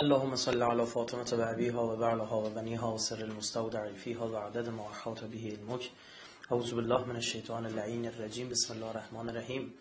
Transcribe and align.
اللهم 0.00 0.36
صل 0.36 0.62
على 0.62 0.86
فاطمة 0.86 1.30
و 1.32 1.80
وبعلها 1.80 2.34
وبنيها 2.34 2.88
وسر 2.92 3.24
المستودع 3.24 3.92
فيها 3.92 4.24
وعدد 4.24 4.68
ما 4.68 4.86
أحاط 4.90 5.24
به 5.24 5.56
علمك 5.56 5.90
أعوذ 6.52 6.74
بالله 6.74 7.04
من 7.04 7.16
الشيطان 7.16 7.66
اللعين 7.66 8.06
الرجيم 8.06 8.48
بسم 8.48 8.74
الله 8.74 8.90
الرحمن 8.90 9.28
الرحیم. 9.28 9.74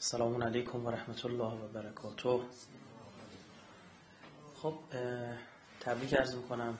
السلام 0.00 0.42
علیکم 0.42 0.86
و 0.86 0.88
الله 1.24 1.54
و 1.54 1.68
برکاته. 1.68 2.40
خب 4.54 4.74
تبریک 5.80 6.14
عرض 6.14 6.34
می‌کنم. 6.34 6.78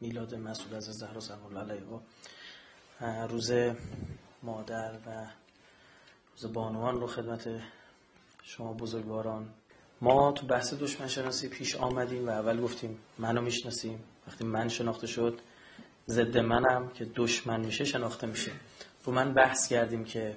میلاد 0.00 0.34
مسعود 0.34 0.74
از 0.74 0.84
زهرا 0.84 1.20
سلام 1.20 1.46
الله 1.46 1.60
علیها 1.60 2.02
روز 3.26 3.52
مادر 4.42 4.98
و 5.06 5.26
روز 6.32 6.52
بانوان 6.52 7.00
رو 7.00 7.06
خدمت 7.06 7.60
شما 8.42 8.72
بزرگواران 8.72 9.54
ما 10.00 10.32
تو 10.32 10.46
بحث 10.46 10.74
دشمن 10.74 11.08
شناسی 11.08 11.48
پیش 11.48 11.76
آمدیم 11.76 12.26
و 12.28 12.30
اول 12.30 12.60
گفتیم 12.60 12.98
منو 13.18 13.40
می‌شناسیم. 13.40 14.04
وقتی 14.28 14.44
من 14.44 14.68
شناخته 14.68 15.06
شد 15.06 15.38
ضد 16.08 16.38
منم 16.38 16.88
که 16.88 17.06
دشمن 17.16 17.60
میشه 17.60 17.84
شناخته 17.84 18.26
میشه. 18.26 18.52
رو 19.04 19.12
من 19.12 19.34
بحث 19.34 19.68
کردیم 19.68 20.04
که 20.04 20.36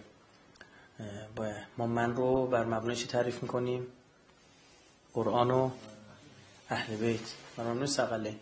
ما 1.77 1.87
من 1.87 2.15
رو 2.15 2.47
بر 2.47 2.65
مبنای 2.65 2.95
چی 2.95 3.07
تعریف 3.07 3.43
می‌کنیم؟ 3.43 3.87
قرآن 5.13 5.51
و 5.51 5.69
اهل 6.69 6.95
بیت. 6.95 7.33
بر 7.57 7.63
مبنای 7.63 7.87
سقله 7.87 8.35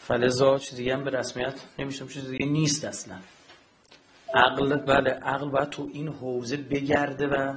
فلزا 0.00 0.58
چیز 0.58 0.76
دیگه 0.76 0.94
هم 0.94 1.04
به 1.04 1.10
رسمیت 1.10 1.54
نمیشم 1.78 2.08
چیز 2.08 2.30
دیگه 2.30 2.46
نیست 2.46 2.84
اصلا. 2.84 3.16
عقل 4.34 4.76
بله 4.76 5.10
عقل 5.10 5.48
باید 5.48 5.70
تو 5.70 5.88
این 5.92 6.08
حوزه 6.08 6.56
بگرده 6.56 7.26
و 7.26 7.54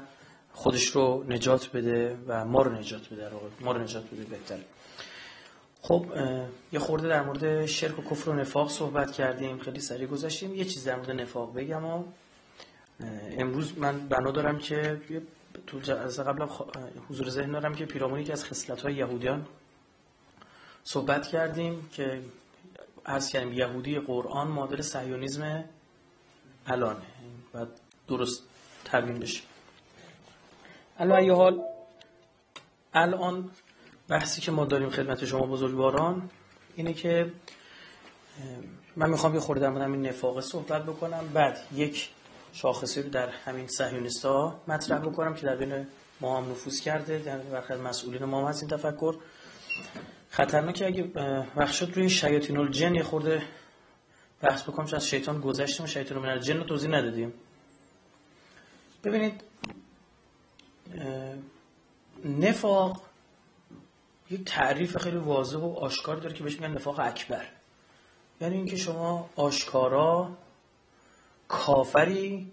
خودش 0.53 0.87
رو 0.87 1.23
نجات 1.27 1.71
بده 1.71 2.17
و 2.27 2.45
ما 2.45 2.61
رو 2.61 2.71
نجات 2.71 3.09
بده 3.09 3.29
ما 3.61 3.71
رو 3.71 3.81
نجات 3.81 4.05
بده 4.13 4.23
بهتر. 4.23 4.57
خب 5.81 6.05
یه 6.71 6.79
خورده 6.79 7.07
در 7.07 7.23
مورد 7.23 7.65
شرک 7.65 7.99
و 7.99 8.01
کفر 8.01 8.29
و 8.29 8.33
نفاق 8.33 8.69
صحبت 8.69 9.11
کردیم 9.11 9.59
خیلی 9.59 9.79
سریع 9.79 10.07
گذاشتیم 10.07 10.55
یه 10.55 10.65
چیز 10.65 10.83
در 10.83 10.95
مورد 10.95 11.11
نفاق 11.11 11.55
بگم 11.55 11.85
و 11.85 12.03
امروز 13.37 13.77
من 13.77 14.07
بنا 14.07 14.31
دارم 14.31 14.57
که 14.57 15.01
تو 15.67 15.91
از 15.91 16.19
قبل 16.19 16.47
حضور 17.09 17.29
ذهن 17.29 17.51
دارم 17.51 17.75
که 17.75 17.85
پیرامونی 17.85 18.23
که 18.23 18.33
از 18.33 18.45
خصلت 18.45 18.81
های 18.81 18.93
یهودیان 18.93 19.45
صحبت 20.83 21.27
کردیم 21.27 21.89
که 21.91 22.21
عرض 23.05 23.29
کردیم 23.29 23.53
یهودی 23.53 23.99
قرآن 23.99 24.47
مادر 24.47 24.81
سیونیزم 24.81 25.63
الانه. 26.65 27.01
و 27.53 27.65
درست 28.07 28.43
تبیین 28.85 29.19
بشه. 29.19 29.50
الان 31.01 31.29
حال 31.29 31.61
الان 32.93 33.49
بحثی 34.09 34.41
که 34.41 34.51
ما 34.51 34.65
داریم 34.65 34.89
خدمت 34.89 35.25
شما 35.25 35.45
بزرگواران 35.45 36.29
اینه 36.75 36.93
که 36.93 37.31
من 38.95 39.09
می‌خوام 39.09 39.33
یه 39.33 39.39
خورده 39.39 39.61
در 39.61 39.81
این 39.81 40.07
نفاق 40.07 40.39
صحبت 40.39 40.83
بکنم. 40.83 41.29
بعد 41.33 41.59
یک 41.75 42.09
شاخصی 42.53 43.01
رو 43.01 43.09
در 43.09 43.29
همین 43.29 43.67
صهیونیستا 43.67 44.61
مطرح 44.67 44.99
بکنم 44.99 45.33
که 45.33 45.45
در 45.45 45.55
بین 45.55 45.87
ما 46.21 46.37
هم 46.37 46.51
نفوذ 46.51 46.79
کرده 46.79 47.19
در 47.19 47.37
واقع 47.37 47.75
مسئولین 47.75 48.25
ما 48.25 48.41
هم 48.41 48.47
هست 48.47 48.63
این 48.63 48.69
تفکر. 48.69 49.15
خطرناکه 50.29 50.85
اگه 50.85 51.11
وقت 51.55 51.97
روی 51.97 52.09
شیاطین 52.09 52.57
الجن 52.57 52.95
یه 52.95 53.03
خورده 53.03 53.41
بحث 54.41 54.63
بکنم 54.63 54.85
چون 54.85 54.95
از 54.95 55.07
شیطان 55.07 55.41
گذشتیم 55.41 55.85
شیطان 55.85 56.17
من 56.17 56.29
الجن 56.29 56.57
رو 56.57 56.63
توضیح 56.63 56.89
ندادیم. 56.89 57.33
ببینید 59.03 59.50
نفاق 62.25 63.01
یک 64.29 64.45
تعریف 64.45 64.97
خیلی 64.97 65.17
واضح 65.17 65.57
و 65.57 65.73
آشکار 65.73 66.15
داره 66.15 66.33
که 66.33 66.43
بهش 66.43 66.53
میگن 66.53 66.73
نفاق 66.73 66.99
اکبر. 66.99 67.45
یعنی 68.41 68.55
اینکه 68.55 68.75
شما 68.75 69.29
آشکارا 69.35 70.37
کافری 71.47 72.51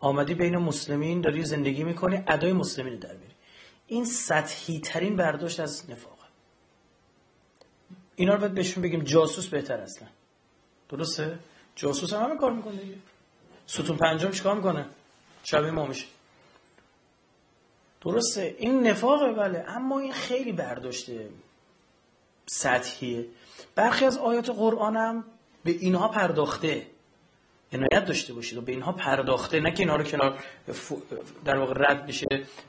آمدی 0.00 0.34
بین 0.34 0.56
مسلمین 0.56 1.20
داری 1.20 1.44
زندگی 1.44 1.84
می‌کنی 1.84 2.22
ادای 2.28 2.52
مسلمین 2.52 2.98
در 2.98 3.14
بیاری 3.14 3.34
این 3.86 4.04
سطحی 4.04 4.80
ترین 4.80 5.16
برداشت 5.16 5.60
از 5.60 5.90
نفاق 5.90 6.18
اینا 8.16 8.34
رو 8.34 8.40
باید 8.40 8.54
بهشون 8.54 8.82
بگیم 8.82 9.00
جاسوس 9.00 9.48
بهتر 9.48 9.74
اصلا 9.74 10.08
درسته؟ 10.88 11.38
جاسوس 11.76 12.12
هم 12.12 12.22
همه 12.22 12.36
کار 12.36 12.52
می‌کنه 12.52 12.78
ستون 13.66 13.96
پنجم 13.96 14.30
چیکار 14.30 14.56
می‌کنه؟ 14.56 14.86
شبیه 15.44 15.70
ما 15.70 15.86
میشه. 15.86 16.06
درسته 18.04 18.56
این 18.58 18.86
نفاقه 18.86 19.32
بله. 19.32 19.64
اما 19.68 19.98
این 19.98 20.12
خیلی 20.12 20.52
برداشته 20.52 21.28
سطحیه. 22.46 23.26
برخی 23.74 24.04
از 24.04 24.18
آیات 24.18 24.50
قرآن 24.50 24.96
هم 24.96 25.24
به 25.64 25.70
اینها 25.70 26.08
پرداخته. 26.08 26.86
عنایت 27.72 28.04
داشته 28.06 28.32
باشید 28.32 28.58
و 28.58 28.60
به 28.60 28.72
اینها 28.72 28.92
پرداخته. 28.92 29.60
نه 29.60 29.72
که 29.72 29.80
اینها 29.80 29.96
رو 29.96 30.04
کنار 30.04 30.38
در 31.44 31.58
واقع 31.58 31.74
رد 31.76 32.06
بشه 32.06 32.26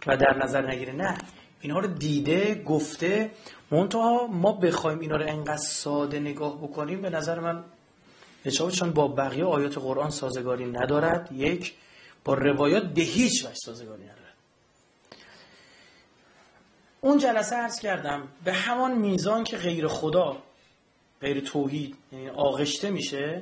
و 0.08 0.18
در 0.18 0.38
نظر 0.44 0.72
نگیره. 0.72 0.94
نه. 0.94 1.18
اینها 1.62 1.80
رو 1.80 1.88
دیده 1.88 2.64
گفته. 2.64 3.32
منتها 3.72 4.28
ما 4.28 4.52
بخوایم 4.52 5.00
اینا 5.00 5.16
رو 5.16 5.28
انقدر 5.28 5.58
ساده 5.58 6.20
نگاه 6.20 6.58
بکنیم 6.58 7.02
به 7.02 7.10
نظر 7.10 7.40
من 7.40 7.64
چون 8.72 8.92
با 8.92 9.08
بقیه 9.08 9.46
آیات 9.46 9.78
قرآن 9.78 10.10
سازگاری 10.10 10.66
ندارد. 10.66 11.32
یک 11.32 11.74
با 12.24 12.34
روایات 12.34 12.84
به 12.84 13.02
هیچ 13.02 13.46
وجه 13.46 13.56
سازگاری 13.56 14.04
ندارد. 14.04 14.21
اون 17.02 17.18
جلسه 17.18 17.56
عرض 17.56 17.80
کردم 17.80 18.28
به 18.44 18.54
همان 18.54 18.98
میزان 18.98 19.44
که 19.44 19.58
غیر 19.58 19.88
خدا 19.88 20.38
غیر 21.22 21.40
توحید 21.40 21.98
یعنی 22.12 22.30
آغشته 22.30 22.90
میشه 22.90 23.42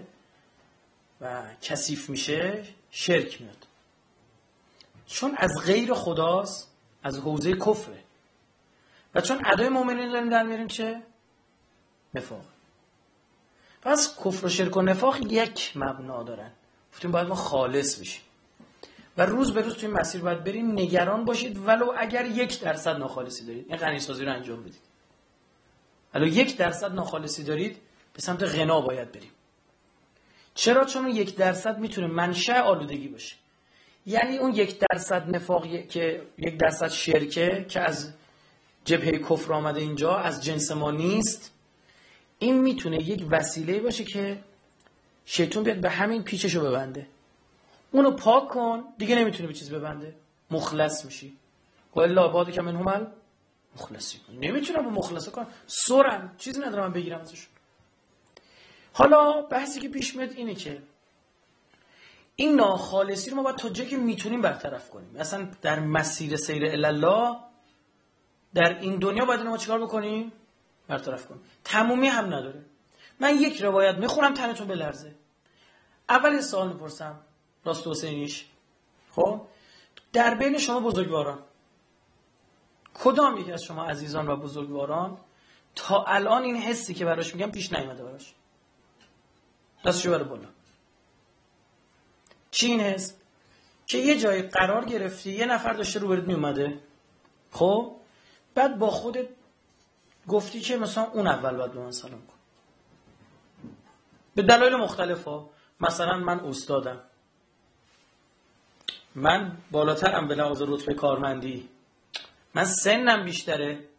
و 1.21 1.43
کثیف 1.61 2.09
میشه 2.09 2.63
شرک 2.91 3.41
میاد. 3.41 3.67
چون 5.07 5.35
از 5.37 5.51
غیر 5.65 5.93
خداست 5.93 6.71
از 7.03 7.17
حوزه 7.17 7.53
کفره. 7.53 8.03
و 9.15 9.21
چون 9.21 9.41
ادای 9.45 9.69
مؤمنین 9.69 10.11
داریم 10.11 10.29
در 10.29 10.43
میاریم 10.43 10.67
چه؟ 10.67 11.01
نفاق. 12.13 12.45
پس 13.81 14.17
کفر 14.25 14.45
و 14.45 14.49
شرک 14.49 14.77
و 14.77 14.81
نفاق 14.81 15.31
یک 15.31 15.71
مبنا 15.75 16.23
دارن. 16.23 16.51
گفتیم 16.93 17.11
باید 17.11 17.27
ما 17.27 17.35
خالص 17.35 17.99
بشیم. 17.99 18.21
و 19.17 19.25
روز 19.25 19.53
به 19.53 19.61
روز 19.61 19.75
توی 19.75 19.89
مسیر 19.89 20.21
باید 20.21 20.43
بریم 20.43 20.71
نگران 20.71 21.25
باشید. 21.25 21.57
ولو 21.67 21.93
اگر 21.97 22.25
یک 22.25 22.61
درصد 22.61 22.97
ناخالصی 22.97 23.45
دارید. 23.45 23.65
این 23.69 23.77
غنی 23.77 23.99
سازی 23.99 24.25
رو 24.25 24.33
انجام 24.33 24.61
بدید. 24.61 24.81
ولو 26.13 26.27
یک 26.27 26.57
درصد 26.57 26.93
ناخالصی 26.93 27.43
دارید 27.43 27.77
به 28.13 28.21
سمت 28.21 28.43
غنا 28.43 28.81
باید 28.81 29.11
بریم. 29.11 29.31
چرا؟ 30.55 30.85
چون 30.85 31.05
اون 31.05 31.15
یک 31.15 31.35
درصد 31.35 31.79
می‌تونه 31.79 32.07
منشأ 32.07 32.61
آلودگی 32.61 33.07
باشه. 33.07 33.35
یعنی 34.05 34.37
اون 34.37 34.53
یک 34.53 34.79
درصد 34.79 35.35
نفاق 35.35 35.87
که 35.87 36.21
یک 36.37 36.57
درصد 36.57 36.87
شرکه 36.87 37.65
که 37.69 37.79
از 37.79 38.13
جبهه 38.85 39.11
کفر 39.11 39.53
آمده 39.53 39.79
اینجا 39.81 40.15
از 40.15 40.43
جنس 40.43 40.71
ما 40.71 40.91
نیست 40.91 41.51
این 42.39 42.61
می‌تونه 42.61 43.09
یک 43.09 43.25
وسیله 43.29 43.79
باشه 43.79 44.03
که 44.03 44.39
شیطان 45.25 45.63
بیاد 45.63 45.81
به 45.81 45.89
همین 45.89 46.23
پیچشو 46.23 46.61
ببنده. 46.61 47.07
اونو 47.91 48.11
پاک 48.11 48.47
کن 48.47 48.83
دیگه 48.97 49.15
نمی‌تونه 49.15 49.47
به 49.47 49.53
چیز 49.53 49.71
ببنده. 49.71 50.15
مخلص 50.51 51.05
میشی. 51.05 51.37
و 51.95 51.99
الا 51.99 52.27
باد 52.27 52.51
که 52.51 52.61
من 52.61 52.75
همل 52.75 53.05
مخلصی. 53.75 54.19
نمی‌تونم 54.41 54.83
با 54.83 54.89
مخلصه 54.89 55.31
کن. 55.31 55.47
سرن 55.67 56.31
چیزی 56.37 56.61
ندارم 56.61 56.83
من 56.83 56.93
بگیرم 56.93 57.21
ازشون 57.21 57.53
حالا 58.93 59.41
بحثی 59.41 59.79
که 59.79 59.89
پیش 59.89 60.15
میاد 60.15 60.31
اینه 60.31 60.55
که 60.55 60.81
این 62.35 62.55
ناخالصی 62.55 63.29
رو 63.29 63.35
ما 63.35 63.43
باید 63.43 63.55
تا 63.55 63.69
جایی 63.69 63.89
که 63.89 63.97
می‌تونیم 63.97 64.41
برطرف 64.41 64.89
کنیم. 64.89 65.15
اصلا 65.19 65.47
در 65.61 65.79
مسیر 65.79 66.35
سیر 66.35 66.85
الله 66.85 67.37
در 68.53 68.79
این 68.79 68.95
دنیا 68.99 69.25
باید 69.25 69.41
ما 69.41 69.57
چیکار 69.57 69.79
بکنیم؟ 69.81 70.31
برطرف 70.87 71.27
کنیم. 71.27 71.41
تمومی 71.63 72.07
هم 72.07 72.25
نداره. 72.25 72.65
من 73.19 73.35
یک 73.35 73.61
روایت 73.61 73.95
می‌خونم 73.95 74.33
تنتون 74.33 74.67
بلرزه. 74.67 75.15
اول 76.09 76.41
سوال 76.41 76.67
می‌پرسم. 76.67 77.19
راست 77.65 77.87
حسینیش. 77.87 78.45
خب؟ 79.11 79.41
در 80.13 80.35
بین 80.35 80.57
شما 80.57 80.79
بزرگواران 80.79 81.39
کدام 82.93 83.37
یکی 83.37 83.51
از 83.51 83.63
شما 83.63 83.85
عزیزان 83.85 84.27
و 84.27 84.35
بزرگواران 84.35 85.17
تا 85.75 86.03
الان 86.03 86.43
این 86.43 86.57
حسی 86.57 86.93
که 86.93 87.05
براش 87.05 87.35
میگم 87.35 87.51
پیش 87.51 87.73
نیومده 87.73 88.03
براش؟ 88.03 88.33
دستشو 89.85 90.11
بره 90.11 90.23
بالا. 90.23 90.47
چی 92.51 92.67
این 92.67 92.81
حس؟ 92.81 93.15
که 93.87 93.97
یه 93.97 94.19
جایی 94.19 94.41
قرار 94.41 94.85
گرفتی 94.85 95.31
یه 95.31 95.45
نفر 95.45 95.73
داشته 95.73 95.99
رو 95.99 96.21
میومده. 96.21 96.79
خب؟ 97.51 97.95
بعد 98.55 98.79
با 98.79 98.89
خودت 98.89 99.27
گفتی 100.27 100.59
که 100.59 100.77
مثلا 100.77 101.03
اون 101.03 101.27
اول 101.27 101.57
باید 101.57 101.71
به 101.71 101.79
من 101.79 101.91
سلام 101.91 102.21
کن. 102.27 102.33
به 104.35 104.41
دلایل 104.41 104.75
مختلف 104.75 105.23
ها 105.23 105.49
مثلا 105.79 106.17
من 106.17 106.39
استادم. 106.39 107.01
من 109.15 109.57
بالاترم 109.71 110.27
به 110.27 110.35
لحاظ 110.35 110.61
رتبه 110.61 110.93
کارمندی. 110.93 111.69
من 112.53 112.65
سنم 112.65 113.25
بیشتره. 113.25 113.89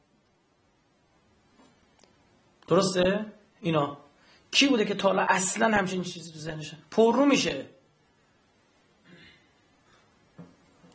درسته؟ 2.68 3.26
اینا. 3.60 3.98
کی 4.50 4.66
بوده 4.66 4.84
که 4.84 4.94
تا 4.94 5.10
اصلا 5.28 5.76
همچین 5.76 6.02
چیزی 6.02 6.32
تو 6.32 6.38
ذهنشه؟ 6.38 6.76
پررو 6.90 7.24
میشه. 7.24 7.66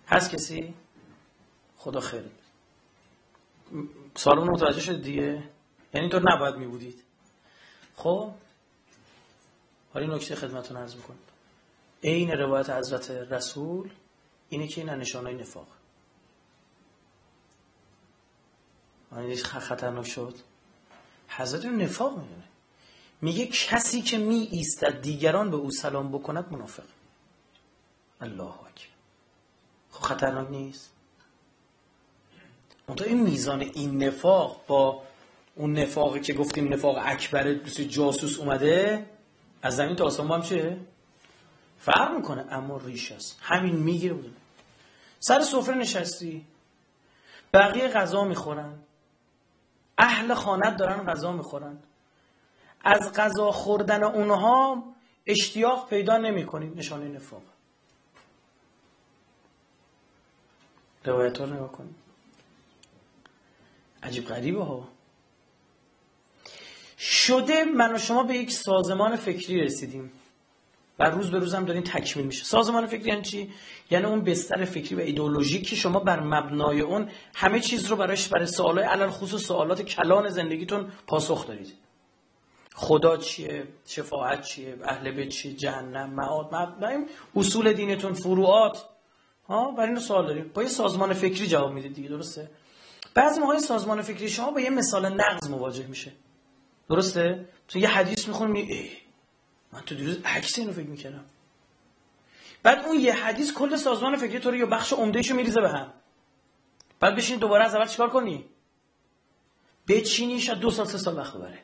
هست 0.08 0.32
کسی؟ 0.32 0.74
خدا 1.78 2.00
خیر. 2.00 2.24
سالمون 4.16 4.50
متوجه 4.50 4.82
شد 4.82 5.02
دیگه؟ 5.02 5.44
یعنی 5.94 6.10
تو 6.10 6.20
نباید 6.20 6.56
میبودید. 6.56 7.04
خب؟ 7.96 8.32
حالا 9.94 10.16
نکته 10.16 10.36
خدمتتون 10.36 10.78
عرض 10.78 10.96
می‌کنم. 10.96 11.18
عین 12.04 12.32
روایت 12.32 12.70
حضرت 12.70 13.12
رسول 13.12 13.90
اینه 14.50 14.68
که 14.68 14.82
این 14.82 14.90
نشانه 14.90 15.34
نفاق. 15.34 15.68
یعنی 19.12 19.36
خطرناک 19.36 20.08
شد؟ 20.08 20.36
حضرت 21.28 21.66
نفاق 21.66 22.18
می‌دونه. 22.18 22.44
میگه 23.22 23.48
کسی 23.48 24.02
که 24.02 24.18
می 24.18 24.48
ایستد 24.52 25.02
دیگران 25.02 25.52
به 25.52 25.58
او 25.58 25.72
سلام 25.72 26.12
بکند 26.12 26.54
منافق. 26.54 26.84
الله 28.22 28.44
اکبر. 28.44 28.96
خب 29.92 30.04
خطرناک 30.04 30.50
نیست؟ 30.50 30.92
منتها 32.88 33.08
این 33.08 33.22
میزان 33.22 33.62
این 33.62 34.04
نفاق 34.04 34.62
با 34.68 35.04
اون 35.56 35.80
نفاقی 35.80 36.20
که 36.20 36.34
گفتیم 36.34 36.74
نفاق 36.74 36.98
اکبر 37.06 37.54
جاسوس 37.54 38.40
اومده 38.40 39.06
از 39.62 39.76
زمین 39.76 39.96
تا 39.96 40.06
آسمان 40.06 40.42
هم 40.42 40.48
چه 40.48 40.78
فرق 41.86 42.12
می‌کنه 42.16 42.46
اما 42.50 42.78
ریش 42.78 43.12
است. 43.12 43.40
همین 43.42 43.76
می‌گیره 43.76 44.14
بود 44.14 44.38
سر 45.20 45.42
سفره 45.42 45.76
نشستی 45.76 46.46
بقیه 47.54 47.88
غذا 47.88 48.24
می‌خورن. 48.24 48.80
اهل 49.98 50.34
خانت 50.34 50.78
دارن 50.78 51.06
غذا 51.06 51.32
می‌خورن. 51.32 51.78
از 52.82 53.14
غذا 53.14 53.52
خوردن 53.52 54.04
اونها 54.04 54.84
اشتیاق 55.26 55.90
پیدا 55.90 56.18
نمی 56.18 56.46
کنیم 56.46 56.74
نشانه 56.78 57.08
نفاق. 57.08 57.42
روایت 61.06 61.40
رو 61.40 61.46
نگاه 61.46 61.72
کنیم 61.72 61.96
عجیب 64.04 64.26
غریبه 64.26 64.64
ها. 64.64 64.88
شده 66.98 67.66
من 67.66 67.96
و 67.96 67.98
شما 67.98 68.24
به 68.24 68.34
یک 68.34 68.52
سازمان 68.52 69.16
فکری 69.16 69.62
رسیدیم. 69.62 70.12
و 71.00 71.04
روز 71.04 71.32
به 71.32 71.40
روز 71.40 71.54
هم 71.54 71.66
دارین 71.66 71.84
تکمیل 71.84 72.26
میشه. 72.26 72.44
سازمان 72.44 72.86
فکری 72.86 73.10
یعنی 73.10 73.22
چی؟ 73.22 73.52
یعنی 73.92 74.06
اون 74.06 74.22
بستر 74.22 74.66
فکری 74.66 74.96
و 74.96 75.00
ایدئولوژی 75.00 75.62
که 75.62 75.76
شما 75.76 76.00
بر 76.00 76.20
مبنای 76.20 76.82
اون 76.82 77.10
همه 77.36 77.60
چیز 77.60 77.86
رو 77.86 77.96
براش 77.96 78.28
برای 78.28 78.46
سوالای 78.46 78.86
علل 78.86 79.10
خصوص 79.10 79.44
سوالات 79.44 79.82
کلان 79.82 80.30
زندگیتون 80.30 80.92
پاسخ 81.08 81.48
دارید 81.48 81.74
خدا 82.76 83.18
چیه؟ 83.18 83.68
شفاعت 83.88 84.42
چیه؟ 84.42 84.78
اهل 84.84 85.12
بیت 85.12 85.30
چیه 85.30 85.54
جهنم 85.54 86.10
معاد 86.10 86.56
مبنای 86.56 87.06
اصول 87.36 87.74
دینتون 87.74 88.14
فروعات. 88.14 88.86
ها؟ 89.48 89.72
برای 89.72 89.88
اینو 89.88 90.00
سوال 90.00 90.28
داریم. 90.28 90.52
با 90.54 90.64
یه 90.64 90.70
سازمان 90.70 91.14
فکری 91.14 91.48
جواب 91.48 91.72
می‌دید 91.72 91.94
دیگه 91.94 92.10
درسته؟ 92.10 92.50
بعضی 93.14 93.40
موقع 93.40 93.58
سازمان 93.58 94.02
فکری 94.02 94.30
شما 94.30 94.52
با 94.52 94.60
یه 94.60 94.70
مثال 94.70 95.14
نقض 95.14 95.50
مواجه 95.50 95.88
میشه. 95.88 96.12
درسته؟ 96.90 97.50
تو 97.68 97.80
یه 97.80 97.88
حدیث 97.88 98.28
می‌خونی 98.28 98.90
من 99.76 99.82
تو 99.82 99.96
دیروز 99.96 100.18
عکس 100.26 100.60
اینو 100.60 100.72
فکر 100.72 100.88
می‌کردم. 100.88 101.26
بعد 102.64 102.86
اون 102.86 103.00
یه 103.00 103.14
حدیث 103.14 103.54
کل 103.54 103.76
سازمان 103.76 104.18
فکری 104.18 104.40
تو 104.40 104.52
رو 104.52 104.58
یا 104.58 104.66
بخش 104.66 104.94
عمدهشو 104.94 105.36
میریزه 105.36 105.62
به 105.62 105.70
هم. 105.70 105.94
بعد 107.00 107.16
بشین 107.16 107.40
دوباره 107.40 107.66
از 107.66 107.76
اول 107.76 107.88
چیکار 107.88 108.10
کنی؟ 108.10 108.46
بچینی 109.88 110.42
شاید 110.42 110.60
دو 110.60 110.72
سال 110.72 110.86
سه 110.86 110.98
سال 110.98 111.18
وقت 111.18 111.34
ببره. 111.34 111.60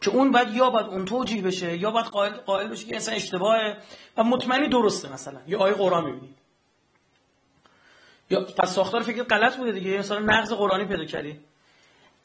که 0.00 0.10
اون 0.10 0.30
بعد 0.30 0.54
یا 0.54 0.70
باید 0.70 0.86
اون 0.86 1.04
توجیه 1.04 1.42
بشه 1.42 1.76
یا 1.76 1.90
باید 1.90 2.06
قائل, 2.06 2.32
قائل 2.32 2.68
بشه 2.68 2.86
که 2.86 2.96
اصلا 2.96 3.14
اشتباهه 3.14 3.76
و 4.16 4.24
مطمئنی 4.24 4.68
درسته 4.68 5.12
مثلا. 5.12 5.40
یا 5.46 5.58
آیه 5.58 5.74
قرآن 5.74 6.04
می‌بینی. 6.04 6.34
یا 8.30 8.44
پس 8.44 8.74
ساختار 8.74 9.02
فکر 9.02 9.22
غلط 9.22 9.56
بوده 9.56 9.72
دیگه. 9.72 9.98
مثلا 9.98 10.18
نقض 10.18 10.52
قرآنی 10.52 10.84
پیدا 10.84 11.04
کردی. 11.04 11.40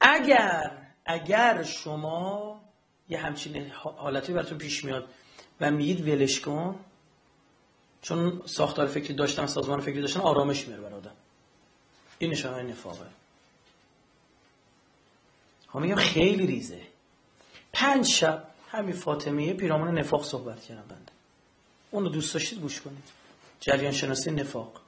اگر 0.01 0.71
اگر 1.05 1.63
شما 1.63 2.61
یه 3.09 3.19
همچین 3.19 3.71
حالتی 3.71 4.33
براتون 4.33 4.57
پیش 4.57 4.85
میاد 4.85 5.09
و 5.61 5.71
میگید 5.71 6.07
ولش 6.07 6.39
کن 6.39 6.79
چون 8.01 8.41
ساختار 8.45 8.87
فکری 8.87 9.13
داشتن 9.13 9.45
سازمان 9.45 9.81
فکری 9.81 10.01
داشتن 10.01 10.19
آرامش 10.19 10.67
میاره 10.67 10.81
بر 10.81 10.93
آدم. 10.93 11.11
این 12.17 12.31
نشانه 12.31 12.63
نفاقه. 12.63 13.05
ها 15.69 15.79
میگم 15.79 15.95
خیلی 15.95 16.47
ریزه. 16.47 16.81
پنج 17.73 18.05
شب 18.05 18.47
همین 18.71 18.95
فاطمه 18.95 19.53
پیرامون 19.53 19.99
نفاق 19.99 20.25
صحبت 20.25 20.61
کردم 20.61 20.83
بنده. 20.89 21.11
اون 21.91 22.03
رو 22.03 22.09
دوست 22.09 22.33
داشتید 22.33 22.59
گوش 22.59 22.81
کنید. 22.81 23.03
جریان 23.59 23.91
شناسی 23.91 24.31
نفاق. 24.31 24.81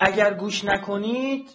اگر 0.00 0.34
گوش 0.34 0.64
نکنید 0.64 1.50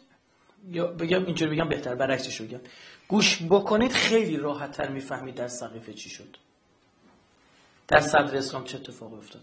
یا 0.72 0.88
بگم 0.88 1.26
اینجوری 1.26 1.52
بگم 1.52 1.70
بهتر 1.70 1.96
برعکسش 1.96 2.42
بگم. 2.42 2.60
گوش 3.08 3.44
بکنید 3.50 3.92
خیلی 3.92 4.38
راحت 4.38 4.72
تر 4.72 4.90
می‌فهمید 4.90 5.36
در 5.36 5.48
سقیفه 5.48 5.94
چی 5.94 6.10
شد. 6.10 6.38
در 7.88 8.00
صدر 8.00 8.38
اسلام 8.38 8.64
چه 8.64 8.78
اتفاقی 8.78 9.16
افتاد. 9.16 9.42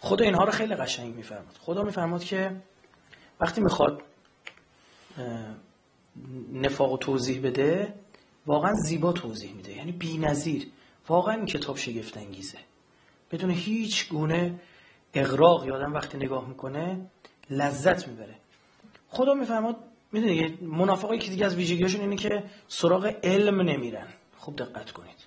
خدا 0.00 0.24
اینها 0.24 0.44
رو 0.44 0.50
خیلی 0.50 0.74
قشنگ 0.74 1.14
میفرماد. 1.14 1.56
خدا 1.60 1.82
میفرماد 1.82 2.24
که 2.24 2.56
وقتی 3.40 3.60
می‌خواد 3.60 4.02
نفاق 6.52 6.92
و 6.92 6.96
توضیح 6.96 7.42
بده 7.42 7.94
واقعا 8.46 8.74
زیبا 8.74 9.12
توضیح 9.12 9.52
میده. 9.52 9.72
یعنی 9.76 9.92
بی 9.92 10.18
نظیر 10.18 10.66
واقعا 11.08 11.34
این 11.34 11.46
کتاب 11.46 11.76
شگفت 11.76 12.16
انگیزه 12.16 12.58
بدون 13.30 13.50
هیچ 13.50 14.08
گونه 14.08 14.60
اغراق 15.14 15.66
یادم 15.66 15.94
وقتی 15.94 16.18
نگاه 16.18 16.48
می‌کنه 16.48 17.06
لذت 17.50 18.08
می‌بره. 18.08 18.34
خدا 19.08 19.34
میفرماد 19.34 19.76
می‌دونی 20.12 20.58
منافقایی 20.62 21.20
که 21.20 21.30
دیگه 21.30 21.46
از 21.46 21.54
ویژگیشون 21.54 22.00
اینه 22.00 22.16
که 22.16 22.44
سراغ 22.68 23.14
علم 23.22 23.60
نمیرن. 23.60 24.06
خوب 24.36 24.56
دقت 24.56 24.90
کنید. 24.90 25.26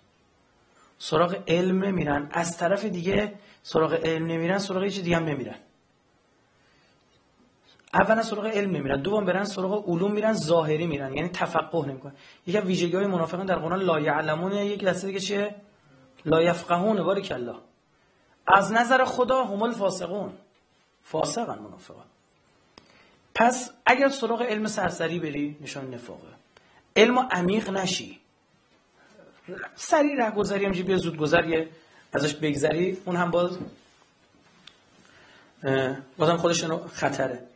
سراغ 0.97 1.43
علم 1.47 1.83
نمیرن. 1.83 2.29
از 2.31 2.57
طرف 2.57 2.85
دیگه 2.85 3.33
سراغ 3.63 3.93
علم 3.93 4.25
نمیرن 4.25 4.57
سراغ 4.57 4.87
چیز 4.87 5.03
دیگه 5.03 5.15
هم 5.15 5.25
نمیرن. 5.25 5.55
اولا 7.93 8.23
سراغ 8.23 8.45
علم 8.45 8.71
نمیرن. 8.75 9.01
دوم 9.01 9.25
برن 9.25 9.43
سراغ 9.43 9.89
علوم 9.89 10.11
میرن 10.11 10.33
ظاهری 10.33 10.87
میرن. 10.87 11.13
یعنی 11.13 11.29
تفقه 11.29 11.87
نمی‌کنن. 11.87 12.13
یکی 12.47 12.57
از 12.57 12.63
ویژگی 12.63 12.95
های 12.95 13.07
منافقان 13.07 13.45
در 13.45 13.55
قرآن 13.55 13.79
لا 13.79 13.99
یعلمون 13.99 14.51
یک 14.51 14.83
دسته 14.83 15.07
دیگه 15.07 15.19
چیه؟ 15.19 15.55
لا 16.25 16.41
یفقهون 16.41 17.03
بارک 17.03 17.31
الله. 17.35 17.55
از 18.47 18.71
نظر 18.71 19.03
خدا 19.05 19.43
هم 19.43 19.61
الفاسقون. 19.61 20.33
فاسقن 21.03 21.59
منافقان. 21.59 22.05
پس 23.35 23.71
اگر 23.85 24.09
سراغ 24.09 24.41
علم 24.41 24.67
سرسری 24.67 25.19
بری 25.19 25.57
نشان 25.61 25.93
نفاقه. 25.93 26.27
علم 26.95 27.19
عمیق 27.19 27.69
نشی. 27.69 28.19
سریع 29.75 30.25
ره 30.25 30.31
گذری 30.31 30.65
همجی 30.65 30.83
بیا 30.83 30.97
زود 30.97 31.17
گذریه 31.17 31.69
ازش 32.13 32.33
بگذری. 32.33 33.01
اون 33.05 33.15
هم 33.15 33.31
باز 33.31 33.57
بازم 36.17 36.37
خودش 36.37 36.63
خطره. 36.93 37.47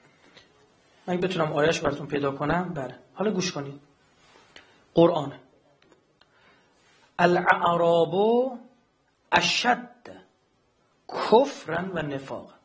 من 1.07 1.17
بتونم 1.17 1.53
آیش 1.53 1.79
براتون 1.79 2.07
پیدا 2.07 2.31
کنم 2.31 2.73
بله. 2.73 2.95
حالا 3.13 3.31
گوش 3.31 3.51
کنید. 3.51 3.79
قرآن. 4.93 5.33
الاعراب 7.19 8.15
اشد 9.31 9.87
کفرن 11.09 11.91
و 11.93 12.01
نفاق 12.01 12.56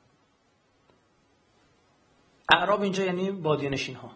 اعراب 2.53 2.83
اینجا 2.83 3.05
یعنی 3.05 3.31
بادی 3.31 3.69
نشین 3.69 3.95
ها 3.95 4.11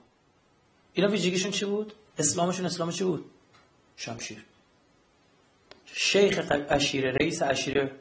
اینا 0.93 1.09
ویژگیشون 1.09 1.51
چی 1.51 1.65
بود؟ 1.65 1.93
اسلامشون 2.19 2.67
اسلام 2.67 2.91
چی 2.91 3.05
بود؟ 3.05 3.31
شمشیر. 3.97 4.45
شیخ 5.85 6.53
اشیره 6.71 7.13
رئیس 7.13 7.43
اشیره 7.43 7.93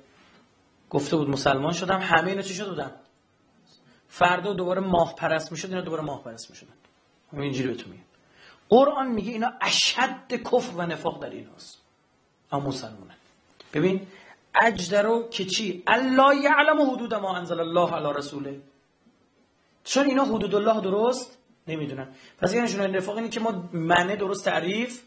گفته 0.90 1.16
بود 1.16 1.30
مسلمان 1.30 1.74
شدم 1.74 2.00
همه 2.00 2.30
اینا 2.30 2.42
چی 2.42 2.54
شده 2.54 2.70
بودن؟ 2.70 2.92
فردا 4.10 4.54
دوباره 4.54 4.82
ماه 4.82 5.16
پرست 5.16 5.52
می‌شد 5.52 5.70
اینا 5.70 5.82
دوباره 5.82 6.04
ماه 6.04 6.24
پرست 6.24 6.50
می‌شدن 6.50 6.74
اینجوری 7.34 7.68
بهتون 7.68 7.92
میگم. 7.92 8.04
قرآن 8.70 9.08
میگه 9.08 9.32
اینا 9.32 9.54
اشد 9.62 10.28
کفر 10.28 10.76
و 10.76 10.82
نفاق 10.82 11.22
در 11.22 11.30
این 11.30 11.50
هست 11.56 11.82
اما 12.52 12.68
مسلمانه 12.68 13.16
ببین 13.74 14.08
اجدرو 14.62 15.30
که 15.30 15.46
چی؟ 15.46 15.84
الله 15.88 16.44
یعلم 16.44 16.92
حدود 16.92 17.14
ما 17.14 17.36
انزل 17.38 17.60
الله 17.60 17.92
علی 17.92 18.14
رسوله. 18.18 18.62
چون 19.86 20.06
اینا 20.06 20.26
حدود 20.26 20.56
الله 20.56 20.82
درست؟ 20.82 21.38
نمی‌دونن 21.68 22.08
پس 22.42 22.54
یعنی 22.54 22.68
شون 22.68 22.82
نفاق 22.82 23.16
اینه 23.16 23.30
که 23.30 23.40
ما 23.40 23.70
معنی 23.74 24.16
درست 24.16 24.46
تعریف 24.46 25.04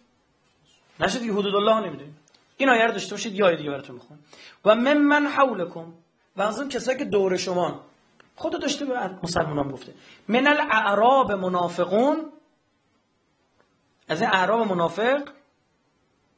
نشد 1.00 1.23
که 1.23 1.32
حدود 1.32 1.54
الله 1.54 1.80
نمی‌دونیم. 1.87 2.16
این 2.56 2.68
آیه 2.68 2.87
رو 2.87 2.92
داشته 2.92 3.11
باشید 3.11 3.35
یا 3.35 3.54
دیگه 3.54 3.70
براتون 3.70 3.94
می‌خونم. 3.94 4.20
و 4.64 4.75
من 4.75 4.99
من 4.99 5.26
حولکم 5.26 5.92
و 6.37 6.42
از 6.42 6.61
اون 6.61 6.68
کسایی 6.68 6.99
که 6.99 7.04
دور 7.04 7.37
شما. 7.37 7.85
خدا 8.37 8.58
داشته 8.58 8.85
به 8.85 9.11
مسلمانان 9.23 9.73
گفته. 9.73 9.94
من 10.28 10.47
الاعراب 10.47 11.32
منافقون. 11.32 12.32
از 14.08 14.23
این 14.23 14.30
اعراب 14.30 14.68
منافق 14.68 15.28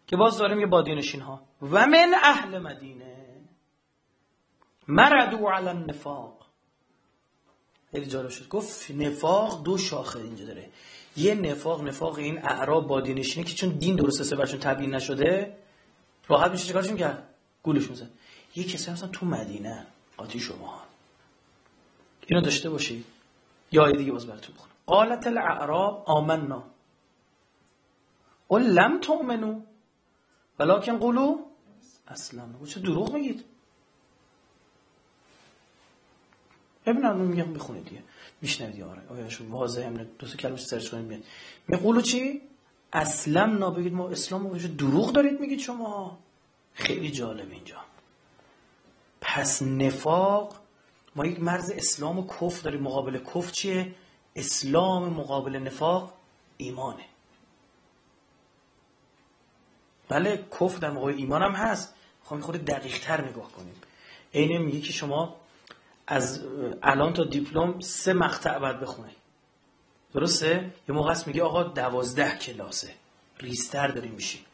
که 0.07 0.17
باز 0.17 0.39
داریم 0.39 0.61
یه 0.61 0.67
بادینشین 0.67 1.21
ها 1.21 1.43
و 1.63 1.87
من 1.87 2.15
اهل 2.23 2.59
مدینه. 2.59 3.17
مردو 4.89 5.49
علی 5.49 5.69
النفاق. 5.69 6.40
خیلی 7.93 8.07
جالب 8.07 8.29
شد. 8.29 8.49
گفت 8.49 8.91
نفاق 8.91 9.63
دو 9.63 9.79
شاخه 9.79 10.19
اینجا 10.19 10.45
داره. 10.45 10.69
یه 11.17 11.35
نفاق 11.35 11.83
نفاق 11.83 12.19
این 12.19 12.39
اعراب 12.39 12.87
بادینشینه 12.87 13.47
که 13.47 13.55
چون 13.55 13.69
دین 13.69 13.97
درست 13.97 14.23
سه 14.23 14.37
برشون 14.37 14.61
تبیین 14.61 14.95
نشده 14.95 15.57
راحت 16.29 16.51
میشه 16.51 16.67
چیکارشون 16.67 16.97
کرد؟ 16.97 17.35
گولش 17.63 17.91
میزن 17.91 18.11
یه 18.57 18.65
کسی 18.65 18.91
مثلا 18.91 19.09
تو 19.09 19.27
مدینه 19.27 19.87
آتی 20.17 20.41
شما 20.41 20.83
اینو 22.27 22.43
داشته 22.43 22.71
باشید 22.71 23.05
یا 23.73 23.91
دیگه 23.91 24.13
باز 24.13 24.27
براتون 24.27 24.55
بخونم 24.55 24.71
قالت 24.87 25.27
الاعراب 25.27 26.05
آمنا. 26.07 26.65
قل 28.49 28.63
لم 28.63 29.01
تؤمنو 29.01 29.61
ولکن 30.59 30.99
قولو 30.99 31.39
اصلا 32.09 32.43
چه 32.67 32.81
دروغ 32.81 33.15
میگید؟ 33.15 33.45
ببینم 36.93 37.17
میگم 37.17 37.53
بخونید 37.53 37.85
دیگه. 37.85 38.03
میشنوید 38.43 38.83
آره. 38.83 39.03
آیهشون 39.11 39.49
واضحه 39.49 39.87
امروز 39.87 40.07
دو 40.19 40.27
سه 40.27 40.37
کلمه 40.37 40.57
سرچ 40.57 40.89
کنید 40.89 41.05
میاد. 41.05 41.23
میقولو 41.69 42.01
چی؟ 42.01 42.41
اصلا 42.93 43.47
نابگید 43.47 43.93
ما 43.93 44.09
اسلام 44.09 44.47
رو 44.47 44.59
دروغ 44.59 45.13
دارید 45.13 45.41
میگید 45.41 45.59
شما. 45.59 46.19
خیلی 46.75 47.11
جالب 47.11 47.51
اینجا. 47.51 47.77
پس 49.21 49.63
نفاق 49.63 50.55
ما 51.17 51.27
یک 51.27 51.41
مرز 51.41 51.71
اسلام 51.71 52.19
و 52.19 52.27
کف 52.27 52.63
داریم. 52.63 52.81
مقابل 52.81 53.19
کف 53.19 53.53
چیه؟ 53.53 53.95
اسلام 54.37 55.09
مقابل 55.09 55.57
نفاق 55.57 56.13
ایمانه. 56.57 57.05
بله 60.09 60.45
کف 60.61 60.79
در 60.79 60.91
مقابل 60.91 61.15
ایمان 61.15 61.43
هم 61.43 61.53
هست. 61.53 61.95
خواهیم 62.23 62.47
خود 62.47 62.65
دقیق 62.65 62.99
تر 62.99 63.29
نگاه 63.29 63.53
کنیم. 63.53 63.75
اینه 64.33 64.59
میگه 64.59 64.81
که 64.81 64.93
شما 64.93 65.37
از 66.11 66.41
الان 66.83 67.13
تا 67.13 67.25
دیپلم 67.25 67.81
سه 67.81 68.13
مقطع 68.13 68.59
باید 68.59 68.81
بخونید 68.81 69.17
درسته؟ 70.15 70.71
یه 70.89 70.95
موقع 70.95 71.15
میگه 71.27 71.43
آقا 71.43 71.63
دوازده 71.63 72.39
کلاسه. 72.39 72.95
ریستر 73.39 73.89
داریم 73.89 74.13
میشیم. 74.13 74.45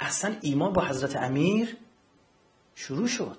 اصلا 0.00 0.34
ایمان 0.40 0.72
با 0.72 0.84
حضرت 0.84 1.16
امیر 1.16 1.76
شروع 2.74 3.06
شد. 3.06 3.36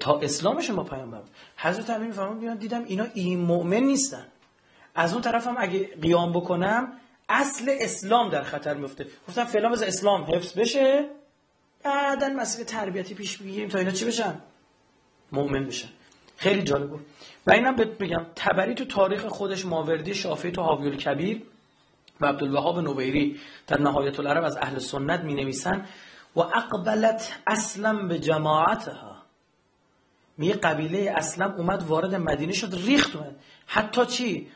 تا 0.00 0.18
اسلامش 0.18 0.70
ما 0.70 0.84
پیامبر 0.84 1.20
حضرت 1.56 1.90
امیر 1.90 2.06
میفرمایند 2.06 2.58
دیدم 2.58 2.84
اینا 2.84 3.06
این 3.14 3.40
مؤمن 3.40 3.80
نیستن. 3.80 4.26
از 4.94 5.12
اون 5.12 5.22
طرف 5.22 5.46
هم 5.46 5.56
اگه 5.58 5.96
قیام 6.02 6.32
بکنم 6.32 6.92
اصل 7.28 7.76
اسلام 7.80 8.30
در 8.30 8.42
خطر 8.42 8.74
میفته. 8.74 9.06
گفتم 9.28 9.44
فعلا 9.44 9.70
از 9.70 9.82
اسلام 9.82 10.22
حفظ 10.22 10.58
بشه. 10.58 11.08
بعدا 11.84 12.28
مسئله 12.28 12.64
تربیتی 12.64 13.14
پیش 13.14 13.36
بگیریم 13.36 13.68
تا 13.68 13.78
اینا 13.78 13.90
چی 13.90 14.04
بشن؟ 14.04 14.40
مؤمن 15.32 15.66
بشن 15.66 15.88
خیلی 16.36 16.62
جالب. 16.62 16.90
بود 16.90 17.06
و 17.46 17.52
اینم 17.52 17.76
بگم 17.76 18.26
تبری 18.36 18.74
تو 18.74 18.84
تاریخ 18.84 19.26
خودش 19.26 19.64
ماوردی 19.64 20.14
شافعی 20.14 20.52
تو 20.52 20.62
حاوی 20.62 20.96
کبیر 20.96 21.42
و 22.20 22.26
عبدالوهاب 22.26 22.78
نویری 22.78 23.40
در 23.66 23.80
نهایت 23.80 24.20
العرب 24.20 24.44
از 24.44 24.56
اهل 24.56 24.78
سنت 24.78 25.20
می 25.20 25.34
نویسن 25.34 25.86
و 26.36 26.40
اقبلت 26.40 27.38
اصلا 27.46 28.06
به 28.06 28.18
جماعتها. 28.18 29.16
میگه 30.38 30.54
قبیله 30.54 31.14
اسلم 31.16 31.54
اومد 31.58 31.82
وارد 31.82 32.14
مدینه 32.14 32.52
شد 32.52 32.74
ریخت 32.74 33.16
اومد. 33.16 33.36
حتی 33.66 34.06
چی؟ 34.06 34.48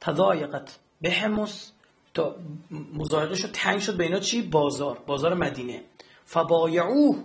تضایقت 0.00 0.78
به 1.00 1.10
هموس 1.10 1.70
تا 2.14 2.36
مزایقه 2.70 3.34
شد 3.34 3.50
تنگ 3.52 3.80
شد 3.80 3.96
به 3.96 4.04
اینا 4.04 4.18
چی؟ 4.18 4.42
بازار 4.42 4.98
بازار 5.06 5.34
مدینه. 5.34 5.82
فبایعوه. 6.24 7.24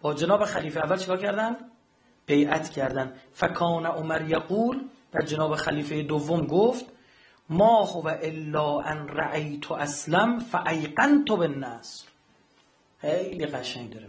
با 0.00 0.14
جناب 0.14 0.44
خلیفه 0.44 0.80
اول 0.80 0.96
چیکار 0.96 1.16
کردن؟ 1.16 1.56
بیعت 2.26 2.70
کردن. 2.70 3.12
فکان 3.32 3.86
عمر 3.86 4.22
یقول 4.28 4.84
در 5.12 5.20
جناب 5.20 5.56
خلیفه 5.56 6.02
دوم 6.02 6.46
گفت 6.46 6.84
ما 7.48 7.84
هو 7.84 8.06
الا 8.22 8.80
ان 8.80 9.08
رأیت 9.08 9.72
اسلم 9.72 10.38
فایقنت 10.38 11.28
بالنصر 11.28 12.04
خیلی 13.00 13.46
قشنگ 13.46 13.90
داره 13.90 14.06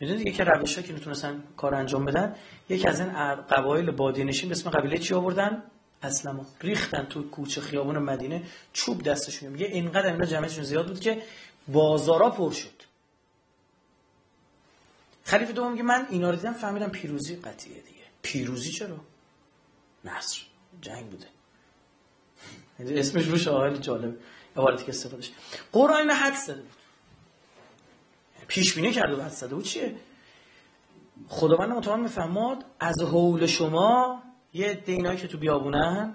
می‌دونید 0.00 0.26
یکی 0.26 0.42
روش 0.42 0.78
که 0.78 0.92
نتونستن 0.92 1.42
کار 1.56 1.74
انجام 1.74 2.04
بدن 2.04 2.34
یکی 2.68 2.88
از 2.88 3.00
این 3.00 3.34
قبایل 3.34 3.90
بادینشین 3.90 4.48
به 4.48 4.54
اسم 4.54 4.70
قبیله 4.70 4.98
چی 4.98 5.14
آوردن؟ 5.14 5.62
اسلمو 6.02 6.44
ریختن 6.60 7.02
تو 7.04 7.30
کوچه 7.30 7.60
خیابون 7.60 7.98
مدینه 7.98 8.42
چوب 8.72 9.02
دستشون 9.02 9.48
میگه. 9.48 9.66
اینقدر 9.66 10.12
اینا 10.12 10.24
جمعشون 10.24 10.64
زیاد 10.64 10.86
بود 10.86 11.00
که 11.00 11.22
بازارا 11.68 12.30
پر 12.30 12.50
شد. 12.50 12.79
خلیفه 15.30 15.52
دوم 15.52 15.72
میگه 15.72 15.82
من 15.82 16.06
اینا 16.10 16.30
رو 16.30 16.36
دیدم 16.36 16.52
فهمیدم 16.52 16.88
پیروزی 16.88 17.36
قطعیه 17.36 17.74
دیگه. 17.74 18.04
پیروزی 18.22 18.72
چرا؟ 18.72 18.96
نصر. 20.04 20.40
جنگ 20.80 21.10
بوده. 21.10 21.26
اسمش 22.98 23.24
روش 23.24 23.48
آهل 23.48 23.76
جالب. 23.76 24.18
عبارتی 24.56 24.84
که 24.84 24.88
استفاده 24.88 25.22
شد 25.22 25.32
قرآن 25.72 26.10
حد 26.10 26.34
زده 26.34 26.62
بود. 26.62 26.70
پیش 28.48 28.74
بینی 28.74 28.92
کرده 28.92 29.16
و 29.16 29.22
حد 29.22 29.30
زده 29.30 29.62
چیه؟ 29.62 29.94
خداوند 31.28 31.70
متعال 31.70 32.00
میفهماد 32.00 32.64
از 32.80 33.00
حول 33.00 33.46
شما 33.46 34.22
یه 34.52 34.74
دینایی 34.74 35.18
که 35.18 35.28
تو 35.28 35.38
بیابونن 35.38 36.14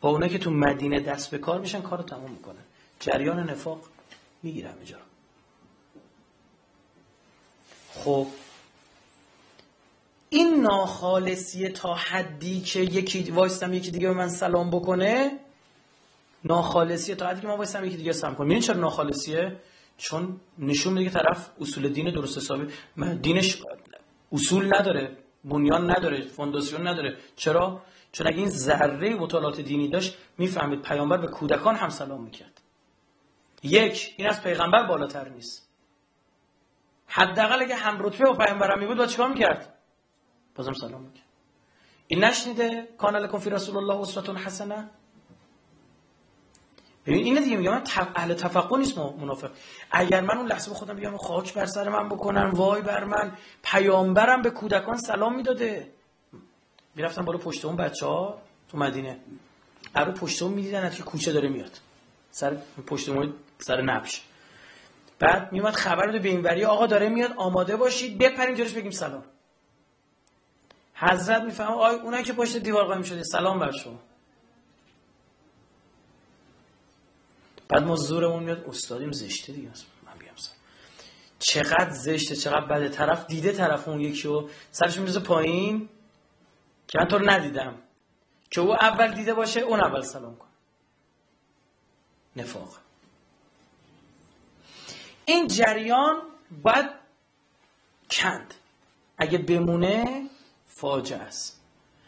با 0.00 0.10
اونایی 0.10 0.32
که 0.32 0.38
تو 0.38 0.50
مدینه 0.50 1.00
دست 1.00 1.30
به 1.30 1.38
کار 1.38 1.60
میشن 1.60 1.82
کارو 1.82 2.02
تموم 2.02 2.30
می‌کنن. 2.30 2.64
جریان 3.00 3.50
نفاق 3.50 3.80
می‌گیرم 4.42 4.74
اینجا 4.76 4.96
خب 8.04 8.26
این 10.30 10.60
ناخالصیه 10.60 11.68
تا 11.68 11.94
حدی 11.94 12.60
که 12.60 12.80
یکی 12.80 13.30
وایستم 13.30 13.74
یکی 13.74 13.90
دیگه 13.90 14.08
به 14.08 14.14
من 14.14 14.28
سلام 14.28 14.70
بکنه؟ 14.70 15.38
ناخالصیه 16.44 17.14
تا 17.14 17.26
حدی 17.26 17.40
که 17.40 17.46
ما 17.46 17.56
وایستم 17.56 17.84
یکی 17.84 17.96
دیگه 17.96 18.12
سلام 18.12 18.34
کنه 18.34 18.60
چرا 18.60 18.76
ناخالصیه؟ 18.76 19.56
چون 19.98 20.40
نشون 20.58 20.92
میده 20.92 21.10
که 21.10 21.18
طرف 21.18 21.50
اصول 21.60 21.88
دین 21.88 22.10
درست 22.10 22.38
حسابی 22.38 22.66
دینش 23.22 23.62
اصول 24.32 24.76
نداره 24.76 25.16
بنیان 25.44 25.90
نداره 25.90 26.22
فونداسیون 26.22 26.86
نداره. 26.86 27.16
چرا؟ 27.36 27.82
چون 28.12 28.26
اگه 28.26 28.36
این 28.36 28.48
ذره 28.48 29.14
مطالعات 29.14 29.60
دینی 29.60 29.88
داشت 29.88 30.16
می‌فهمید 30.38 30.82
پیامبر 30.82 31.16
به 31.16 31.26
کودکان 31.26 31.74
هم 31.74 31.88
سلام 31.88 32.24
می‌کرد. 32.24 32.60
یک 33.62 34.14
این 34.16 34.28
از 34.28 34.42
پیغمبر 34.42 34.86
بالاتر 34.86 35.28
نیست. 35.28 35.69
حداقل 37.10 37.62
اگه 37.62 37.76
هم 37.76 38.02
رتبه 38.02 38.24
با 38.24 38.34
پیامبر 38.34 38.78
می 38.78 38.86
بود 38.86 38.98
با 38.98 39.06
چیکار 39.06 39.28
می‌کرد؟ 39.28 39.74
بازم 40.54 40.72
سلام 40.72 41.02
می‌کرد. 41.02 41.24
این 42.06 42.24
نشنیده 42.24 42.88
کان 42.98 43.16
لکم 43.16 43.38
فی 43.38 43.50
رسول 43.50 43.76
الله 43.76 44.00
اسوه 44.00 44.38
حسنه؟ 44.38 44.90
ببین 47.06 47.24
اینه 47.24 47.40
دیگه 47.40 47.56
میگم 47.56 47.72
من 47.72 47.82
اهل 48.14 48.34
تفقه 48.34 48.76
نیست 48.76 48.98
منافق. 48.98 49.50
اگر 49.90 50.20
من 50.20 50.36
اون 50.36 50.46
لحظه 50.46 50.70
به 50.70 50.76
خودم 50.76 50.96
بگم 50.96 51.16
خاک 51.16 51.54
بر 51.54 51.66
سر 51.66 51.88
من 51.88 52.08
بکنن 52.08 52.50
وای 52.50 52.82
بر 52.82 53.04
من 53.04 53.32
پیامبرم 53.62 54.42
به 54.42 54.50
کودکان 54.50 54.96
سلام 54.96 55.36
می‌داده. 55.36 55.90
می‌رفتم 56.94 57.24
بالا 57.24 57.38
پشت 57.38 57.64
اون 57.64 57.76
بچه 57.76 58.06
ها 58.06 58.42
تو 58.68 58.78
مدینه. 58.78 59.20
ارو 59.94 60.12
پشت 60.12 60.42
اون 60.42 60.52
می‌دیدن 60.52 60.90
که 60.90 61.02
کوچه 61.02 61.32
داره 61.32 61.48
میاد. 61.48 61.78
سر 62.30 62.56
پشت 62.86 63.08
اون 63.08 63.34
سر 63.58 63.82
نبش. 63.82 64.22
بعد 65.20 65.52
میومد 65.52 65.74
خبر 65.74 66.06
رو 66.06 66.18
به 66.18 66.28
اینوری 66.28 66.64
آقا 66.64 66.86
داره 66.86 67.08
میاد 67.08 67.32
آماده 67.36 67.76
باشید 67.76 68.18
بپریم 68.18 68.54
جلوش 68.54 68.72
بگیم 68.72 68.90
سلام. 68.90 69.24
حضرت 70.94 71.42
میفهم 71.42 71.72
آی 71.72 71.94
اونایی 71.94 72.24
که 72.24 72.32
پشت 72.32 72.56
دیوار 72.56 72.84
قایم 72.84 73.02
شده 73.02 73.22
سلام 73.22 73.58
بر 73.58 73.70
شما. 73.70 74.00
بعد 77.68 77.82
ما 77.82 77.96
زورمون 77.96 78.42
میاد 78.42 78.64
استادیم 78.68 79.12
زشته 79.12 79.52
دیگه 79.52 79.68
من 80.06 80.18
بیام 80.18 80.36
سر. 80.36 80.52
چقدر 81.38 81.90
زشته 81.90 82.36
چقدر 82.36 82.66
بده 82.66 82.88
طرف 82.88 83.26
دیده 83.26 83.52
طرف 83.52 83.88
اون 83.88 84.00
یکی 84.00 84.28
و 84.28 84.48
سرش 84.70 84.98
میرزه 84.98 85.20
پایین 85.20 85.88
که 86.88 86.98
من 86.98 87.08
تو 87.08 87.18
رو 87.18 87.30
ندیدم. 87.30 87.74
که 88.50 88.60
او 88.60 88.72
اول 88.72 89.14
دیده 89.14 89.34
باشه 89.34 89.60
اون 89.60 89.80
اول 89.80 90.02
سلام 90.02 90.36
کن 90.36 90.46
نفاق. 92.36 92.78
این 95.30 95.46
جریان 95.46 96.22
باید 96.62 96.90
کند. 98.10 98.54
اگه 99.18 99.38
بمونه 99.38 100.26
فاجعه 100.66 101.18
است. 101.18 101.60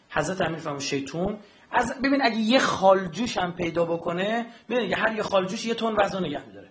حضرت 0.09 0.41
امیر 0.41 0.59
فرمود 0.59 0.79
شیطون 0.79 1.39
از 1.71 2.01
ببین 2.01 2.21
اگه 2.21 2.37
یه 2.37 2.59
خالجوش 2.59 3.37
هم 3.37 3.51
پیدا 3.51 3.85
بکنه 3.85 4.45
ببین 4.69 4.93
هر 4.93 5.15
یه 5.15 5.23
خالجوش 5.23 5.65
یه 5.65 5.73
تون 5.73 5.95
وزن 5.99 6.25
نگه 6.25 6.45
میداره. 6.45 6.69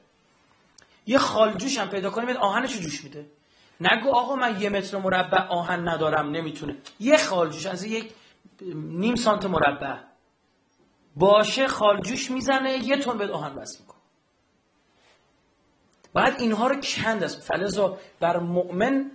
یه 1.06 1.18
خالجوش 1.18 1.78
هم 1.78 1.88
پیدا 1.88 2.10
کنه 2.10 2.34
آهنشو 2.34 2.80
جوش 2.80 3.04
میده. 3.04 3.26
نگو 3.80 4.10
آقا 4.10 4.36
من 4.36 4.60
یه 4.60 4.68
متر 4.68 4.98
مربع 4.98 5.46
آهن 5.46 5.88
ندارم 5.88 6.30
نمی‌تونه. 6.30 6.76
یه 7.00 7.16
خالجوش 7.16 7.66
از 7.66 7.84
یک 7.84 8.12
نیم 8.74 9.14
سانت 9.14 9.44
مربع. 9.44 9.96
باشه 11.16 11.68
خالجوش 11.68 12.30
می‌زنه 12.30 12.72
یه 12.72 12.96
تون 12.96 13.18
به 13.18 13.32
آهن 13.32 13.52
می‌کنه. 13.80 13.91
باید 16.12 16.34
اینها 16.38 16.66
رو 16.66 16.80
کند 16.80 17.22
است. 17.22 17.40
فلزا 17.40 17.98
بر 18.20 18.38
مؤمن 18.38 19.10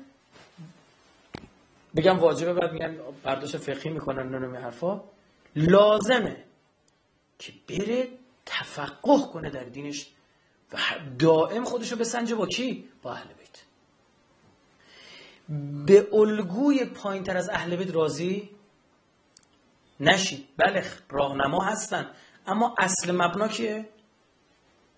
بگم 1.95 2.19
واجبه 2.19 2.53
بعد 2.53 2.71
میگن 2.71 2.97
برداشت 3.23 3.57
فقهی 3.57 3.89
می‌کنن 3.89 4.35
نمی 4.35 4.57
حرفا. 4.57 5.01
لازمه 5.55 6.43
که 7.39 7.53
بره 7.69 8.07
تفقه 8.45 9.19
کنه 9.33 9.49
در 9.49 9.63
دینش 9.63 10.07
و 10.73 10.77
دائم 11.19 11.63
خودشو 11.63 11.95
بسنجه 11.95 12.35
با 12.35 12.47
کی؟ 12.47 12.89
با 13.01 13.13
اهل 13.13 13.27
بیت. 13.27 13.61
به 15.85 16.07
الگوی 16.13 16.85
پایین 16.85 17.23
تر 17.23 17.37
از 17.37 17.49
اهل 17.49 17.75
بیت 17.75 17.95
راضی 17.95 18.49
نشید 19.99 20.47
بله 20.57 20.83
راهنما 21.09 21.63
هستن. 21.63 22.09
اما 22.47 22.75
اصل 22.77 23.11
مبنا 23.11 23.47
کیه؟ 23.47 23.89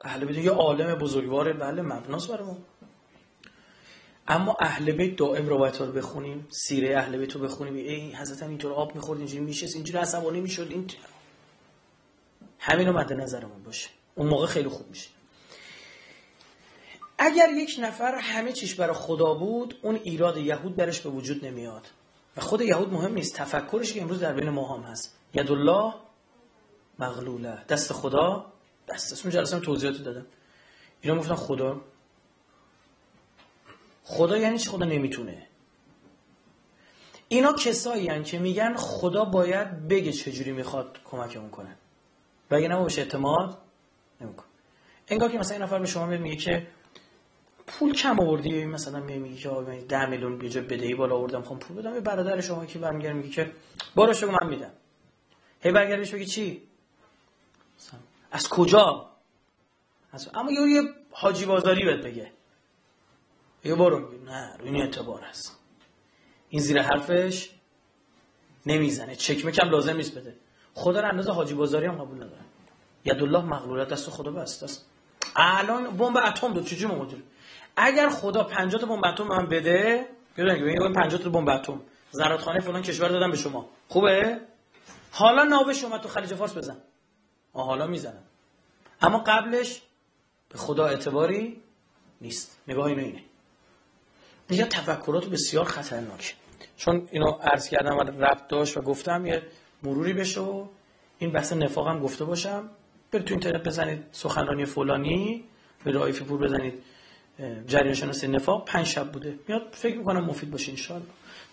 اهل 0.03 0.25
بیت 0.25 0.37
یه 0.37 0.51
عالم 0.51 0.95
بزرگواره 0.95 1.53
بله 1.53 1.81
مبناست 1.81 2.31
برای 2.31 2.45
ما. 2.47 2.57
اما 4.27 4.57
اهل 4.59 4.91
بیت 4.91 5.15
دائم 5.15 5.49
روایت 5.49 5.81
رو 5.81 5.91
بخونیم 5.91 6.47
سیره 6.49 6.97
اهل 6.97 7.17
بیت 7.17 7.35
رو 7.35 7.41
بخونیم. 7.41 7.75
ای 7.75 8.15
حضرت 8.15 8.43
هم 8.43 8.49
اینطور 8.49 8.73
آب 8.73 8.95
می‌خورد 8.95 9.19
اینجوری 9.19 9.43
میشه 9.43 9.67
اینجوری 9.75 9.99
عصبانی 9.99 10.41
می‌شد 10.41 10.67
این 10.69 10.91
همین 12.59 12.87
رو 12.87 12.93
مد 12.93 13.13
نظرمون 13.13 13.63
باشه. 13.63 13.89
اون 14.15 14.27
موقع 14.27 14.45
خیلی 14.45 14.69
خوب 14.69 14.89
میشه. 14.89 15.09
اگر 17.17 17.49
یک 17.49 17.79
نفر 17.81 18.15
همه 18.15 18.51
چیش 18.51 18.75
برای 18.75 18.93
خدا 18.93 19.33
بود 19.33 19.79
اون 19.81 19.95
ایراد 19.95 20.37
یهود 20.37 20.75
درش 20.75 21.01
به 21.01 21.09
وجود 21.09 21.45
نمیاد. 21.45 21.87
و 22.37 22.41
خود 22.41 22.61
یهود 22.61 22.93
مهم 22.93 23.13
نیست 23.13 23.35
تفکرش 23.35 23.93
که 23.93 24.01
امروز 24.01 24.19
در 24.19 24.33
بین 24.33 24.49
ما 24.49 24.77
هم 24.77 24.83
هست. 24.83 25.17
ید 25.33 25.51
الله 25.51 25.93
مغلوله. 26.99 27.65
دست 27.69 27.93
خدا 27.93 28.45
دست 28.89 29.13
اسم 29.13 29.29
جلسه 29.29 29.59
توضیحات 29.59 29.97
دادم. 29.97 30.25
اینا 31.01 31.17
گفتن 31.19 31.35
خدا. 31.35 31.81
خدا 34.03 34.37
یعنی 34.37 34.57
چی 34.59 34.69
خدا 34.69 34.85
نمی‌تونه؟ 34.85 35.47
اینا 37.27 37.53
کسایی 37.53 38.23
که 38.23 38.39
میگن 38.39 38.75
خدا 38.75 39.25
باید 39.25 39.87
بگه 39.87 40.11
چجوری 40.11 40.51
می‌خواد 40.51 40.97
کمکمون 41.05 41.49
کنه. 41.49 41.75
و 42.51 42.55
اگه 42.55 42.67
نباشه 42.67 43.01
اعتماد 43.01 43.57
نمیکن 44.21 44.45
انگار 45.07 45.31
که 45.31 45.37
مثلا 45.37 45.53
این 45.53 45.63
نفر 45.63 45.79
به 45.79 45.85
شما 45.85 46.05
میگه 46.05 46.35
که 46.35 46.67
پول 47.67 47.93
کم 47.93 48.19
آوردی 48.19 48.65
مثلا 48.65 48.99
میگه 48.99 49.35
که 49.35 49.49
آقا 49.49 49.75
10 49.89 50.05
میلیون 50.05 50.49
جا 50.49 50.61
بدهی 50.61 50.95
بالا 50.95 51.15
آوردم 51.15 51.41
خب 51.41 51.59
پول 51.59 51.77
بدم. 51.77 51.99
برادر 51.99 52.41
شما 52.41 52.65
که 52.65 52.79
برمیگره 52.79 53.13
میگه 53.13 53.29
که 53.29 53.51
باراش 53.95 54.23
من 54.23 54.47
میدم. 54.47 54.71
هی 55.61 55.71
برگردش 55.71 56.13
بگی 56.13 56.25
چی؟ 56.25 56.61
از 58.31 58.49
کجا؟ 58.49 59.09
از... 60.11 60.29
اما 60.33 60.51
یه 60.51 60.81
حاجی 61.11 61.45
بازاری 61.45 61.85
بهت 61.85 62.05
بگه. 62.05 62.31
یه 63.63 63.75
برو. 63.75 64.23
نه 64.25 64.57
روی 64.59 64.69
این 64.69 64.81
اعتبار 64.81 65.21
هست. 65.21 65.59
این 66.49 66.61
زیر 66.61 66.81
حرفش 66.81 67.49
نمی‌زنه. 68.65 69.15
چکمه 69.15 69.51
کم 69.51 69.69
لازم 69.69 69.95
نیست 69.95 70.17
بده. 70.17 70.35
خدا 70.73 70.99
رو 71.01 71.07
اندازه 71.07 71.31
حاجی 71.31 71.53
بازاری 71.53 71.85
هم 71.85 71.95
قبول 71.95 72.17
نداره. 72.17 72.41
الله 73.05 73.41
مغلولت 73.41 73.87
دست 73.87 74.09
خدا 74.09 74.31
بست 74.31 74.63
است 74.63 74.85
الان 75.35 75.97
بمب 75.97 76.17
اتم 76.17 76.53
دو 76.53 76.63
چجوری 76.63 76.95
موجود 76.95 77.23
اگر 77.75 78.09
خدا 78.09 78.43
50 78.43 78.81
تا 78.81 78.87
بمب 78.87 79.05
اتم 79.05 79.23
من 79.23 79.45
بده 79.45 80.05
ببینید 80.37 80.61
ببینید 80.61 80.93
50 80.93 81.21
تا 81.21 81.29
بمب 81.29 81.49
اتم. 81.49 81.81
زرادخانه 82.11 82.59
فلان 82.59 82.81
کشور 82.81 83.07
دادم 83.09 83.31
به 83.31 83.37
شما. 83.37 83.69
خوبه؟ 83.87 84.39
حالا 85.11 85.43
ناوه 85.43 85.73
شما 85.73 85.97
تو 85.97 86.09
خلیج 86.09 86.33
فارس 86.33 86.57
بزن. 86.57 86.77
حالا 87.63 87.87
می‌زنم. 87.87 88.23
اما 89.01 89.17
قبلش 89.17 89.81
به 90.49 90.57
خدا 90.57 90.85
اعتباری 90.85 91.61
نیست. 92.21 92.57
نگاه 92.67 92.85
اینو 92.85 93.03
اینه. 93.03 93.23
دیگه 94.47 94.65
تفکرات 94.65 95.25
بسیار 95.25 95.65
خطرناکه 95.65 96.33
چون 96.77 97.07
اینو 97.11 97.31
عرض 97.31 97.69
کردم 97.69 97.97
و 97.97 98.01
ربط 98.01 98.47
داشت 98.47 98.77
و 98.77 98.81
گفتم 98.81 99.25
یه 99.25 99.43
مروری 99.83 100.13
بشه 100.13 100.41
و 100.41 100.67
این 101.19 101.31
بحث 101.31 101.53
نفاق 101.53 101.87
هم 101.87 101.99
گفته 101.99 102.25
باشم. 102.25 102.69
برید 103.11 103.25
تو 103.25 103.33
اینترنت 103.33 103.63
بزنید 103.63 104.05
سخنرانی 104.11 104.65
فلانی 104.65 105.43
به 105.83 105.91
رایفی 105.91 106.23
پور 106.23 106.39
بزنید 106.39 106.83
جریان 107.67 107.93
شناسی 107.93 108.27
نفاق. 108.27 108.65
پنج 108.65 108.87
شب 108.87 109.11
بوده. 109.11 109.39
میاد 109.47 109.67
فکر 109.71 109.97
می‌کنم 109.97 110.25
مفید 110.25 110.51
باشه 110.51 110.93
ان 110.93 111.01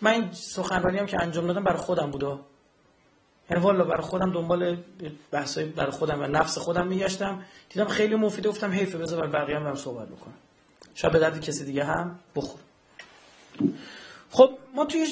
من 0.00 0.10
این 0.10 0.32
سخنرانی 0.32 0.98
هم 0.98 1.06
که 1.06 1.22
انجام 1.22 1.46
دادم 1.46 1.64
برای 1.64 1.78
خودم 1.78 2.10
بوده. 2.10 2.38
یعنی 3.50 3.62
والا 3.62 3.84
برای 3.84 4.02
خودم 4.02 4.32
دنبال 4.32 4.76
بحثای 5.30 5.64
برای 5.64 5.92
خودم 5.92 6.22
و 6.22 6.26
نفس 6.26 6.58
خودم 6.58 6.86
میگشتم. 6.86 7.42
دیدم 7.68 7.88
خیلی 7.88 8.14
مفیده 8.14 8.48
گفتم 8.48 8.72
حیفه 8.72 8.98
بذار 8.98 9.26
برای 9.26 9.44
بقیه 9.44 9.58
هم 9.58 9.74
صحبت 9.74 10.08
بکنم. 10.08 10.34
شاید 10.94 11.12
به 11.12 11.18
درد 11.18 11.40
کسی 11.40 11.64
دیگه 11.64 11.84
هم 11.84 12.18
بخور 12.36 12.60
خب 14.30 14.50
ما 14.74 14.84
توی 14.84 15.06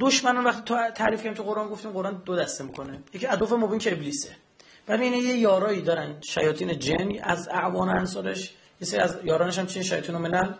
دشمنان 0.00 0.44
وقتی 0.44 0.74
تعریف 0.94 1.18
کردیم 1.18 1.34
تو 1.34 1.42
قرآن 1.42 1.68
گفتیم 1.68 1.90
قرآن 1.90 2.22
دو 2.24 2.36
دسته 2.36 2.64
می‌کنه. 2.64 2.98
یکی 3.14 3.26
ادوف 3.26 3.52
مبین 3.52 3.78
که 3.78 3.92
ابلیسه. 3.92 4.36
بعد 4.86 5.00
این 5.00 5.12
یه 5.12 5.36
یارایی 5.36 5.82
دارن 5.82 6.20
شیاطین 6.20 6.78
جن 6.78 7.18
از 7.22 7.48
اعوان 7.48 7.88
انصارش. 7.88 8.54
یه 8.80 8.86
سری 8.86 9.00
از 9.00 9.18
یارانش 9.24 9.58
هم 9.58 9.66
چین 9.66 9.82
شیاطین 9.82 10.16
منل 10.16 10.52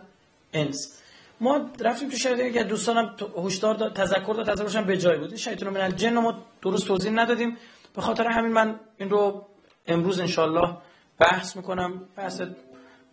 انس. 0.53 0.99
ما 1.43 1.69
رفتیم 1.79 2.09
تو 2.09 2.17
شهر 2.17 2.49
که 2.49 2.63
دوستانم 2.63 3.15
هشدار 3.37 3.75
داد 3.75 3.93
تذکر 3.93 4.33
داد 4.33 4.47
تذکرش 4.53 4.75
به 4.75 4.97
جای 4.97 5.17
بود. 5.17 5.35
شیطان 5.35 5.69
من 5.69 5.81
الجن 5.81 6.17
ما 6.17 6.43
درست 6.61 6.87
توضیح 6.87 7.11
ندادیم. 7.11 7.57
به 7.95 8.01
خاطر 8.01 8.27
همین 8.27 8.51
من 8.51 8.79
این 8.97 9.09
رو 9.09 9.45
امروز 9.87 10.19
انشالله 10.19 10.77
بحث 11.19 11.55
می‌کنم. 11.55 12.01
بحث 12.15 12.41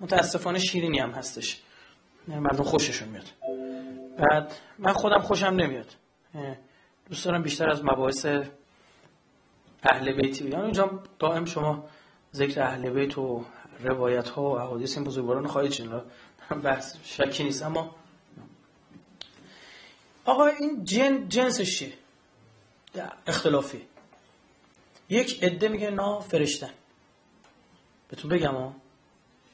متاسفانه 0.00 0.58
شیرینی 0.58 0.98
هم 0.98 1.10
هستش. 1.10 1.60
مردم 2.28 2.62
خوششون 2.62 3.08
میاد. 3.08 3.24
بعد 4.18 4.52
من 4.78 4.92
خودم 4.92 5.18
خوشم 5.18 5.46
نمیاد. 5.46 5.86
دوست 7.08 7.24
دارم 7.24 7.42
بیشتر 7.42 7.70
از 7.70 7.84
مباحث 7.84 8.26
اهل 9.82 10.12
بیتی 10.12 10.44
بگم. 10.44 10.60
اینجا 10.60 11.02
دائم 11.18 11.44
شما 11.44 11.84
ذکر 12.34 12.62
اهل 12.62 12.90
بیت 12.90 13.18
و 13.18 13.44
روایت 13.84 14.28
ها 14.28 14.42
و 14.42 14.58
احادیث 14.58 14.96
این 14.96 15.06
بزرگواران 15.06 15.46
خواهید 15.46 15.72
شنید. 15.72 16.02
بحث 16.62 16.96
شکی 17.04 17.44
نیست 17.44 17.62
اما 17.62 17.99
آقا 20.30 20.46
این 20.46 20.84
جن 20.84 21.28
جنسش 21.28 21.78
چیه؟ 21.78 21.92
اختلافی. 23.26 23.82
یک 25.08 25.44
عده 25.44 25.68
میگه 25.68 25.90
نه 25.90 26.20
فرشتن. 26.20 26.70
بهتون 28.08 28.30
بگم 28.30 28.54
ها 28.54 28.74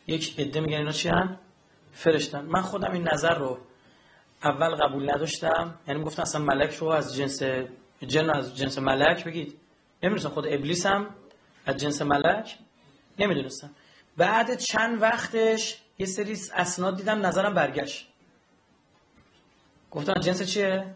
یک 0.07 0.41
عده 0.41 0.61
میگن 0.61 0.79
اینا 0.79 0.93
چی 0.93 1.09
هن؟ 1.09 1.39
فرشتن. 1.93 2.41
من 2.41 2.63
خودم 2.63 2.93
این 2.93 3.09
نظر 3.13 3.35
رو 3.35 3.59
اول 4.45 4.77
قبول 4.77 5.11
نداشتم. 5.11 5.75
یعنی 5.89 5.99
می‌گفتن 5.99 6.23
اصلا 6.23 6.41
ملک 6.41 6.75
رو 6.75 6.89
از 6.89 7.17
جنس 7.17 7.43
جن 8.07 8.31
از 8.31 8.57
جنس 8.57 8.79
ملک 8.79 9.25
بگید. 9.25 9.59
نمی‌دونستم 10.03 10.29
خود 10.29 10.47
ابلیس 10.47 10.87
هم 10.87 11.15
از 11.67 11.77
جنس 11.77 12.03
ملک؟ 12.03 12.59
نمی‌دونستم. 13.19 13.71
بعد 14.17 14.59
چند 14.59 15.03
وقتش 15.03 15.79
یه 15.99 16.07
سری 16.07 16.39
اسناد 16.55 16.97
دیدم 16.97 17.27
نظرم 17.27 17.55
برگشت. 17.55 18.09
گفتن 19.97 20.21
جنس 20.21 20.43
چیه؟ 20.43 20.95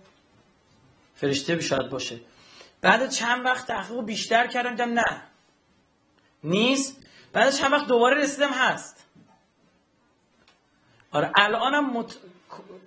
فرشته 1.14 1.60
شاید 1.60 1.88
باشه. 1.88 2.20
بعد 2.80 3.10
چند 3.10 3.44
وقت 3.44 3.66
تحقیق 3.66 4.04
بیشتر 4.04 4.46
کردم 4.46 4.70
دیدم 4.70 4.92
نه. 4.92 5.22
نیست. 6.44 6.96
بعد 7.32 7.50
چند 7.50 7.72
وقت 7.72 7.86
دوباره 7.86 8.22
رسیدم 8.22 8.52
هست. 8.52 9.06
آره 11.12 11.32
الانم 11.36 11.90
مت... 11.90 12.16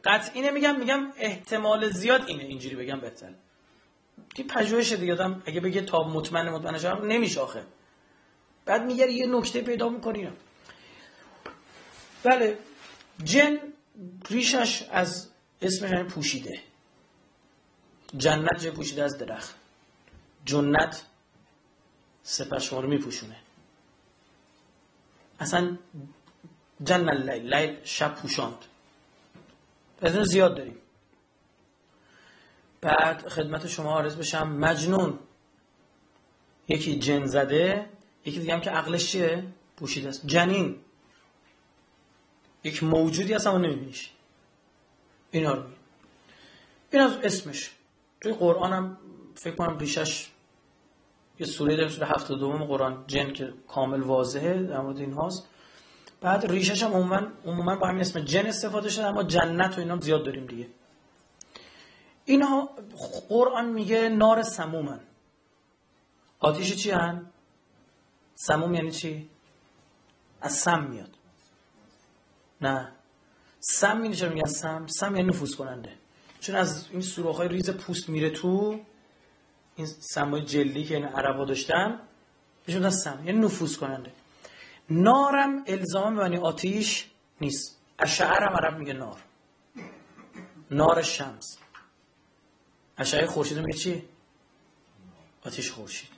قطعی 0.04 0.42
نمیگم 0.42 0.80
میگم 0.80 1.12
احتمال 1.18 1.90
زیاد 1.90 2.24
اینه 2.28 2.44
اینجوری 2.44 2.76
بگم 2.76 3.00
بهتر. 3.00 3.34
که 4.36 4.44
پژوهش 4.44 4.94
دیگه 4.94 5.16
دادم 5.16 5.44
اگه 5.46 5.60
بگه 5.60 5.82
تا 5.82 6.04
مطمئن 6.04 6.50
مطمئن 6.50 6.78
شدم 6.78 7.06
نمیشه 7.08 7.42
آخه. 7.42 7.64
بعد 8.66 8.84
میگه 8.84 9.12
یه 9.12 9.26
نکته 9.26 9.62
پیدا 9.62 9.90
می‌کنی. 9.90 10.30
بله 12.24 12.58
جن 13.24 13.58
ریشش 14.30 14.88
از 14.92 15.33
اسمش 15.64 15.92
یعنی 15.92 16.04
پوشیده. 16.04 16.60
جنت 18.18 18.60
جه 18.60 18.72
پوشیده 18.72 19.04
از 19.04 19.18
درخت. 19.18 19.56
جنت 20.46 21.06
سپر 22.24 22.60
شما 22.60 22.80
رو 22.80 22.90
میپوشونه. 22.90 23.36
اصلا 25.40 25.78
جن 26.84 27.10
اللیل 27.10 27.54
لیل 27.54 27.78
شب 27.84 28.16
پوشاند. 28.16 28.58
از 30.02 30.16
این 30.16 30.24
زیاد 30.24 30.58
داریم. 30.58 30.78
بعد 32.82 33.30
خدمت 33.30 33.68
شما 33.68 34.00
عرض 34.00 34.16
بشم 34.16 34.48
مجنون. 34.48 35.20
یکی 36.68 37.00
جن 37.00 37.26
زده 37.26 37.90
یکی 38.26 38.40
دیگه 38.40 38.54
هم 38.54 38.62
که 38.62 38.70
عقلش 38.70 39.12
چیه؟ 39.12 39.44
پوشیده 39.78 40.10
است. 40.10 40.26
جنین. 40.26 40.80
یک 42.64 42.84
موجودی 42.84 43.34
هست 43.34 43.48
اما 43.48 43.58
نمیبینیش. 43.58 44.12
اینا 45.34 45.54
رو 45.54 45.64
این 46.92 47.02
از 47.02 47.18
اسمش. 47.24 47.72
توی 48.22 48.34
قرآن 48.34 48.74
هم 48.74 48.98
فکر 49.36 49.56
کنم 49.56 49.78
ریشش 49.78 50.32
یه 51.40 51.46
سوره 51.46 51.76
داریم 51.76 51.92
سوره 51.92 52.08
72 52.08 52.66
قرآن 52.66 53.04
جن 53.08 53.34
که 53.34 53.54
کامل 53.68 54.02
واضحه 54.02 54.64
در 54.64 54.82
مورد 54.82 54.98
این 54.98 55.14
هاست. 55.14 55.48
بعد 56.22 56.46
ریشش 56.46 56.84
هم 56.84 56.94
عموما 56.94 57.22
عموما 57.46 57.76
با 57.76 57.88
همین 57.88 58.02
اسم 58.02 58.20
جن 58.20 58.46
استفاده 58.46 58.90
شده 58.90 59.06
اما 59.06 59.24
جنت 59.24 59.78
و 59.78 59.82
اینا 59.82 60.00
زیاد 60.00 60.26
داریم 60.26 60.46
دیگه. 60.46 60.68
اینها 62.26 62.70
قرآن 63.30 63.70
میگه 63.70 64.10
نار 64.10 64.44
سمومن. 64.44 65.00
آتیش 66.40 66.76
چی 66.76 66.92
هن؟ 66.92 67.26
سموم 68.36 68.74
یعنی 68.74 68.92
چی؟ 68.92 69.30
از 70.42 70.54
سم 70.54 70.84
میاد. 70.84 71.10
نه. 72.62 72.92
سم 73.66 73.98
میگه 73.98 74.16
چرا 74.16 74.30
میگن 74.30 74.48
سم؟ 74.48 74.88
سم 74.88 75.16
یعنی 75.16 75.28
نفوذ 75.28 75.56
کننده. 75.56 75.94
چون 76.40 76.56
از 76.56 76.88
این 76.92 77.02
سوراخ 77.02 77.38
های 77.38 77.48
ریز 77.48 77.70
پوست 77.70 78.10
میره 78.10 78.30
تو 78.30 78.80
این 79.76 79.88
سمای 79.88 80.42
جلدی 80.42 80.84
که 80.84 80.96
این 80.96 81.06
عربا 81.06 81.46
داشتن 81.46 82.00
بهشون 82.66 82.90
سم 82.90 83.24
یعنی 83.26 83.40
نفوذ 83.40 83.78
کننده. 83.78 84.12
نارم 84.90 85.64
الزام 85.68 86.14
معنی 86.14 86.38
آتیش 86.38 87.06
نیست. 87.42 87.78
اشعر 88.00 88.44
هم 88.44 88.56
عرب 88.56 88.78
میگه 88.78 88.94
نار. 88.94 89.22
نار 90.72 91.02
شمس. 91.02 91.58
اشعه 92.98 93.26
خورشید 93.26 93.60
میگه 93.60 93.78
چی؟ 93.78 94.04
آتیش 95.46 95.72
خورشید. 95.72 96.10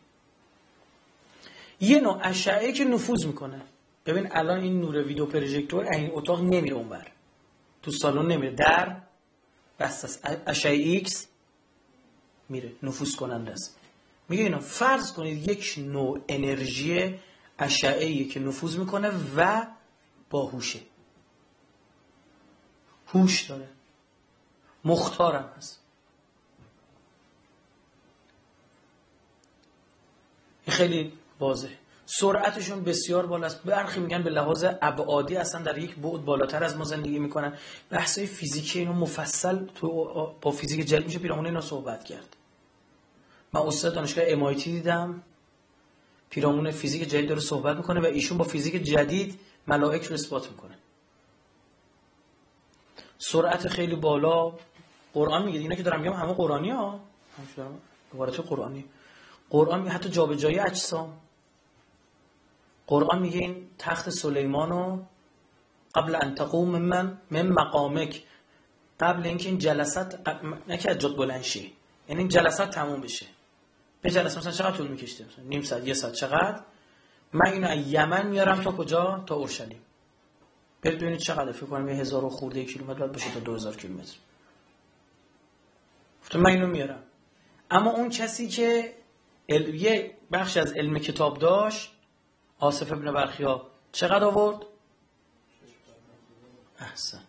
یه 1.80 2.00
نوع 2.00 2.20
اشعه 2.24 2.72
که 2.72 2.84
نفوذ 2.86 3.26
می‌کنه. 3.26 3.62
ببین 4.06 4.28
الان 4.32 4.60
این 4.60 4.80
نور 4.82 5.04
ویدیو 5.04 5.26
پروژکتور 5.26 5.86
این 5.86 6.12
اتاق 6.14 6.42
نمیره 6.42 6.76
اونور. 6.76 7.12
تو 7.86 7.92
سالن 7.92 8.32
نمیره 8.32 8.52
در 8.52 9.02
بسته 9.80 10.06
است 10.06 10.20
اشعه 10.48 10.76
ایکس 10.76 11.28
میره 12.50 12.72
نفوذ 12.84 13.16
کننده 13.16 13.52
است. 13.52 13.80
میگه 14.30 14.44
اینا 14.44 14.60
فرض 14.60 15.14
کنید 15.14 15.48
یک 15.48 15.76
نوع 15.78 16.22
انرژی 16.28 17.20
اشعه 17.60 18.24
که 18.24 18.40
نفوذ 18.40 18.78
می‌کنه 18.78 19.12
و 19.36 19.66
باهوشه 20.30 20.80
هوش 23.08 23.44
داره. 23.44 23.70
مختارم 24.86 25.54
هست. 25.58 25.80
خیلی 30.68 31.14
واضح 31.40 31.85
سرعتشون 32.06 32.84
بسیار 32.84 33.26
بالاست. 33.26 33.64
برخی 33.64 34.00
میگن 34.00 34.24
به 34.24 34.30
لحاظ 34.30 34.66
ابعادی 34.82 35.36
اصلا 35.36 35.62
در 35.62 35.78
یک 35.78 35.96
بعد 35.96 36.26
بالاتر 36.26 36.64
از 36.64 36.78
ما 36.78 36.84
زندگی 36.84 37.20
می‌کنن. 37.20 37.54
بحثای 37.90 38.26
فیزیکی 38.26 38.80
اینو 38.80 38.94
مفصل 38.94 39.66
تو 39.66 39.90
با 40.42 40.52
فیزیک 40.52 40.88
جدید 40.88 41.06
میشه 41.06 41.20
پیرامون 41.20 41.46
اینا 41.46 41.62
صحبت 41.62 42.04
کرد. 42.04 42.36
من 43.54 43.62
استاد 43.62 43.94
دانشگاه 43.94 44.54
MIT 44.54 44.64
دیدم. 44.64 45.24
پیرامون 46.30 46.72
فیزیک 46.72 47.10
جدید 47.10 47.30
داره 47.30 47.42
صحبت 47.42 47.78
می‌کنه 47.78 48.00
و 48.00 48.06
ایشون 48.06 48.38
با 48.38 48.44
فیزیک 48.44 48.84
جدید 48.84 49.40
ملائک 49.68 50.04
رو 50.04 50.14
اثبات 50.14 50.52
می‌کنه. 50.52 50.76
سرعت 53.18 53.68
خیلی 53.68 53.96
بالا. 53.96 54.54
قرآن 55.14 55.46
میگه 55.46 55.60
اینا 55.60 55.76
که 55.76 55.84
دارم 55.84 56.02
میگم 56.02 56.14
همه 56.14 56.34
قرآنی 56.34 56.70
ها 56.70 57.00
عبارت 58.14 58.40
قرآنی. 58.40 58.86
قرآن 59.50 59.80
میگه 59.80 59.92
حتی 59.92 60.10
جابجایی 60.10 60.60
اجسام. 60.60 61.18
قرآن 62.88 63.22
میگه 63.22 63.40
این 63.40 63.68
تخت 63.78 64.10
سلیمان 64.10 64.70
رو 64.70 65.06
قبل 65.96 66.16
ان 66.16 66.36
تقوم 66.36 66.78
من 66.78 67.18
من 67.32 67.48
مقامک. 67.48 68.24
قبل 69.00 69.28
اینکه 69.28 69.50
این 69.50 69.58
جلسات 69.58 70.30
نه 70.68 70.78
که 70.78 70.96
جد 70.96 71.16
بلند 71.16 71.46
یعنی 72.10 72.22
این 72.22 72.28
جلسات 72.28 72.70
تموم 72.70 73.02
بشه. 73.02 73.26
به 74.02 74.12
جلسه 74.12 74.38
مثلا 74.38 74.52
چقدر 74.52 74.78
طول 74.78 74.88
میکشته 74.88 75.26
نیم 75.44 75.62
ساعت 75.62 75.88
یه 75.88 75.94
ساعت. 75.94 76.14
چقدر؟ 76.14 76.60
من 77.34 77.52
اینو 77.52 77.68
از 77.68 77.88
یمن 77.88 78.28
میارم 78.28 78.62
تا 78.62 78.72
کجا؟ 78.72 79.24
تا 79.28 79.36
اورشلیم. 79.36 79.80
برید 80.82 80.98
ببینید 80.98 81.20
چقدر؟ 81.20 81.52
فکر 81.52 81.66
کنم 81.66 81.90
یه 81.90 81.96
هزار 81.96 82.26
و 82.26 82.30
خورده 82.30 82.66
کیلومتر 82.66 83.00
بعد 83.00 83.12
بشه 83.12 83.32
تا 83.32 83.40
دو 83.40 83.56
هزار 83.56 83.76
کیلومتر. 83.76 84.16
گفتم 86.22 86.40
من 86.40 86.50
اینو 86.50 86.68
میارم. 86.68 87.04
اما 87.72 87.92
اون 87.92 88.10
کسی 88.10 88.48
که 88.48 88.94
یه 89.74 90.18
بخش 90.32 90.58
از 90.58 90.74
علم 90.74 91.00
کتاب 91.00 91.40
داشت 91.40 91.95
آصف 92.60 92.92
ابن 92.92 93.12
برخیا 93.14 93.62
چقدر 93.92 94.24
آورد؟ 94.24 94.66
احسن. 96.80 97.22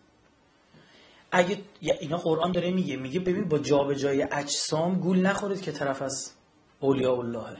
اگه 1.31 1.61
اینا 1.81 2.17
قرآن 2.17 2.51
داره 2.51 2.71
میگه 2.71 2.95
میگه 2.95 3.19
ببین 3.19 3.47
با 3.47 3.57
جابجایی 3.57 4.23
اجسام 4.23 4.99
گول 4.99 5.19
نخورید 5.19 5.61
که 5.61 5.71
طرف 5.71 6.01
از 6.01 6.31
اولیاء 6.79 7.17
اللهه 7.17 7.57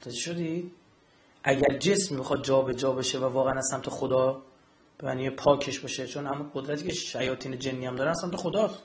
متوجه 0.00 0.16
شدی؟ 0.16 0.72
اگر 1.44 1.78
جسم 1.78 2.16
می‌خواد 2.16 2.44
جابجا 2.44 2.92
بشه 2.92 3.18
و 3.18 3.24
واقعا 3.24 3.52
از 3.52 3.66
سمت 3.70 3.88
خدا 3.88 4.42
به 4.98 5.06
معنی 5.06 5.30
پاکش 5.30 5.78
باشه 5.78 6.06
چون 6.06 6.26
همون 6.26 6.50
قدرتی 6.54 6.84
که 6.84 6.92
شیاطین 6.92 7.58
جنی 7.58 7.86
هم 7.86 7.96
دارن 7.96 8.10
از 8.10 8.18
سمت 8.20 8.36
خداست. 8.36 8.82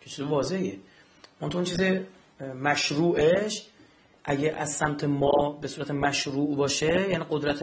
که 0.00 0.10
چیز 0.10 0.20
واضحه 0.20 0.78
اون 1.40 1.52
اون 1.52 1.64
چیز 1.64 1.80
مشروعش 2.40 3.66
اگه 4.24 4.52
از 4.56 4.72
سمت 4.72 5.04
ما 5.04 5.58
به 5.60 5.68
صورت 5.68 5.90
مشروع 5.90 6.56
باشه 6.56 7.10
یعنی 7.10 7.24
قدرت 7.30 7.62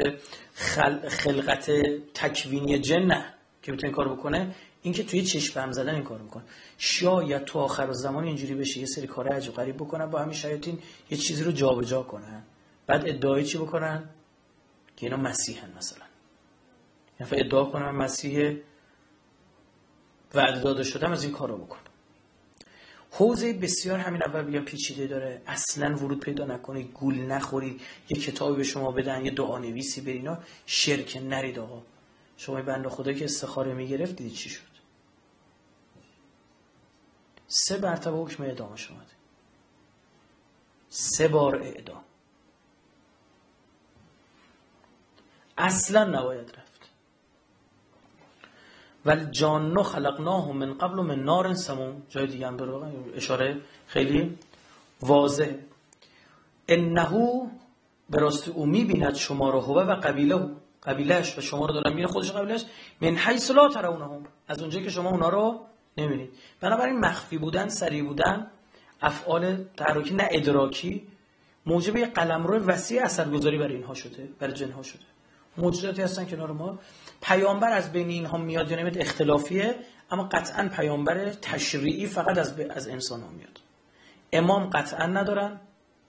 خلقت 1.08 1.72
تکوینی 2.14 2.80
جن 2.80 3.00
نه 3.00 3.34
که 3.62 3.72
می‌تونه 3.72 3.94
کار 3.94 4.14
بکنه 4.14 4.56
این 4.82 4.94
که 4.94 5.04
توی 5.04 5.24
چشم 5.24 5.62
هم 5.62 5.72
زدن 5.72 5.96
این 5.96 6.04
کار 6.04 6.22
می‌کنه. 6.22 6.44
شاید 6.78 7.46
تو 7.46 7.60
آخر 7.60 7.92
زمان 7.92 8.24
اینجوری 8.24 8.56
بشه 8.56 8.80
یه 8.80 8.86
سری 8.86 9.08
کار 9.08 9.28
عجب 9.28 9.54
غریب 9.54 9.76
بکنن 9.76 10.06
با 10.06 10.20
همین 10.20 10.34
شیاطین 10.34 10.80
یه 11.10 11.18
چیزی 11.18 11.44
رو 11.44 11.52
جابجا 11.52 12.04
کنن. 12.04 12.44
بعد 12.88 13.10
ادعای 13.10 13.46
چی 13.46 13.58
بکنن؟ 13.58 14.10
که 14.98 15.06
اینا 15.06 15.18
مسیحن 15.18 15.78
مثلا. 15.78 16.06
یعنی 17.20 17.46
ادعا 17.46 17.66
کنن 17.66 17.92
مسیح 17.92 18.58
وعده 20.34 20.62
داده 20.62 20.84
شدم 20.84 21.12
از 21.12 21.24
این 21.24 21.34
کارو 21.34 21.58
بکن. 21.58 21.78
حوزه 23.18 23.54
بسیار 23.54 24.00
همین 24.00 24.24
اول 24.24 24.42
بگم 24.42 24.66
پیچیده 24.66 25.08
داره. 25.08 25.42
اصلا 25.48 25.96
ورود 25.96 26.20
پیدا 26.20 26.46
نکنید 26.46 26.92
گول 26.94 27.20
نخورید 27.20 27.82
یه 28.10 28.18
کتابی 28.18 28.58
به 28.58 28.64
شما 28.64 28.92
بدن 28.92 29.26
یه 29.26 29.32
دعا 29.32 29.58
نویسی 29.58 30.02
برینا 30.02 30.38
شرک 30.66 31.18
نرید 31.24 31.60
آقا. 31.60 31.82
شما 32.38 32.62
بنده 32.62 32.90
خدا 32.90 33.14
که 33.14 33.26
استخاره 33.26 33.74
می‌گرفت 33.74 34.16
دیدید 34.16 34.34
چی 34.34 34.50
شد؟ 34.50 34.62
سه 37.48 37.78
مرتبه 37.78 38.18
حکم 38.18 38.44
اعدامش 38.44 38.92
اومده 38.92 39.12
سه 40.90 41.28
بار 41.28 41.56
اعدام. 41.56 42.04
اصلا 45.58 46.04
نباید 46.04 46.50
رفت. 46.50 46.67
ولی 49.08 49.26
جانو 49.32 49.84
خلقناه 49.84 50.52
من 50.52 50.74
قبل 50.74 50.96
من 50.96 51.20
نار 51.20 51.54
سموم. 51.54 52.02
جای 52.10 52.28
دیگه 52.28 52.48
هم 52.48 52.58
داره 52.58 52.92
اشاره 53.16 53.58
خیلی 53.88 54.38
واضح 55.02 55.52
انهو 56.68 57.48
به 58.10 58.20
راست 58.20 58.48
او 58.48 58.66
می‌بیند 58.66 59.16
شما 59.16 59.50
رو 59.50 59.60
هوه 59.62 59.84
و 59.84 59.96
قبیله 59.96 60.50
قبیلش 60.84 61.38
و 61.38 61.42
شما 61.42 61.66
رو 61.66 61.74
دارن 61.74 61.94
میره 61.94 62.08
خودش 62.08 62.32
قبیلش 62.32 62.66
من 63.02 63.16
حیث 63.16 63.52
لا 63.52 63.70
ترونهم. 63.70 64.24
از 64.48 64.62
اونجایی 64.62 64.86
که 64.86 64.92
شما 64.92 65.10
اونا 65.10 65.30
رو 65.30 65.60
نمی‌دید 65.98 66.30
بنابراین 66.62 67.00
مخفی 67.00 67.38
بودن 67.38 67.68
سریع 67.70 68.04
بودن 68.04 68.48
افعال 69.02 69.64
تحرکی 69.78 70.14
نه 70.14 70.28
ادراکی 70.32 71.08
موجب 71.66 71.96
یه 71.96 72.06
قلمرو 72.06 72.58
وسیع 72.58 73.04
اثرگذاری 73.04 73.58
برای 73.58 73.76
اینها 73.76 73.94
شده 73.94 74.30
برای 74.40 74.54
جنها 74.54 74.84
شده. 74.84 75.04
موجوداتی 75.58 76.02
هستن 76.02 76.26
کنار 76.26 76.52
ما. 76.52 76.80
پیامبر 77.22 77.72
از 77.72 77.92
بین 77.92 78.10
اینها 78.10 78.38
میاد 78.38 78.72
یا 78.72 78.78
نمیاد 78.78 78.98
اختلافیه 78.98 79.76
اما 80.12 80.24
قطعا 80.24 80.70
پیامبر 80.76 81.30
تشریعی 81.30 82.08
فقط 82.08 82.38
از, 82.38 82.60
از 82.60 82.88
انسان 82.88 83.22
ها 83.22 83.30
میاد. 83.30 83.60
امام 84.34 84.70
قطعا 84.70 85.06
ندارن. 85.06 85.60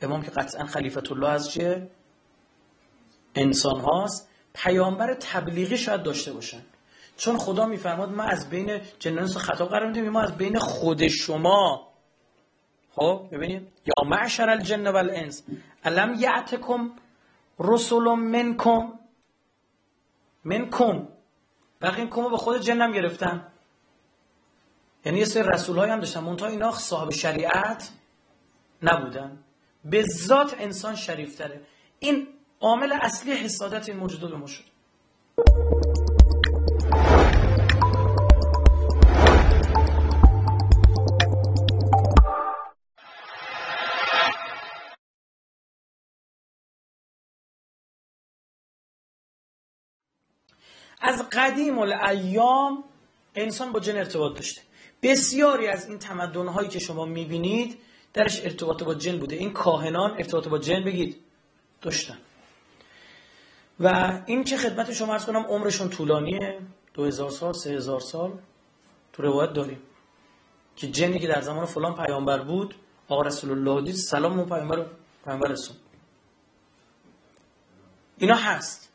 امام 0.03 0.23
که 0.23 0.31
قطعا 0.31 0.67
خلیفت 0.67 1.13
الله 1.13 1.29
از 1.29 1.51
چیه؟ 1.51 1.91
انسان 3.35 3.81
هاست. 3.81 4.29
پیامبر 4.55 5.15
تبلیغی 5.15 5.79
شاید 5.79 6.03
داشته 6.03 6.33
باشن. 6.33 6.63
چون 7.17 7.39
خدا 7.39 7.67
میفرماد 7.67 8.11
ما 8.11 8.23
از 8.23 8.51
بین 8.51 8.81
جنانس 8.99 9.37
خطاب 9.37 9.69
قرار 9.69 9.87
میدیم 9.87 10.09
ما 10.09 10.21
از 10.21 10.37
بین 10.37 10.59
خود 10.59 11.09
شما. 11.09 11.89
خب 12.95 13.29
ببینید 13.33 13.69
یا 13.87 14.09
معشر 14.09 14.51
الجن 14.51 14.87
والانس. 14.87 15.43
الم 15.85 16.15
یعتکم 16.19 16.91
رسول 17.59 18.15
منکم 18.15 18.93
منکم 20.49 21.09
بقیه 21.83 21.99
این 21.99 22.11
کمو 22.11 22.31
به 22.31 22.37
خود 22.37 22.61
جنم 22.61 22.93
گرفتن. 22.93 23.47
یعنی 25.05 25.19
یه 25.19 25.25
سری 25.25 25.43
رسول 25.43 25.79
هم 25.79 26.01
داشتن. 26.01 26.21
منتها 26.21 26.49
اینا 26.49 26.73
صاحب 26.73 27.11
شریعت 27.11 27.91
نبودن. 28.83 29.39
به 29.85 30.03
ذات 30.03 30.55
انسان 30.59 30.97
شریفتره. 30.97 31.61
این 31.99 32.27
عامل 32.61 32.93
اصلی 32.93 33.33
حسادت 33.33 33.89
این 33.89 33.99
موجودات 33.99 34.33
ما 34.33 34.47
شد. 34.47 34.65
از 51.01 51.29
قدیم 51.33 51.79
الایام 51.79 52.85
انسان 53.35 53.73
با 53.73 53.81
جن 53.81 53.97
ارتباط 53.97 54.35
داشته. 54.35 54.61
بسیاری 55.03 55.67
از 55.67 55.89
این 55.89 55.99
تمدن 55.99 56.47
هایی 56.47 56.69
که 56.69 56.79
شما 56.79 57.05
می‌بینید 57.05 57.79
درش 58.13 58.45
ارتباط 58.45 58.83
با 58.83 58.95
جن 58.95 59.19
بوده. 59.19 59.37
این 59.37 59.53
کاهنان 59.53 60.11
ارتباط 60.11 60.49
با 60.49 60.59
جن 60.59 60.85
بگید 60.85 61.17
داشتن. 61.83 62.19
و 63.81 64.19
این 64.27 64.45
که 64.45 64.57
خدمت 64.57 64.93
شما 64.93 65.13
ارز 65.13 65.27
کنم 65.27 65.45
عمرشون 65.49 65.89
طولانیه. 65.89 66.59
دو 66.95 67.05
هزار 67.05 67.31
سال 67.31 67.53
سه 67.53 67.71
هزار 67.71 68.01
سال 68.01 68.33
تو 69.13 69.23
روایت 69.23 69.53
داریم 69.53 69.83
که 70.77 70.89
جنی 70.89 71.19
که 71.19 71.27
در 71.27 71.41
زمان 71.41 71.67
فلان 71.67 71.95
پیامبر 71.95 72.39
بود 72.39 72.75
آقا 73.09 73.23
رسول 73.23 73.51
الله 73.51 73.83
دید 73.83 73.95
سلام 73.95 74.39
اون 74.39 74.49
پیامبر 74.49 74.87
پیامبر 75.25 75.57
اینا 78.19 78.35
هست. 78.35 78.88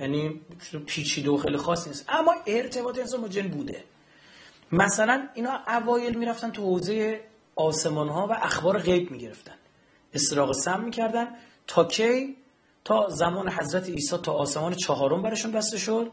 یعنی 0.00 0.40
پیچیده 0.86 1.30
و 1.30 1.36
خیلی 1.36 1.56
خاص 1.56 1.88
نیست. 1.88 2.04
اما 2.08 2.34
ارتباط 2.46 2.98
انسان 2.98 3.20
با 3.20 3.28
جن 3.28 3.48
بوده. 3.48 3.84
مثلا 4.72 5.28
اینا 5.34 5.60
اوایل 5.68 6.18
می‌رفتن 6.18 6.50
تو 6.50 6.62
حوزه 6.62 7.20
آسمان 7.56 8.08
ها 8.08 8.26
و 8.26 8.32
اخبار 8.32 8.78
غیب 8.78 9.10
می‌گرفتن. 9.10 9.54
استراق 10.14 10.52
سم 10.52 10.84
می‌کردن 10.84 11.28
تا 11.66 11.84
کی؟ 11.84 12.36
تا 12.84 13.08
زمان 13.08 13.52
حضرت 13.52 13.88
عیسی 13.88 14.16
تا 14.16 14.32
آسمان 14.32 14.74
چهارم 14.74 15.22
برشون 15.22 15.52
بسته 15.52 15.78
شد. 15.78 16.12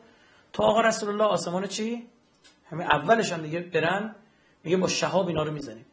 تا 0.53 0.63
آقا 0.63 0.81
رسول 0.81 1.09
الله 1.09 1.23
آسمان 1.23 1.67
چی؟ 1.67 2.07
همه 2.69 2.83
اولش 2.83 3.31
هم 3.31 3.41
دیگه 3.41 3.59
برن 3.59 4.15
میگه 4.63 4.77
با 4.77 4.87
شهاب 4.87 5.27
اینا 5.27 5.43
رو 5.43 5.51
می‌زنیم. 5.51 5.85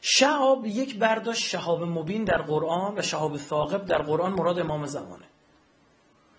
شهاب 0.00 0.66
یک 0.66 0.98
برداشت 0.98 1.48
شهاب 1.48 1.82
مبین 1.82 2.24
در 2.24 2.42
قرآن 2.42 2.98
و 2.98 3.02
شهاب 3.02 3.36
ثاقب 3.36 3.84
در 3.84 4.02
قرآن 4.02 4.32
مراد 4.32 4.58
امام 4.58 4.86
زمانه. 4.86 5.24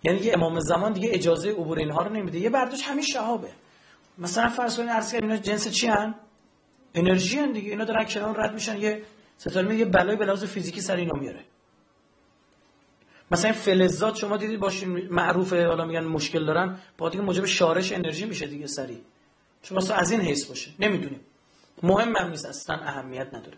یعنی 0.04 0.20
که 0.20 0.34
امام 0.34 0.60
زمان 0.60 0.94
دیگه 0.94 1.10
اجازه 1.12 1.52
عبور 1.52 1.78
اینها 1.80 2.02
رو 2.02 2.14
نمیده. 2.14 2.40
یه 2.40 2.50
برداشت 2.50 2.84
همین 2.84 3.04
شهابه. 3.04 3.50
مثلا 4.18 4.50
فرض 4.50 4.78
کنید 4.78 4.90
عرض 4.90 5.14
اینا 5.14 5.38
جنس 5.38 5.68
چی 5.68 5.88
هن؟ 5.88 6.16
انرژی 6.94 7.38
هن 7.38 7.52
دیگه. 7.52 7.70
اینا 7.70 7.86
دارن 7.86 8.06
کنار 8.06 8.38
رد 8.38 8.54
میشن. 8.54 8.78
یه 8.78 9.02
ستاره 9.38 9.76
یه 9.76 9.86
بلای 9.86 10.16
به 10.16 10.26
لحاظ 10.26 10.44
فیزیکی 10.44 10.82
سر 10.82 10.96
اینا 10.96 11.20
میاره. 11.20 11.44
مثلا 13.32 13.52
فلزات 13.52 14.16
شما 14.16 14.38
دیدید 14.38 14.60
باشین 14.60 14.90
معروفه 14.90 15.66
حالا 15.66 15.86
میگن 15.86 16.04
مشکل 16.04 16.46
دارن. 16.46 16.80
با 16.98 17.10
دیگه 17.10 17.24
موجب 17.24 17.46
شارش 17.46 17.92
انرژی 17.92 18.26
میشه 18.26 18.48
دیگه 18.48 18.68
سری 18.68 19.02
چون 19.62 19.76
واسه 19.78 19.94
از 19.94 20.12
این 20.12 20.22
حیث 20.22 20.46
باشه. 20.46 20.72
نمی‌دونیم. 20.80 21.20
مهم 21.84 22.16
هم 22.16 22.30
نیست. 22.30 22.46
اصلا 22.46 22.76
اهمیت 22.76 23.28
نداره. 23.28 23.58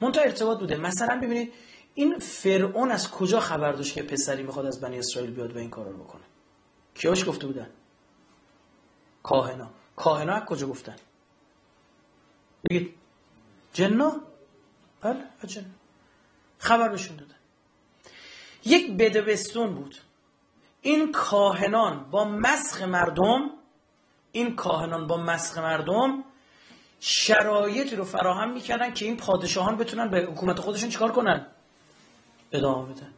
منتها 0.00 0.22
ارتباط 0.22 0.58
بوده. 0.58 0.76
مثلا 0.76 1.20
ببینید 1.22 1.52
این 1.94 2.18
فرعون 2.18 2.90
از 2.90 3.10
کجا 3.10 3.40
خبر 3.40 3.72
داشت 3.72 3.94
که 3.94 4.02
پسری 4.02 4.42
می‌خواد 4.42 4.66
از 4.66 4.80
بنی 4.80 4.98
اسرائیل 4.98 5.30
بیاد 5.30 5.56
و 5.56 5.58
این 5.58 5.70
کارا 5.70 5.90
رو 5.90 6.04
بکنه؟ 6.04 6.22
کیاش 6.94 7.28
گفته 7.28 7.46
بودن؟ 7.46 7.70
کاهنا. 9.22 9.70
کاهنا 9.96 10.34
از 10.34 10.44
کجا 10.44 10.66
گفتن؟ 10.66 10.96
بگید. 12.70 12.94
جنا؟ 13.72 14.20
بله 15.00 15.24
جن 15.46 15.64
خبر 16.58 16.88
بهشون 16.88 17.16
دادن. 17.16 17.34
یک 18.64 18.96
بدبستون 18.96 19.74
بود. 19.74 19.96
این 20.80 21.12
کاهنان 21.12 22.10
با 22.10 22.24
مسخ 22.24 22.82
مردم 22.82 23.50
این 24.32 24.56
کاهنان 24.56 25.06
با 25.06 25.16
مسخ 25.16 25.58
مردم 25.58 26.24
شرایطی 27.00 27.96
رو 27.96 28.04
فراهم 28.04 28.52
می‌کردن 28.52 28.94
که 28.94 29.04
این 29.04 29.16
پادشاهان 29.16 29.76
بتونن 29.76 30.10
به 30.10 30.18
حکومت 30.18 30.60
خودشون 30.60 30.88
چیکار 30.88 31.12
کنن؟ 31.12 31.53
ادامه 32.54 32.92
بدن 32.92 33.12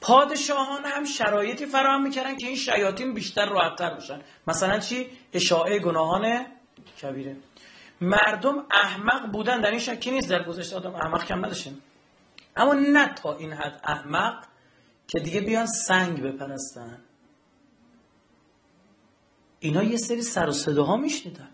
پادشاهان 0.00 0.84
هم 0.84 1.04
شرایطی 1.04 1.66
فراهم 1.66 2.02
می‌کردن 2.02 2.36
که 2.36 2.46
این 2.46 2.56
شیاطین 2.56 3.14
بیشتر 3.14 3.46
راحتتر 3.46 3.94
بشن. 3.94 4.20
مثلا 4.46 4.78
چی؟ 4.78 5.06
اشاعه 5.32 5.78
گناهان 5.78 6.46
کبیره. 7.02 7.36
مردم 8.00 8.66
احمق 8.70 9.32
بودن. 9.32 9.60
در 9.60 9.70
این 9.70 9.80
شکی 9.80 10.10
نیست 10.10 10.28
در 10.30 10.42
گذشته 10.42 10.76
آدم 10.76 10.94
احمق 10.94 11.24
کم 11.24 11.44
نداشتیم. 11.44 11.82
اما 12.56 12.74
نه 12.74 13.14
تا 13.14 13.36
این 13.36 13.52
حد 13.52 13.80
احمق 13.84 14.44
که 15.08 15.20
دیگه 15.20 15.40
بیان 15.40 15.66
سنگ 15.66 16.22
بپرستن. 16.22 16.98
اینا 19.60 19.82
یه 19.82 19.96
سری 19.96 20.22
سر 20.22 20.48
و 20.48 20.52
صداها 20.52 20.96
میشنیدن. 20.96 21.48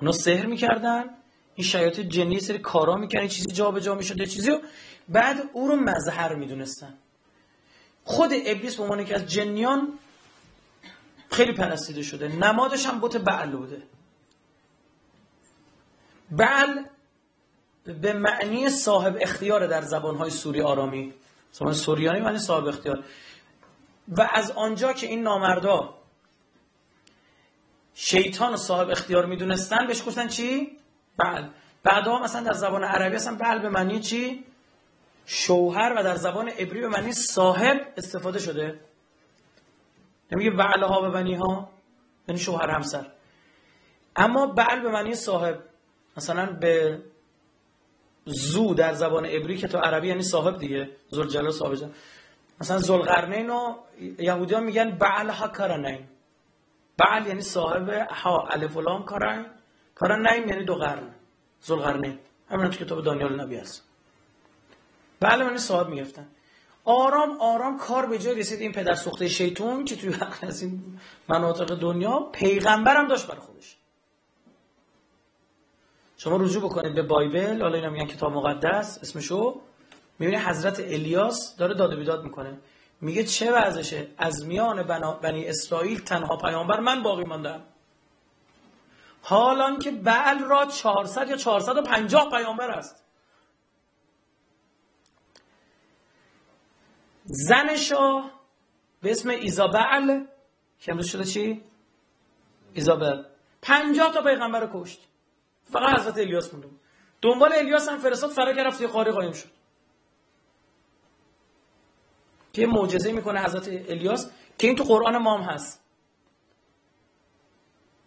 اونا 0.00 0.12
سحر 0.12 0.46
می‌کردن. 0.46 1.04
این 1.54 1.66
شیاط 1.66 2.00
جنی 2.00 2.40
سری 2.40 2.58
کارا 2.58 2.94
می‌کردن. 2.94 3.28
چیزی 3.28 3.52
جا 3.52 3.70
به 3.70 3.80
جا 3.80 3.94
می‌شد 3.94 4.24
چیزی 4.24 4.50
و 4.50 4.60
بعد 5.08 5.50
او 5.52 5.68
رو 5.68 5.76
مظهر 5.76 6.34
می‌دونستن. 6.34 6.94
خود 8.04 8.30
ابلیس 8.32 8.76
به 8.76 8.82
عنوان 8.82 9.04
که 9.04 9.14
از 9.14 9.26
جنیان 9.26 9.98
خیلی 11.30 11.52
پرستیده 11.52 12.02
شده. 12.02 12.28
نمادش 12.28 12.86
هم 12.86 13.00
بت 13.00 13.16
بعل 13.16 13.50
بوده. 13.50 13.82
بعل 16.30 16.84
به 17.84 18.12
معنی 18.12 18.70
صاحب 18.70 19.16
اختیار 19.20 19.66
در 19.66 19.82
زبانهای 19.82 20.30
سوری 20.30 20.60
آرامی. 20.60 21.14
زبان 21.52 21.72
سوریانی 21.72 22.20
معنی 22.20 22.38
صاحب 22.38 22.66
اختیار. 22.66 23.04
و 24.08 24.28
از 24.32 24.50
آنجا 24.50 24.92
که 24.92 25.06
این 25.06 25.22
نامردا 25.22 25.94
شیطان 27.94 28.56
صاحب 28.56 28.90
اختیار 28.90 29.26
می‌دونستن 29.26 29.86
بهش 29.86 30.02
گفتن 30.06 30.28
چی؟ 30.28 30.78
بعل. 31.16 31.48
بعدها 31.82 32.22
مثلا 32.22 32.42
در 32.42 32.52
زبان 32.52 32.84
عربی 32.84 33.16
هستن 33.16 33.36
بعل 33.36 33.58
به 33.58 33.68
معنی 33.68 34.00
چی؟ 34.00 34.44
شوهر 35.30 35.92
و 35.96 36.02
در 36.02 36.14
زبان 36.14 36.48
عبری 36.48 36.80
به 36.80 36.88
معنی 36.88 37.12
صاحب 37.12 37.80
استفاده 37.96 38.38
شده. 38.38 38.80
نمیگه 40.32 40.50
بعل 40.50 40.82
ها 40.82 41.00
به 41.00 41.10
بنی 41.10 41.34
ها 41.34 41.70
یعنی 42.28 42.40
شوهر 42.40 42.70
همسر. 42.70 43.06
اما 44.16 44.46
بعل 44.46 44.80
به 44.80 44.90
معنی 44.90 45.14
صاحب. 45.14 45.58
مثلا 46.16 46.46
به 46.46 47.02
زو 48.24 48.74
در 48.74 48.94
زبان 48.94 49.26
عبری 49.26 49.56
که 49.56 49.68
تو 49.68 49.78
عربی 49.78 50.08
یعنی 50.08 50.22
صاحب 50.22 50.58
دیگه. 50.58 50.90
زلجلال 51.08 51.50
صاحب 51.50 51.74
جان 51.74 51.94
مثلا 52.60 52.78
زلقرنین 52.78 53.50
و 53.50 53.74
یهودی 54.18 54.54
ها 54.54 54.60
میگن 54.60 54.90
بعل 54.90 55.30
ها 55.30 55.48
کارنین 55.48 56.08
بعل 56.96 57.26
یعنی 57.26 57.40
صاحب 57.40 57.88
ها. 58.10 58.48
الف 58.50 58.76
و 58.76 58.80
لام 58.80 59.04
کارن. 59.04 59.46
کارنین 59.94 60.48
یعنی 60.48 60.64
دو 60.64 60.74
قرن. 60.74 61.14
زلقرنین 61.60 62.18
همین 62.50 62.70
تو 62.70 62.84
کتاب 62.84 63.04
دانیال 63.04 63.40
نبی 63.40 63.56
هست. 63.56 63.87
بعل 65.20 65.40
یعنی 65.40 65.58
صاحب 65.58 65.88
می‌گفتن 65.88 66.26
آرام 66.84 67.40
آرام 67.40 67.78
کار 67.78 68.06
به 68.06 68.18
جای 68.18 68.34
رسید 68.34 68.60
این 68.60 68.72
پدر 68.72 68.94
سوخته 68.94 69.28
شیطون 69.28 69.84
که 69.84 69.96
توی 69.96 70.08
وقت 70.08 70.44
از 70.44 70.62
این 70.62 71.00
مناطق 71.28 71.74
دنیا 71.74 72.20
پیغمبرم 72.32 73.08
داشت 73.08 73.26
برای 73.26 73.40
خودش. 73.40 73.76
شما 76.16 76.36
رجوع 76.36 76.62
بکنید 76.64 76.94
به 76.94 77.02
بایبل 77.02 77.62
حالا 77.62 77.74
اینا 77.74 77.90
میگن 77.90 78.06
کتاب 78.06 78.32
مقدس 78.32 78.98
اسمشو 79.02 79.60
می‌بینی 80.18 80.38
حضرت 80.38 80.80
الیاس 80.80 81.56
داره 81.56 81.74
داد 81.74 81.94
بیداد 81.94 82.24
می‌کنه. 82.24 82.58
میگه 83.00 83.24
چه 83.24 83.52
وضعشه؟ 83.52 84.06
از 84.18 84.46
میان 84.46 84.82
بنی 85.22 85.46
اسرائیل 85.46 86.00
تنها 86.00 86.36
پیامبر 86.36 86.80
من 86.80 87.02
باقی 87.02 87.24
ماندم. 87.24 87.62
حالان 89.22 89.78
که 89.78 89.90
بعل 89.90 90.38
را 90.38 90.66
400 90.66 91.28
یا 91.28 91.36
450 91.36 92.30
پیامبر 92.30 92.70
است. 92.70 93.04
زن 97.28 97.76
شاه 97.76 98.30
به 99.02 99.10
اسم 99.10 99.28
ایزابل 99.28 100.24
که 100.78 100.92
امروز 100.92 101.06
شده 101.06 101.24
چی؟ 101.24 101.62
ایزابل. 102.74 103.24
50 103.62 104.12
تا 104.12 104.22
پیغمبر 104.22 104.60
رو 104.60 104.82
کشت. 104.82 105.00
فقط 105.62 105.98
حضرت 105.98 106.18
الیاس 106.18 106.54
مونده 106.54 106.68
دنبال 107.22 107.52
الیاس 107.52 107.88
هم 107.88 107.98
فرستاد 107.98 108.30
فرا 108.30 108.52
گرفت 108.52 108.80
یه 108.80 108.86
قاری 108.86 109.12
قایم 109.12 109.32
شد. 109.32 109.48
که 112.52 112.66
معجزه 112.66 113.12
می‌کنه 113.12 113.40
حضرت 113.40 113.68
الیاس 113.68 114.30
که 114.58 114.66
این 114.66 114.76
تو 114.76 114.84
قرآن 114.84 115.16
ما 115.16 115.38
هم 115.38 115.42
هست. 115.42 115.84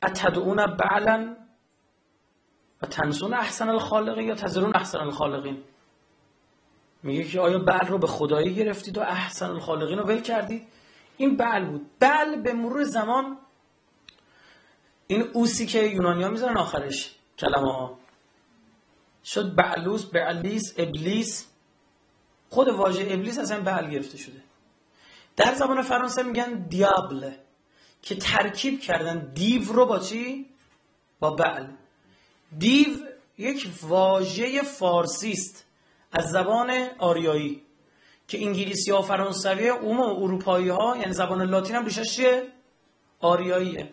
اتدعون 0.04 0.66
بعلا 0.66 1.36
و 2.82 2.86
تنسون 2.86 3.34
احسن 3.34 3.70
الخالقین 3.70 4.28
یا 4.28 4.36
تذرون 4.36 4.76
احسن 4.76 4.98
الخالقین؟ 4.98 5.64
میگه 7.04 7.24
که 7.24 7.40
آیا 7.40 7.60
بعل 7.60 7.88
رو 7.88 7.98
به 7.98 8.08
خدایی 8.08 8.56
گرفتید 8.56 8.98
و 8.98 9.02
احسن 9.02 9.50
الخالقین 9.50 9.98
رو 9.98 10.04
ول 10.04 10.22
کردید 10.22 10.68
این 11.18 11.38
بعل 11.38 11.66
بود. 11.66 11.90
بعل 12.00 12.42
به 12.42 12.54
مرور 12.54 12.84
زمان 12.84 13.38
این 15.08 15.22
اوسی 15.34 15.66
که 15.66 15.84
یونانی 15.84 16.24
ها 16.24 16.30
می‌ذارن 16.30 16.58
آخرش 16.58 17.16
کلمه 17.38 17.74
ها 17.74 18.00
شد 19.26 19.56
بعلوس 19.56 20.06
بعلیس 20.06 20.74
ابلیس. 20.78 21.48
خود 22.50 22.68
واژه 22.68 23.08
ابلیس 23.10 23.40
اصلا 23.40 23.62
بعل 23.62 23.90
گرفته 23.90 24.18
شده. 24.18 24.44
در 25.36 25.54
زبان 25.54 25.82
فرانسه 25.82 26.24
میگن 26.24 26.54
دیابل 26.54 27.32
که 28.02 28.16
ترکیب 28.16 28.82
کردن 28.82 29.32
دیو 29.34 29.74
رو 29.74 29.86
با 29.86 30.00
چی؟ 30.00 30.50
با 31.20 31.32
بعل 31.32 31.68
دیو 32.58 32.88
یک 33.38 33.70
واژه 33.82 34.62
فارسی 34.62 35.32
است 35.32 35.66
از 36.12 36.30
زبان 36.30 36.88
آریایی 37.00 37.62
که 38.28 38.46
انگلیسی 38.46 38.92
ها 38.92 39.02
فرانسوی 39.02 39.68
عموم 39.68 40.24
اروپایی 40.24 40.70
ها 40.70 40.98
یعنی 40.98 41.14
زبان 41.14 41.42
لاتین 41.42 41.76
هم 41.76 41.86
ریشش 41.86 42.16
چیه؟ 42.16 42.44
آریاییه. 43.20 43.90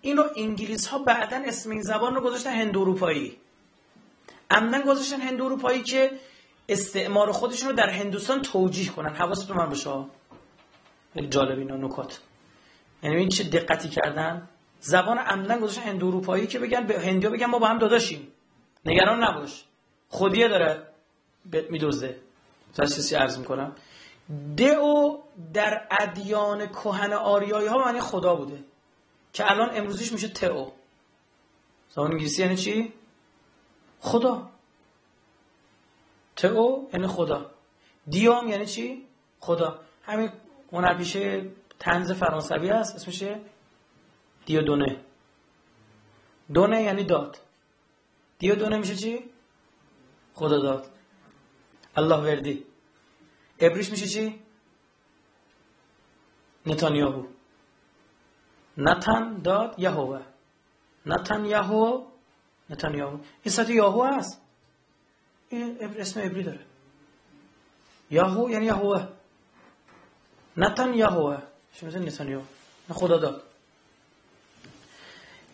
اینو 0.00 0.24
انگلیس 0.36 0.86
ها 0.86 0.98
بعدا 0.98 1.42
اسم 1.46 1.70
این 1.70 1.82
زبان 1.82 2.14
رو 2.14 2.20
گذاشتن 2.20 2.50
هند 2.50 2.76
اروپایی. 2.76 3.36
عمدن 4.50 4.82
گذاشتن 4.82 5.20
هند 5.20 5.40
اروپایی 5.40 5.82
که 5.82 6.10
استعمار 6.68 7.32
خودشون 7.32 7.68
رو 7.68 7.74
در 7.74 7.88
هندوستان 7.90 8.42
توجیه 8.42 8.88
کنن. 8.88 9.14
حواستون 9.14 9.56
من 9.56 9.68
باشه. 9.68 10.04
خیلی 11.14 11.28
جالب 11.28 11.58
اینا 11.58 11.76
نکات. 11.76 12.20
یعنی 13.02 13.16
این 13.16 13.28
چه 13.28 13.44
دقتی 13.44 13.88
کردن؟ 13.88 14.48
زبان 14.80 15.18
عمدن 15.18 15.60
گذاشتن 15.60 15.82
هند 15.82 16.04
اروپایی 16.04 16.46
که 16.46 16.58
بگن 16.58 16.86
به 16.86 17.00
هندیا 17.00 17.30
بگن 17.30 17.46
ما 17.46 17.58
با 17.58 17.66
هم 17.66 17.78
داداشیم. 17.78 18.28
نگران 18.84 19.24
نباش. 19.24 19.64
خودیه 20.08 20.48
داره. 20.48 20.87
میدوزه. 21.44 22.20
تاسیسی 22.74 23.14
عرض 23.14 23.38
می‌کنم. 23.38 23.76
دئو 24.56 25.18
در 25.54 25.86
ادیان 25.90 26.66
کهن 26.66 27.12
آریایی 27.12 27.66
ها 27.68 27.78
معنی 27.78 28.00
خدا 28.00 28.34
بوده 28.34 28.64
که 29.32 29.50
الان 29.50 29.70
امروزیش 29.72 30.12
میشه 30.12 30.28
تئو 30.28 30.70
زبان 31.90 32.10
انگلیسی 32.10 32.42
یعنی 32.42 32.56
چی؟ 32.56 32.92
خدا. 34.00 34.50
تئو 36.36 36.88
یعنی 36.92 37.06
خدا. 37.06 37.50
دیام 38.08 38.48
یعنی 38.48 38.66
چی؟ 38.66 39.06
خدا. 39.40 39.80
همین 40.02 40.30
هنرپیشه 40.72 41.50
تنز 41.78 42.12
فرانسوی 42.12 42.68
هست 42.68 42.94
اسمشه 42.94 43.40
دیودونه. 44.46 45.04
دونه 46.54 46.82
یعنی 46.82 47.04
داد. 47.04 47.38
دیودونه 48.38 48.78
میشه 48.78 48.96
چی؟ 48.96 49.30
خدا 50.34 50.58
داد. 50.58 50.97
الله 51.96 52.16
وردی. 52.16 52.64
ابریش 53.58 53.90
میشه 53.90 54.06
چی؟ 54.06 54.40
نتانیاهو. 56.66 57.26
نتان 58.76 59.42
داد 59.42 59.74
یهوه. 59.78 60.22
نتان 61.06 61.44
یهو 61.44 62.06
نتانیاهو. 62.70 63.18
این 63.42 63.52
ساعت 63.52 63.70
یاهو 63.70 64.04
هست. 64.04 64.40
این 65.48 65.78
اسم 65.80 66.20
ابری 66.20 66.42
داره. 66.42 66.66
یاهو 68.10 68.50
یعنی 68.50 68.66
یهوه. 68.66 69.08
نتان 70.56 70.94
یهوه. 70.94 71.42
شما 71.72 71.90
نتانیاهو. 71.90 72.44
خدا 72.90 73.16
داد. 73.18 73.47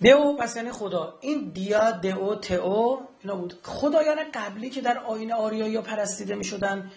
دئو 0.05 0.37
پس 0.37 0.57
یعنی 0.57 0.73
خدا. 0.73 1.15
این 1.21 1.49
دیا 1.49 1.91
دئو 1.91 2.35
تئو 2.35 2.99
اینا 3.21 3.37
بود. 3.37 3.55
خدایان 3.63 4.19
قبلی 4.35 4.71
که 4.71 4.81
در 4.81 4.99
آین 4.99 5.33
آریایی 5.33 5.81
پرستیده 5.81 6.35
می 6.35 6.45
شدن 6.45 6.91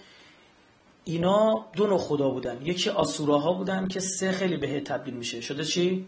اینا 1.03 1.65
دو 1.73 1.87
نوع 1.87 1.97
خدا 1.97 2.29
بودن. 2.29 2.61
یکی 2.65 2.89
آسوراها 2.89 3.53
بودن 3.53 3.87
که 3.87 3.99
سه 3.99 4.31
خیلی 4.31 4.57
به 4.57 4.81
تبدیل 4.81 5.13
میشه. 5.13 5.41
شده 5.41 5.65
چی؟ 5.65 6.07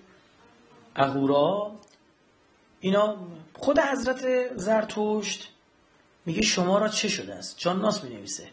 اهورا. 0.96 1.72
اینا 2.80 3.18
خود 3.54 3.80
حضرت 3.80 4.56
زرتشت 4.58 5.52
میگه 6.26 6.42
شما 6.42 6.78
را 6.78 6.88
چه 6.88 7.08
شده 7.08 7.34
است؟ 7.36 7.56
جان 7.58 7.82
ناس 7.82 8.04
می 8.04 8.10
نویسه 8.16 8.48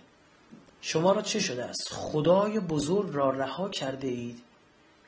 شما 0.80 1.12
را 1.12 1.22
چه 1.22 1.40
شده 1.40 1.64
است؟ 1.64 1.92
خدای 1.92 2.60
بزرگ 2.60 3.14
را 3.14 3.30
رها 3.30 3.68
کرده 3.68 4.08
اید. 4.08 4.42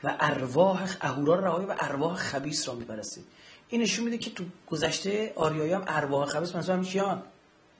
و 0.05 0.17
ارواح 0.21 0.97
اهورا 1.01 1.35
را 1.35 1.41
رها 1.41 1.67
و 1.69 1.77
ارواح 1.79 2.17
خبیس 2.17 2.69
را 2.69 2.75
میپرستید 2.75 3.25
این 3.69 3.83
نشون 3.83 4.05
میده 4.05 4.19
که 4.19 4.31
تو 4.31 4.45
گذشته 4.67 5.33
آریایی 5.37 5.73
هم 5.73 5.85
ارواح 5.87 6.27
خبیس 6.27 6.57
مثلا 6.57 6.77
هم 6.77 6.85
کیان 6.85 7.23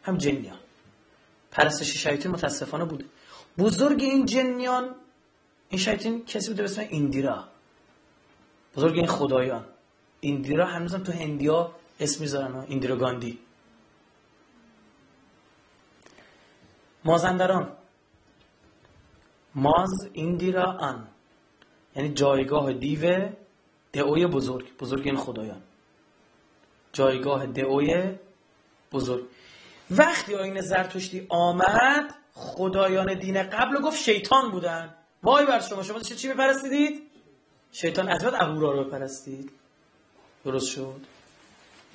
هم 0.03 0.17
جنیان. 0.17 0.59
پرستش 1.51 1.97
شیاطین 1.97 2.31
متاسفانه 2.31 2.85
بوده 2.85 3.05
بزرگ 3.59 4.03
این 4.03 4.27
جنیان 4.27 4.95
این 5.69 5.81
شیاطین 5.81 6.25
کسی 6.25 6.49
بوده 6.49 6.65
اسم 6.65 6.81
ایندیرا. 6.81 7.45
بزرگ 8.77 8.97
این 8.97 9.07
خدایان. 9.07 9.65
ایندیرا 10.21 10.67
هنوزم 10.67 11.03
تو 11.03 11.13
هندیا 11.13 11.73
اسم 12.01 12.21
می‌ذارن 12.21 12.57
ایندیرا 12.69 12.97
گاندی. 12.97 13.39
مازندران. 17.05 17.73
ماز 19.55 20.09
ایندیرا 20.13 20.79
ان 20.79 21.09
یعنی 21.97 22.09
جایگاه 22.15 22.73
دیو 22.73 23.29
دعوی 23.93 24.27
بزرگ. 24.27 24.77
بزرگ 24.77 25.07
این 25.07 25.17
خدایان. 25.17 25.63
جایگاه 26.93 27.47
دعوی 27.47 28.15
بزرگ. 28.93 29.25
وقتی 29.91 30.35
آین 30.35 30.61
زرتشتی 30.61 31.27
آمد 31.29 32.15
خدایان 32.35 33.19
دین 33.19 33.43
قبل 33.43 33.81
گفت 33.83 34.03
شیطان 34.03 34.51
بودن. 34.51 34.95
وای 35.23 35.47
بر 35.47 35.61
شما 35.61 35.83
شما 35.83 36.01
چی 36.01 36.29
بپرستیدید؟ 36.29 37.03
شیطان 37.73 38.09
ادوات 38.11 38.35
اهورا 38.35 38.73
رو 38.73 38.85
بپرستید 38.85 39.51
درست 40.45 40.67
شد. 40.67 41.01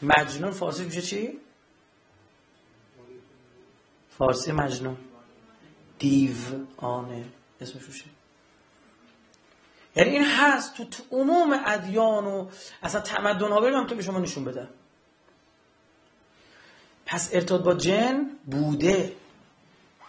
مجنون 0.02 0.52
فارسی 0.52 0.84
میشه 0.84 1.02
چی؟ 1.02 1.40
فارسی 4.18 4.52
مجنون. 4.52 4.98
دیو 6.00 6.36
آنه 6.78 7.26
اسمش 7.62 7.88
میشه. 7.88 8.06
یعنی 9.96 10.10
این 10.10 10.26
هست 10.26 10.74
تو, 10.74 10.86
تو 10.86 11.04
عموم 11.12 11.62
ادیان 11.66 12.26
و 12.26 12.50
اصلا 12.84 13.02
تمدن 13.02 13.52
ها 13.52 13.62
بریم 13.62 13.88
تو 13.88 13.96
به 13.96 14.04
شما 14.04 14.20
نشون 14.20 14.44
بده. 14.46 14.68
پس 17.06 17.30
ارتباط 17.34 17.62
با 17.62 17.74
جن 17.74 18.26
بوده. 18.46 19.16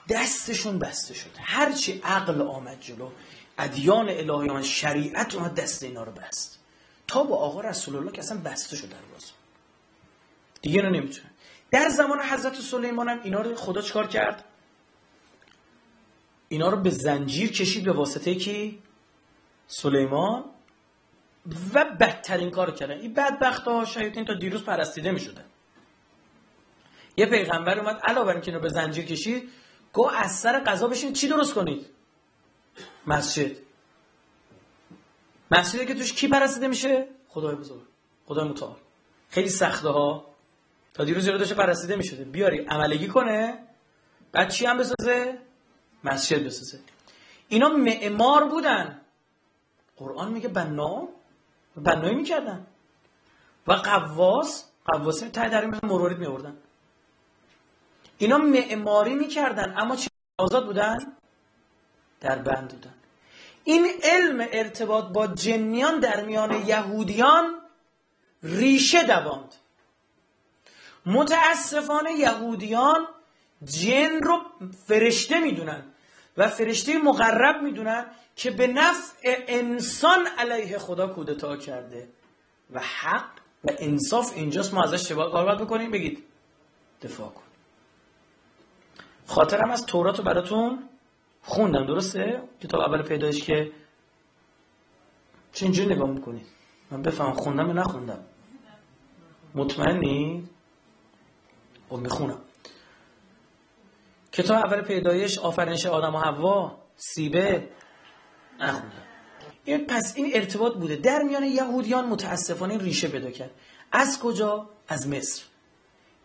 دستشون 0.09 0.79
بسته 0.79 1.14
شد 1.14 1.31
هرچی 1.37 2.01
عقل 2.05 2.42
آمد 2.42 2.81
جلو 2.81 3.11
ادیان 3.59 4.09
الهی 4.09 4.51
آمد 4.51 4.62
شریعت 4.62 5.35
اومد 5.35 5.55
دست 5.55 5.83
اینا 5.83 6.05
رو 6.05 6.12
بست. 6.12 6.59
تا 7.07 7.23
با 7.23 7.37
آقا 7.37 7.61
رسول 7.61 7.97
الله 7.97 8.12
که 8.12 8.18
اصلا 8.18 8.38
بسته 8.38 8.77
شد 8.77 8.88
در 8.88 8.97
باز 9.12 9.25
دیگه 10.62 10.83
رو 10.83 10.90
نمی‌تونه 10.90 11.31
در 11.70 11.88
زمان 11.88 12.20
حضرت 12.20 12.61
سلیمان 12.61 13.09
هم 13.09 13.20
اینا 13.25 13.40
رو 13.40 13.57
خدا 13.57 13.83
چکار 13.83 14.07
کرد؟ 14.07 14.44
اینا 16.49 16.68
رو 16.68 16.77
به 16.77 16.90
زنجیر 16.90 17.53
کشید 17.53 17.85
به 17.85 17.92
واسطه 17.92 18.35
کی؟ 18.35 18.83
سلیمان 19.66 20.44
و 21.74 21.85
بدترین 22.00 22.50
کار 22.50 22.70
کردن. 22.70 22.98
این 22.98 23.14
بدبخت 23.14 23.62
ها 23.62 23.85
شیاطین 23.85 24.24
تا 24.24 24.35
دیروز 24.35 24.64
پرستیده 24.64 25.11
می 25.11 25.20
شدن 25.20 25.44
یه 27.16 27.27
پیغمبر 27.27 27.79
اومد 27.79 28.00
علاوه 28.03 28.27
بر 28.27 28.33
اینکه 28.33 28.59
به 28.59 28.68
زنجیر 28.68 29.05
کشید 29.05 29.50
گو 29.92 30.09
از 30.09 30.38
سر 30.38 30.59
قضا 30.59 30.88
بشین 30.88 31.12
چی 31.12 31.29
درست 31.29 31.55
کنید؟ 31.55 31.87
مسجد. 33.07 33.57
مسجدی 35.50 35.87
که 35.87 35.94
توش 35.94 36.12
کی 36.12 36.29
پرستیده 36.29 36.68
میشه؟ 36.68 37.09
خدای 37.29 37.57
بزرگ. 37.57 37.83
خدای 38.27 38.48
متعال. 38.48 38.77
خیلی 39.29 39.48
سخته 39.48 39.88
ها 39.88 40.27
تا 40.94 41.05
دیروز 41.05 41.27
یه 41.27 41.38
داشته 41.38 41.55
پرستیده 41.55 41.96
می‌شده. 41.96 42.24
بیاری 42.24 42.59
عملگی 42.59 43.09
کنه 43.09 43.59
بعد 44.33 44.50
چی 44.50 44.66
هم 44.66 44.79
بسازه؟ 44.79 45.38
مسجد 46.05 46.44
بسازه. 46.44 46.81
اینا 47.48 47.68
معمار 47.68 48.48
بودن. 48.48 49.00
قرآن 49.96 50.33
میگه 50.33 50.48
بنا. 50.48 51.09
بنایی 51.76 52.14
می‌کردن. 52.14 52.66
و 53.66 53.72
قواس 53.72 54.70
قواسی 54.85 55.28
ته 55.28 55.48
در 55.48 55.64
مروارید 55.83 56.18
میوردن 56.18 56.57
اینا 58.18 58.38
معماری 58.38 59.14
می‌کردن 59.14 59.74
اما 59.76 59.96
چی؟ 59.96 60.09
آزاد 60.38 60.66
بودن؟ 60.66 61.16
در 62.20 62.38
بند 62.38 62.68
بودن. 62.72 62.94
این 63.64 63.86
علم 64.03 64.49
ارتباط 64.53 65.05
با 65.05 65.26
جنیان 65.26 66.01
در 66.01 66.24
میان 66.24 66.66
یهودیان 66.66 67.61
ریشه 68.42 69.03
دواند. 69.03 69.55
متاسفانه 71.07 72.12
یهودیان 72.12 73.09
جن 73.64 74.20
رو 74.22 74.40
فرشته 74.86 75.40
می‌دونن. 75.40 75.93
و 76.37 76.49
فرشته 76.49 76.99
مقرب 76.99 77.62
می‌دونن 77.62 78.07
که 78.37 78.51
به 78.51 78.66
نفع 78.66 79.45
انسان 79.49 80.26
علیه 80.39 80.78
خدا 80.78 81.07
کودتا 81.07 81.57
کرده. 81.57 82.09
و 82.70 82.80
حق 82.80 83.28
و 83.64 83.70
انصاف 83.78 84.32
اینجاست 84.37 84.74
ما 84.74 84.82
ازش 84.82 85.09
چه 85.09 85.14
باید 85.14 85.59
بکنیم؟ 85.59 85.91
بگید. 85.91 86.24
دفاع 87.03 87.28
کن. 87.28 87.43
خاطرم 89.26 89.70
از 89.70 89.87
تورات 89.87 90.18
رو 90.18 90.24
براتون 90.24 90.89
خوندم 91.43 91.87
درسته؟ 91.87 92.43
کتاب 92.62 92.80
اول 92.80 93.03
پیدایش 93.03 93.43
که 93.45 93.72
چه 95.53 95.66
اینجوری 95.66 95.95
نگاه 95.95 96.11
می‌کنید 96.11 96.47
من 96.91 97.03
بفهم 97.03 97.32
خوندم 97.32 97.66
یا 97.66 97.72
نخوندم؟ 97.72 98.24
مطمئنی؟ 99.55 100.49
خب 101.89 101.97
می‌خونم. 101.97 102.43
کتاب 104.35 104.57
اول 104.57 104.80
پیدایش 104.80 105.39
آفرینش 105.39 105.87
آدم 105.87 106.14
و 106.14 106.18
حوا 106.18 106.76
سیبه 106.97 107.68
نخوندم 108.61 109.03
این 109.64 109.87
پس 109.87 110.12
این 110.16 110.30
ارتباط 110.35 110.74
بوده. 110.74 110.97
در 110.97 111.22
میان 111.22 111.45
یهودیان 111.45 112.07
متاسفانه 112.07 112.78
ریشه 112.78 113.09
پیدا 113.09 113.30
کرد. 113.30 113.51
از 113.93 114.18
کجا؟ 114.18 114.68
از 114.89 115.09
مصر. 115.09 115.43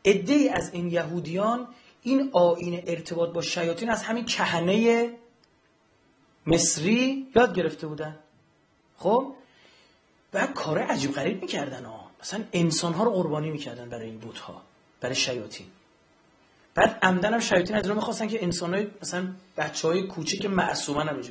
عده 0.06 0.52
از 0.54 0.74
این 0.74 0.92
یهودیان 0.92 1.68
این 2.04 2.30
آین 2.34 2.84
ارتباط 2.88 3.30
با 3.30 3.42
شیاطین 3.42 3.90
از 3.90 4.04
همین 4.04 4.26
کهنه 4.26 5.10
مصری 6.48 7.28
یاد 7.36 7.56
گرفته 7.56 7.88
بودن. 7.88 8.20
خب؟ 8.98 9.34
بعد 10.32 10.54
کار 10.54 10.80
عجیب 10.80 11.12
غریب 11.12 11.42
می‌کردن 11.42 11.86
ها. 11.86 12.12
مثلا 12.22 12.44
انسان 12.54 12.94
ها 12.94 13.04
رو 13.04 13.12
قربانی 13.12 13.50
می‌کردن 13.50 13.90
برای 13.90 14.06
این 14.06 14.20
بوت 14.20 14.40
ها 14.40 14.62
برای 15.02 15.16
شیاطین. 15.16 15.68
بعد 16.80 17.00
عمدن 17.02 17.34
هم 17.34 17.40
شیاطین 17.40 17.76
از 17.76 17.84
اونها 17.84 17.96
می‌خواستن 17.96 18.28
که 18.28 18.44
انسان 18.44 18.74
های 18.74 18.88
مثلا 19.02 19.28
بچه 19.58 19.88
های 19.88 20.08
کوچیک 20.08 20.46
معصومن 20.46 21.08
هم 21.08 21.22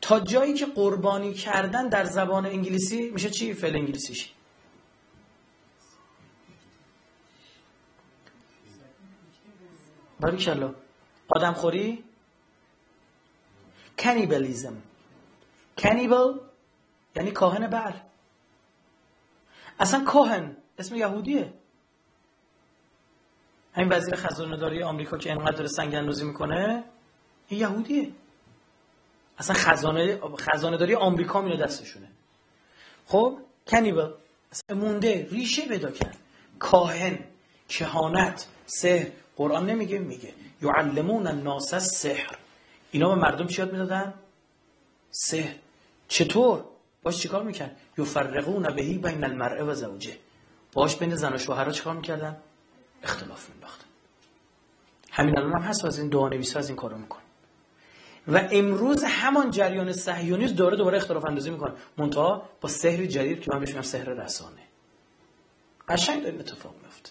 تا 0.00 0.20
جایی 0.20 0.54
که 0.54 0.66
قربانی 0.66 1.34
کردن 1.34 1.88
در 1.88 2.04
زبان 2.04 2.46
انگلیسی 2.46 3.10
میشه 3.10 3.30
چی؟ 3.30 3.54
فعل 3.54 3.76
انگلیسیش 3.76 4.32
باریکلا 10.20 10.74
آدم 11.28 11.52
خوری 11.52 12.04
کنیبلیزم 13.98 14.76
کنیبل 15.78 16.34
یعنی 17.16 17.30
کاهن 17.30 17.66
بر 17.66 17.94
اصلا 19.80 20.04
کاهن 20.04 20.56
اسم 20.78 20.94
یهودیه. 20.94 21.52
همین 23.72 23.92
وزیر 23.92 24.16
خزانه 24.16 24.56
داری 24.56 24.82
آمریکا 24.82 25.18
که 25.18 25.30
انقدر 25.30 25.56
داره 25.56 25.68
سنگ 25.68 25.94
اندازی 25.94 26.24
می‌کنه 26.24 26.84
این 27.48 27.60
یهودیه. 27.60 28.10
اصلا 29.38 29.54
خزانه 29.54 30.20
خزانه 30.38 30.76
داری 30.76 30.94
آمریکا 30.94 31.40
میره 31.40 31.56
دستشونه. 31.56 32.08
خب 33.06 33.38
کنیبل 33.66 34.10
مونده 34.74 35.28
ریشه 35.30 35.68
پیدا 35.68 35.90
کرد. 35.90 36.16
کاهن 36.58 37.18
کهانت 37.68 38.46
سحر. 38.66 39.06
قرآن 39.36 39.66
نمیگه 39.66 39.98
میگه. 39.98 40.32
یعلمون 40.62 41.26
الناس 41.26 41.74
سحر 41.74 42.38
اینا 42.90 43.08
به 43.08 43.14
مردم 43.14 43.46
چی 43.46 43.62
یاد 43.62 43.72
می‌دادن؟ 43.72 44.14
سحر. 45.10 45.54
چطور؟ 46.08 46.64
باش 47.02 47.18
چیکار 47.18 47.42
می‌کرد؟ 47.42 47.76
یفرقون 47.98 48.74
بهی 48.74 48.98
بین 48.98 49.24
المرء 49.24 49.64
و 49.64 49.74
زوجه. 49.74 50.16
باش 50.72 50.96
بین 50.96 51.14
زن 51.14 51.32
و 51.32 51.38
شوهر 51.38 51.70
چیکار 51.70 51.94
می‌کردن؟ 51.94 52.36
اختلاف 53.02 53.50
مینداختن 53.50 53.86
همین 55.10 55.38
الان 55.38 55.52
هم 55.52 55.62
هست 55.62 55.84
و 55.84 55.86
از 55.86 55.98
این 55.98 56.08
دعا 56.08 56.28
نویس 56.28 56.56
از 56.56 56.68
این 56.68 56.76
کارو 56.76 56.98
میکن 56.98 57.20
و 58.28 58.48
امروز 58.50 59.04
همان 59.04 59.50
جریان 59.50 59.92
صهیونیسم 59.92 60.54
داره 60.54 60.76
دوباره 60.76 60.98
اختلاف 60.98 61.24
اندازی 61.24 61.50
می‌کنه. 61.50 61.72
منتها 61.96 62.48
با 62.60 62.68
سحر 62.68 63.06
جدید 63.06 63.40
که 63.40 63.52
من 63.52 63.60
بهش 63.60 63.68
میگم 63.68 63.82
سحر 63.82 64.04
رسانه. 64.04 64.62
قشنگ 65.88 66.22
داره 66.22 66.38
اتفاق 66.38 66.74
میفته 66.82 67.10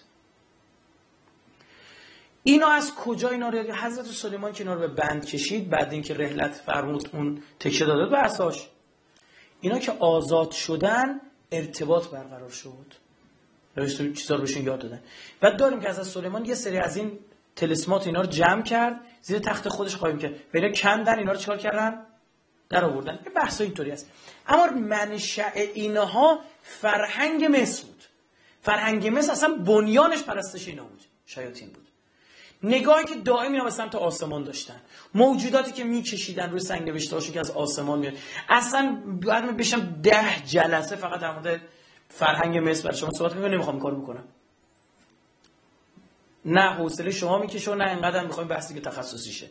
اینا 2.42 2.68
از 2.68 2.94
کجا 2.94 3.28
اینا 3.28 3.48
رو 3.48 3.58
حضرت 3.58 4.06
سلیمان 4.06 4.52
که 4.52 4.60
اینا 4.60 4.74
رو 4.74 4.80
به 4.80 4.88
بند 4.88 5.24
کشید 5.24 5.70
بعد 5.70 5.92
اینکه 5.92 6.14
رحلت 6.14 6.54
فرمود 6.54 7.10
اون 7.12 7.42
تکیه 7.60 7.86
داده 7.86 8.10
به 8.10 8.18
اساش 8.18 8.68
اینا 9.60 9.78
که 9.78 9.92
آزاد 9.92 10.50
شدن 10.50 11.20
ارتباط 11.52 12.08
برقرار 12.08 12.50
شد. 12.50 12.94
روش 13.76 13.96
چیزا 13.96 14.34
رو 14.34 14.40
بهشون 14.40 14.64
یاد 14.64 14.78
دادن. 14.78 15.00
و 15.42 15.50
داریم 15.50 15.80
که 15.80 15.88
از 15.88 16.08
سلیمان 16.08 16.44
یه 16.44 16.54
سری 16.54 16.78
از 16.78 16.96
این 16.96 17.18
تلسمات 17.56 18.06
اینا 18.06 18.20
رو 18.20 18.26
جمع 18.26 18.62
کرد 18.62 19.00
زیر 19.22 19.38
تخت 19.38 19.68
خودش 19.68 19.96
قایم 19.96 20.18
کرد. 20.18 20.34
و 20.54 20.68
کندن 20.68 21.18
اینا 21.18 21.32
رو 21.32 21.38
چکار 21.38 21.56
کردن؟ 21.56 22.06
در 22.68 22.84
آوردن. 22.84 23.18
یه 23.26 23.32
بحث 23.32 23.60
اینطوری 23.60 23.90
است. 23.90 24.10
اما 24.46 24.66
منشأ 24.66 25.50
اینها 25.54 26.40
فرهنگ 26.62 27.44
مصر 27.44 27.84
بود. 27.84 28.02
فرهنگ 28.62 29.06
مصر 29.06 29.32
اصلا 29.32 29.54
بنیانش 29.54 30.22
پرستش 30.22 30.68
اینا 30.68 30.84
بود. 30.84 31.00
شیاطین 31.26 31.68
بود. 31.68 31.86
نگاهی 32.62 33.04
که 33.04 33.14
دائم 33.14 33.52
اینا 33.52 33.64
به 33.64 33.70
سمت 33.70 33.94
آسمان 33.94 34.44
داشتن. 34.44 34.80
موجوداتی 35.14 35.72
که 35.72 35.84
میکشیدن 35.84 36.50
روی 36.50 36.60
سنگ 36.60 36.88
نوشته 36.88 37.20
که 37.20 37.40
از 37.40 37.50
آسمان 37.50 37.98
میاد 37.98 38.14
اصلا 38.48 38.98
بعد 39.06 39.56
بشم 39.56 40.00
ده 40.02 40.42
جلسه 40.46 40.96
فقط 40.96 41.20
در 41.20 41.32
مورد 41.32 41.60
فرهنگ 42.10 42.58
مصر 42.58 42.84
برای 42.84 42.96
شما 42.96 43.10
صحبت 43.10 43.34
کنم 43.34 43.44
نمی‌خوام 43.44 43.80
کار 43.80 43.94
بکنم. 43.94 44.24
نه 46.44 46.74
حوصله 46.74 47.10
شما 47.10 47.38
می‌کشه 47.38 47.74
نه 47.74 47.90
اینقدر 47.90 48.24
می‌خوایم 48.24 48.48
بحثی 48.48 48.74
که 48.74 48.80
تخصصیشه 48.80 49.50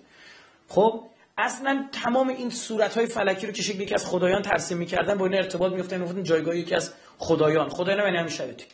خب 0.67 1.03
اصلا 1.37 1.89
تمام 1.91 2.27
این 2.29 2.49
صورت 2.49 2.97
های 2.97 3.07
فلکی 3.07 3.47
رو 3.47 3.53
که 3.53 3.61
شکلی 3.61 3.85
که 3.85 3.95
از 3.95 4.05
خدایان 4.05 4.41
ترسیم 4.41 4.77
می‌کردن 4.77 5.17
با 5.17 5.25
این 5.25 5.35
ارتباط 5.35 5.73
میفتن 5.73 5.97
میفتن 5.97 6.23
جایگاه 6.23 6.57
یکی 6.57 6.75
از 6.75 6.93
خدایان. 7.17 7.69
خدایان 7.69 8.03
یعنی 8.05 8.17
همین 8.17 8.29
شیاطین 8.29 8.67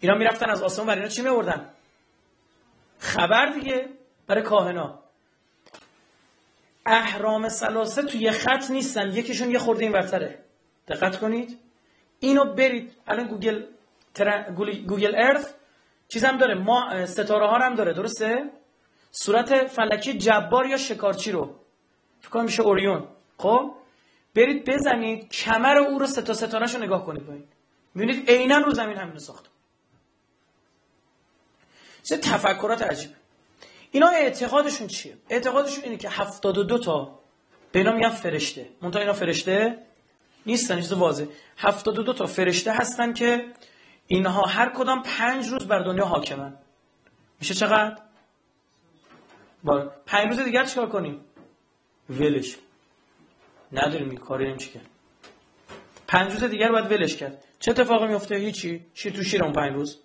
اینا 0.00 0.14
می‌رفتن 0.14 0.50
از 0.50 0.62
آسمان 0.62 0.86
برای 0.86 0.98
اینا 0.98 1.10
چی 1.10 1.22
میاوردن 1.22 1.70
خبر 2.98 3.46
دیگه 3.46 3.88
برای 4.26 4.42
کاهنا. 4.42 4.98
اهرام 6.86 7.48
ثلاثه 7.48 8.02
توی 8.02 8.20
یه 8.20 8.30
خط 8.30 8.70
نیستن. 8.70 9.08
یکیشون 9.08 9.50
یه 9.50 9.58
خورده 9.58 9.82
این 9.82 9.92
ورتره 9.92 10.38
دقت 10.88 11.18
کنید. 11.18 11.58
اینو 12.20 12.54
برید. 12.54 12.92
الان 13.06 13.26
Google 13.26 13.62
Google 14.86 15.14
Earth 15.16 15.54
هم 16.22 16.38
داره. 16.38 16.54
ما 16.54 17.06
ستاره 17.06 17.46
ها 17.46 17.58
هم 17.58 17.74
داره. 17.74 17.92
درسته؟ 17.92 18.50
صورت 19.10 19.66
فلکی 19.66 20.18
جبار 20.18 20.66
یا 20.66 20.76
شکارچی 20.76 21.32
رو. 21.32 21.54
فکر 22.20 22.30
کنم 22.30 22.44
میشه 22.44 22.62
اوریون. 22.62 23.08
خب؟ 23.38 23.74
برید 24.34 24.70
بزنید. 24.70 25.28
کمر 25.28 25.76
او 25.76 25.98
رو 25.98 26.06
ستا 26.06 26.34
ستارهش 26.34 26.74
رو 26.74 26.82
نگاه 26.82 27.06
کنید 27.06 27.26
باید 27.26 27.48
می‌بینید 27.94 28.30
عینا 28.30 28.58
رو 28.58 28.70
زمین 28.70 28.96
همین 28.96 29.18
ساخته 29.18 29.48
چه 32.02 32.16
تفکرات 32.16 32.82
عجیب. 32.82 33.10
اینا 33.90 34.08
اعتقادشون 34.08 34.86
چیه؟ 34.86 35.16
اعتقادشون 35.28 35.84
اینه 35.84 35.96
که 35.96 36.08
72 36.08 36.78
تا 36.78 37.18
به 37.72 37.78
اینا 37.78 37.92
میگن 37.92 38.08
فرشته. 38.08 38.68
منتها 38.82 39.00
اینا 39.00 39.12
فرشته؟ 39.12 39.85
نیستن 40.46 40.76
چیز 40.76 40.92
واضح. 40.92 41.24
72 41.58 42.12
تا 42.12 42.26
فرشته 42.26 42.72
هستن 42.72 43.12
که 43.12 43.44
اینها 44.06 44.42
هر 44.42 44.68
کدام 44.68 45.02
پنج 45.02 45.48
روز 45.48 45.66
بر 45.66 45.78
دنیا 45.78 46.04
حاکمن. 46.04 46.54
میشه 47.40 47.54
چقدر؟ 47.54 47.96
با 49.64 49.92
پنج 50.06 50.28
روز 50.28 50.40
دیگر 50.40 50.64
چیکار 50.64 50.88
کنیم؟ 50.88 51.20
ولش. 52.10 52.56
نداریم 53.72 54.10
این 54.10 54.18
کاری 54.18 54.50
نمیشه 54.50 54.80
پنج 56.08 56.32
روز 56.32 56.44
دیگر 56.44 56.72
باید 56.72 56.92
ولش 56.92 57.16
کرد. 57.16 57.44
چه 57.60 57.70
اتفاقی 57.70 58.06
میفته 58.06 58.34
هیچی. 58.34 58.86
شیر 58.94 59.12
تو 59.12 59.22
شیر 59.22 59.44
اون 59.44 59.52
پنج 59.52 59.72
روز؟ 59.72 59.98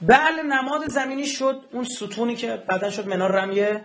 بله 0.00 0.42
نماد 0.42 0.88
زمینی 0.88 1.26
شد. 1.26 1.64
اون 1.72 1.84
ستونی 1.84 2.36
که 2.36 2.56
بعدا 2.56 2.90
شد 2.90 3.06
منار 3.06 3.32
رمیه. 3.32 3.84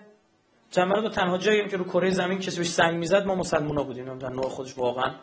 جمعه 0.72 1.01
رو 1.01 1.09
تنها 1.09 1.38
جایی 1.38 1.67
که 1.67 1.78
رو 1.78 1.84
کره 1.84 2.11
زمین 2.11 2.39
کسی 2.39 2.57
بهش 2.57 2.70
سنگ 2.70 2.95
می‌زد 2.95 3.26
ما 3.26 3.36
مسلمان 3.36 3.84
بودیم. 3.84 4.17
در 4.17 4.30
نوع 4.30 4.49
خودش 4.49 4.78
واقعا 4.78 5.15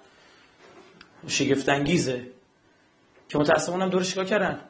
شگفت 1.26 1.68
انگیزه 1.68 2.26
که 3.28 3.38
متاسفانه 3.38 3.84
هم 3.84 3.90
دورش 3.90 4.08
چیکار 4.08 4.24
کردن؟ 4.24 4.60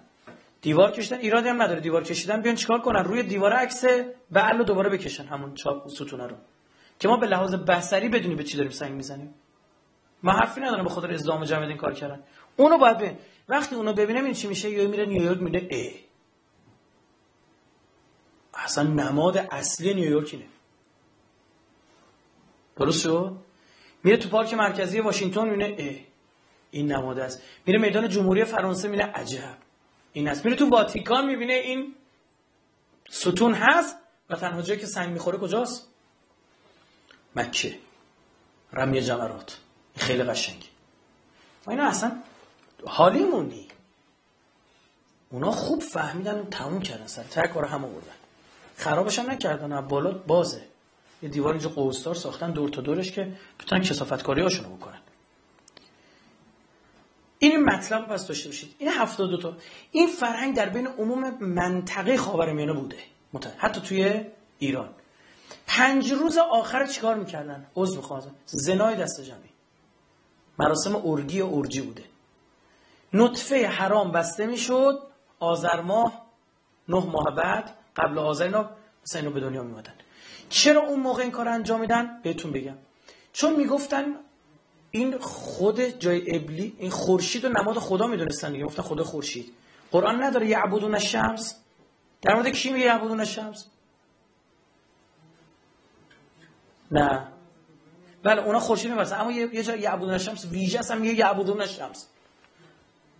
دیوار 0.60 0.90
کشیدن. 0.90 1.18
ایرادی 1.18 1.48
هم 1.48 1.62
نداره. 1.62 1.80
دیوار 1.80 2.02
کشیدن 2.02 2.42
بیان 2.42 2.54
چیکار 2.54 2.80
کنن؟ 2.80 3.04
روی 3.04 3.22
دیوار 3.22 3.52
عکس 3.52 3.84
بعل 4.30 4.58
رو 4.58 4.64
دوباره 4.64 4.90
بکشن. 4.90 5.24
همون 5.24 5.54
چاپ 5.54 5.88
ستونه 5.88 6.26
رو. 6.26 6.36
که 6.98 7.08
ما 7.08 7.16
به 7.16 7.26
لحاظ 7.26 7.54
بصری 7.54 8.08
بدونیم 8.08 8.36
به 8.36 8.44
چی 8.44 8.56
داریم 8.56 8.72
سنگ 8.72 8.92
می‌زنیم. 8.92 9.34
ما 10.22 10.32
حرفی 10.32 10.60
ندارم 10.60 10.84
به 10.84 10.90
خاطر 10.90 11.12
ازدام 11.12 11.44
جمع 11.44 11.66
این 11.66 11.76
کار 11.76 11.94
کردن. 11.94 12.22
اونو 12.56 12.78
باید 12.78 12.98
ببین. 12.98 13.16
وقتی 13.48 13.74
اونو 13.74 13.92
ببینم 13.92 14.24
این 14.24 14.34
چی 14.34 14.48
میشه؟ 14.48 14.70
یا 14.70 14.88
میره 14.88 15.06
نیویورک 15.06 15.42
میره 15.42 15.68
ای 15.70 15.94
اصلا 18.54 18.84
نماد 18.84 19.36
اصلی 19.36 19.94
نیویورک 19.94 20.28
اینه 20.32 20.46
درست 22.76 23.02
شد؟ 23.02 23.36
میره 24.04 24.16
تو 24.16 24.28
پارک 24.28 24.54
مرکزی 24.54 25.00
واشنگتن 25.00 25.44
می‌بینه 25.44 25.64
ای 25.64 26.00
این 26.70 26.92
نماد 26.92 27.18
است. 27.18 27.42
میره 27.66 27.78
میدان 27.78 28.08
جمهوری 28.08 28.44
فرانسه 28.44 28.88
می‌بینه 28.88 29.10
عجب. 29.12 29.56
این 30.12 30.28
است. 30.28 30.44
میره 30.44 30.56
تو 30.56 30.68
واتیکان 30.68 31.26
می‌بینه 31.26 31.52
این 31.52 31.94
ستون 33.08 33.54
هست 33.54 33.96
و 34.30 34.36
تنها 34.36 34.62
جایی 34.62 34.80
که 34.80 34.86
سنگ 34.86 35.12
می‌خوره 35.12 35.38
کجاست؟ 35.38 35.88
مکه. 37.36 37.78
رمی 38.72 39.00
جمرات. 39.02 39.58
خیلی 39.96 40.22
قشنگه. 40.22 40.66
و 41.66 41.70
اینا 41.70 41.84
اصلا 41.84 42.22
حالی 42.86 43.24
موندی 43.24 43.68
اونا 45.30 45.50
خوب 45.50 45.82
فهمیدن 45.82 46.44
تموم 46.50 46.82
کردن 46.82 47.06
سر. 47.06 47.22
تک 47.22 47.54
کار 47.54 47.64
هم 47.64 47.84
آوردن. 47.84 48.14
خرابش 48.76 49.18
هم 49.18 49.30
نکردن. 49.30 49.80
بالا 49.80 50.10
بازه. 50.10 50.62
یه 51.22 51.28
دیوار 51.28 51.52
اینجا 51.52 51.68
قوستار 51.68 52.14
ساختن 52.14 52.50
دور 52.50 52.68
تا 52.68 52.80
دورش 52.82 53.12
که 53.12 53.32
بتونن 53.60 53.82
کسافت 53.82 54.22
کاری 54.22 54.42
هاشونو 54.42 54.76
بکنن. 54.76 55.00
این 57.38 57.64
مطلب 57.64 58.06
پس 58.06 58.26
داشته 58.26 58.48
باشید. 58.48 58.74
این 58.78 58.88
72 58.90 59.36
تا. 59.36 59.56
این 59.92 60.08
فرهنگ 60.08 60.56
در 60.56 60.68
بین 60.68 60.86
عموم 60.86 61.38
منطقه 61.40 62.16
خاورمیانه 62.16 62.72
بوده. 62.72 62.96
حتی 63.58 63.80
توی 63.80 64.24
ایران. 64.58 64.88
پنج 65.66 66.12
روز 66.12 66.38
آخر 66.38 66.86
چیکار 66.86 67.14
می‌کردن؟ 67.14 67.66
عضو 67.76 67.96
می‌خوام 67.96 68.22
زنای 68.46 68.96
دست 68.96 69.20
جمعی. 69.20 69.50
مراسم 70.58 71.02
ارگی 71.04 71.40
و 71.40 71.54
ارجی 71.54 71.80
بوده. 71.80 72.04
نطفه 73.12 73.66
حرام 73.66 74.12
بسته 74.12 74.46
می‌شد. 74.46 75.02
آذر 75.40 75.80
ماه 75.80 76.26
نه 76.88 77.04
ماه 77.04 77.34
بعد 77.36 77.78
قبل 77.96 78.18
آذر 78.18 78.44
اینا 78.44 78.70
مثلا 79.02 79.20
اینو 79.20 79.34
به 79.34 79.40
دنیا 79.40 79.62
میمدن 79.62 79.94
چرا 80.48 80.80
اون 80.80 81.00
موقع 81.00 81.22
این 81.22 81.30
کار 81.30 81.48
انجام 81.48 81.80
میدن؟ 81.80 82.20
بهتون 82.22 82.52
بگم. 82.52 82.76
چون 83.32 83.56
می‌گفتن 83.56 84.04
این 84.90 85.18
خود 85.18 85.80
جای 85.80 86.36
ابلی 86.36 86.76
این 86.78 86.90
خورشید 86.90 87.44
و 87.44 87.48
نماد 87.48 87.78
خدا 87.78 88.06
می‌دونستن 88.06 88.52
دیگه 88.52 88.64
گفتن 88.64 88.82
خدا 88.82 89.04
خورشید. 89.04 89.52
قرآن 89.92 90.22
نداره 90.22 90.46
یعبدون 90.46 90.94
الشمس. 90.94 91.56
در 92.22 92.34
مورد 92.34 92.48
کی 92.48 92.70
میگه 92.70 92.84
یعبدون 92.84 93.20
الشمس؟ 93.20 93.66
نه. 96.90 97.28
بله 98.22 98.42
اونا 98.42 98.60
خورشید 98.60 98.90
میبرسن 98.90 99.20
اما 99.20 99.32
یه 99.32 99.62
جای 99.62 99.80
یعبدون 99.80 100.10
الشمس 100.10 100.44
ویژه 100.44 100.78
اصلا 100.78 100.98
میگه 100.98 101.14
یعبدون 101.14 101.60
الشمس. 101.60 102.06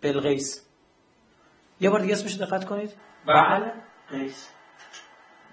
بلغیس. 0.01 0.63
یه 1.81 1.91
بار 1.91 2.01
دیگه 2.01 2.13
اسمش 2.13 2.35
دقت 2.35 2.65
کنید. 2.65 2.91
بله 3.27 3.73
قیس 4.11 4.49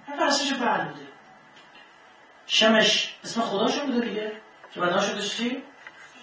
بله 0.08 0.90
بوده 0.90 1.13
شمش 2.54 3.14
اسم 3.24 3.42
خداشون 3.42 3.92
بوده 3.92 4.08
دیگه. 4.08 4.32
که 4.74 4.80
بعدا 4.80 5.02
شده 5.02 5.22
چی؟ 5.22 5.64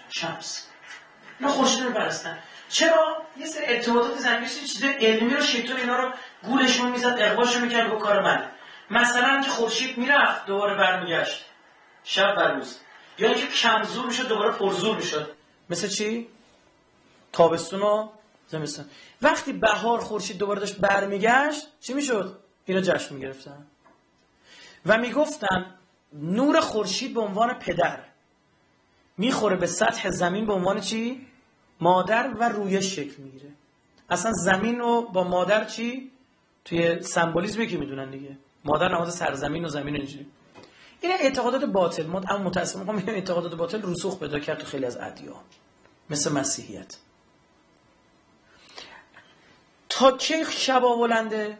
شمس. 0.09 0.67
اینا 1.39 1.51
خورشید 1.51 1.83
رو 1.83 1.91
برستن. 1.91 2.39
چرا؟ 2.69 3.25
یه 3.37 3.45
سری 3.45 3.65
ارتباطات 3.65 4.19
زمینی 4.19 4.49
چیز 4.49 4.83
علمی 4.83 5.33
رو 5.33 5.41
شیطان 5.41 5.77
اینا 5.77 5.95
رو 5.95 6.11
گولشون 6.43 6.91
می‌زد 6.91 7.15
اقباشون 7.19 7.61
می‌کرد 7.61 7.89
به 7.91 7.99
کار 7.99 8.21
من. 8.21 8.51
مثلا 8.89 9.41
که 9.41 9.49
خورشید 9.49 9.97
می‌رفت 9.97 10.45
دوباره 10.45 10.75
برمیگشت. 10.75 11.45
شب 12.03 12.35
و 12.37 12.41
روز. 12.41 12.77
یا 13.17 13.29
اینکه 13.29 13.47
کمزور 13.47 14.05
می‌شد 14.05 14.27
دوباره 14.27 14.51
پرزور 14.51 14.97
می‌شد. 14.97 15.35
مثل 15.69 15.87
چی؟ 15.87 16.27
تابستون 17.33 17.81
و 17.81 18.09
زمستون 18.47 18.85
وقتی 19.21 19.53
بهار 19.53 19.99
خورشید 19.99 20.37
دوباره 20.37 20.59
داشت 20.59 20.75
برمیگشت 20.77 21.67
چی 21.81 21.93
می‌شد؟ 21.93 22.39
اینا 22.65 22.81
جشن 22.81 23.15
می‌گرفتن. 23.15 23.67
و 24.85 24.97
می‌گفتن 24.97 25.75
نور 26.13 26.59
خورشید 26.59 27.13
به 27.13 27.21
عنوان 27.21 27.53
پدر. 27.53 27.99
می‌خوره 29.17 29.55
به 29.55 29.67
سطح 29.67 30.09
زمین 30.09 30.45
به 30.45 30.53
عنوان 30.53 30.79
چی؟ 30.79 31.27
مادر 31.79 32.33
و 32.39 32.49
رویش 32.49 32.95
شکل 32.95 33.21
می‌گیره. 33.23 33.49
اصلا 34.09 34.31
زمین 34.31 34.79
رو 34.79 35.01
با 35.01 35.23
مادر 35.23 35.65
چی؟ 35.65 36.11
توی 36.65 37.01
سمبولیزمی 37.01 37.67
که 37.67 37.77
می‌دونن 37.77 38.09
دیگه. 38.09 38.37
مادر 38.65 38.87
نماد 38.87 39.09
سرزمین 39.09 39.65
و 39.65 39.67
زمین 39.67 39.95
اینجوری. 39.95 40.25
این 41.01 41.11
اعتقادات 41.11 41.65
باطل. 41.65 42.05
اما 42.05 42.37
متاسفانه 42.37 42.91
میگم 42.91 43.13
اعتقادات 43.13 43.55
باطل 43.55 43.81
رسوخ 43.83 44.19
پیدا 44.19 44.39
کرد 44.39 44.57
تو 44.57 44.65
خیلی 44.65 44.85
از 44.85 44.97
ادیان. 44.97 45.43
مثل 46.09 46.31
مسیحیت. 46.31 46.97
تا 49.89 50.17
چه 50.17 50.43
شبا 50.43 50.95
بلنده؟ 50.95 51.57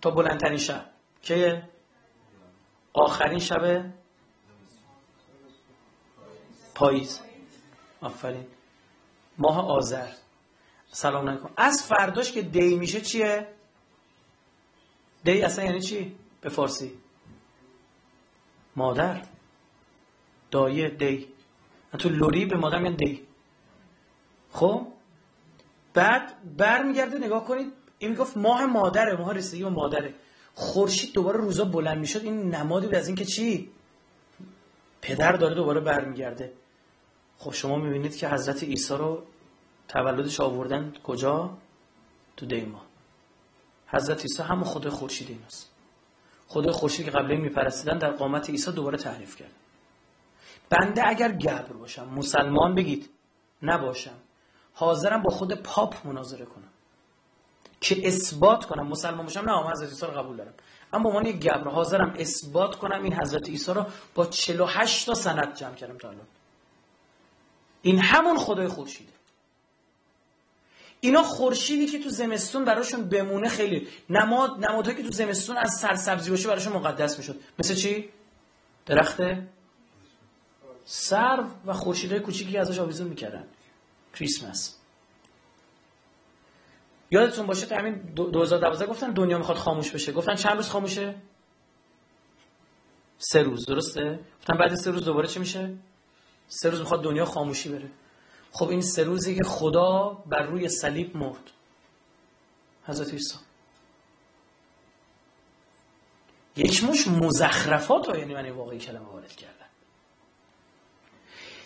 تا 0.00 0.10
بلندترین 0.10 0.58
شب. 0.58 0.86
که 1.22 1.62
آخرین 2.96 3.38
شب 3.38 3.92
پاییز. 6.74 7.20
آفرین. 8.00 8.46
ماه 9.38 9.68
آذر. 9.68 10.12
سلام 10.88 11.28
علیکم. 11.28 11.50
از 11.56 11.82
فرداش 11.82 12.32
که 12.32 12.42
دی 12.42 12.74
میشه 12.76 13.00
چیه؟ 13.00 13.48
دی 15.24 15.42
اصلا 15.42 15.64
یعنی 15.64 15.80
چی؟ 15.80 16.16
به 16.40 16.48
فارسی. 16.48 16.92
مادر. 18.76 19.22
دایه 20.50 20.88
دی. 20.88 21.28
تو 21.98 22.08
لوری 22.08 22.46
به 22.46 22.56
مادر 22.56 22.78
میگن 22.78 22.96
دی. 22.96 23.26
خب؟ 24.52 24.86
بعد 25.94 26.56
برمیگرده 26.56 27.18
نگاه 27.18 27.44
کنید 27.44 27.72
این 27.98 28.10
می‌گفت 28.10 28.36
ماه 28.36 28.66
مادره 28.66 29.16
ماه 29.16 29.32
رسیدگی 29.32 29.64
به 29.64 29.70
مادره. 29.70 30.14
خورشید 30.58 31.12
دوباره 31.12 31.40
روزا 31.40 31.64
بلند 31.64 31.98
می‌شد. 31.98 32.24
این 32.24 32.54
نمادی 32.54 32.86
بود 32.86 32.94
از 32.94 33.06
اینکه 33.06 33.24
چی؟ 33.24 33.70
پدر 35.02 35.32
داره 35.32 35.54
دوباره 35.54 35.80
برمیگرده. 35.80 36.52
خب 37.38 37.52
شما 37.52 37.76
می‌بینید 37.76 38.16
که 38.16 38.28
حضرت 38.28 38.62
عیسی 38.62 38.94
رو 38.94 39.22
تولدش 39.88 40.40
آوردن 40.40 40.92
کجا؟ 41.04 41.58
تو 42.36 42.46
دیما. 42.46 42.82
حضرت 43.86 44.22
عیسی 44.22 44.42
هم 44.42 44.64
خود 44.64 44.88
خورشید 44.88 45.28
ایناست. 45.30 45.70
خود 46.46 46.70
خورشید 46.70 47.04
که 47.04 47.10
قبل 47.10 47.36
میپرستیدن 47.36 47.98
در 47.98 48.10
قامت 48.10 48.50
عیسی 48.50 48.72
دوباره 48.72 48.98
تعریف 48.98 49.36
کرد. 49.36 49.52
بنده 50.70 51.08
اگر 51.08 51.32
گبر 51.32 51.72
باشم 51.72 52.08
مسلمان 52.08 52.74
بگید 52.74 53.10
نباشم 53.62 54.16
حاضرم 54.72 55.22
با 55.22 55.30
خود 55.30 55.54
پاپ 55.54 56.06
مناظره 56.06 56.44
کنم. 56.44 56.72
که 57.80 58.06
اثبات 58.06 58.64
کنم. 58.64 58.86
مسلمان 58.86 59.26
باشم 59.26 59.40
نه 59.40 59.70
حضرت 59.70 59.88
عیسی 59.88 60.06
رو 60.06 60.12
قبول 60.12 60.36
دارم. 60.36 60.54
اما 60.92 61.08
عنوان 61.08 61.26
یک 61.26 61.36
گبر 61.36 61.70
حاضرم 61.70 62.14
اثبات 62.18 62.76
کنم 62.76 63.02
این 63.02 63.14
حضرت 63.14 63.48
عیسی 63.48 63.72
رو 63.72 63.86
با 64.14 64.26
48 64.26 65.06
تا 65.06 65.14
سند 65.14 65.54
جمع 65.54 65.74
کردم 65.74 65.98
تا 65.98 66.08
الان. 66.08 66.26
این 67.82 67.98
همون 67.98 68.38
خدای 68.38 68.68
خورشیده. 68.68 69.12
اینا 71.00 71.22
خورشیدی 71.22 71.86
که 71.86 71.98
تو 71.98 72.08
زمستون 72.08 72.64
براشون 72.64 73.08
بمونه 73.08 73.48
خیلی. 73.48 73.88
نماد 74.10 74.66
نمادهایی 74.66 74.96
که 74.96 75.02
تو 75.02 75.14
زمستون 75.14 75.56
از 75.56 75.78
سرسبزی 75.80 76.30
باشه 76.30 76.48
براشون 76.48 76.72
مقدس 76.72 77.18
می‌شد. 77.18 77.40
مثل 77.58 77.74
چی؟ 77.74 78.08
درخت 78.86 79.20
سرو 80.84 81.46
و 81.66 81.72
خورشیدهای 81.72 82.20
کوچیکی 82.20 82.52
که 82.52 82.60
ازش 82.60 82.78
آویزون 82.78 83.08
می‌کردن. 83.08 83.44
کریسمس. 84.14 84.76
یادتون 87.10 87.46
باشه 87.46 87.66
تا 87.66 87.76
همین 87.76 87.94
2012 87.94 88.86
گفتن 88.86 89.12
دنیا 89.12 89.38
می‌خواد 89.38 89.56
خاموش 89.56 89.90
بشه. 89.90 90.12
گفتن 90.12 90.34
چند 90.34 90.56
روز 90.56 90.68
خاموشه؟ 90.68 91.14
سه 93.18 93.42
روز 93.42 93.66
درسته؟ 93.66 94.20
گفتن 94.38 94.56
بعد 94.58 94.74
سه 94.74 94.90
روز 94.90 95.04
دوباره 95.04 95.28
چی 95.28 95.38
میشه؟ 95.38 95.76
سه 96.48 96.70
روز 96.70 96.80
می‌خواد 96.80 97.02
دنیا 97.02 97.24
خاموشی 97.24 97.68
بره. 97.68 97.90
خب 98.52 98.68
این 98.68 98.82
سه 98.82 99.04
روزی 99.04 99.34
که 99.34 99.44
خدا 99.44 100.08
بر 100.26 100.42
روی 100.42 100.68
صلیب 100.68 101.16
مرد. 101.16 101.50
حضرت 102.86 103.10
عیسی. 103.12 103.36
یک 106.56 106.84
مش 106.84 107.08
مزخرفات 107.08 108.06
ها 108.06 108.18
یعنی 108.18 108.34
من 108.34 108.50
واقعی 108.50 108.78
کلمه 108.78 109.06
وارد 109.06 109.32
کردم. 109.32 109.66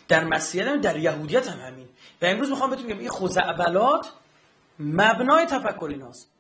در 0.09 0.24
مسیحیت 0.24 0.80
در 0.80 0.99
یهودیت 0.99 1.49
هم 1.49 1.61
همین. 1.61 1.88
و 2.22 2.26
امروز 2.26 2.51
می‌خوام 2.51 2.70
بهتون 2.70 2.86
بگم 2.86 2.99
این 2.99 3.11
خزعبلات 3.11 4.12
مبنای 4.81 5.47
تفکر 5.47 5.89
ایناست. 5.91 6.31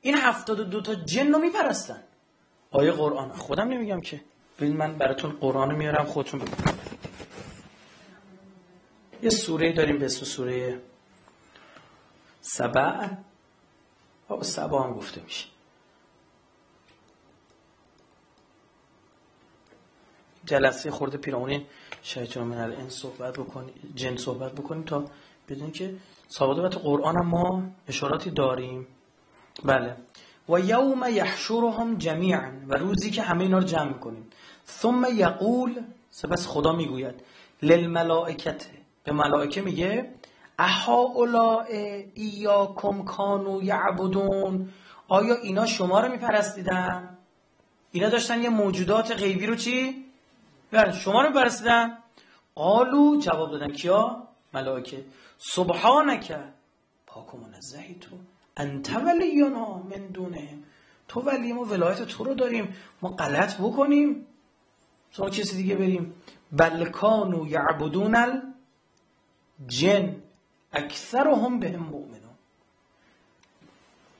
این 0.00 0.14
هفتاد 0.14 0.60
و 0.60 0.64
دو 0.64 0.80
تا 0.80 0.94
جن 0.94 1.32
رو 1.32 1.38
میپرستن. 1.38 2.02
آیه 2.70 2.92
قرآن. 2.92 3.32
خودم 3.32 3.68
نمیگم 3.68 4.00
که. 4.00 4.20
ببین 4.58 4.76
من 4.76 4.98
براتون 4.98 5.30
قرآن 5.30 5.74
میارم 5.74 6.04
خودتون 6.04 6.42
یه 9.22 9.30
سوره 9.30 9.72
داریم 9.72 9.98
به 9.98 10.08
سوره 10.08 10.80
سبع. 12.40 13.08
و 14.30 14.42
سبع 14.42 14.78
هم 14.78 14.92
گفته 14.92 15.22
میشه. 15.22 15.46
جلسه 20.44 20.90
خورده 20.90 21.18
پیرامونین. 21.18 21.66
شیطان 22.02 22.46
من 22.46 22.72
این 22.72 22.88
صحبت 22.88 23.34
بکنی 23.38 23.72
جن 23.94 24.16
صحبت 24.16 24.52
بکنیم 24.52 24.82
تا 24.82 25.04
بدون 25.48 25.70
که 25.70 25.94
ثابت 26.30 26.76
قرآن 26.76 27.16
هم 27.16 27.26
ما 27.26 27.62
اشاراتی 27.88 28.30
داریم. 28.30 28.86
بله. 29.64 29.96
و 30.48 30.60
یوم 30.60 31.04
یحشرهم 31.12 31.96
جمیعا. 31.96 32.50
و 32.68 32.74
روزی 32.74 33.10
که 33.10 33.22
همه 33.22 33.42
اینا 33.42 33.58
رو 33.58 33.64
جمع 33.64 33.92
کنیم 33.92 34.30
ثم 34.68 35.04
یقول 35.14 35.82
سپس 36.10 36.46
خدا 36.46 36.72
می‌گوید 36.72 37.14
للملائکت. 37.62 38.66
به 39.04 39.12
ملائکه 39.12 39.62
میگه 39.62 40.10
اها 40.58 40.96
اولاء 40.96 41.64
ایاکم 42.14 43.04
کانو 43.04 43.62
یعبدون. 43.62 44.68
آیا 45.08 45.34
اینا 45.34 45.66
شما 45.66 46.00
رو 46.00 46.12
میپرستیدن؟ 46.12 47.16
اینا 47.92 48.08
داشتن 48.08 48.42
یه 48.42 48.48
موجودات 48.48 49.12
غیبی 49.12 49.46
رو 49.46 49.54
چی؟ 49.54 50.04
بله 50.70 50.92
شما 50.92 51.22
رو 51.22 51.28
میپرستیدن. 51.28 51.98
قالو 52.54 53.20
جواب 53.20 53.50
دادن 53.50 53.72
کیا؟ 53.72 54.22
ملائکه. 54.54 55.04
سبحانک 55.38 56.36
پاک 57.06 57.34
و 57.34 57.38
منزهی 57.38 57.94
تو 57.94 58.16
انت 58.56 58.96
ولینا 58.96 59.78
من 59.78 60.06
دونه. 60.06 60.58
تو 61.08 61.20
ولی 61.20 61.52
ما 61.52 61.64
ولایت 61.64 62.02
تو 62.02 62.24
رو 62.24 62.34
داریم. 62.34 62.76
ما 63.02 63.08
غلط 63.08 63.56
بکنیم. 63.56 64.26
شما 65.10 65.30
کسی 65.30 65.56
دیگه 65.56 65.74
بریم. 65.74 66.14
بلکانو 66.52 67.46
یعبدون 67.46 68.40
الجن. 69.60 70.22
اکثرهم 70.72 71.60
بهم 71.60 71.82
مؤمنون. 71.82 72.34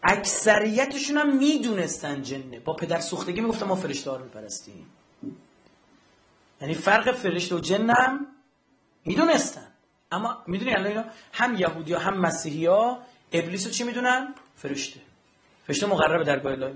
اکثریتشون 0.02 1.16
هم 1.16 1.36
می‌دونستن 1.36 2.22
جنه. 2.22 2.60
با 2.60 2.72
پدر 2.72 3.00
سوختگی 3.00 3.40
می‌گفتن 3.40 3.66
ما 3.66 3.74
فرشته 3.74 4.10
ها 4.10 4.16
رو 4.16 4.24
میپرستیم. 4.24 4.86
یعنی 6.60 6.74
فرق 6.74 7.12
فرشته 7.12 7.54
و 7.54 7.58
جن 7.58 7.90
هم 7.90 8.26
می‌دونستن. 9.04 9.72
اما 10.12 10.42
می‌دونی 10.46 10.74
الان 10.74 10.86
اینا 10.86 11.04
هم 11.32 11.56
یهودی 11.56 11.92
ها 11.92 12.00
هم 12.00 12.18
مسیحی 12.18 12.66
ها 12.66 12.98
ابلیس 13.32 13.66
رو 13.66 13.72
چی 13.72 13.84
می‌دونن؟ 13.84 14.34
فرشته. 14.56 15.00
فرشته 15.66 15.86
مقرب 15.86 16.22
درگاه 16.22 16.52
الهی. 16.52 16.74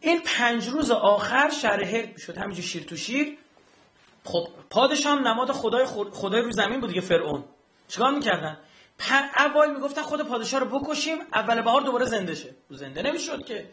این 0.00 0.20
پنج 0.24 0.68
روز 0.68 0.90
آخر 0.90 1.50
شهر 1.50 1.84
هرد 1.84 2.08
می‌شد 2.08 2.38
همینجور 2.38 2.64
شیر 2.64 2.82
تو 2.84 2.96
شیر. 2.96 3.38
خب 4.24 4.48
پادشاه 4.70 5.18
هم 5.18 5.28
نماد 5.28 5.52
خدای 5.52 5.86
خدای 6.12 6.42
رو 6.42 6.50
زمین 6.50 6.80
بود 6.80 6.88
دیگه 6.88 7.00
فرعون. 7.00 7.44
چیکار 7.88 8.14
می‌کردن؟ 8.14 8.58
اول 9.36 9.74
می‌گفتن 9.74 10.02
خود 10.02 10.22
پادشاه 10.22 10.60
رو 10.60 10.78
بکشیم 10.78 11.18
اول 11.34 11.62
بهار 11.62 11.80
دوباره 11.80 12.04
زنده 12.04 12.34
شه. 12.34 12.54
زنده 12.70 13.02
نمی‌شد 13.02 13.44
که. 13.44 13.68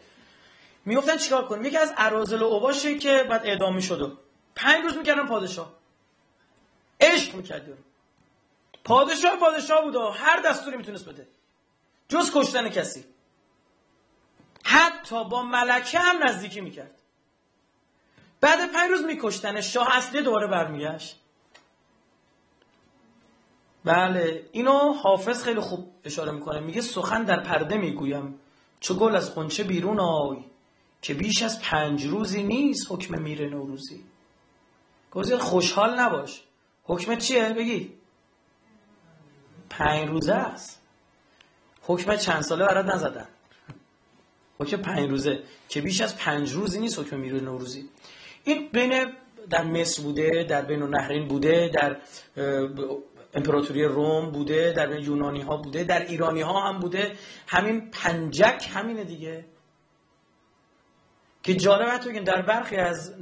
می‌گفتن 0.84 1.16
چیکار 1.16 1.48
کنیم؟ 1.48 1.64
یکی 1.64 1.78
از 1.78 1.94
ارازل 1.96 2.42
و 2.42 2.44
اوباشه 2.44 2.98
که 2.98 3.26
بعد 3.30 3.46
اعدام 3.46 3.74
می‌شد 3.74 4.18
پنج 4.54 4.84
روز 4.84 4.96
می‌کردن 4.96 5.26
پادشاه. 5.26 5.72
عشق 7.00 7.34
می‌کرد 7.34 7.66
پادشاه 8.84 9.36
پادشاه 9.36 9.82
بود 9.82 9.96
و 9.96 10.10
هر 10.10 10.40
دستوری 10.40 10.76
می‌تونست 10.76 11.08
بده. 11.08 11.28
جز 12.08 12.30
کشتن 12.34 12.68
کسی. 12.68 13.04
حتی 14.64 15.24
با 15.24 15.42
ملکه 15.42 15.98
هم 15.98 16.22
نزدیکی 16.22 16.60
می‌کرد. 16.60 16.98
بعد 18.40 18.72
پنج 18.72 18.90
روز 18.90 19.04
میکشتن. 19.04 19.60
شاه 19.60 19.96
اصلی 19.96 20.22
دوباره 20.22 20.46
برمیگشت. 20.46 21.18
بله 23.84 24.48
اینو 24.52 24.92
حافظ 24.92 25.44
خیلی 25.44 25.60
خوب 25.60 25.92
اشاره 26.04 26.32
می‌کنه. 26.32 26.60
میگه 26.60 26.80
سخن 26.80 27.24
در 27.24 27.40
پرده 27.40 27.76
می‌گویم. 27.76 28.40
چو 28.80 28.94
گل 28.94 29.16
از 29.16 29.30
خونچه 29.30 29.64
بیرون 29.64 30.00
آی 30.00 30.44
که 31.02 31.14
بیش 31.14 31.42
از 31.42 31.60
پنج 31.60 32.04
روزی 32.04 32.42
نیست 32.42 32.86
حکم 32.90 33.22
میره 33.22 33.48
نوروزی. 33.48 34.04
گفت 35.12 35.36
خوشحال 35.36 36.00
نباش. 36.00 36.42
حکم 36.84 37.16
چیه؟ 37.16 37.48
بگی. 37.48 38.01
پنج 39.78 40.08
روزه 40.08 40.34
است. 40.34 40.82
حکم 41.82 42.16
چند 42.16 42.40
ساله 42.40 42.66
برات 42.66 42.94
نزدن 42.94 43.28
حکم 44.58 44.76
پنج 44.76 45.10
روزه 45.10 45.42
که 45.68 45.80
بیش 45.80 46.00
از 46.00 46.16
پنج 46.16 46.52
روزی 46.52 46.80
نیست 46.80 46.98
حکم 46.98 47.18
میره 47.18 47.40
نوروزی. 47.40 47.88
این 48.44 48.68
بین 48.72 49.12
در 49.50 49.64
مصر 49.64 50.02
بوده 50.02 50.44
در 50.48 50.62
بین 50.62 50.82
نهرین 50.82 51.28
بوده 51.28 51.70
در 51.74 51.96
امپراتوری 53.34 53.84
روم 53.84 54.30
بوده 54.30 54.72
در 54.72 55.00
یونانی 55.00 55.40
ها 55.40 55.56
بوده 55.56 55.84
در 55.84 56.06
ایرانی 56.06 56.40
ها 56.40 56.60
هم 56.60 56.78
بوده. 56.80 57.12
همین 57.46 57.90
پنجک 57.90 58.68
همینه 58.74 59.04
دیگه. 59.04 59.44
که 61.42 61.54
جالب 61.54 61.98
تو 61.98 62.24
در 62.24 62.42
برخی 62.42 62.76
از 62.76 63.14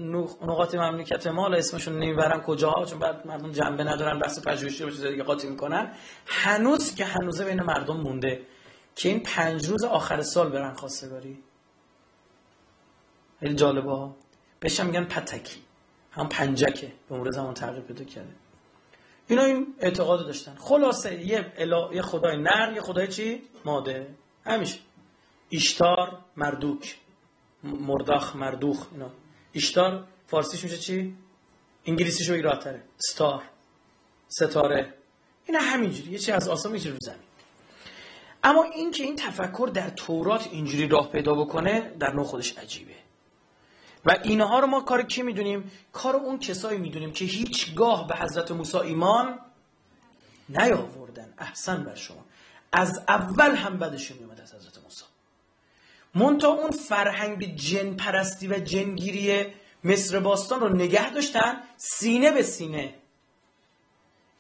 نقاط 0.43 0.75
مملکت 0.75 1.27
ما 1.27 1.43
حالا 1.43 1.57
اسمشون 1.57 1.95
نمی‌برن 1.95 2.41
کجاها 2.41 2.85
چون 2.85 2.99
بعد 2.99 3.27
مردم 3.27 3.53
جنبه 3.53 3.85
ندارن 3.85 4.19
بحث 4.19 4.47
پژوهشی 4.47 4.85
و 4.85 4.91
چیزای 4.91 5.11
دیگه 5.11 5.23
قاطی 5.23 5.49
می‌کنن. 5.49 5.93
هنوز 6.27 6.95
که 6.95 7.05
هنوزه 7.05 7.45
بین 7.45 7.63
مردم 7.63 7.97
مونده 7.97 8.43
که 8.97 9.09
این 9.09 9.21
پنج 9.21 9.67
روز 9.67 9.85
آخر 9.85 10.23
سال 10.23 10.49
برن 10.49 10.75
خواستگاری. 10.75 11.39
خیلی 13.41 13.55
جالبه 13.55 13.91
ها. 13.91 14.17
بهش 14.61 14.81
میگن 14.81 15.05
پتکی. 15.05 15.61
هم 16.13 16.29
پنجکه. 16.29 16.93
به 17.09 17.17
مورد 17.17 17.33
زمان 17.33 17.55
تغییر 17.55 17.83
پیدا 17.83 18.05
کرده. 18.05 18.35
اینا 19.29 19.45
این 19.45 19.75
اعتقاد 19.81 20.27
داشتن. 20.27 20.55
خلاصه 20.55 21.27
یه, 21.27 21.53
الا... 21.57 21.95
یه 21.95 22.03
خدای 22.03 22.37
نر 22.37 22.73
یه 22.75 22.81
خدای 22.81 23.09
چی؟ 23.09 23.43
ماده. 23.65 24.15
همیشه. 24.47 24.79
ایشتار 25.49 26.19
مردوک. 26.37 26.97
مرداخ 27.63 28.37
مردوخ 28.37 28.87
اینا. 28.93 29.11
ایشتار 29.53 30.07
فارسیش 30.27 30.65
میشه 30.65 30.79
چی؟ 30.79 31.17
انگلیسیشو 31.87 32.33
ایراتره 32.33 32.83
ستار 32.97 33.43
ستاره. 34.29 34.95
اینا 35.47 35.61
همینجوری 35.61 36.11
یه 36.11 36.19
چی 36.19 36.33
از 36.33 36.49
آسمان 36.49 36.73
میشه 36.73 36.91
رو 36.91 36.97
زمین 37.01 37.19
اما 38.45 38.63
این 38.63 38.91
که 38.91 39.03
این 39.03 39.17
تفکر 39.17 39.71
در 39.75 39.91
تورات 39.91 40.49
اینجوری 40.53 40.89
راه 40.89 41.13
پیدا 41.13 41.35
بکنه 41.35 41.81
در 41.99 42.13
نوع 42.13 42.25
خودش 42.25 42.59
عجیبه. 42.59 42.95
و 44.05 44.17
اینها 44.25 44.59
رو 44.59 44.67
ما 44.67 44.81
کار 44.81 45.03
کی 45.03 45.23
می‌دونیم؟ 45.23 45.71
کار 45.93 46.17
اون 46.17 46.39
کسایی 46.39 46.79
می‌دونیم 46.79 47.13
که 47.13 47.25
هیچگاه 47.25 48.07
به 48.07 48.17
حضرت 48.17 48.51
موسی 48.51 48.79
ایمان 48.79 49.39
نیاوردن. 50.49 51.35
احسن 51.39 51.85
بر 51.85 51.95
شما. 51.95 52.25
از 52.73 53.03
اول 53.09 53.51
هم 53.51 53.79
بدشون 53.79 54.19
میومد 54.19 54.41
از 54.41 54.55
حضرت 54.55 54.79
موسی 54.83 55.05
مونتا 56.15 56.49
اون 56.49 56.71
فرهنگ 56.71 57.57
جن 57.57 57.97
پرستی 57.97 58.49
و 58.49 58.59
جنگیری 58.59 59.47
مصر 59.85 60.21
باستان 60.21 60.61
رو 60.61 60.69
نگه 60.69 61.11
داشتن 61.11 61.63
سینه 61.77 62.31
به 62.31 62.43
سینه. 62.43 62.95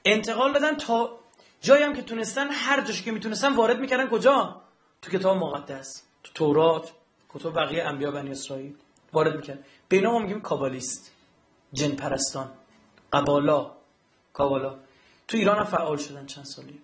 انتقال 0.05 0.53
دادن 0.53 0.77
تا 0.77 1.19
جایی 1.61 1.83
هم 1.83 1.93
که 1.93 2.03
تونستن 2.03 2.49
هر 2.51 2.81
جاش 2.81 3.03
که 3.03 3.13
می‌تونستن 3.13 3.55
وارد 3.55 3.79
می‌کردن 3.79 4.09
کجا؟ 4.09 4.63
تو 5.03 5.11
کتاب 5.11 5.37
مقدس 5.37 6.03
تو 6.23 6.33
تورات 6.33 6.93
کتب 7.29 7.55
بقیه 7.55 7.83
انبیا 7.85 8.11
بنی 8.11 8.31
اسرائیل 8.31 8.75
وارد 9.13 9.37
می‌کرد 9.37 9.65
به 9.89 9.97
اینا 9.97 10.13
ما 10.13 10.19
میگیم 10.19 10.41
کابالیست 10.41 11.13
جن 11.73 11.91
پرستان 11.91 12.53
قبالا 13.13 13.71
کابالا. 14.33 14.79
تو 15.29 15.37
ایران 15.37 15.59
هم 15.59 15.65
فعال 15.65 15.97
شدن 15.97 16.27
چند 16.27 16.45
سالی. 16.45 16.81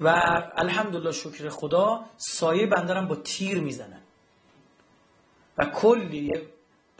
و 0.00 0.08
الحمدلله 0.56 1.12
شکر 1.12 1.48
خدا 1.48 2.04
سایه 2.16 2.66
بندرم 2.66 3.08
با 3.08 3.16
تیر 3.16 3.60
می‌زنن 3.60 4.00
و 5.58 5.64
کلی 5.64 6.32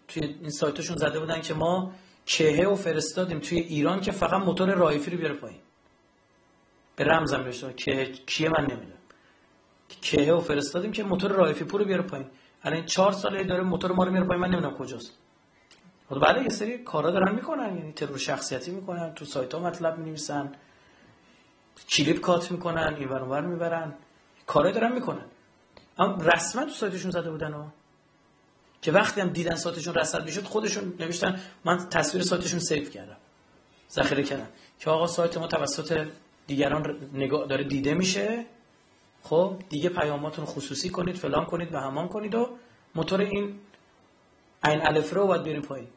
توی 0.09 0.23
این 0.23 0.51
سایتشون 0.51 0.97
زده 0.97 1.21
بودن 1.21 1.41
که 1.41 1.55
ما 1.55 1.93
کهه 2.27 2.69
و 2.69 2.75
فرستادیم 2.75 3.39
توی 3.39 3.59
ایران 3.59 4.01
که 4.01 4.13
فقط 4.13 4.43
موتور 4.43 4.75
رایفی 4.75 5.11
رو 5.11 5.19
بیاره 5.19 5.35
پایین. 5.35 5.61
به 6.97 7.05
رمزم 7.05 7.45
بشه 7.45 7.73
که 7.73 8.13
کیه 8.27 8.49
من 8.49 8.61
نمی‌دونم. 8.61 8.99
کهه 10.03 10.33
و 10.33 10.41
فرستادیم 10.41 10.93
که 10.93 11.05
موتور 11.05 11.33
رایفی 11.33 11.65
پور 11.65 11.81
رو 11.81 11.87
بیاره 11.87 12.03
پایین. 12.03 12.27
الان 12.63 12.87
چهار 12.87 13.13
ساله 13.13 13.45
داره 13.45 13.63
موتور 13.63 13.93
ما 13.93 14.05
رو 14.05 14.11
میاره 14.11 14.27
پایین. 14.27 14.43
من 14.43 14.51
نمی‌دونم 14.51 14.75
کجاست. 14.75 15.13
خب 16.09 16.19
بعد 16.19 16.43
یه 16.43 16.49
سری 16.49 16.79
کارا 16.79 17.11
دارن 17.11 17.35
می‌کنن. 17.35 17.77
یعنی 17.77 17.93
ترور 17.93 18.19
شخصیتی 18.19 18.71
می‌کنن. 18.71 19.15
تو 19.15 19.25
سایت 19.25 19.55
ها 19.55 19.61
مطلب 19.61 19.99
می‌نویسن. 19.99 20.53
کلیپ 21.91 22.21
کات 22.21 22.51
می‌کنن 22.51 22.95
این 22.99 23.09
ور 23.09 23.41
می‌برن. 23.41 23.95
کارا 24.47 24.71
دارن 24.71 24.93
می‌کنن. 24.93 25.25
اما 25.99 26.23
رسما 26.23 26.65
تو 26.65 26.71
سایتشون 26.71 27.11
زده 27.11 27.31
بودن 27.31 27.53
ها. 27.53 27.73
که 28.83 28.93
وقتی 28.93 29.21
هم 29.21 29.29
دیدن 29.29 29.55
سایتشون 29.55 29.95
رصد 29.95 30.25
می‌شد 30.25 30.45
خودشون 30.45 30.95
نوشتن 31.01 31.41
من 31.65 31.89
تصویر 31.89 32.25
سایتشون 32.25 32.59
سیو 32.59 32.85
کردم. 32.85 33.17
ذخیره 33.91 34.23
کردم. 34.23 34.49
که 34.79 34.91
آقا 34.91 35.07
سایت 35.07 35.39
ما 35.39 35.47
توسط 35.47 36.09
دیگران 36.47 37.09
نگاه 37.13 37.47
داره 37.47 37.65
دیده 37.65 37.95
میشه. 37.95 38.47
خب 39.23 39.55
دیگه 39.69 39.89
پیاماتون 39.89 40.45
خصوصی 40.45 40.91
کنید 40.91 41.17
فلان 41.17 41.45
کنید 41.45 41.75
و 41.75 41.79
همان 41.79 42.09
کنید 42.09 42.35
و 42.35 42.59
موتور 42.95 43.21
این 43.21 43.61
این 44.65 44.87
الف 44.87 45.13
رو 45.13 45.27
باید 45.27 45.43
بریم 45.43 45.63
پایین. 45.63 45.89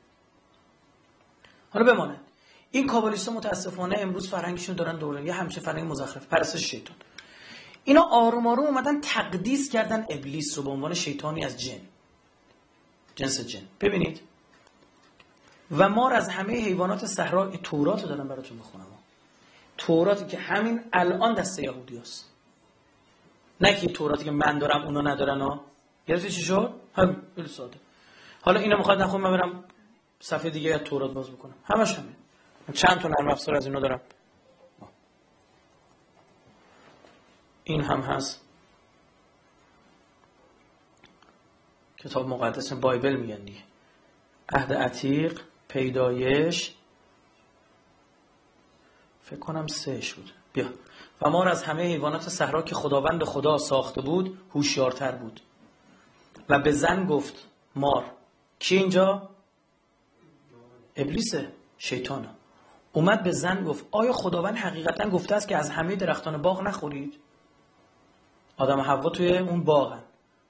حالا 1.70 1.94
بمانه. 1.94 2.20
این 2.72 2.88
کابالیستا 2.88 3.32
متاسفانه 3.32 3.95
امروز 3.99 4.30
فرهنگشون 4.30 4.76
دارن 4.76 4.97
دوران 4.97 5.26
یه 5.26 5.34
همیشه 5.34 5.61
فرهنگ 5.61 5.91
مزخرف. 5.91 6.26
پرستش 6.28 6.61
شیطان. 6.61 6.95
اینا 7.84 8.01
آروم 8.01 8.47
آروم 8.47 8.65
اومدن 8.65 9.01
تقدیس 9.01 9.69
کردن 9.69 10.05
ابلیس 10.09 10.57
رو 10.57 10.63
به 10.63 10.69
عنوان 10.69 10.93
شیطانی 10.93 11.45
از 11.45 11.61
جن. 11.61 11.82
جنس 13.15 13.47
جن. 13.47 13.61
ببینید. 13.82 14.22
و 15.78 15.89
ما 15.89 16.09
از 16.09 16.30
همه 16.30 16.53
حیوانات 16.53 17.05
صحرا 17.05 17.47
تورات 17.47 18.01
رو 18.01 18.07
دارم 18.07 18.28
براتون 18.28 18.59
بخونم 18.59 18.86
توراتی 19.78 20.26
که 20.26 20.38
همین 20.38 20.80
الان 20.93 21.34
دست 21.34 21.59
یهودی 21.59 21.97
هست. 21.97 22.30
نه 23.61 23.76
که 23.76 23.88
توراتی 23.88 24.24
که 24.24 24.32
من 24.32 24.59
دارم 24.59 24.82
اونا 24.82 25.01
ندارن 25.01 25.59
گرفتی 26.07 26.30
چی 26.30 26.41
شد؟ 26.41 26.74
هم 26.95 27.24
ساده. 27.47 27.78
حالا 28.41 28.59
اینو 28.59 28.78
می‌خواد 28.78 29.01
نخون 29.01 29.24
برم 29.24 29.63
صفحه 30.19 30.49
دیگه 30.49 30.74
از 30.74 30.82
تورات 30.82 31.13
باز 31.13 31.30
بکنم. 31.30 31.53
همش 31.63 31.95
همین. 31.95 32.15
چند 32.72 32.99
تا 33.01 33.07
نرم 33.07 33.30
افزار 33.30 33.55
از 33.55 33.65
اینا 33.65 33.80
دارم. 33.80 34.01
این 37.63 37.82
هم 37.82 38.01
هست. 38.01 38.41
کتاب 41.97 42.28
مقدس 42.28 42.74
بایبل 42.74 43.15
میگن 43.15 43.43
دیگه. 43.43 43.59
عهد 44.53 44.74
عتیق 44.74 45.41
پیدایش. 45.67 46.76
فکر 49.22 49.39
کنم 49.39 49.67
سهش 49.67 50.13
بود. 50.13 50.34
بیا. 50.53 50.69
و 51.22 51.30
ما 51.30 51.45
از 51.45 51.63
همه 51.63 51.84
حیوانات 51.84 52.30
صحرا 52.30 52.61
که 52.61 52.76
خداوند 52.76 53.24
خدا 53.24 53.57
ساخته 53.57 54.01
بود 54.01 54.41
هوشیارتر 54.53 55.11
بود. 55.11 55.41
و 56.49 56.59
به 56.59 56.72
زن 56.72 57.05
گفت 57.05 57.47
مار. 57.76 58.11
کی 58.59 58.78
اینجا؟ 58.78 59.30
ابلیس 60.95 61.36
شیطانه. 61.78 62.30
اومد 62.94 63.24
به 63.24 63.32
زن 63.32 63.64
گفت 63.64 63.86
آیا 63.92 64.14
خداوند 64.14 64.56
حقیقتا 64.56 65.10
گفته 65.10 65.36
است 65.36 65.48
که 65.48 65.58
از 65.58 65.70
همه 65.70 65.96
درختان 65.96 66.42
باغ 66.42 66.62
نخورید؟ 66.62 67.14
آدم 68.58 68.80
و 68.80 68.82
حوا 68.82 69.10
توی 69.10 69.38
اون 69.38 69.64
باغن. 69.64 70.04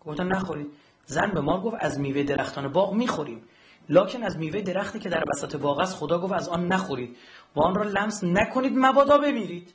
گفتن 0.05 0.27
نخورید. 0.27 0.67
زن 1.05 1.31
به 1.31 1.41
مار 1.41 1.61
گفت 1.61 1.75
از 1.79 1.99
میوه 1.99 2.23
درختان 2.23 2.67
باغ 2.67 2.93
می‌خوریم. 2.93 3.43
لکن 3.89 4.23
از 4.23 4.37
میوه 4.37 4.61
درختی 4.61 4.99
که 4.99 5.09
در 5.09 5.23
وسط 5.29 5.55
باغ 5.55 5.79
است 5.79 5.95
خدا 5.95 6.19
گفت 6.19 6.33
از 6.33 6.49
آن 6.49 6.67
نخورید. 6.67 7.17
و 7.55 7.61
آن 7.61 7.75
را 7.75 7.83
لمس 7.83 8.23
نکنید 8.23 8.73
مبادا 8.75 9.17
بمیرید. 9.17 9.73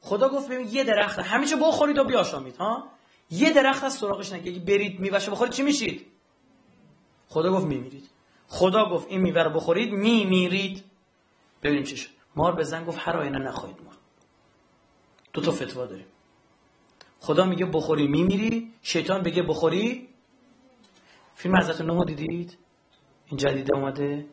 خدا 0.00 0.28
گفت 0.28 0.50
ببین 0.50 0.68
یه 0.70 0.84
درخت 0.84 1.18
همیشه 1.18 1.56
بخورید 1.56 1.98
و 1.98 2.04
بیاشامید 2.04 2.56
ها؟ 2.56 2.84
یه 3.30 3.52
درخت 3.52 3.84
از 3.84 3.92
سراغش 3.92 4.32
نگید 4.32 4.64
برید 4.64 5.00
میوهشو 5.00 5.32
بخورید 5.32 5.52
چی 5.52 5.62
میشید؟ 5.62 6.06
خدا 7.28 7.52
گفت 7.52 7.66
میمیرید. 7.66 8.10
خدا 8.48 8.90
گفت 8.90 9.06
این 9.08 9.20
میوه 9.20 9.42
رو 9.42 9.50
بخورید 9.50 9.92
می 9.92 10.24
میرید 10.24 10.84
ببینیم 11.62 11.84
چی 11.84 11.96
شد. 11.96 12.10
مار 12.36 12.56
بزن 12.56 12.84
گفت 12.84 12.98
هر 13.00 13.16
آینه 13.16 13.38
نخواهید 13.38 13.76
مرد. 13.86 13.96
دو 15.32 15.40
تا 15.40 15.52
فتوا 15.52 15.86
داریم. 15.86 16.06
خدا 17.20 17.44
میگه 17.44 17.66
بخوری 17.66 18.06
میمیری 18.06 18.72
شیطان 18.82 19.22
بگه 19.22 19.42
بخوری. 19.42 20.08
فیلم 21.34 21.56
حضرت 21.56 21.80
نوح 21.80 22.04
دیدید؟ 22.04 22.58
این 23.26 23.36
جدیده 23.36 23.76
اومده. 23.76 24.26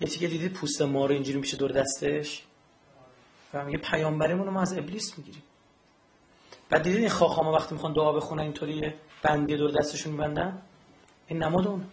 یه 0.00 0.08
تیکه 0.08 0.28
دیدید 0.28 0.52
پوست 0.52 0.82
مار 0.82 1.12
اینجوری 1.12 1.38
میشه 1.38 1.56
دور 1.56 1.70
دستش. 1.72 2.42
و 3.54 3.64
میگه 3.64 3.78
پیامبرمون 3.78 4.46
رو 4.46 4.52
ما 4.52 4.60
از 4.60 4.78
ابلیس 4.78 5.18
می‌گیریم. 5.18 5.42
بعد 6.70 6.82
دیدید 6.82 7.00
این 7.00 7.08
خاخاما 7.08 7.52
وقتی 7.52 7.74
می‌خوان 7.74 7.92
دعا 7.92 8.12
بخونن 8.12 8.42
اینطوری 8.42 8.94
بندی 9.22 9.56
دور 9.56 9.70
دستشون 9.70 10.12
میبندن. 10.12 10.62
این 11.26 11.42
نماد 11.42 11.66
اون. 11.66 11.86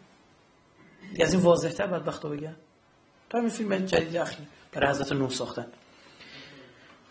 از 1.22 1.34
این 1.34 1.44
واضح 1.44 1.70
تر 1.70 1.88
بدبختو 1.88 2.30
بگن. 2.30 2.56
تا 3.30 3.38
این 3.38 3.50
فیلم 3.50 3.78
جدید 3.78 4.18
اخیر 4.18 4.48
برای 4.72 4.90
حضرت 4.90 5.12
نوح 5.12 5.30
ساختن. 5.30 5.68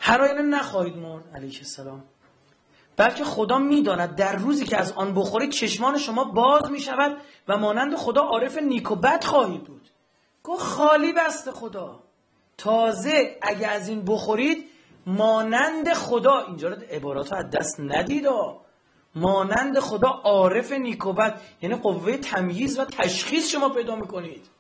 هر 0.01 0.23
آینه 0.23 0.43
نخواهید 0.43 0.97
مرد 0.97 1.25
علیه 1.35 1.59
السلام. 1.59 2.05
بلکه 2.97 3.25
خدا 3.25 3.59
می‌داند 3.59 4.15
در 4.17 4.37
روزی 4.37 4.65
که 4.65 4.77
از 4.77 4.93
آن 4.93 5.15
بخورید 5.15 5.51
چشمان 5.51 5.99
شما 5.99 6.25
باز 6.25 6.71
می 6.71 6.81
شود 6.81 7.17
و 7.49 7.57
مانند 7.57 7.97
خدا 7.97 8.21
عارف 8.21 8.59
نیک 8.59 8.91
و 8.91 8.95
بد 8.97 9.25
خواهید 9.25 9.65
بود. 9.65 9.89
گفت 10.43 10.63
خالی 10.63 11.13
بسته 11.13 11.53
خدا. 11.53 12.03
تازه 12.59 13.39
اگه 13.43 13.69
از 13.69 13.89
این 13.89 14.05
بخورید 14.05 14.65
مانند 15.07 15.93
خدا. 15.93 16.41
اینجا 16.41 16.69
رو 16.69 16.77
عبارات 16.91 17.33
از 17.33 17.51
دست 17.51 17.81
ندید 17.81 18.27
مانند 19.15 19.79
خدا 19.79 20.09
عارف 20.09 20.73
نیک 20.73 21.07
و 21.07 21.13
بد. 21.13 21.41
یعنی 21.63 21.75
قوه 21.75 22.17
تمییز 22.17 22.79
و 22.79 22.85
تشخیص 22.85 23.49
شما 23.49 23.69
پیدا 23.69 23.97
می‌کنید. 23.97 24.56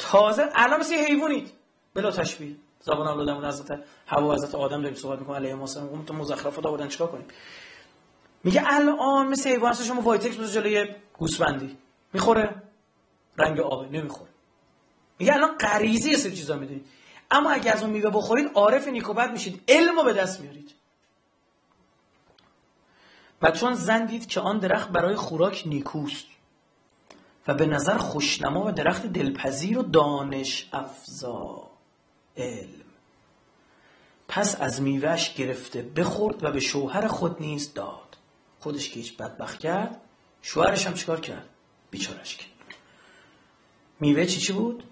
تازه 0.00 0.48
الان 0.54 0.80
مثل 0.80 0.94
حیوانید 0.94 1.52
بلا 1.94 2.10
تشبیه. 2.10 2.56
زبان 2.80 3.06
اولادمون 3.08 3.44
حضرت 3.44 3.84
حوا 4.06 4.34
حضرت 4.34 4.54
آدم 4.54 4.82
داریم 4.82 4.98
صحبت 4.98 5.18
می‌کنیم 5.18 5.36
علیه 5.36 5.60
السلام 5.60 5.88
اون 5.88 6.04
تو 6.04 6.14
مزخرفات 6.14 6.66
آوردن 6.66 6.88
چیکار 6.88 7.08
کنیم؟ 7.08 7.26
میگه 8.44 8.62
الان 8.64 9.26
مثل 9.26 9.50
حیوان 9.50 9.74
شما 9.74 10.00
وایتکس 10.00 10.36
بزن 10.36 10.52
جلوی 10.52 10.94
گوسفندی. 11.18 11.76
می‌خوره؟ 12.12 12.62
رنگ 13.38 13.60
آبه. 13.60 13.88
نمی‌خوره. 13.88 14.30
میگه 15.18 15.34
الان 15.34 15.58
غریزی 15.58 16.16
سری 16.16 16.30
چیزا 16.30 16.56
می‌دونید. 16.56 16.86
اما 17.30 17.50
اگر 17.50 17.72
از 17.72 17.82
اون 17.82 17.90
میوه 17.90 18.10
بخورید 18.10 18.50
عارف 18.54 18.88
نیک 18.88 19.12
و 19.12 19.18
بد 19.18 19.30
میشید. 19.30 19.64
علمو 19.68 20.02
به 20.02 20.12
دست 20.12 20.40
میارید. 20.40 20.74
و 23.42 23.50
چون 23.50 23.74
زندید 23.74 24.26
که 24.26 24.40
آن 24.40 24.58
درخت 24.58 24.88
برای 24.88 25.14
خوراک 25.14 25.62
نیکوست. 25.66 26.26
و 27.48 27.54
به 27.54 27.66
نظر 27.66 27.98
خوشنما 27.98 28.66
و 28.66 28.72
درخت 28.72 29.06
دلپذیر 29.06 29.78
و 29.78 29.82
دانش 29.82 30.68
افزا 30.72 31.70
علم. 32.36 32.84
پس 34.28 34.60
از 34.60 34.82
میوهش 34.82 35.34
گرفته 35.34 35.82
بخورد 35.82 36.44
و 36.44 36.50
به 36.50 36.60
شوهر 36.60 37.06
خود 37.06 37.40
نیز 37.40 37.74
داد. 37.74 38.16
خودش 38.60 38.90
که 38.90 38.94
هیچ 38.94 39.16
بدبخت 39.16 39.58
کرد 39.58 40.00
شوهرش 40.42 40.86
هم 40.86 40.94
چیکار 40.94 41.20
کرد؟ 41.20 41.48
بیچارش 41.90 42.36
کرد. 42.36 42.48
میوه 44.00 44.26
چی 44.26 44.40
چی 44.40 44.52
بود؟ 44.52 44.84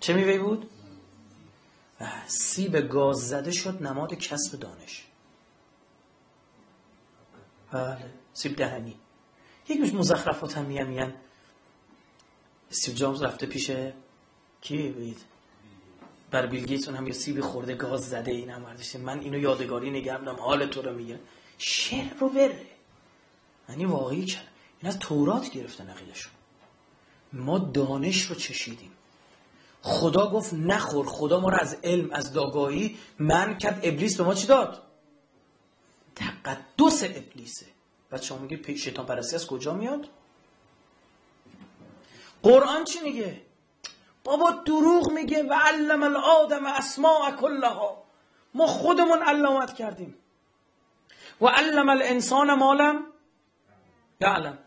چه 0.00 0.14
میوه 0.14 0.38
بود؟ 0.38 0.70
سیب 2.26 2.76
گاز 2.76 3.28
زده 3.28 3.52
شد 3.52 3.82
نماد 3.82 4.14
کسب 4.14 4.60
دانش. 4.60 5.06
بله 7.72 8.10
سیب 8.32 8.56
دهنی. 8.56 8.96
یک 9.68 9.94
مزخرفات 9.94 10.58
هم 10.58 10.64
میگن 10.64 10.86
میگن. 10.86 11.14
سیب 12.70 12.94
جامز 12.94 13.22
رفته 13.22 13.46
پیش 13.46 13.70
کی 14.60 14.88
بید 14.88 15.18
بر 16.30 16.46
بیل 16.46 16.88
هم 16.96 17.06
یه 17.06 17.12
سیبی 17.12 17.40
خورده 17.40 17.74
گاز 17.74 18.08
زده 18.08 18.30
این 18.30 18.50
هم 18.50 18.66
من 19.00 19.20
اینو 19.20 19.38
یادگاری 19.38 19.90
نگردم 19.90 20.36
حال 20.36 20.66
تو 20.66 20.82
رو 20.82 20.94
میگم 20.94 21.18
شعر 21.58 22.14
رو 22.20 22.28
بره. 22.28 22.66
یعنی 23.68 23.84
واقعی 23.84 24.24
کرد 24.24 24.48
این 24.80 24.88
از 24.88 24.98
تورات 24.98 25.50
گرفته 25.50 25.84
نقیدشون 25.84 26.32
ما 27.32 27.58
دانش 27.58 28.22
رو 28.22 28.34
چشیدیم. 28.34 28.90
خدا 29.82 30.30
گفت 30.30 30.54
نخور 30.54 31.06
خدا 31.06 31.40
ما 31.40 31.48
رو 31.48 31.56
از 31.60 31.76
علم 31.84 32.10
از 32.12 32.32
داگاهی 32.32 32.96
من 33.18 33.58
کرد. 33.58 33.80
ابلیس 33.82 34.16
به 34.16 34.24
ما 34.24 34.34
چی 34.34 34.46
داد؟ 34.46 34.82
تقدس 36.14 37.02
ابلیسه. 37.02 37.66
و 38.14 38.18
شما 38.18 38.38
میگه 38.38 38.76
شیطان 38.76 39.06
پرستی 39.06 39.36
از 39.36 39.46
کجا 39.46 39.74
میاد؟ 39.74 40.08
قرآن 42.42 42.84
چی 42.84 43.00
میگه؟ 43.00 43.40
بابا 44.24 44.50
دروغ 44.50 45.12
میگه 45.12 45.42
و 45.42 45.54
علم 45.54 46.02
الادم 46.02 46.66
اسماء 46.66 47.30
کلها 47.30 48.04
ما 48.54 48.66
خودمون 48.66 49.22
علامت 49.22 49.74
کردیم. 49.74 50.14
و 51.40 51.46
علم 51.46 51.88
الانسان 51.88 52.54
مالم 52.54 53.06
یعلم. 54.20 54.58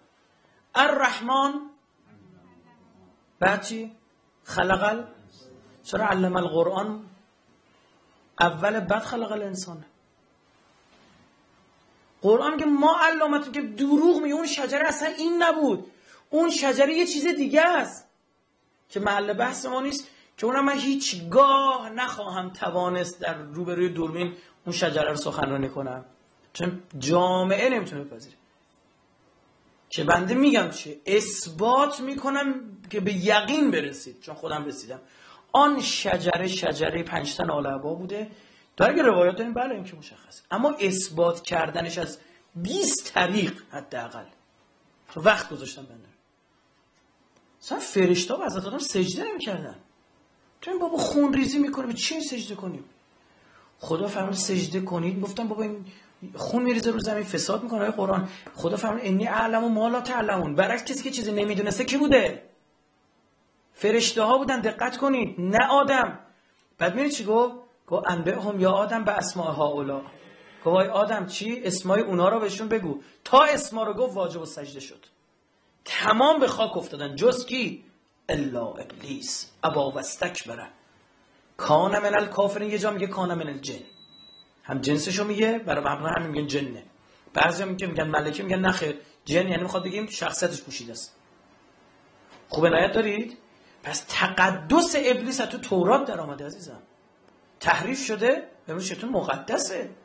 الرحمن؟ 0.76 1.62
بعد 3.40 3.62
چی؟ 3.64 3.96
خلق 4.44 5.08
چرا 5.84 6.08
علم 6.08 6.36
القرآن؟ 6.36 7.10
اول 8.40 8.80
بعد 8.80 9.04
خلق 9.04 9.32
الانسان 9.32 9.86
قرآن 12.22 12.52
میگه 12.52 12.66
ما 12.66 12.98
علامت 13.02 13.54
که 13.54 13.62
دروغ 13.62 14.22
میگه 14.22 14.36
اون 14.36 14.48
شجره 14.48 14.88
اصلا 14.88 15.08
این 15.08 15.44
نبود. 15.44 15.86
اون 16.30 16.50
شجره 16.50 16.94
یه 16.94 17.06
چیز 17.06 17.28
دیگه 17.28 17.62
است 17.62 18.08
که 18.90 19.00
محل 19.00 19.34
بحث 19.34 19.66
ما 19.66 19.82
نیست 19.82 20.08
که 20.38 20.46
اونم 20.46 20.66
من 20.66 20.78
هیچگاه 20.78 21.90
نخواهم 21.90 22.50
توانست 22.50 23.22
در 23.22 23.34
روبروی 23.34 23.90
دوربین 23.90 24.34
اون 24.66 24.76
شجره 24.76 25.10
رو 25.10 25.16
سخنرانی 25.16 25.70
کنم. 25.70 26.06
چون 26.54 26.84
جامعه 27.00 27.70
نمی‌تونه 27.70 28.04
بپذیره. 28.04 28.36
که 29.90 30.04
بنده 30.04 30.34
میگم 30.34 30.70
چه 30.70 30.98
اثبات 31.06 32.00
می‌کنم 32.00 32.54
که 32.90 33.00
به 33.00 33.14
یقین 33.14 33.72
برسید. 33.72 34.20
چون 34.22 34.36
خودم 34.36 34.66
رسیدم. 34.66 35.00
آن 35.52 35.82
شجره 35.82 36.48
شجره 36.48 37.04
پنجتن 37.04 37.50
آل 37.50 37.78
بوده. 37.78 38.28
در 38.78 38.90
اگه 38.90 39.04
روایات 39.04 39.36
داریم 39.36 39.54
بله 39.54 39.76
این 39.76 39.84
که 39.84 39.96
مشخص 39.96 40.42
اما 40.52 40.76
اثبات 40.80 41.42
کردنش 41.42 41.98
از 41.98 42.18
20 42.56 43.14
طریق 43.14 43.64
حداقل. 43.72 44.26
وقت 45.16 45.50
گذاشتم 45.50 45.82
بنده 45.82 46.08
مثلا 47.62 47.80
فرشتا 47.80 48.38
و 48.38 48.46
حضرت 48.46 48.66
آدم 48.66 48.78
سجده 48.78 49.24
نمی‌کردن. 49.24 49.76
تو 50.62 50.72
این 50.72 50.80
بابا 50.80 50.98
خون 50.98 51.34
ریزی 51.34 51.58
می‌کنه 51.58 51.88
به 51.88 51.94
چی 51.94 52.22
سجده 52.22 52.56
کنیم؟ 52.56 52.84
خدا 53.80 54.08
فرمود 54.08 54.34
سجده 54.34 54.82
کنید. 54.82 55.22
گفتم 55.22 55.48
بابا 55.48 55.64
این 55.64 55.86
خون 56.36 56.64
میریزه 56.64 56.92
رو 56.92 57.00
زمین 57.00 57.24
فساد 57.24 57.64
می‌کنه 57.64 57.82
آیه 57.82 57.92
قرآن. 57.92 58.30
خدا 58.56 58.78
فرمود 58.78 59.02
انی 59.04 59.28
اعلم 59.28 59.64
و 59.64 59.70
ما 59.70 59.88
لا 59.88 60.02
تعلمون. 60.02 60.56
برعکس 60.56 60.84
کسی 60.84 61.04
که 61.04 61.12
چیزی 61.12 61.32
نمی‌دونسته 61.32 61.86
کی 61.86 61.98
بوده؟ 61.98 62.44
فرشته 63.74 64.22
ها 64.22 64.38
بودن 64.38 64.60
دقت 64.60 64.98
کنید. 64.98 65.36
نه 65.40 65.68
آدم. 65.68 66.20
بعد 66.78 66.96
میری 66.96 67.12
چی 67.12 67.26
گفت؟ 67.26 67.67
گفت 67.88 68.08
انبه 68.08 68.42
هم 68.42 68.60
یا 68.60 68.72
آدم 68.72 69.04
به 69.04 69.12
اسماء 69.12 69.62
اولا 69.62 70.02
گفت 70.66 70.90
آدم 70.90 71.26
چی؟ 71.26 71.62
اسمای 71.64 72.02
اونا 72.02 72.30
رو 72.30 72.40
بهشون 72.40 72.68
بگو. 72.68 73.02
تا 73.24 73.44
اسما 73.44 73.84
رو 73.84 73.94
گفت 73.94 74.16
واجب 74.16 74.42
و 74.42 74.46
سجده 74.46 74.80
شد. 74.80 75.06
تمام 75.86 76.40
به 76.40 76.48
خاک 76.48 76.78
افتادن. 76.78 77.16
جز 77.16 77.46
کی؟ 77.46 77.84
الا 78.30 78.66
ابلیس. 78.66 79.52
ابا 79.64 79.92
بره 80.48 80.68
کان 81.58 82.00
من 82.00 82.16
الکافرین. 82.16 82.72
یه 82.72 82.78
جا 82.78 82.92
میگه 82.92 83.08
کان 83.08 83.34
من 83.34 83.48
الجن. 83.48 83.84
هم 84.64 84.82
جنسشو 84.82 85.24
میگه 85.24 85.60
برای 85.60 85.82
مبنا 85.82 86.10
هم 86.10 86.26
میگن 86.26 86.48
جنه. 86.48 86.84
بعضی 87.34 87.64
هم 87.64 87.70
میگن 87.70 88.08
ملکه 88.08 88.44
میگن 88.44 88.60
نخیر 88.60 89.00
جن 89.26 89.48
یعنی 89.48 89.64
می‌خواد 89.64 89.84
بگیم 89.84 90.08
شخصیتش 90.08 90.62
پوشیده 90.62 90.92
است. 90.92 91.16
خوب 92.50 92.66
عنایت 92.66 92.92
دارید؟ 92.92 93.38
پس 93.84 94.06
تقدس 94.10 94.96
ابلیس 95.06 95.38
تو 95.38 95.58
تورات 95.58 96.08
در 96.08 96.20
آمده 96.22 96.46
عزیزم. 96.46 96.82
تحریف 97.60 98.06
شده 98.06 98.52
امروز 98.68 98.86
شیطان 98.86 99.10
مقدسه؟ 99.10 99.96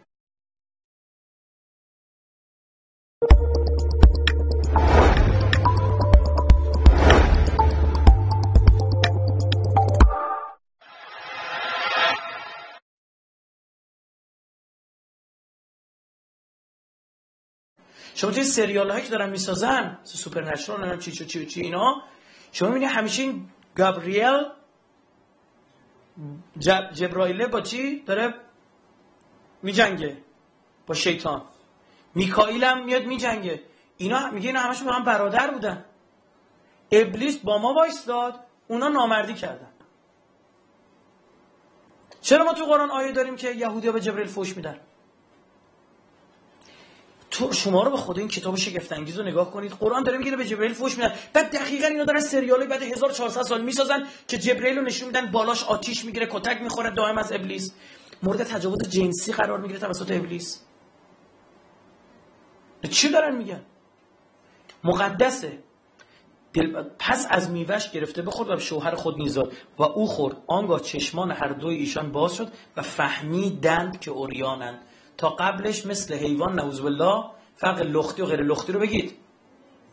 شما 18.14 18.30
توی 18.30 18.44
سریال 18.44 18.90
هایی 18.90 19.04
که 19.04 19.10
دارن 19.10 19.30
می‌سازن 19.30 19.98
سوپر 20.04 20.40
نشنال 20.40 20.98
چی 20.98 21.12
چی 21.12 21.46
چی 21.46 21.60
اینا 21.60 22.02
شما 22.52 22.68
می‌بینی 22.68 22.86
همیشه 22.86 23.22
این 23.22 23.50
گابریل 23.74 24.42
جب 26.58 26.90
جبرائیله 26.92 27.46
با 27.46 27.60
چی 27.60 28.02
داره 28.02 28.34
میجنگه؟ 29.62 30.16
با 30.86 30.94
شیطان. 30.94 31.42
میکائیل 32.14 32.64
هم 32.64 32.84
میاد 32.84 33.04
میجنگه. 33.04 33.62
اینا 33.96 34.30
میگه 34.30 34.46
اینا 34.46 34.60
همشون 34.60 34.86
با 34.86 34.92
هم 34.92 35.04
برادر 35.04 35.50
بودن. 35.50 35.84
ابلیس 36.92 37.38
با 37.38 37.58
ما 37.58 37.74
وایستاد 37.74 38.40
اونا 38.68 38.88
نامردی 38.88 39.34
کردن. 39.34 39.68
چرا 42.20 42.44
ما 42.44 42.52
تو 42.52 42.64
قرآن 42.64 42.90
آیه 42.90 43.12
داریم 43.12 43.36
که 43.36 43.50
یهودی 43.50 43.90
به 43.90 44.00
جبریل 44.00 44.26
فوش 44.26 44.56
میدن؟ 44.56 44.80
تو 47.32 47.52
شما 47.52 47.82
رو 47.82 47.90
به 47.90 47.96
خدا 47.96 48.18
این 48.18 48.28
کتاب 48.28 48.56
شگفت 48.56 48.92
انگیز 48.92 49.18
رو 49.18 49.24
نگاه 49.24 49.50
کنید. 49.50 49.72
قرآن 49.72 50.02
داره 50.02 50.18
میگه 50.18 50.36
به 50.36 50.44
جبرئیل 50.44 50.72
فوش 50.72 50.96
میدن. 50.96 51.12
بعد 51.32 51.50
دقیقا 51.56 51.86
اینا 51.86 52.04
دارن 52.04 52.20
سریالی 52.20 52.66
بعد 52.66 52.82
1400 52.82 53.42
سال 53.42 53.64
می‌سازن 53.64 54.06
که 54.28 54.38
جبرئیل 54.38 54.78
رو 54.78 54.84
نشون 54.84 55.06
میدن 55.06 55.30
بالاش 55.30 55.64
آتیش 55.64 56.04
می‌گیره 56.04 56.28
کتک 56.30 56.62
می‌خوره 56.62 56.90
دائم 56.90 57.18
از 57.18 57.32
ابلیس. 57.32 57.72
مورد 58.22 58.42
تجاوز 58.42 58.88
جنسی 58.88 59.32
قرار 59.32 59.60
می‌گیره 59.60 59.78
توسط 59.78 60.10
ابلیس. 60.10 60.60
چی 62.90 63.08
دارن 63.08 63.36
میگن؟ 63.36 63.62
مقدسه. 64.84 65.58
دل... 66.52 66.82
پس 66.98 67.26
از 67.30 67.50
میوش 67.50 67.90
گرفته 67.90 68.22
بخورد 68.22 68.50
و 68.50 68.58
شوهر 68.58 68.94
خود 68.94 69.16
میزاد 69.16 69.52
و 69.78 69.82
او 69.82 70.06
خورد. 70.06 70.36
آنگاه 70.46 70.80
چشمان 70.80 71.30
هر 71.30 71.48
دوی 71.48 71.76
ایشان 71.76 72.12
باز 72.12 72.34
شد 72.34 72.52
و 72.76 72.82
فهمیدند 72.82 74.00
که 74.00 74.10
اوریانند. 74.10 74.80
تا 75.16 75.28
قبلش 75.28 75.86
مثل 75.86 76.14
حیوان 76.14 76.54
نعوذ 76.54 76.80
بالله 76.80 77.24
فرق 77.56 77.80
لختی 77.80 78.22
و 78.22 78.26
غیر 78.26 78.42
لختی 78.42 78.72
رو 78.72 78.80
بگید. 78.80 79.16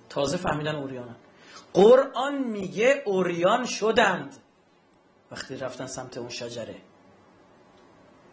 تازه 0.10 0.38
فهمیدن 0.38 0.76
اوریانن. 0.76 1.16
قرآن 1.74 2.38
میگه 2.38 3.04
اوریان 3.06 3.66
شدند. 3.66 4.38
وقتی 5.32 5.58
رفتن 5.58 5.86
سمت 5.86 6.18
اون 6.18 6.30
شجره. 6.30 6.76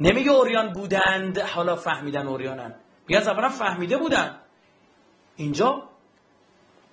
نمیگه 0.00 0.30
اوریان 0.30 0.72
بودند. 0.72 1.38
حالا 1.38 1.76
فهمیدن 1.76 2.26
اوریانن. 2.26 2.74
میگه 3.08 3.20
از 3.20 3.28
فهمیده 3.28 3.96
بودن. 3.96 4.36
اینجا 5.36 5.82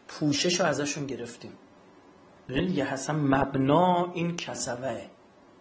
پوشش 0.07 0.59
رو 0.59 0.65
ازشون 0.65 1.05
گرفتیم. 1.05 1.57
ببین 2.49 2.67
دیگه 2.67 2.85
حسن 2.85 3.15
مبنا 3.15 4.11
این 4.13 4.35
کسوه. 4.37 5.05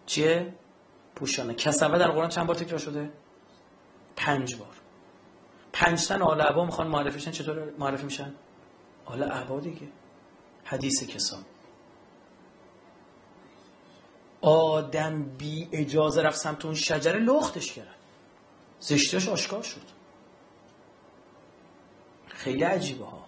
چیه؟ 0.05 0.53
پوشانه. 1.15 1.53
کسوه 1.53 1.97
در 1.97 2.11
قرآن 2.11 2.29
چند 2.29 2.47
بار 2.47 2.55
تکرار 2.55 2.79
شده؟ 2.79 3.11
پنج 4.15 4.55
بار. 4.55 4.75
پنج 5.73 6.07
تن 6.07 6.21
آل 6.21 6.41
عبا 6.41 6.65
می‌خوان 6.65 6.87
معرفی 6.87 7.19
شن. 7.19 7.31
چطور 7.31 7.71
معرفی 7.77 8.05
میشن؟ 8.05 8.33
آل 9.05 9.23
عبا 9.23 9.59
دیگه. 9.59 9.87
حدیث 10.63 11.03
کسان. 11.03 11.45
آدم 14.41 15.23
بی 15.23 15.69
اجازه 15.71 16.21
رفت 16.21 16.37
سمت 16.37 16.65
اون 16.65 16.75
شجره 16.75 17.19
لختش 17.19 17.73
کرد 17.73 17.95
زشتش 18.79 19.27
آشکار 19.27 19.63
شد. 19.63 19.81
خیلی 22.27 22.63
عجیبه 22.63 23.05
ها. 23.05 23.23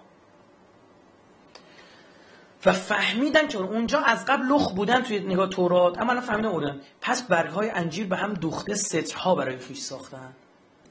و 2.66 2.72
فهمیدن 2.72 3.48
که 3.48 3.58
اونجا 3.58 4.00
از 4.00 4.26
قبل 4.26 4.46
لخ 4.46 4.72
بودن 4.72 5.04
توی 5.04 5.20
نگاه 5.20 5.50
تورات 5.50 5.98
اما 5.98 6.22
فهمیدن 6.22 6.48
اردن 6.50 6.82
پس 7.02 7.28
برگ 7.28 7.50
های 7.50 7.70
انجیر 7.70 8.08
به 8.08 8.18
هم 8.18 8.34
دوخته 8.34 8.76
سترها 8.76 9.36
برای 9.36 9.58
خیش 9.58 9.80
ساختن. 9.80 10.34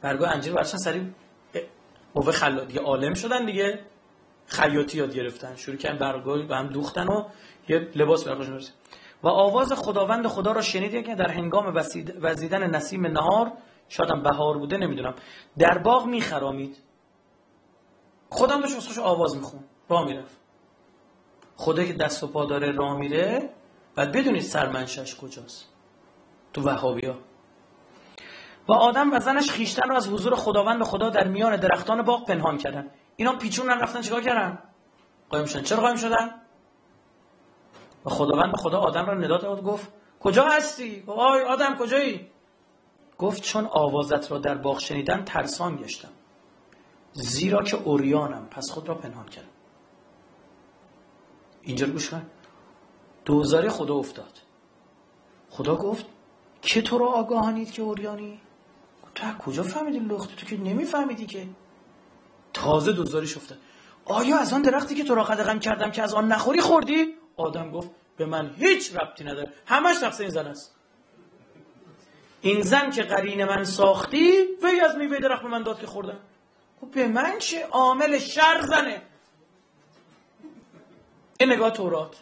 برگای 0.05 0.29
انجیر 0.29 0.53
برشن 0.53 0.77
سری 0.79 1.15
قوه 2.15 2.33
خلا 2.33 2.65
دیگه 2.65 2.81
عالم 2.81 3.15
شدن 3.15 3.47
دیگه. 3.47 3.81
خیاطی 4.47 4.99
یاد 4.99 5.15
گرفتن. 5.15 5.57
شروع 5.57 5.77
کردن 5.77 5.99
برگای 5.99 6.43
به 6.43 6.57
هم 6.57 6.67
دوختن 6.67 7.07
و 7.07 7.25
یه 7.69 7.79
لباس 7.95 8.25
برای 8.25 8.65
و 9.23 9.29
آواز 9.29 9.73
خداوند 9.73 10.27
خدا 10.27 10.53
را 10.53 10.63
شنیدی 10.63 11.03
که 11.03 11.15
در 11.15 11.29
هنگام 11.29 11.83
وزیدن 12.23 12.71
نسیم 12.71 13.07
نهار 13.07 13.53
شاید 13.89 14.23
بهار 14.23 14.59
بوده 14.59 14.77
نمی‌دونم. 14.77 15.15
در 15.59 15.79
باغ 15.79 16.07
میخرامید. 16.07 16.77
خودم 18.31 18.61
داشت 18.61 18.75
واسه 18.75 19.01
آواز 19.01 19.37
میخون 19.37 19.61
راه 19.89 20.05
می‌رفت. 20.05 20.37
خدا 21.57 21.85
که 21.85 21.93
دست 21.93 22.25
و 22.25 22.27
پا 22.27 22.45
داره 22.45 22.73
راه 22.73 22.97
میره. 22.97 23.51
بعد 23.95 24.13
بدونید 24.13 24.43
سرمنشش 24.43 25.17
کجاست. 25.17 25.69
تو 26.53 26.63
وهابی 26.63 27.07
ها 27.07 27.15
و 28.69 28.73
آدم 28.73 29.13
و 29.13 29.21
زنش 29.21 29.51
خیشتن 29.51 29.89
رو 29.89 29.95
از 29.95 30.09
حضور 30.09 30.35
خداوند 30.35 30.83
خدا 30.83 31.11
در 31.11 31.29
میان 31.29 31.57
درختان 31.57 32.03
باغ 32.03 32.27
پنهان 32.27 32.59
کردن. 32.59 32.91
اینا 33.17 33.37
پیچون 33.37 33.69
رفتن 33.69 34.01
چیکار 34.01 34.21
کردن؟ 34.21 34.59
قایم 35.31 35.47
شدن. 35.47 35.63
چرا 35.63 35.81
قایم 35.81 35.97
شدن؟ 35.97 36.31
و 38.05 38.11
خداوند 38.11 38.53
به 38.53 38.57
خدا 38.59 38.79
آدم 38.79 39.07
را 39.07 39.15
نداد 39.15 39.43
داد 39.43 39.63
گفت 39.63 39.93
کجا 40.21 40.45
هستی؟ 40.45 41.05
آی 41.07 41.43
آدم 41.43 41.77
کجایی؟ 41.77 42.31
گفت 43.19 43.43
چون 43.43 43.67
آوازت 43.67 44.33
را 44.33 44.39
در 44.39 44.55
باغ 44.55 44.79
شنیدن 44.79 45.25
ترسان 45.25 45.77
گشتم. 45.77 46.13
زیرا 47.13 47.63
که 47.63 47.77
اوریانم 47.77 48.47
پس 48.51 48.71
خود 48.71 48.89
را 48.89 48.95
پنهان 48.95 49.27
کردم. 49.27 49.49
اینجا 51.63 51.87
رو 51.87 51.93
گوش 51.93 52.11
کن. 52.11 52.27
دوزاری 53.25 53.69
خدا 53.69 53.95
افتاد. 53.95 54.39
خدا 55.51 55.77
گفت 55.77 56.07
که 56.63 56.83
تو 56.83 56.99
را 56.99 57.07
آگاهانید 57.07 57.71
که 57.71 57.83
اوریانی 57.83 58.41
تو 59.15 59.39
کجا 59.39 59.63
فهمیدی 59.63 59.99
لختی 59.99 60.35
تو 60.37 60.47
که 60.47 60.57
نمیفهمیدی 60.57 61.27
که. 61.27 61.47
تازه 62.53 62.93
دوزاری 62.93 63.27
شفته 63.27 63.57
آیا 64.05 64.39
از 64.39 64.53
آن 64.53 64.63
درختی 64.63 64.95
که 64.95 65.05
تو 65.05 65.15
را 65.15 65.25
قدغن 65.25 65.59
کردم 65.59 65.91
که 65.91 66.03
از 66.03 66.15
آن 66.15 66.29
نخوری 66.29 66.61
خوردی؟ 66.61 67.15
آدم 67.37 67.71
گفت 67.71 67.91
به 68.17 68.27
من 68.27 68.55
هیچ 68.59 68.97
ربطی 68.97 69.25
نداره. 69.25 69.53
همش 69.67 69.97
شخص 70.01 70.21
این 70.21 70.31
زن 70.31 70.47
است. 70.47 70.75
این 72.41 72.63
زن 72.63 72.91
که 72.91 73.03
قرین 73.03 73.45
من 73.45 73.65
ساختی 73.65 74.33
وی 74.63 74.81
از 74.81 74.97
میوه 74.97 75.19
درخت 75.19 75.43
به 75.43 75.49
من 75.49 75.63
داد 75.63 75.81
که 75.81 75.87
خوردم. 75.87 76.19
خب 76.81 76.91
به 76.91 77.09
من 77.09 77.39
چه؟ 77.39 77.67
عامل 77.67 78.19
شر 78.19 78.61
زنه. 78.63 79.03
این 81.41 81.53
نگاه 81.53 81.71
تورات. 81.71 82.17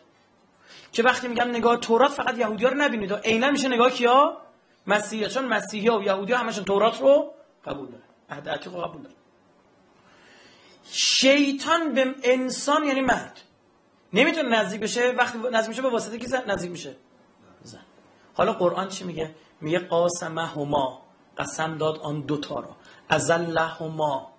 که 0.92 1.02
وقتی 1.02 1.28
میگم 1.28 1.48
نگاه 1.48 1.76
تورات 1.76 2.10
فقط 2.10 2.38
یهودی 2.38 2.64
ها 2.64 2.70
رو 2.70 2.76
نبینید. 2.76 3.12
عینا 3.12 3.50
میشه 3.50 3.68
نگاه 3.68 3.90
کیا؟ 3.90 4.41
مسیحی 4.86 5.28
چون 5.28 5.44
مسیحی 5.44 5.88
و 5.88 6.02
یهودی 6.02 6.32
ها 6.32 6.38
همشون 6.38 6.64
تورات 6.64 7.00
رو 7.00 7.34
قبول 7.64 7.86
داره 7.86 8.02
عهد 8.30 8.48
عتیق 8.48 8.74
رو 8.74 8.80
قبول 8.80 9.02
داره 9.02 9.14
شیطان 10.92 11.94
به 11.94 12.14
انسان 12.22 12.84
یعنی 12.84 13.00
مرد. 13.00 13.40
نمی‌تونه 14.12 14.48
نزدیک 14.48 14.80
بشه 14.80 15.10
وقتی 15.10 15.38
نزدیک 15.52 15.68
میشه 15.68 15.82
به 15.82 15.90
واسطه 15.90 16.18
کی 16.18 16.26
نزدیک 16.46 16.70
میشه 16.70 16.96
زن. 17.62 17.80
حالا 18.34 18.52
قرآن 18.52 18.88
چی 18.88 19.04
میگه؟ 19.04 19.34
میگه 19.60 19.78
قاسمه 19.78 20.46
هما 20.46 21.02
قسم 21.38 21.78
داد 21.78 21.98
آن 21.98 22.20
دوتا 22.20 22.60
رو 22.60 22.68
هما 23.58 24.32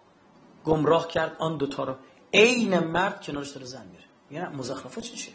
گمراه 0.65 1.07
کرد 1.07 1.35
آن 1.39 1.57
دوتا 1.57 1.83
رو 1.83 1.95
عین 2.33 2.79
مرد 2.79 3.21
کنارش 3.21 3.49
داره 3.49 3.65
زن 3.65 3.85
میره. 3.85 4.03
میگه 4.29 4.49
مزخرفات 4.49 5.03
چی 5.03 5.33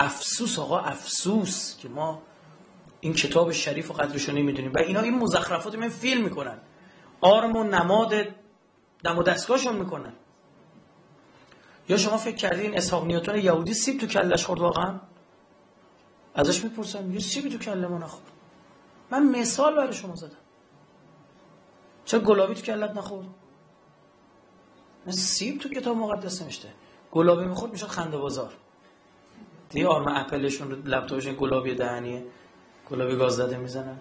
افسوس 0.00 0.58
آقا 0.58 0.78
افسوس 0.78 1.76
که 1.76 1.88
ما 1.88 2.22
این 3.00 3.14
کتاب 3.14 3.52
شریف 3.52 3.90
و 3.90 3.94
قدرش 3.94 4.28
رو 4.28 4.34
نمی‌دونیم. 4.34 4.72
و 4.72 4.78
اینا 4.78 5.00
این 5.00 5.18
مزخرفات 5.18 5.74
من 5.74 5.88
فیلم 5.88 6.24
می‌کنن. 6.24 6.58
آرم 7.20 7.56
و 7.56 7.64
نماد 7.64 8.14
دم 9.04 9.18
و 9.18 9.22
دستگاهشون 9.22 9.76
می‌کنن. 9.76 10.12
یا 11.88 11.96
شما 11.96 12.16
فکر 12.16 12.36
کردین 12.36 12.76
اسحاق 12.76 13.06
نیوتن 13.06 13.38
یهودی 13.38 13.74
سیب 13.74 14.00
تو 14.00 14.06
کلش 14.06 14.46
خورد 14.46 14.60
واقعا؟ 14.60 15.00
ازش 16.34 16.64
می‌پرسم 16.64 17.12
یه 17.12 17.20
سیبی 17.20 17.50
تو 17.50 17.58
کله 17.58 17.86
ما 17.86 17.98
نخورد. 17.98 18.30
من 19.10 19.40
مثال 19.40 19.76
برای 19.76 19.92
شما 19.92 20.14
زدم. 20.14 20.36
چه 22.04 22.18
گلابی 22.18 22.54
تو 22.54 22.60
کلت 22.60 22.90
نخورد؟ 22.96 23.26
من 25.06 25.12
سیب 25.12 25.58
تو 25.58 25.68
کتاب 25.68 25.96
مقدس 25.96 26.42
نمیشته 26.42 26.68
گلابی 27.12 27.44
می‌خورد 27.44 27.72
می‌شد 27.72 27.86
خنده 27.86 28.18
بازار 28.18 28.52
دیگه 29.70 29.86
آرم 29.88 30.08
اپلشون 30.08 30.82
لپتاپشون 30.86 31.34
گلابی 31.38 31.74
دهنیه. 31.74 32.24
گلابی 32.90 33.16
گاز 33.16 33.36
زده 33.36 33.56
می‌زنن. 33.56 33.98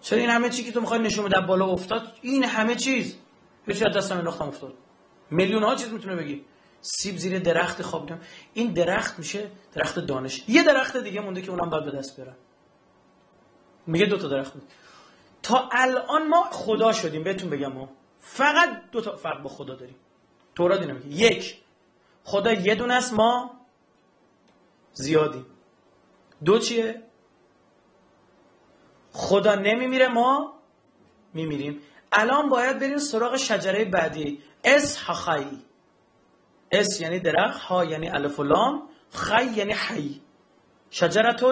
چرا 0.00 0.18
این 0.18 0.30
همه 0.30 0.50
چی 0.50 0.64
که 0.64 0.72
تو 0.72 0.80
می‌خوای 0.80 1.00
نشون 1.00 1.24
بده 1.24 1.40
بالا 1.40 1.66
افتاد. 1.66 2.12
این 2.22 2.44
همه 2.44 2.74
چیز. 2.74 3.16
هیچ 3.66 3.82
از 3.82 3.96
دستم 3.96 4.18
انداختم 4.18 4.48
افتاد؟ 4.48 4.74
میلیون 5.30 5.62
ها 5.62 5.74
چیز 5.74 5.92
می‌تونه 5.92 6.16
بگی. 6.16 6.44
سیب 6.80 7.16
زیر 7.16 7.38
درخت 7.38 7.82
خواب 7.82 8.10
این 8.54 8.72
درخت 8.72 9.18
میشه 9.18 9.50
درخت 9.72 9.98
دانش. 9.98 10.44
یه 10.48 10.62
درخت 10.62 10.96
دیگه 10.96 11.20
مونده 11.20 11.42
که 11.42 11.50
اونم 11.50 11.70
باید 11.70 11.84
به 11.84 11.90
دست 11.90 12.16
بیارن 12.16 12.36
میگه 13.86 14.06
دو 14.06 14.16
تا 14.16 14.28
درخت 14.28 14.52
بود. 14.52 14.62
تا 15.42 15.68
الان 15.72 16.28
ما 16.28 16.42
خدا 16.50 16.92
شدیم. 16.92 17.22
بهتون 17.22 17.50
بگم 17.50 17.72
ما 17.72 17.88
فقط 18.18 18.68
دو 18.92 19.00
تا 19.00 19.16
فرق 19.16 19.42
با 19.42 19.48
خدا 19.48 19.74
داریم. 19.74 19.96
تورات 20.54 20.80
اینو 20.80 21.06
یک. 21.06 21.58
خدا 22.24 22.52
یه 22.52 22.74
دونه 22.74 22.94
است 22.94 23.12
ما 23.12 23.59
زیادی. 24.92 25.46
دو 26.44 26.58
چیه؟ 26.58 27.02
خدا 29.12 29.54
نمیمیره 29.54 30.08
ما 30.08 30.60
میمیریم. 31.34 31.80
الان 32.12 32.48
باید 32.48 32.78
بریم 32.78 32.98
سراغ 32.98 33.36
شجره 33.36 33.84
بعدی. 33.84 34.42
עץ 34.64 34.98
החי 34.98 35.64
עץ 36.70 37.00
یعنی 37.00 37.18
درخت 37.18 37.60
ها 37.60 37.84
یعنی 37.84 38.08
الف 38.08 38.40
و 38.40 38.42
لام 38.42 38.88
خی 39.10 39.44
یعنی 39.44 39.72
حی. 39.72 40.20
شجرت 40.90 41.44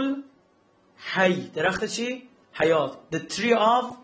حی. 0.97 1.49
درخت 1.49 1.85
چی؟ 1.85 2.29
حیات. 2.53 2.99
The 3.13 3.19
tree 3.19 3.55
of 3.55 3.95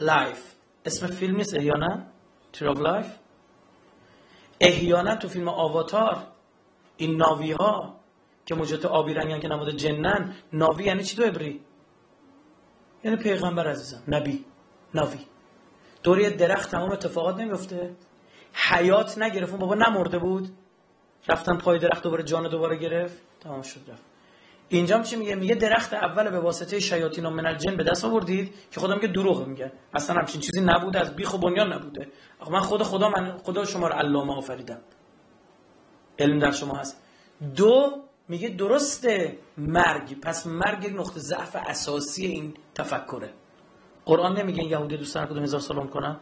life. 0.00 0.56
اسم 0.84 1.06
فیلم 1.06 1.36
نیست 1.36 1.54
یا 1.54 1.74
نه 1.74 2.06
tree 2.52 2.76
of 2.76 2.78
life. 2.78 3.10
احیانا 4.60 5.16
تو 5.16 5.28
فیلم 5.28 5.48
آواتار. 5.48 6.26
این 6.96 7.16
ناوی 7.16 7.52
ها 7.52 8.00
که 8.46 8.54
موجودات 8.54 8.84
آبی 8.84 9.14
رنگن 9.14 9.40
که 9.40 9.48
نماد 9.48 9.70
جنن 9.70 10.34
ناوی 10.52 10.84
یعنی 10.84 11.04
چی 11.04 11.16
تو 11.16 11.22
ابری 11.22 11.60
یعنی 13.04 13.16
پیغمبر 13.16 13.68
عزیزم 13.68 14.02
نبی 14.08 14.44
ناوی. 14.94 15.18
دوری 16.02 16.30
درخت 16.30 16.70
تمام 16.70 16.90
اتفاقات 16.90 17.36
نمیفته. 17.36 17.94
حیات 18.52 19.18
نگرفت 19.18 19.50
اون 19.50 19.60
بابا 19.60 19.74
نمرده 19.74 20.18
بود. 20.18 20.48
رفتن 21.28 21.56
پای 21.56 21.78
درخت 21.78 22.02
دوباره 22.02 22.22
جان 22.22 22.48
دوباره 22.48 22.76
گرفت. 22.76 23.22
تمام 23.40 23.62
شد 23.62 23.80
رفت. 23.88 24.02
اینجا 24.68 25.02
چی 25.02 25.16
میگه؟ 25.16 25.34
میگه 25.34 25.54
درخت 25.54 25.94
اول 25.94 26.30
به 26.30 26.40
واسطه 26.40 26.80
شیاطین 26.80 27.26
و 27.26 27.30
من 27.30 27.58
جن 27.58 27.76
به 27.76 27.84
دست 27.84 28.04
آوردید 28.04 28.54
که 28.70 28.80
خودم 28.80 28.98
که 28.98 29.08
دروغ 29.08 29.46
میگه. 29.46 29.72
اصلا 29.94 30.16
همچین 30.16 30.40
چیزی 30.40 30.60
نبوده 30.60 31.00
از 31.00 31.16
بیخ 31.16 31.34
و 31.34 31.38
بنیان 31.38 31.72
نبوده. 31.72 32.08
آخه 32.40 32.52
من 32.52 32.60
خود 32.60 32.82
خدا 32.82 33.08
من 33.08 33.38
خدا 33.38 33.64
شما 33.64 33.88
رو 33.88 33.94
علامه 33.94 34.36
آفریدم. 34.36 34.80
علم 36.18 36.38
در 36.38 36.50
شما 36.50 36.74
هست. 36.74 37.02
دو 37.56 38.05
میگه 38.28 38.48
درسته 38.48 39.38
مرگ 39.58 40.20
پس 40.20 40.46
مرگ 40.46 40.92
نقطه 40.94 41.20
ضعف 41.20 41.56
اساسی 41.56 42.26
این 42.26 42.54
تفکره. 42.74 43.34
قرآن 44.04 44.38
نمیگه 44.38 44.60
این 44.60 44.70
یهودی 44.70 44.96
دوست 44.96 45.14
دارن 45.14 45.26
کدوم 45.26 45.42
هزار 45.42 45.60
سال 45.60 45.86
کنن؟ 45.86 46.20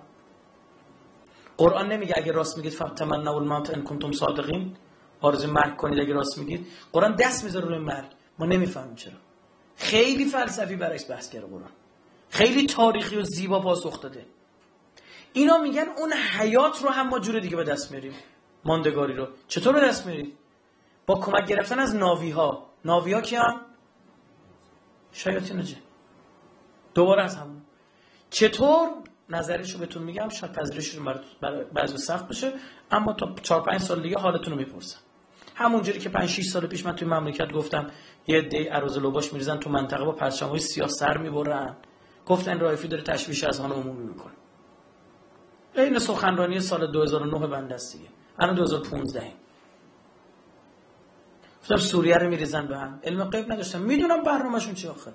قرآن 1.56 1.92
نمیگه 1.92 2.14
اگه 2.16 2.32
راست 2.32 2.56
میگید 2.56 2.72
فتمنوا 2.72 3.34
الموت 3.34 3.70
ان 3.70 3.82
کنتم 3.84 4.12
صادقین. 4.12 4.76
آرزو 5.20 5.52
مرگ 5.52 5.76
کنید 5.76 6.00
اگه 6.00 6.12
راست 6.12 6.38
میگید. 6.38 6.66
قرآن 6.92 7.14
دست 7.14 7.44
می‌ذاره 7.44 7.66
روی 7.66 7.78
مرگ. 7.78 8.10
ما 8.38 8.46
نمی‌فهمیم 8.46 8.94
چرا. 8.94 9.12
خیلی 9.76 10.24
فلسفی 10.24 10.76
برعکس 10.76 11.10
بحث 11.10 11.30
کرده 11.30 11.46
قرآن. 11.46 11.70
خیلی 12.28 12.66
تاریخی 12.66 13.16
و 13.16 13.22
زیبا 13.22 13.60
پاسخ 13.60 14.00
داده. 14.00 14.26
اینا 15.32 15.58
میگن 15.58 15.86
اون 15.98 16.12
حیات 16.12 16.82
رو 16.82 16.88
هم 16.88 17.08
ما 17.08 17.18
جور 17.18 17.40
دیگه 17.40 17.56
به 17.56 17.64
دست 17.64 17.90
میاریم. 17.92 18.12
ماندگاری 18.64 19.14
رو. 19.14 19.28
چطور 19.48 19.72
به 19.72 19.80
دست 19.80 20.06
میارید 20.06 20.38
با 21.06 21.14
کمک 21.14 21.46
گرفتن 21.46 21.78
از 21.78 21.96
ناوی 21.96 22.30
ها 22.30 22.70
ناوی 22.84 23.12
ها 23.12 23.20
کیان 23.20 23.60
شیاطین 25.12 25.62
جن. 25.62 25.76
دوباره 26.94 27.22
از 27.22 27.36
همون. 27.36 27.62
چطور؟ 28.30 28.88
نظریشو 29.28 29.78
بهتون 29.78 30.02
میگم 30.02 30.28
شاید 30.28 30.52
پذیرش 30.52 30.88
رو 30.88 31.14
بعضی 31.74 31.98
سخت 31.98 32.28
بشه 32.28 32.52
اما 32.90 33.12
تا 33.12 33.34
4 33.42 33.62
5 33.62 33.80
سال 33.80 34.02
دیگه 34.02 34.18
حالتون 34.18 34.52
رو 34.52 34.58
می‌پرسم. 34.58 34.98
همونجوری 35.54 35.98
که 35.98 36.08
5 36.08 36.28
6 36.28 36.44
سال 36.44 36.66
پیش 36.66 36.86
من 36.86 36.96
توی 36.96 37.08
مملکت 37.08 37.52
گفتم 37.52 37.90
یه 38.26 38.42
دی 38.42 38.64
عروض 38.64 38.98
لوباش 38.98 39.32
میریزن 39.32 39.56
تو 39.56 39.70
منطقه 39.70 40.04
با 40.04 40.12
پرچم‌های 40.12 40.60
سیاه 40.60 40.88
سر 40.88 41.16
می‌برن. 41.16 41.76
گفتن 42.26 42.60
رائفی 42.60 42.88
داره 42.88 43.02
تشویش 43.02 43.44
اذهان 43.44 43.72
عمومی 43.72 44.04
می‌کنه. 44.04 44.32
این 45.74 45.98
سخنرانی 45.98 46.60
سال 46.60 46.92
2009 46.92 47.46
بنده 47.46 47.74
است 47.74 47.96
دیگه. 47.96 48.08
الان 48.38 48.54
2015 48.54 49.32
گفتم 51.64 51.76
سوریه 51.76 52.16
رو 52.16 52.30
میریزن 52.30 52.66
به 52.66 52.78
هم. 52.78 53.00
علم 53.04 53.24
غیب 53.24 53.52
نداشتم 53.52 53.80
می‌دونم 53.80 54.22
برنامه‌شون 54.22 54.74
چی 54.74 54.88
آخه. 54.88 55.12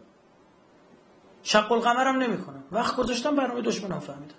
شق 1.44 1.72
القمرم 1.72 2.18
نمی‌کنم 2.18 2.64
وقت 2.72 2.96
گذاشتم 2.96 3.36
برنامه 3.36 3.62
دشمنم 3.62 4.00
فهمیدم 4.00 4.36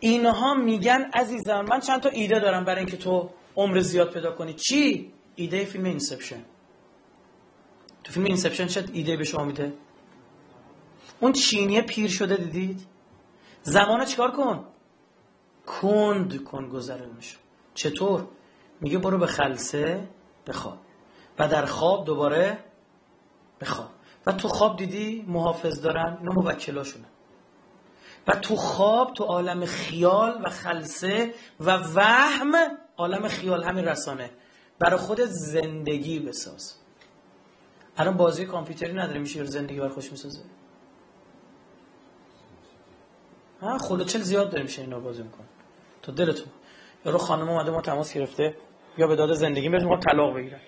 اینها 0.00 0.54
میگن 0.54 1.10
عزیزم 1.14 1.64
من 1.70 1.80
چند 1.80 2.00
تا 2.00 2.08
ایده 2.08 2.40
دارم 2.40 2.64
برای 2.64 2.78
اینکه 2.80 2.96
تو 2.96 3.30
عمر 3.56 3.80
زیاد 3.80 4.12
پیدا 4.12 4.32
کنی. 4.32 4.52
چی؟ 4.54 5.12
ایده 5.34 5.64
فیلم 5.64 5.84
Inception. 5.84 6.44
تو 8.04 8.12
فیلم 8.12 8.24
Inception 8.24 8.66
چه 8.66 8.84
ایده 8.92 9.16
به 9.16 9.24
شما 9.24 9.44
میده؟ 9.44 9.72
اون 11.20 11.32
چینیه 11.32 11.82
پیر 11.82 12.10
شده 12.10 12.36
دیدید؟ 12.36 12.86
زمان 13.62 14.04
چیکار 14.04 14.30
کن؟ 14.30 14.64
کند 15.66 16.44
کن 16.44 16.68
گذرونش 16.68 17.36
چطور؟ 17.74 18.28
میگه 18.80 18.98
برو 18.98 19.18
به 19.18 19.26
خلسه 19.26 20.08
بخواب 20.46 20.78
و 21.38 21.48
در 21.48 21.66
خواب 21.66 22.04
دوباره 22.04 22.58
بخواب 23.60 23.90
و 24.26 24.32
تو 24.32 24.48
خواب 24.48 24.76
دیدی 24.76 25.24
محافظ 25.28 25.80
دارن؟ 25.80 26.16
اینا 26.20 26.32
موکلاشونه 26.32 27.04
و 28.26 28.32
تو 28.32 28.56
خواب 28.56 29.12
تو 29.12 29.24
عالم 29.24 29.64
خیال 29.64 30.40
و 30.44 30.50
خلسه 30.50 31.34
و 31.60 31.70
وهم 31.70 32.52
عالم 32.96 33.28
خیال 33.28 33.64
همین 33.64 33.84
رسانه. 33.84 34.30
برای 34.78 34.96
خود 34.96 35.20
زندگی 35.20 36.20
بساز. 36.20 36.74
الان 37.96 38.16
بازی 38.16 38.46
کامپیوتری 38.46 38.92
نداره 38.92 39.18
میشه 39.18 39.44
زندگی 39.44 39.80
بر 39.80 39.88
خوش 39.88 40.10
می‌سازه. 40.12 40.40
ها 43.60 43.78
خلوچل 43.78 44.20
زیاد 44.20 44.50
داره 44.50 44.62
میشه 44.62 44.82
اینا 44.82 45.00
بازی 45.00 45.22
می‌کنه. 45.22 45.46
تا 46.02 46.12
دلتون. 46.12 46.46
یارو 47.04 47.18
خانم 47.18 47.48
اومده 47.48 47.70
ما 47.70 47.80
تماس 47.80 48.14
گرفته. 48.14 48.54
یا 48.98 49.06
به 49.06 49.16
داد 49.16 49.34
زندگی 49.34 49.68
برسیم 49.68 49.88
ما 49.88 49.96
طلاق 49.96 50.34
بگیرن 50.34 50.60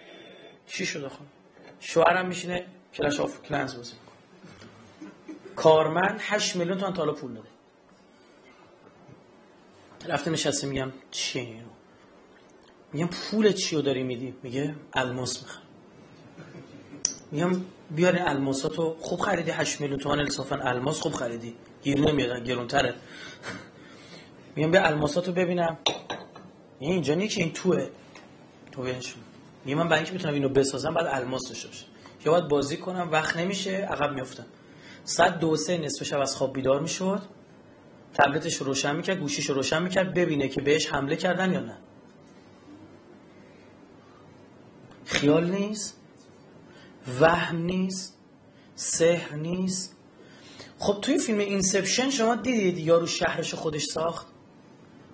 چی 0.66 0.87
شده 0.87 1.09
خانم؟ 1.09 1.28
شوهرم 1.80 2.26
میشینه 2.26 2.66
کلش 2.95 3.20
آف 3.20 3.43
کلنز 3.43 3.76
بازی 3.76 3.93
کارمند 5.57 6.20
8 6.20 6.57
میلیون 6.57 6.78
تومن 6.78 6.93
تا 6.93 7.12
پول 7.12 7.34
داده. 7.34 7.49
رفته 10.09 10.30
نشسته 10.30 10.66
میگم 10.66 10.93
چی؟ 11.11 11.62
میگم 12.93 13.07
پول 13.07 13.53
چی 13.53 13.76
رو 13.76 13.82
داری 13.82 14.03
میدی؟ 14.03 14.34
میگه 14.43 14.74
الماس 14.93 15.43
می‌خوام. 15.43 15.62
میگم 17.30 17.64
بیارین 17.91 18.22
الماساتو 18.22 18.97
خوب 19.01 19.20
خریدی 19.20 19.51
8 19.51 19.80
میلیون 19.80 19.99
تومان 19.99 20.20
انصافا 20.20 20.57
الماس 20.57 21.01
خوب 21.01 21.12
خریدی. 21.12 21.55
گیر 21.82 22.01
نمیاد 22.01 22.45
گرونتره. 22.45 22.95
میگم 24.57 24.70
بیا 24.70 24.84
الماساتو 24.87 25.32
ببینم. 25.32 25.78
میگه 26.81 26.93
اینجا 26.93 27.14
نیست 27.14 27.35
که 27.35 27.43
این 27.43 27.53
توه. 27.53 27.89
تو 28.72 28.83
بهشون 28.83 29.22
میگه 29.64 29.79
من 29.79 29.89
برای 29.89 30.03
اینکه 30.03 30.18
بتونم 30.18 30.35
اینو 30.35 30.49
بسازم 30.49 30.95
بعد 30.95 31.07
الماس 31.07 31.49
داشته 31.49 31.68
باشه. 31.68 31.85
یا 32.24 32.33
باید 32.33 32.49
بازی 32.49 32.77
کنم 32.77 33.09
وقت 33.12 33.37
نمیشه 33.37 33.70
عقب 33.70 34.14
میافتم. 34.14 34.47
صد 35.05 35.39
دو 35.39 35.57
سه 35.57 35.79
نصف 35.79 36.05
شب 36.05 36.20
از 36.20 36.37
خواب 36.37 36.53
بیدار 36.53 36.81
می‌شد. 36.81 37.22
تبلتش 38.14 38.57
رو 38.57 38.66
روشن 38.66 38.97
می‌کرد 38.97 39.18
گوشیش 39.18 39.47
رو 39.47 39.55
روشن 39.55 39.83
می‌کرد 39.83 40.14
ببینه 40.14 40.49
که 40.49 40.61
بهش 40.61 40.87
حمله 40.87 41.16
کردن 41.16 41.53
یا 41.53 41.61
نه. 41.61 41.79
خیال 45.05 45.51
نیست 45.51 45.97
وهم 47.20 47.57
نیست 47.57 48.18
سحر 48.74 49.35
نیست. 49.35 49.97
خب 50.79 50.99
توی 51.03 51.18
فیلم 51.18 51.39
اینسپشن 51.39 52.11
شما 52.11 52.35
دیدید 52.35 52.79
یارو 52.79 53.07
شهرش 53.07 53.55
خودش 53.55 53.85
ساخت؟ 53.85 54.27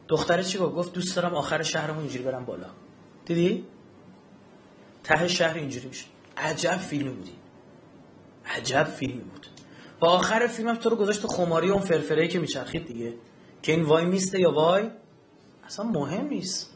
دختره 0.09 0.45
چی 0.45 0.59
گفت؟ 0.59 0.75
گفت 0.75 0.93
دوست 0.93 1.17
دارم 1.17 1.35
آخر 1.35 1.63
شهرمون 1.63 2.01
اینجوری 2.01 2.25
برم 2.25 2.45
بالا. 2.45 2.67
دیدی؟ 3.25 3.67
ته 5.05 5.29
شهر 5.29 5.55
اینجوری 5.55 5.89
میشه. 5.89 6.07
عجب 6.37 6.77
فیلمی 6.77 7.11
بودی. 7.11 7.33
عجب 8.47 8.85
فیلمی 8.85 9.23
بود. 9.23 9.47
و 10.01 10.07
آخر 10.07 10.47
فیلم 10.47 10.75
تو 10.75 10.89
رو 10.89 10.97
گذاشت 10.97 11.27
خماری 11.27 11.71
اون 11.71 11.83
فرفره 11.83 12.29
که 12.29 12.39
میچرخید 12.39 12.87
دیگه. 12.87 13.15
که 13.63 13.73
این 13.73 13.83
وای 13.83 14.05
میسته 14.05 14.41
یا 14.41 14.53
وای؟ 14.53 14.91
اصلا 15.65 15.87
مهم 15.87 16.27
نیست. 16.27 16.71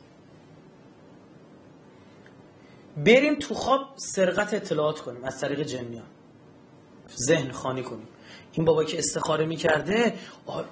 بریم 2.97 3.39
تو 3.39 3.55
خواب 3.55 3.81
سرقت 3.97 4.55
اطلاعات 4.55 5.01
کنیم. 5.01 5.25
از 5.25 5.41
طریق 5.41 5.63
جنیان. 5.63 6.07
ذهن 7.29 7.51
خانی 7.51 7.83
کنیم. 7.83 8.09
این 8.57 8.65
بابا 8.65 8.85
که 8.85 8.99
استخاره 8.99 9.47
می‌کرده 9.47 10.15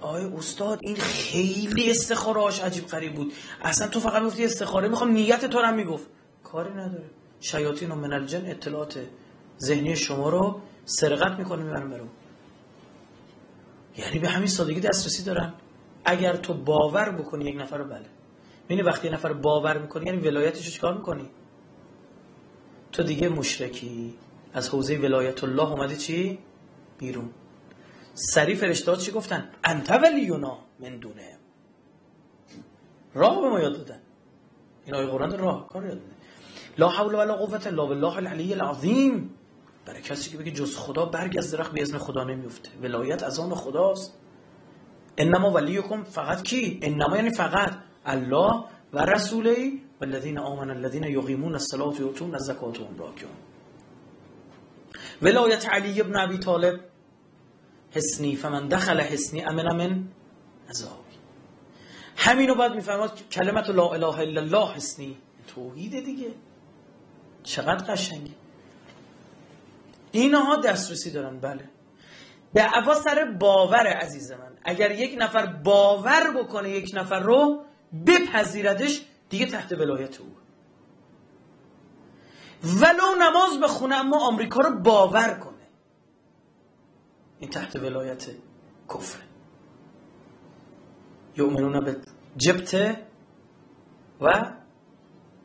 آی 0.01 0.25
استاد 0.25 0.79
این 0.83 0.97
خیلی 0.97 1.91
استخارهاش 1.91 2.61
عجیب 2.61 2.87
غریب 2.87 3.15
بود. 3.15 3.33
اصلا 3.63 3.89
تو 3.89 4.01
فقط 4.01 4.23
می‌گفتی 4.23 4.45
استخاره 4.45 4.89
می‌خوام 4.89 5.11
نیت 5.11 5.45
تو 5.45 5.59
رو 5.59 5.75
می‌گفت. 5.75 6.07
کاری 6.45 6.71
نداره. 6.71 7.05
شیاطین 7.41 7.91
و 7.91 7.95
من 7.95 8.13
الجن 8.13 8.47
اطلاعات 8.47 8.99
ذهنی 9.61 9.97
شما 9.97 10.29
رو 10.29 10.61
سرقت 10.85 11.39
می‌کنه 11.39 11.63
می‌برن 11.63 11.91
برو 11.91 12.05
یعنی 13.97 14.19
به 14.19 14.29
همین 14.29 14.49
سادگی 14.49 14.81
دسترسی 14.81 15.23
دارن. 15.23 15.53
اگر 16.05 16.37
تو 16.37 16.55
باور 16.55 17.11
بکنی 17.11 17.45
یک 17.45 17.57
نفر 17.61 17.79
رو 17.79 17.85
بله. 17.85 18.07
یعنی 18.71 18.83
وقتی 18.83 19.07
یه 19.07 19.15
نفر 19.15 19.33
باور 19.33 19.79
می‌کنی 19.79 20.07
یعنی 20.07 20.19
ولایتش 20.29 20.67
رو 20.67 20.73
چیکار 20.73 20.95
می‌کنی؟ 20.95 21.31
تو 22.93 23.03
دیگه 23.03 23.29
مشرکی. 23.29 24.15
از 24.53 24.69
حوزه 24.69 24.99
ولایت 24.99 25.45
الله 25.45 25.73
اومدی 25.73 25.97
چی؟ 25.97 26.39
بیرون. 26.99 27.31
سری 28.15 28.55
فرشتات 28.55 28.99
چی 28.99 29.13
گفتن؟ 29.13 29.49
انت 29.65 29.91
ولیونا 29.91 30.59
من 30.81 30.97
دونه. 30.99 31.39
راه 33.15 33.41
به 33.41 33.49
ما 33.49 33.61
یاد 33.61 33.77
دادن. 33.77 34.01
این 34.85 34.95
آیه 34.95 35.07
قرآن 35.07 35.39
راه 35.39 35.69
کار 35.69 35.87
یاد 35.87 35.95
دادن 35.95 36.15
لا 36.79 36.89
حول 36.89 37.15
ولا 37.15 37.37
قوت 37.37 37.67
الا 37.67 37.87
بالله 37.87 38.17
العلی 38.17 38.55
العظیم. 38.55 39.35
برای 39.87 40.03
کسی 40.03 40.31
که 40.31 40.37
بگه 40.37 40.51
جز 40.51 40.77
خدا 40.77 41.05
برگ 41.05 41.39
از 41.39 41.51
درخت 41.51 41.73
به 41.73 41.83
اذن 41.83 41.99
خدا 41.99 42.25
نمیفته 42.25 42.71
ولایت 42.83 43.23
از 43.23 43.39
آن 43.39 43.55
خداست. 43.55 44.19
انما 45.19 45.51
ولیکم 45.51 46.05
فقط 46.05 46.43
کی؟ 46.43 46.79
انما 46.83 47.17
یعنی 47.17 47.31
فقط 47.31 47.79
الله 48.07 48.65
و 48.93 48.99
رسولی 48.99 49.83
و 50.01 50.05
الذین 50.05 50.39
آمن 50.39 50.71
الذین 50.71 51.05
یقیمون 51.05 51.53
الصلاة 51.53 51.97
و 51.97 52.01
یؤتون 52.01 52.35
الزکات 52.35 52.81
و 52.81 52.85
ولایت 55.23 55.69
علی 55.69 56.01
ابن 56.01 56.17
ابی 56.17 56.39
طالب 56.39 56.81
حسنی 57.95 58.37
فمن 58.37 58.69
دخل 58.69 59.01
حسنی 59.01 59.45
امن 59.45 59.77
من 59.77 60.09
عذابی. 60.71 61.15
همینو 62.17 62.55
باید 62.55 62.73
می‌فهمد 62.73 63.29
کلمت 63.31 63.71
لا 63.71 63.93
اله 63.93 64.19
الا 64.19 64.41
الله 64.41 64.75
هستنی 64.75 65.17
توحیده 65.47 66.01
دیگه. 66.01 66.31
چقدر 67.43 67.93
قشنگی. 67.93 68.35
اینها 70.13 70.57
دسترسی 70.57 71.11
دارن 71.11 71.39
بله. 71.39 71.69
دعوا 72.55 72.95
سر 72.95 73.25
باور 73.41 73.87
عزیز 73.87 74.33
من. 74.33 74.53
اگر 74.65 74.91
یک 74.91 75.17
نفر 75.19 75.47
باور 75.47 76.31
بکنه 76.31 76.71
یک 76.71 76.91
نفر 76.95 77.21
رو 77.21 77.65
بپذیردش 78.07 79.03
دیگه 79.29 79.47
تحت 79.47 79.73
ولایت 79.73 80.21
او. 80.21 80.27
ولو 82.65 83.15
نماز 83.21 83.61
بخونه 83.61 83.95
اما 83.95 84.27
آمریکا 84.27 84.61
رو 84.61 84.79
باور 84.81 85.35
کنه 85.35 85.54
این 87.45 87.53
تحت 87.53 87.77
ولایت 87.77 88.31
کفر. 88.95 89.19
یؤمنون 91.37 91.85
به 91.85 91.97
جبت 92.37 92.97
و 94.21 94.53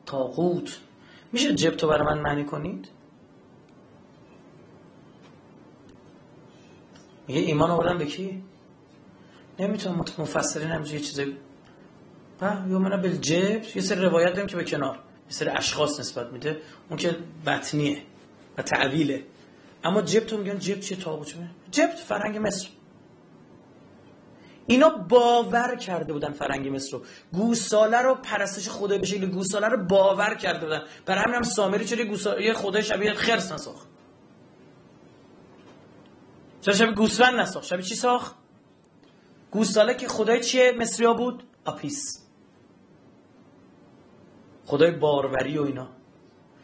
تاقوت 0.06 0.78
میشه 1.32 1.54
جبتو 1.54 1.88
برای 1.88 2.06
من 2.06 2.20
معنی 2.20 2.44
کنید؟ 2.44 2.88
میگه 7.28 7.40
ایمان 7.40 7.70
آوردن 7.70 7.98
به 7.98 8.06
کی؟ 8.06 8.42
نمی‌تونم 9.58 9.98
مفسرین 9.98 10.68
همینجوری 10.68 10.98
یه 10.98 11.04
چیزی 11.04 11.36
یومنا 12.68 12.96
جبت 12.96 13.76
یه 13.76 13.82
سری 13.82 14.00
روایت 14.00 14.32
داریم 14.32 14.46
که 14.46 14.56
به 14.56 14.64
کنار. 14.64 14.96
یه 14.96 15.32
سری 15.32 15.48
اشخاص 15.48 16.00
نسبت 16.00 16.32
میده. 16.32 16.60
اون 16.88 16.98
که 16.98 17.16
باطنیه 17.46 18.02
و 18.58 18.62
تأویله 18.62 19.24
اما 19.84 20.02
جبت 20.02 20.32
میگن 20.32 20.58
جبت 20.58 20.80
چیه؟ 20.80 20.96
تابوت 20.96 21.34
جبت 21.70 21.96
فرهنگ 21.96 22.38
مصر. 22.38 22.68
اینا 24.66 24.88
باور 24.88 25.76
کرده 25.76 26.12
بودن 26.12 26.32
فرهنگ 26.32 26.68
مصر 26.68 26.96
رو. 26.96 27.04
گوساله 27.32 27.98
رو 27.98 28.14
پرستش 28.14 28.68
خدای 28.68 28.98
به 28.98 29.06
شکل 29.06 29.26
گوساله 29.26 29.68
رو 29.68 29.84
باور 29.84 30.34
کرده 30.34 30.60
بودن. 30.60 30.82
برای 31.06 31.22
همین 31.22 31.34
هم 31.34 31.42
سامری 31.42 31.84
چرا 31.84 32.04
گوساله 32.04 32.44
یه 32.44 32.52
خدای 32.52 32.82
شبیه 32.82 33.14
خرس 33.14 33.52
نساخت. 33.52 33.88
چرا 36.60 36.74
شبیه 36.74 36.94
گوسفند 36.94 37.40
نساخت؟ 37.40 37.66
شبیه 37.66 37.84
چی 37.84 37.94
ساخت؟ 37.94 38.34
گوساله 39.50 39.94
که 39.94 40.08
خدای 40.08 40.40
چیه 40.40 40.72
مصریا 40.72 41.14
بود؟ 41.14 41.42
آپیس. 41.64 42.26
خدای 44.66 44.90
باروری 44.90 45.58
و 45.58 45.62
اینا. 45.62 45.88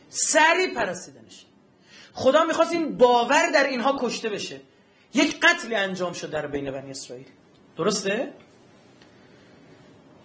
سری 0.09 0.75
پرستیدنش. 0.75 1.47
خدا 2.17 2.45
می‌خواست 2.45 2.73
این 2.73 2.97
باور 2.97 3.51
در 3.55 3.67
اینها 3.67 3.99
کشته 4.01 4.29
بشه. 4.29 4.61
یک 5.15 5.41
قتل 5.41 5.75
انجام 5.75 6.13
شد 6.13 6.31
در 6.31 6.47
بین 6.47 6.71
بنی 6.71 6.91
اسرائیل. 6.91 7.27
درسته؟ 7.77 8.33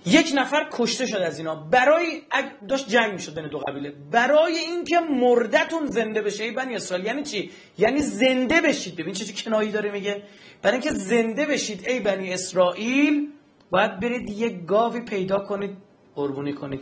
یک 0.05 0.31
نفر 0.35 0.69
کشته 0.71 1.05
شد 1.05 1.17
از 1.17 1.37
اینا. 1.37 1.55
برای 1.55 2.21
داشت 2.69 2.89
جنگ 2.89 3.13
می‌شد 3.13 3.35
بین 3.35 3.47
دو 3.47 3.57
قبیله. 3.57 3.93
برای 4.11 4.57
اینکه 4.57 4.99
مردتون 4.99 5.85
زنده 5.87 6.21
بشه 6.21 6.43
ای 6.43 6.51
بنی 6.51 6.75
اسرائیل. 6.75 7.05
یعنی 7.05 7.23
چی؟ 7.23 7.51
یعنی 7.77 8.01
زنده 8.01 8.61
بشید. 8.61 8.95
ببین 8.95 9.13
چه 9.13 9.43
کنایی 9.43 9.71
داره 9.71 9.91
میگه. 9.91 10.23
برای 10.61 10.79
اینکه 10.79 10.93
زنده 10.93 11.45
بشید 11.45 11.87
ای 11.87 11.99
بنی 11.99 12.33
اسرائیل 12.33 13.27
باید 13.69 13.99
برید 13.99 14.29
یه 14.29 14.49
گاوی 14.49 15.01
پیدا 15.01 15.39
کنید 15.39 15.77
قربونی 16.15 16.53
کنید. 16.53 16.81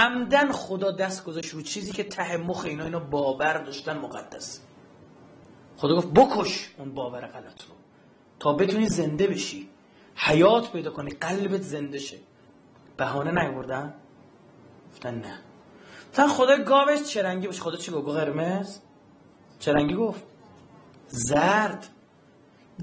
عمدن 0.00 0.52
خدا 0.52 0.90
دست 0.90 1.24
گذاشت 1.24 1.54
رو 1.54 1.62
چیزی 1.62 1.92
که 1.92 2.04
ته 2.04 2.36
مخ 2.36 2.64
اینا 2.64 2.84
اینا 2.84 3.00
باور 3.00 3.58
داشتن 3.58 3.98
مقدس. 3.98 4.60
خدا 5.76 5.96
گفت 5.96 6.08
بکش 6.08 6.74
اون 6.78 6.94
باور 6.94 7.20
غلط 7.26 7.62
رو. 7.62 7.74
تا 8.38 8.52
بتونی 8.52 8.88
زنده 8.88 9.26
بشی. 9.26 9.68
حیات 10.16 10.72
پیدا 10.72 10.90
کنی 10.90 11.10
قلبت 11.10 11.62
زنده 11.62 11.98
شه. 11.98 12.18
بهانه 12.96 13.42
نیوردن 13.42 13.94
گفتن 14.92 15.14
نه. 15.14 15.38
تا 16.12 16.28
خدا 16.28 16.56
گاوش 16.56 17.02
چرنگی 17.02 17.46
باشه. 17.46 17.60
خدا 17.60 17.76
چی 17.76 17.92
گفت؟ 17.92 18.08
قرمز. 18.08 18.78
چرنگی 19.58 19.94
گفت 19.94 20.22
زرد. 21.08 21.86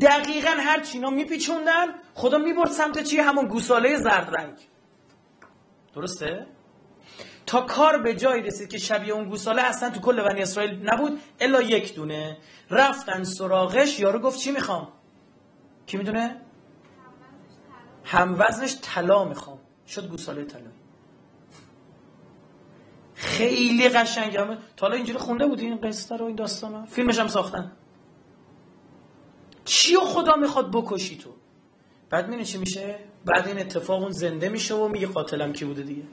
دقیقا 0.01 0.49
هر 0.49 0.81
چینا 0.81 1.09
میپیچوندن 1.09 1.85
خدا 2.13 2.37
می‌برد 2.37 2.71
سمت 2.71 3.03
چی؟ 3.03 3.17
همون 3.17 3.45
گوساله 3.45 3.97
زرد 3.97 4.35
رنگ. 4.37 4.57
درسته؟ 5.95 6.56
تا 7.47 7.61
کار 7.61 7.97
به 7.97 8.15
جایی 8.15 8.41
رسید 8.41 8.69
که 8.69 8.77
شبیه 8.77 9.13
اون 9.13 9.29
گوساله 9.29 9.61
اصلا 9.61 9.89
تو 9.89 9.99
کل 9.99 10.23
بنی 10.23 10.41
اسرائیل 10.41 10.89
نبود 10.89 11.19
الا 11.39 11.61
یک 11.61 11.95
دونه. 11.95 12.37
رفتن 12.69 13.23
سراغش 13.23 13.99
یارو 13.99 14.19
گفت 14.19 14.39
چی 14.39 14.51
می‌خوام؟ 14.51 14.87
کی 15.85 15.97
می‌دونه؟ 15.97 16.41
هم 18.03 18.35
وزنش 18.39 18.77
طلا 18.81 19.23
می‌خوام. 19.23 19.59
شد 19.87 20.09
گوساله 20.09 20.43
طلا. 20.43 20.69
خیلی 23.13 23.89
قشنگه 23.89 24.45
تا 24.45 24.57
حالا 24.81 24.95
اینجوری 24.95 25.19
خونده 25.19 25.47
بودی 25.47 25.65
این 25.65 25.77
قصه 25.77 26.17
رو 26.17 26.25
این 26.25 26.35
داستانا 26.35 26.85
فیلمش 26.85 27.19
هم 27.19 27.27
ساختن. 27.27 27.71
چی 29.65 29.95
خدا 29.95 30.35
می‌خواد 30.35 30.71
بکشی 30.71 31.17
تو؟ 31.17 31.29
بعد 32.09 32.25
می‌بینی 32.25 32.45
چی 32.45 32.57
میشه؟ 32.57 32.99
بعد 33.25 33.47
این 33.47 33.59
اتفاق 33.59 34.01
اون 34.01 34.11
زنده 34.11 34.49
میشه 34.49 34.75
و 34.75 34.87
میگه 34.87 35.07
قاتلم 35.07 35.53
کی 35.53 35.65
بوده 35.65 35.83
دیگه؟ 35.83 36.03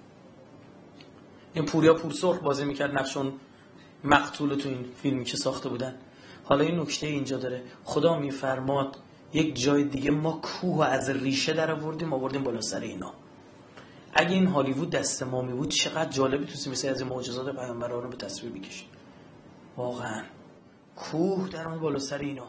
این 1.54 1.64
پوریا 1.64 1.94
پورسرخ 1.94 2.38
بازی 2.38 2.64
می‌کرد 2.64 2.98
نقشون 2.98 3.32
مقتول 4.04 4.54
تو 4.54 4.68
این 4.68 4.84
فیلمی 5.02 5.24
که 5.24 5.36
ساخته 5.36 5.68
بودن. 5.68 5.94
حالا 6.44 6.64
این 6.64 6.80
نکته 6.80 7.06
اینجا 7.06 7.36
داره. 7.38 7.62
خدا 7.84 8.18
میفرماد 8.18 8.96
یک 9.32 9.62
جای 9.62 9.84
دیگه 9.84 10.10
ما 10.10 10.32
کوه 10.42 10.86
از 10.86 11.10
ریشه 11.10 11.52
در 11.52 11.70
آوردیم 11.70 12.12
آوردیم 12.12 12.42
بالا 12.42 12.60
سر 12.60 12.80
اینا. 12.80 13.12
اگه 14.12 14.30
این 14.32 14.46
هالیوود 14.46 14.90
دست 14.90 15.22
ما 15.22 15.42
می 15.42 15.52
بود 15.52 15.68
چقدر 15.68 16.10
جالبی 16.10 16.44
تو 16.44 16.70
مثل 16.70 16.88
از 16.88 17.02
معجزات 17.02 17.56
پیامبران 17.56 18.02
رو 18.02 18.08
به 18.08 18.16
تصویر 18.16 18.52
بکشید 18.52 18.88
واقعا. 19.76 20.22
کوه 20.96 21.48
در 21.48 21.68
اون 21.68 21.78
بالا 21.78 21.98
سر 21.98 22.18
اینا. 22.18 22.46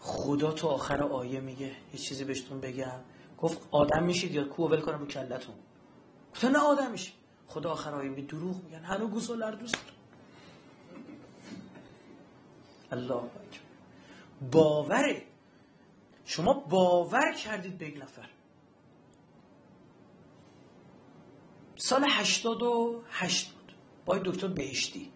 خدا 0.00 0.52
تو 0.52 0.68
آخر 0.68 1.02
آیه 1.02 1.40
میگه 1.40 1.70
یه 1.92 2.00
چیزی 2.00 2.24
بهتون 2.24 2.60
بگم. 2.60 3.00
گفت 3.38 3.58
آدم 3.70 4.02
میشید 4.02 4.34
یا 4.34 4.44
کوه 4.44 4.70
ول 4.70 4.80
کنم 4.80 4.98
رو 4.98 5.06
کلتون 5.06 5.54
تو 6.34 6.48
نه 6.48 6.58
آدم 6.58 6.90
میشید. 6.90 7.23
خدا 7.48 7.72
آخر 7.72 8.02
میگه 8.02 8.22
دروغ 8.22 8.64
میگن. 8.64 8.84
هنو 8.84 9.06
گوساله 9.06 9.56
دوست 9.56 9.76
الله 12.90 13.22
باوره. 14.52 15.22
شما 16.24 16.52
باور 16.52 17.32
کردید 17.32 17.78
به 17.78 17.88
یک 17.88 18.02
نفر. 18.02 18.28
سال 21.76 22.04
هشتاد 22.08 22.62
و 22.62 23.02
هشت 23.10 23.52
بود. 23.52 23.72
با 24.04 24.18
دکتر 24.18 24.48
بهشتی. 24.48 25.10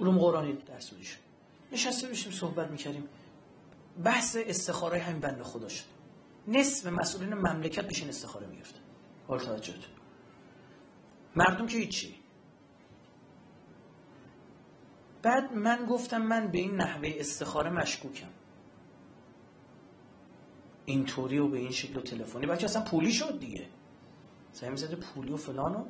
علوم 0.00 0.18
قرآنی 0.18 0.52
درس 0.52 0.90
بودیشون 0.90 1.18
نشسته 1.72 2.08
بشیم 2.08 2.32
صحبت 2.32 2.70
می‌کردیم. 2.70 3.08
بحث 4.04 4.36
استخاره 4.40 4.98
همین 4.98 5.20
بند 5.20 5.42
خدا 5.42 5.68
شد. 5.68 5.84
نصف 6.48 6.86
مسئولین 6.86 7.34
مملکت 7.34 7.84
بشین 7.88 8.08
استخاره 8.08 8.46
می‌گفتن 8.46 8.80
حال 9.28 9.38
توجهتون. 9.38 9.93
مردم 11.36 11.66
که 11.66 11.78
هیچی. 11.78 12.14
بعد 15.22 15.52
من 15.52 15.86
گفتم 15.86 16.22
من 16.22 16.48
به 16.50 16.58
این 16.58 16.76
نحوه 16.76 17.14
استخاره 17.18 17.70
مشکوکم. 17.70 18.28
اینطوری 20.84 21.38
و 21.38 21.48
به 21.48 21.58
این 21.58 21.70
شکل 21.70 21.96
و 21.96 22.00
تلفنی. 22.00 22.46
بچه 22.46 22.64
اصلا 22.64 22.84
پولی 22.84 23.12
شد 23.12 23.38
دیگه. 23.38 23.66
سعی 24.52 24.76
زده 24.76 24.96
پولی 24.96 25.32
و 25.32 25.36
فلانو 25.36 25.84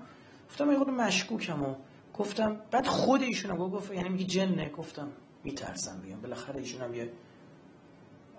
گفتم 0.48 0.72
یه 0.72 0.78
مشکوکم 0.78 1.62
و 1.62 1.74
گفتم 2.14 2.60
بعد 2.70 2.86
خود 2.86 3.22
ایشون 3.22 3.56
گفت 3.56 3.92
یعنی 3.92 4.08
میگی 4.08 4.24
جنه؟ 4.24 4.70
گفتم 4.70 5.12
میترسم 5.44 6.00
بیام. 6.00 6.20
بالاخره 6.20 6.60
ایشون 6.60 6.80
هم 6.80 6.94
یه 6.94 7.12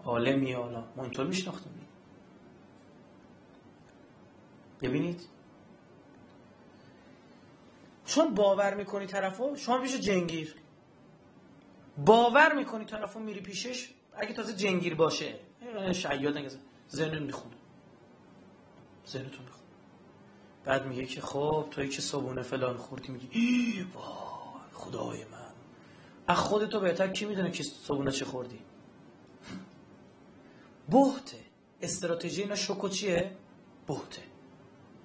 عالمی 0.04 0.54
حالا 0.54 0.84
ما 0.96 1.04
اینطور 1.04 1.28
میشناختم. 1.28 1.70
ببینید 4.82 5.35
چون 8.06 8.36
باور 8.36 8.74
می‌کنی 8.74 9.06
طرفو 9.06 9.56
شما 9.56 9.82
پیش 9.82 9.96
جنگیر. 9.96 10.56
باور 12.06 12.54
می‌کنی 12.54 12.86
طرفو 12.86 13.20
میری 13.20 13.40
پیشش 13.40 13.90
اگه 14.14 14.34
تازه 14.34 14.54
جنگیر 14.54 14.96
باشه. 14.96 15.40
شعیاد 15.94 16.38
نگه 16.38 16.50
ذهنتون 16.92 17.24
می‌خونه. 17.24 17.56
ذهنتون 19.08 19.46
می‌خونه. 19.46 19.66
بعد 20.66 20.86
میگه 20.88 21.06
که 21.06 21.22
خب 21.22 21.68
توی 21.72 21.90
که 21.90 22.02
صبونه 22.02 22.42
فلان 22.42 22.78
خوردی 22.78 23.12
میگی 23.12 23.30
ای 23.32 23.86
وای 23.94 24.06
خدای 24.74 25.26
من. 25.26 25.54
از 26.28 26.38
خودتو 26.38 26.80
بهتر 26.80 27.08
کی 27.08 27.26
می‌دونه 27.26 27.52
که 27.52 27.64
صبونه 27.64 28.12
چه 28.12 28.26
خوردی؟ 28.26 28.60
بهته. 30.90 31.38
استراتژی 31.82 32.42
اینا 32.42 32.56
شوکو 32.56 32.90
چیه؟ 32.90 33.32
بهته. 33.88 34.22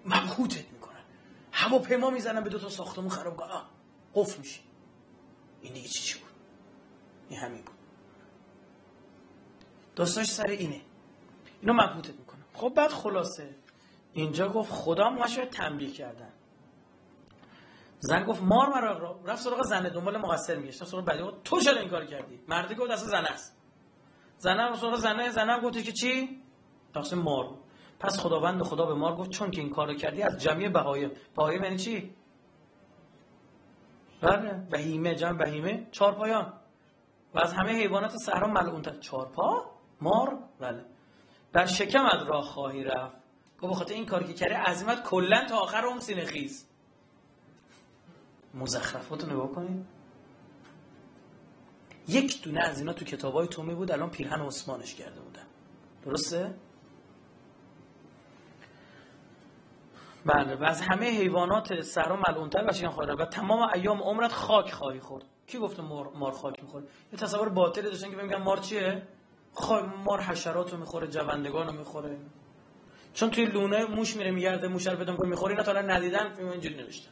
مبهوتت 0.04 0.64
هواپیما 1.60 2.10
می‌زنن 2.10 2.40
به 2.40 2.50
دو 2.50 2.58
تا 2.58 2.68
ساختمون 2.68 3.08
خراب 3.08 3.36
کنن 3.36 3.62
قفل 4.14 4.38
میشی. 4.38 4.60
این 5.60 5.72
دیگه 5.72 5.88
چی 5.88 6.02
چی 6.02 6.18
بود؟ 6.18 6.30
این 7.28 7.40
همین 7.40 7.62
بود. 7.62 7.74
داستانش 9.96 10.30
سر 10.30 10.46
اینه. 10.46 10.80
اینو 11.60 11.72
مبهوتت 11.72 12.14
می‌کنه 12.14 12.40
خب 12.54 12.72
بعد 12.76 12.90
خلاصه. 12.90 13.56
اینجا 14.12 14.48
گفت 14.48 14.72
خدا 14.72 15.10
ما 15.10 15.26
تنبیه 15.26 15.90
کردن. 15.90 16.32
زن 17.98 18.24
گفت 18.24 18.42
مار 18.42 18.68
مرا 18.68 18.98
را 18.98 19.20
رفت 19.24 19.42
سراغ 19.42 19.62
زنه. 19.62 19.90
دنبال 19.90 20.16
مقصر 20.16 20.56
میگشت. 20.56 20.84
سراغ 20.84 21.04
بلی 21.04 21.22
گفت 21.22 21.42
تو 21.44 21.60
چرا 21.60 21.80
این 21.80 21.90
کار 21.90 22.06
کردی؟ 22.06 22.40
مردی 22.48 22.74
گفت 22.74 22.90
اصلا 22.90 23.08
زنه 23.08 23.28
است. 23.28 23.56
زنه 24.38 24.62
هم 24.62 24.76
سراغ 24.76 24.96
زنه. 24.96 25.52
هم 25.52 25.60
گفت 25.60 25.84
که 25.84 25.92
چی؟ 25.92 26.42
تقسیم 26.94 27.18
مار 27.18 27.58
پس 28.00 28.18
خداوند 28.18 28.62
خدا 28.62 28.86
به 28.86 28.94
مار 28.94 29.16
گفت 29.16 29.30
چون 29.30 29.50
که 29.50 29.60
این 29.60 29.70
کارو 29.70 29.94
کردی 29.94 30.22
از 30.22 30.38
جمعی 30.42 30.68
بهایم 30.68 31.10
بهایم 31.36 31.64
یعنی 31.64 31.76
چی؟ 31.76 32.14
بله 34.20 34.52
بهیمه 34.70 35.14
جمع 35.14 35.38
بهیمه 35.38 35.86
چهار 35.90 36.14
پایان. 36.14 36.52
و 37.34 37.38
از 37.38 37.52
همه 37.52 37.72
حیوانات 37.72 38.16
صحرا 38.16 38.46
ملعون 38.46 38.82
تر. 38.82 38.98
چهار 38.98 39.26
پا 39.26 39.70
مار 40.00 40.38
بله. 40.60 40.84
در 41.52 41.66
شکمت 41.66 42.28
راه 42.28 42.44
خواهی 42.44 42.84
رفت. 42.84 43.16
گفت 43.60 43.72
بخاطر 43.72 43.94
این 43.94 44.06
کاری 44.06 44.24
که 44.26 44.34
کرده 44.34 44.56
عظمت 44.56 45.02
کلا 45.02 45.44
تا 45.48 45.58
آخر 45.58 45.86
اون 45.86 46.00
سینه 46.00 46.24
خیز. 46.24 46.66
مزخرفات 48.54 49.24
رو 49.24 49.30
نگاه 49.30 49.66
یک 52.08 52.42
دونه 52.42 52.60
از 52.60 52.78
اینا 52.78 52.92
تو 52.92 53.04
کتابای 53.04 53.48
تومی 53.48 53.74
بود 53.74 53.90
الان 53.90 54.10
پیرهن 54.10 54.40
عثمانش 54.40 54.94
کرده 54.94 55.20
بودن. 55.20 55.46
درسته؟ 56.04 56.54
بله 60.26 60.54
و 60.56 60.64
از 60.64 60.80
همه 60.80 61.06
حیوانات 61.06 61.72
ملعونتر 62.28 62.64
و 62.68 62.72
شکم 62.72 62.90
خواهی 62.90 63.10
و 63.10 63.24
تمام 63.24 63.70
ایام 63.74 64.02
عمرت 64.02 64.32
خاک 64.32 64.72
خواهی 64.72 65.00
خورد. 65.00 65.24
کی 65.46 65.58
گفته 65.58 65.82
مار, 65.82 66.08
مار 66.14 66.32
خاک 66.32 66.62
می‌خوره 66.62 66.84
یه 67.12 67.18
تصور 67.18 67.48
باطلی 67.48 67.90
داشتن 67.90 68.10
که 68.10 68.16
میگن 68.16 68.42
مار 68.42 68.56
چیه؟ 68.56 69.02
خاک 69.54 69.84
مار 69.84 70.20
حشرات 70.20 70.72
رو 70.72 70.78
می‌خوره 70.78 71.06
جوندگان 71.06 71.66
رو 71.66 71.72
می‌خوره. 71.72 72.18
چون 73.14 73.30
توی 73.30 73.46
لونه 73.46 73.84
موش 73.84 74.16
میره 74.16 74.30
میگرده 74.30 74.68
موش 74.68 74.86
رو 74.86 74.96
بدون 74.96 75.26
می‌خوره 75.26 75.50
اینا 75.50 75.62
تا 75.62 75.72
ندیدن 75.72 76.34
فیلم 76.34 76.48
اینجوری 76.48 76.74
نوشتن. 76.74 77.10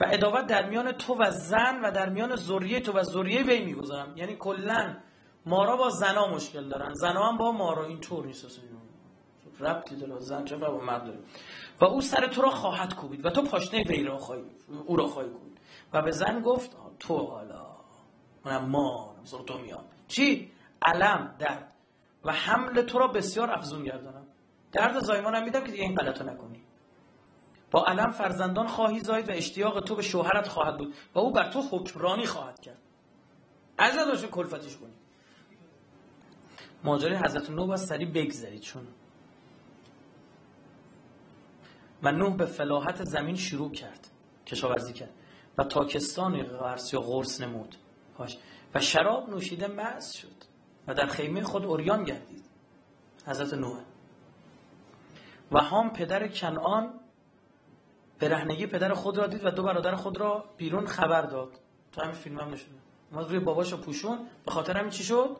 و 0.00 0.06
اداوت 0.10 0.46
در 0.46 0.68
میان 0.68 0.92
تو 0.92 1.14
و 1.14 1.30
زن 1.30 1.80
و 1.84 1.90
در 1.90 2.08
میان 2.08 2.36
ذریه 2.36 2.80
تو 2.80 2.92
و 2.92 3.02
ذریه 3.02 3.42
وی 3.42 3.64
می‌گذارم 3.64 4.16
یعنی 4.16 4.36
کلا 4.36 4.96
مارا 5.46 5.76
با 5.76 5.90
زنا 5.90 6.26
مشکل 6.26 6.68
دارن. 6.68 6.94
زنا 6.94 7.28
هم 7.28 7.36
با 7.36 7.52
مارا. 7.52 7.84
اینطور 7.84 8.26
نیست 8.26 8.60
ربطی 9.60 9.96
داره 9.96 10.20
زن 10.20 10.44
چه 10.44 10.56
با 10.56 10.80
مرد 10.80 11.04
داره. 11.04 11.18
و 11.80 11.84
او 11.84 12.00
سر 12.00 12.26
تو 12.26 12.42
را 12.42 12.50
خواهد 12.50 12.94
کوبید 12.94 13.26
و 13.26 13.30
تو 13.30 13.42
پاشنه 13.42 13.82
وی 13.82 14.04
را 14.04 14.18
خواهی 14.18 14.42
او 14.86 14.96
را 14.96 15.06
خواهی 15.06 15.28
کوبید. 15.28 15.58
و 15.92 16.02
به 16.02 16.10
زن 16.10 16.40
گفت 16.40 16.76
تو 16.98 17.18
حالا 17.18 17.66
منم 18.44 18.64
ما 18.64 19.16
تو 19.46 19.58
میام. 19.58 19.84
چی؟ 20.08 20.52
علم 20.82 21.34
درد. 21.38 21.72
و 22.24 22.32
حمل 22.32 22.82
تو 22.82 22.98
را 22.98 23.08
بسیار 23.08 23.50
افزون 23.50 23.84
گردانم. 23.84 24.26
درد 24.72 24.98
زایمانم 24.98 25.44
میدم 25.44 25.64
که 25.64 25.70
دیگه 25.70 25.82
این 25.82 25.94
غلطو 25.94 26.24
نکنی. 26.24 26.62
با 27.70 27.84
علم 27.84 28.10
فرزندان 28.10 28.66
خواهی 28.66 29.00
زاید 29.00 29.28
و 29.28 29.32
اشتیاق 29.32 29.80
تو 29.80 29.94
به 29.94 30.02
شوهرت 30.02 30.48
خواهد 30.48 30.78
بود 30.78 30.94
و 31.14 31.18
او 31.18 31.32
بر 31.32 31.50
تو 31.50 31.62
حکمرانی 31.70 32.26
خواهد 32.26 32.60
کرد. 32.60 32.78
از 33.78 33.98
نداشت 33.98 34.26
کلفتش 34.26 34.76
کنی 34.76 34.92
ماجرای 36.84 37.16
حضرت 37.16 37.50
نو 37.50 37.66
باید 37.66 37.80
سریع 37.80 38.10
بگذرید 38.10 38.60
چون 38.60 38.86
و 42.02 42.12
نوح 42.12 42.36
به 42.36 42.46
فلاحت 42.46 43.04
زمین 43.04 43.36
شروع 43.36 43.72
کرد 43.72 44.08
کشاورزی 44.46 44.92
کرد 44.92 45.10
و 45.58 45.64
تاکستان 45.64 46.42
غرس 46.42 46.92
یا 46.92 47.00
غرس 47.00 47.40
نمود. 47.40 47.76
و 48.74 48.80
شراب 48.80 49.30
نوشیده 49.30 49.66
مز 49.66 50.12
شد 50.12 50.44
و 50.86 50.94
در 50.94 51.06
خیمه 51.06 51.42
خود 51.42 51.64
اوریان 51.64 52.04
گردید. 52.04 52.44
حضرت 53.26 53.54
نوح. 53.54 53.80
و 55.52 55.60
هم 55.60 55.90
پدر 55.90 56.28
کنعان 56.28 57.00
برهنگی 58.18 58.66
پدر 58.66 58.94
خود 58.94 59.18
را 59.18 59.26
دید 59.26 59.44
و 59.44 59.50
دو 59.50 59.62
برادر 59.62 59.94
خود 59.94 60.20
را 60.20 60.44
بیرون 60.56 60.86
خبر 60.86 61.22
داد. 61.22 61.50
تو 61.92 62.02
همین 62.02 62.14
فیلم 62.14 62.38
هم 62.38 62.52
نشده 62.52 62.70
ما 63.12 63.20
روی 63.20 63.38
باباشو 63.38 63.76
پوشون 63.76 64.18
به 64.44 64.50
خاطر 64.50 64.76
همین 64.76 64.90
چی 64.90 65.04
شد؟ 65.04 65.36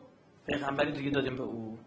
پیغمبری 0.46 0.92
دیگه 0.92 1.10
دادیم 1.10 1.36
به 1.36 1.42
او. 1.42 1.78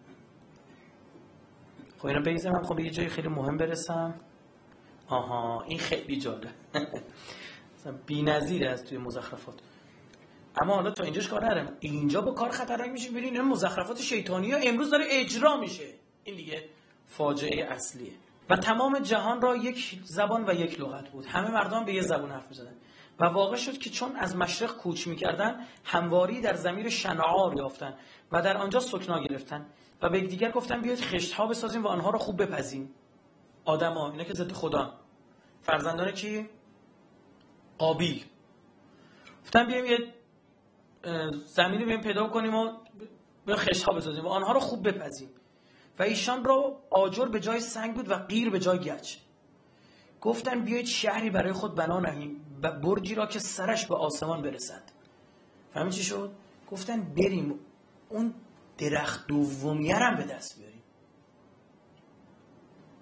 خب 1.98 2.06
اینا 2.06 2.52
من 2.52 2.64
خب 2.64 2.80
یه 2.80 2.90
جای 2.90 3.08
خیلی 3.08 3.28
مهم 3.28 3.58
برسم. 3.58 4.14
آها 5.10 5.62
این 5.62 5.80
خیلی 5.80 6.20
جالب 6.20 6.50
بی 8.06 8.24
نظیر 8.24 8.68
از 8.68 8.86
توی 8.86 8.98
مزخرفات. 8.98 9.56
اما 10.62 10.76
حالا 10.76 10.92
تا 10.92 11.04
اینجاش 11.04 11.28
کار 11.28 11.46
ندارم. 11.46 11.78
اینجا 11.80 12.22
با 12.22 12.32
کار 12.32 12.50
خطرناک 12.50 12.90
میشه 12.90 13.10
ببینید 13.10 13.34
این 13.34 13.42
مزخرفات 13.42 14.02
شیطانی 14.02 14.52
ها 14.52 14.58
امروز 14.58 14.92
داره 14.92 15.06
اجرا 15.10 15.58
میشه. 15.58 15.88
این 16.24 16.36
دیگه 16.36 16.70
فاجعه 17.08 17.66
اصلیه. 17.66 18.12
و 18.50 18.56
تمام 18.56 19.00
جهان 19.00 19.42
را 19.42 19.56
یک 19.56 20.00
زبان 20.04 20.50
و 20.50 20.54
یک 20.54 20.80
لغت 20.80 21.10
بود. 21.10 21.26
همه 21.26 21.52
مردم 21.52 21.86
به 21.86 21.94
یه 21.94 22.02
زبان 22.02 22.32
حرف 22.32 22.48
می‌زدن. 22.50 22.76
و 23.20 23.26
واقع 23.26 23.56
شد 23.56 23.78
که 23.78 23.90
چون 23.90 24.16
از 24.16 24.36
مشرق 24.36 24.78
کوچ 24.78 25.08
می‌کردن 25.08 25.66
همواری 25.84 26.42
در 26.42 26.54
زمیر 26.54 26.90
شنعار 26.90 27.58
یافتن 27.58 27.94
و 28.32 28.42
در 28.42 28.58
آنجا 28.58 28.80
سکنا 28.80 29.24
گرفتن 29.24 29.66
و 30.02 30.10
به 30.10 30.22
دیگر 30.22 30.52
گفتن 30.52 30.82
بیاید 30.82 31.00
خشت 31.00 31.34
ها 31.34 31.48
بسازیم 31.48 31.84
و 31.84 31.88
آنها 31.88 32.10
را 32.10 32.20
خوب 32.20 32.42
بپزیم. 32.42 32.94
آدما 33.66 34.12
اینا 34.12 34.24
که 34.24 34.34
ضد 34.34 34.52
خدا. 34.52 34.99
فرزندان 35.62 36.12
کی؟ 36.12 36.50
قابیل. 37.78 38.26
گفتن 39.44 39.68
بیایم 39.68 39.86
یه 39.86 39.98
زمینی 41.46 41.86
بیایم 41.86 42.02
پیدا 42.02 42.28
کنیم 42.28 42.56
و 42.56 42.72
به 43.46 43.56
خشت 43.56 43.84
ها 43.84 43.94
بسازیم 43.94 44.26
و 44.26 44.28
آنها 44.28 44.52
رو 44.52 44.60
خوب 44.60 44.88
بپزیم 44.88 45.30
و 46.00 46.04
ایشان 46.04 46.44
را 46.44 46.82
آجر 46.90 47.26
به 47.26 47.40
جای 47.40 47.60
سنگ 47.60 47.96
بود 47.96 48.12
و 48.12 48.16
غیر 48.16 48.50
به 48.50 48.60
جای 48.60 48.80
گچ. 48.80 49.16
گفتن 50.22 50.66
بیایید 50.66 50.86
شهری 50.86 51.30
برای 51.30 51.54
خود 51.54 51.76
بنا 51.76 52.00
نهیم 52.00 52.60
و 52.64 52.72
برجی 52.72 53.16
را 53.16 53.26
که 53.26 53.40
سرش 53.40 53.86
به 53.86 53.96
آسمان 53.96 54.42
برسد. 54.42 54.84
فهمی 55.74 55.92
چی 55.92 56.04
شد؟ 56.04 56.32
گفتن 56.72 57.02
بریم. 57.02 57.60
اون 58.10 58.34
درخت 58.78 59.28
دومیه 59.28 60.16
به 60.18 60.24
دست 60.24 60.58
بیاریم. 60.58 60.84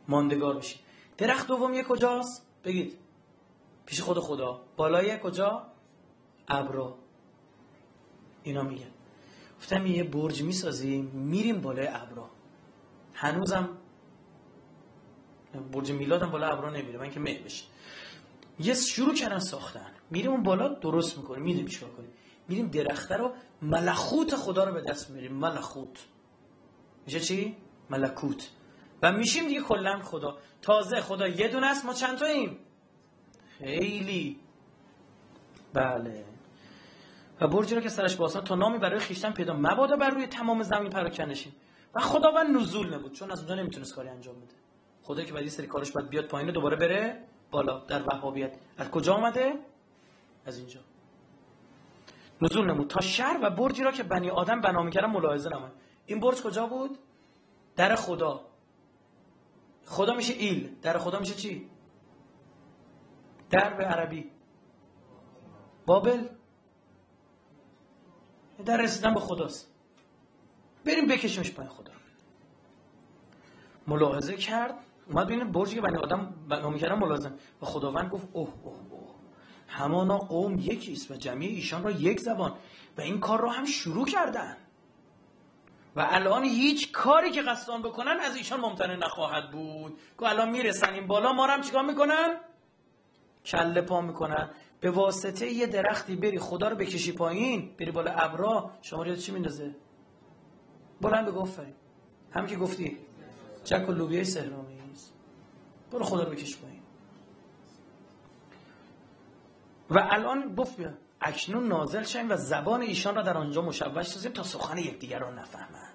ماندگار 0.07 0.57
بشیم. 0.57 0.79
درخت 1.17 1.47
دومیه 1.47 1.83
کجاست؟ 1.83 2.46
بگید. 2.67 2.97
پیش 3.85 4.01
خود 4.01 4.19
خدا. 4.19 4.61
بالای 4.77 5.19
کجا؟ 5.19 5.67
ابرا 6.47 6.97
اینا 8.43 8.63
میگن. 8.63 8.91
گفتم 9.59 9.85
یه 9.85 10.03
برج 10.03 10.43
می‌سازیم 10.43 11.05
میریم 11.05 11.61
بالای 11.61 11.87
ابرا 11.87 12.29
هنوزم 13.13 13.69
برج 15.71 15.91
میلادم 15.91 16.29
بالا 16.29 16.47
ابرا 16.47 16.69
نمیره. 16.69 16.99
من 16.99 17.11
که 17.11 17.19
مه 17.19 17.39
بشه. 17.39 17.65
یه 18.59 18.73
شروع 18.73 19.13
کردن 19.13 19.39
ساختن. 19.39 19.91
میریم 20.11 20.31
اون 20.31 20.43
بالا 20.43 20.67
درست 20.67 21.17
می‌کنیم. 21.17 21.43
میریم 21.43 21.65
چیکار 21.65 21.89
کنیم. 21.89 22.09
میریم 22.47 22.67
درخته 22.67 23.15
رو 23.17 23.31
ملخوت 23.61 24.35
خدا 24.35 24.63
رو 24.63 24.73
به 24.73 24.81
دست 24.81 25.09
میریم. 25.09 25.33
ملخوت. 25.33 26.05
میشه 27.05 27.19
چی؟ 27.19 27.57
ملکوت. 27.89 28.49
و 29.01 29.11
میشیم 29.11 29.47
دیگه 29.47 29.61
کلا 29.61 29.99
خدا. 29.99 30.37
تازه 30.61 31.01
خدا 31.01 31.27
یه 31.27 31.47
دونه 31.47 31.67
است 31.67 31.85
ما 31.85 31.93
چند 31.93 32.17
تاییم؟ 32.17 32.59
خیلی. 33.59 34.39
بله. 35.73 36.25
و 37.41 37.47
برجی 37.47 37.75
رو 37.75 37.81
که 37.81 37.89
سرش 37.89 38.15
باسان 38.15 38.43
تا 38.43 38.55
نامی 38.55 38.77
برای 38.77 38.99
خیشتن 38.99 39.31
پیدا 39.31 39.53
مبادا 39.53 39.95
بر 39.95 40.09
روی 40.09 40.27
تمام 40.27 40.63
زمین 40.63 40.89
پراکنشیم 40.89 41.55
و 41.95 41.99
خداوند 41.99 42.57
نزول 42.57 42.93
نبود 42.93 43.13
چون 43.13 43.31
از 43.31 43.39
اونجا 43.39 43.55
نمی‌تونست 43.55 43.95
کاری 43.95 44.09
انجام 44.09 44.35
بده. 44.35 44.55
خدایی 45.03 45.27
که 45.27 45.33
بعد 45.33 45.47
سری 45.47 45.67
کارش 45.67 45.91
باید 45.91 46.09
بیاد 46.09 46.25
پایین 46.25 46.51
دوباره 46.51 46.75
بره 46.75 47.23
بالا 47.51 47.79
در 47.79 48.03
وهابیت. 48.03 48.57
از 48.77 48.91
کجا 48.91 49.13
آمده؟ 49.13 49.53
از 50.45 50.57
اینجا. 50.57 50.79
نزول 52.41 52.65
نمود. 52.65 52.87
تا 52.87 53.01
شهر 53.01 53.39
و 53.41 53.49
برجی 53.49 53.83
را 53.83 53.91
که 53.91 54.03
بنی 54.03 54.29
آدم 54.29 54.61
بنا 54.61 54.83
می‌کردن 54.83 55.07
ملاحظه 55.07 55.49
نمود 55.49 55.71
این 56.05 56.19
برج 56.19 56.41
کجا 56.41 56.67
بود؟ 56.67 56.97
در 57.75 57.95
خدا. 57.95 58.41
خدا 59.87 60.13
میشه 60.13 60.33
ایل. 60.33 60.75
در 60.81 60.97
خدا 60.97 61.19
میشه 61.19 61.33
چی؟ 61.33 61.69
در 63.49 63.73
به 63.73 63.83
عربی. 63.83 64.31
بابل. 65.85 66.27
در 68.65 68.81
رسیدن 68.81 69.13
به 69.13 69.19
خداست. 69.19 69.69
بریم 70.85 71.07
بکشیمش 71.07 71.51
پای 71.51 71.67
خدا. 71.67 71.91
ملاحظه 73.87 74.37
کرد. 74.37 74.73
اومد 75.09 75.27
بین 75.27 75.51
برجی 75.51 75.75
که 75.75 75.81
بنی 75.81 75.97
آدم 75.97 76.33
بنا 76.49 76.69
می‌کردن 76.69 76.95
ملاحظه. 76.95 77.31
و 77.61 77.65
خداوند 77.65 78.09
گفت 78.09 78.27
اوه 78.33 78.53
اوه 78.63 78.75
اوه. 78.89 79.15
همانا 79.67 80.17
قوم 80.17 80.59
یکیست 80.59 81.11
و 81.11 81.15
جمعی 81.15 81.47
ایشان 81.47 81.83
را 81.83 81.91
یک 81.91 82.19
زبان. 82.19 82.53
و 82.97 83.01
این 83.01 83.19
کار 83.19 83.41
را 83.41 83.49
هم 83.49 83.65
شروع 83.65 84.05
کردن. 84.05 84.57
و 85.97 86.07
الان 86.09 86.43
هیچ 86.43 86.91
کاری 86.91 87.31
که 87.31 87.41
قصدان 87.41 87.81
بکنن 87.81 88.17
از 88.19 88.35
ایشان 88.35 88.59
ممتنع 88.59 88.95
نخواهد 88.95 89.51
بود. 89.51 89.99
که 90.19 90.25
الان 90.29 90.49
می‌رسن 90.49 90.93
این 90.93 91.07
بالا 91.07 91.33
ما 91.33 91.47
هم 91.47 91.61
چیکار 91.61 91.85
می‌کنن؟ 91.85 92.37
کله 93.45 93.81
پا 93.81 94.01
می‌کنن. 94.01 94.49
به 94.79 94.91
واسطه 94.91 95.47
یه 95.47 95.67
درختی 95.67 96.15
بری 96.15 96.39
خدا 96.39 96.67
رو 96.67 96.75
بکشی 96.75 97.11
پایین 97.11 97.75
بری 97.79 97.91
بالا 97.91 98.11
ابرا. 98.11 98.71
شما 98.81 99.03
رو 99.03 99.15
چی 99.15 99.31
میندازه؟ 99.31 99.75
بلند 101.01 101.27
بگو 101.27 101.39
آفرین. 101.39 101.75
هم 102.31 102.47
که 102.47 102.55
گفتی. 102.55 102.97
جک 103.63 103.89
و 103.89 103.91
لوبیای 103.91 104.25
سهرامیز 104.25 105.11
برو 105.91 106.03
خدا 106.03 106.23
رو 106.23 106.31
بکش 106.31 106.57
پایین. 106.57 106.81
و 109.89 110.07
الان 110.11 110.55
گفت 110.55 110.77
اکنون 111.21 111.67
نازل 111.67 112.03
شیم 112.03 112.31
و 112.31 112.35
زبان 112.35 112.81
ایشان 112.81 113.15
را 113.15 113.21
در 113.21 113.37
آنجا 113.37 113.61
مشوش 113.61 114.07
سازیم 114.07 114.31
تا 114.31 114.43
سخن 114.43 114.77
یکدیگر 114.77 115.19
را 115.19 115.31
نفهمند. 115.31 115.86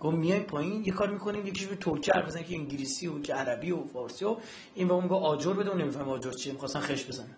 گفت 0.00 0.16
میای 0.16 0.40
پایین 0.40 0.84
یه 0.84 0.92
کار 0.92 1.10
می‌کنیم 1.10 1.46
یکیش 1.46 1.66
به 1.66 1.76
ترکی 1.76 2.10
حرف 2.10 2.26
بزنه 2.26 2.44
که 2.44 2.54
انگلیسی 2.54 3.06
و 3.06 3.20
که 3.20 3.34
عربی 3.34 3.70
و 3.70 3.84
فارسی 3.84 4.24
و 4.24 4.36
این 4.74 4.88
به 4.88 4.94
اون 4.94 5.04
میگه 5.04 5.16
آجر 5.16 5.52
بده 5.52 5.70
و 5.70 5.74
نمیفهم 5.74 6.08
آجر 6.08 6.30
چیه 6.30 6.52
می‌خواستن 6.52 6.80
خش 6.80 7.04
بزنه 7.04 7.36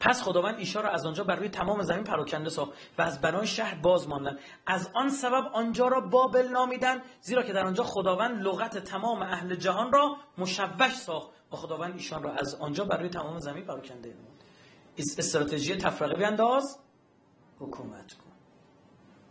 پس 0.00 0.22
خداوند 0.22 0.58
ایشا 0.58 0.80
را 0.80 0.90
از 0.90 1.06
آنجا 1.06 1.24
بر 1.24 1.36
روی 1.36 1.48
تمام 1.48 1.82
زمین 1.82 2.04
پراکنده 2.04 2.50
ساخت 2.50 2.72
و 2.98 3.02
از 3.02 3.20
بنای 3.20 3.46
شهر 3.46 3.74
باز 3.74 4.08
ماندن. 4.08 4.38
از 4.66 4.90
آن 4.94 5.08
سبب 5.08 5.50
آنجا 5.54 5.88
را 5.88 6.00
بابل 6.00 6.48
نامیدن 6.48 7.02
زیرا 7.20 7.42
که 7.42 7.52
در 7.52 7.66
آنجا 7.66 7.84
خداوند 7.84 8.42
لغت 8.42 8.78
تمام 8.78 9.22
اهل 9.22 9.54
جهان 9.54 9.92
را 9.92 10.16
مشوش 10.38 10.94
ساخت 10.94 11.30
و 11.52 11.56
خداوند 11.56 11.94
ایشان 11.94 12.22
را 12.22 12.32
از 12.32 12.54
آنجا 12.54 12.84
بر 12.84 12.98
روی 12.98 13.08
تمام 13.08 13.38
زمین 13.38 13.64
پراکنده 13.64 14.08
نمود. 14.08 14.42
استراتژی 15.18 15.76
تفرقه 15.76 16.14
بینداز 16.14 16.78
حکومت 17.58 18.12
کن. 18.12 18.27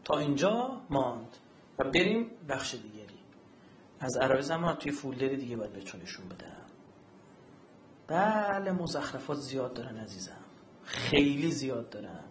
تا 0.08 0.18
اینجا 0.18 0.82
ماند 0.90 1.38
و 1.80 1.84
بریم 1.84 2.32
بخش 2.50 2.76
دیگری. 2.76 3.20
از 4.00 4.18
عربی 4.18 4.42
زمان 4.42 4.76
توی 4.76 4.92
فولدر 4.92 5.28
دیگه 5.28 5.58
باید 5.58 5.74
بهتون 5.74 6.02
نشون 6.02 6.26
بدم. 6.28 6.66
بله 8.08 8.72
مزخرفات 8.72 9.38
زیاد 9.38 9.74
دارن 9.74 9.98
عزیزم. 9.98 10.44
خیلی 10.84 11.52
زیاد 11.52 11.90
دارن. 11.90 12.24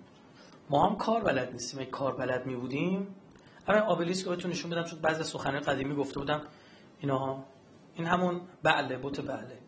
ما 0.70 0.88
هم 0.88 0.96
کار 0.96 1.24
بلد 1.24 1.52
نیستیم. 1.52 1.80
اگه 1.80 1.90
کار 1.90 2.16
بلد 2.16 2.46
می 2.46 2.56
بودیم. 2.56 3.14
همین 3.68 3.82
آبلیس 3.82 4.24
که 4.24 4.30
بهتون 4.30 4.50
نشون 4.50 4.70
بدم 4.70 4.84
چون 4.84 4.98
بعضی 4.98 5.24
سخنرانی 5.24 5.64
قدیمی 5.64 5.94
گفته 5.94 6.18
بودم 6.20 6.42
اینا 6.98 7.44
این 7.94 8.06
همون 8.06 8.40
بله 8.62 8.98
بوت 8.98 9.20
بله. 9.20 9.58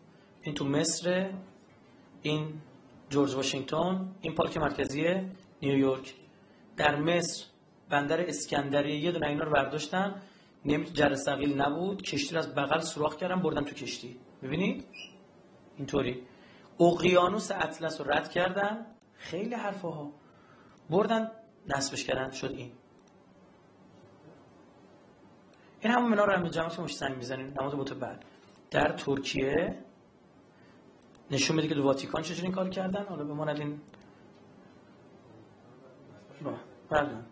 این 0.41 0.55
تو 0.55 0.65
مصر 0.65 1.29
این 2.21 2.53
جورج 3.09 3.33
واشنگتن 3.35 4.15
این 4.21 4.35
پارک 4.35 4.57
مرکزی 4.57 5.03
نیویورک. 5.61 6.13
در 6.77 6.95
مصر 6.95 7.45
بندر 7.89 8.21
اسکندریه 8.21 8.99
یه 8.99 9.11
دونه 9.11 9.27
اینا 9.27 9.43
رو 9.43 9.51
برداشتن 9.51 10.21
نمی 10.65 10.85
جرثقیل 10.85 11.61
نبود. 11.61 12.01
کشتی 12.01 12.35
رو 12.35 12.39
از 12.39 12.55
بغل 12.55 12.79
سوراخ 12.79 13.15
کردن 13.15 13.41
بردن 13.41 13.63
تو 13.63 13.75
کشتی. 13.75 14.19
ببینید 14.43 14.85
اینطوری. 15.77 16.23
اقیانوس 16.79 17.51
اطلس 17.51 18.01
رو 18.01 18.11
رد 18.11 18.29
کردن 18.29 18.85
خیلی 19.13 19.55
حرفه 19.55 19.87
ها 19.87 20.11
بردن 20.89 21.31
نصبش 21.67 22.03
کردن. 22.03 22.31
شد 22.31 22.51
این. 22.51 22.71
این 25.79 25.93
همون 25.93 26.11
منا 26.11 26.25
رو 26.25 26.33
هم 26.33 26.47
جمعات 26.47 26.79
مش 26.79 26.95
سنگ 26.95 27.17
می‌زنیم 27.17 27.53
نماز 27.61 27.75
بعد. 27.75 28.25
در 28.71 28.91
ترکیه 28.91 29.83
نشون 31.31 31.55
میده 31.55 31.67
که 31.67 31.75
دو 31.75 31.83
واتیکان 31.83 32.21
چجوری 32.21 32.51
کار 32.51 32.69
کردن؟ 32.69 33.05
حالا 33.05 33.23
بماند 33.23 33.59
این 33.59 33.81
بله. 36.89 37.09
این 37.09 37.28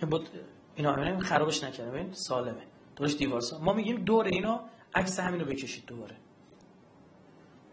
بود 0.00 0.28
اینا 0.74 0.92
همین 0.92 1.20
خرابش 1.20 1.64
نکرده 1.64 1.90
ببین 1.90 2.12
سالمه. 2.12 2.62
درش 2.96 3.16
دیوار 3.16 3.42
ما 3.60 3.72
میگیم 3.72 4.04
دور 4.04 4.24
اینا 4.24 4.60
عکس 4.94 5.20
همین 5.20 5.40
رو 5.40 5.46
بکشید 5.46 5.86
دوباره. 5.86 6.16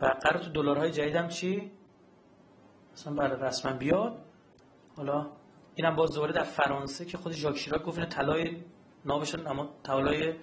و 0.02 0.06
قرار 0.06 0.43
تو 0.43 0.49
دلارهای 0.52 0.91
جدیدم 0.91 1.27
چی؟ 1.27 1.72
مثلا 2.93 3.14
برای 3.14 3.41
رسما 3.41 3.73
بیاد. 3.73 4.26
حالا 4.98 5.27
اینم 5.76 5.95
باز 5.95 6.11
دوباره 6.11 6.34
در 6.34 6.43
فرانسه 6.43 7.06
که 7.06 7.18
خود 7.18 7.31
ژاک 7.31 7.57
شیراک 7.57 7.84
گفت 7.84 8.10
طلای 8.10 8.64
نابشون 9.06 9.48
اما 9.48 9.69
طلای 9.84 10.34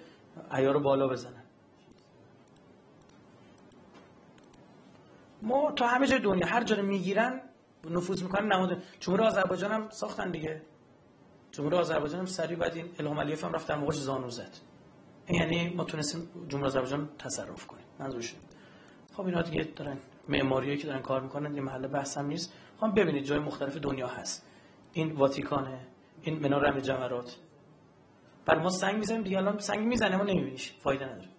عیار 0.51 0.79
بالا 0.79 1.07
بزنن. 1.07 1.43
ما 5.41 5.71
تا 5.71 5.87
همه 5.87 6.07
جای 6.07 6.19
دنیا 6.19 6.47
هر 6.47 6.63
جا 6.63 6.75
رو 6.75 6.83
می‌گیرن 6.83 7.41
نفوذ 7.89 8.23
می‌کنن 8.23 8.53
نماد 8.53 8.77
جمهوری 8.99 9.23
آذربایجان 9.23 9.71
هم 9.71 9.89
ساختن 9.89 10.31
دیگه. 10.31 10.61
جمهوری 11.51 11.75
آذربایجان 11.77 12.19
هم 12.19 12.25
سریع 12.25 12.57
بعد 12.57 12.75
این 12.75 12.89
الهام 12.99 13.19
علیف 13.19 13.43
هم 13.43 13.53
رفت 13.53 13.67
در 13.67 13.77
موقعش 13.77 13.95
زانو 13.95 14.29
زد. 14.29 14.57
یعنی 15.29 15.69
ما 15.69 15.83
تونستیم 15.83 16.29
جمهوری 16.47 16.67
آذربایجان 16.67 17.09
تصرف 17.19 17.67
کنیم. 17.67 17.85
منظورش 17.99 18.35
خب 19.13 19.25
اینا 19.25 19.41
دیگه 19.41 19.63
دارن 19.63 19.97
معماریایی 20.29 20.77
که 20.77 20.87
دارن 20.87 21.01
کار 21.01 21.21
می‌کنن 21.21 21.53
این 21.53 21.63
محل 21.63 21.85
هم 22.17 22.25
نیست. 22.25 22.53
خب 22.79 22.99
ببینید 22.99 23.23
جای 23.23 23.39
مختلف 23.39 23.77
دنیا 23.77 24.07
هست. 24.07 24.45
این 24.93 25.11
واتیکانه 25.11 25.79
این 26.21 26.39
مناره 26.39 26.81
جمرات 26.81 27.35
بر 28.45 28.59
ما 28.59 28.69
سنگ 28.69 28.95
می‌زنیم 28.95 29.21
دیگه 29.21 29.37
الان 29.37 29.59
سنگ 29.59 29.87
می‌زنه 29.87 30.17
ما 30.17 30.23
نمیبینیش. 30.23 30.73
فایده 30.79 31.05
نداره. 31.05 31.29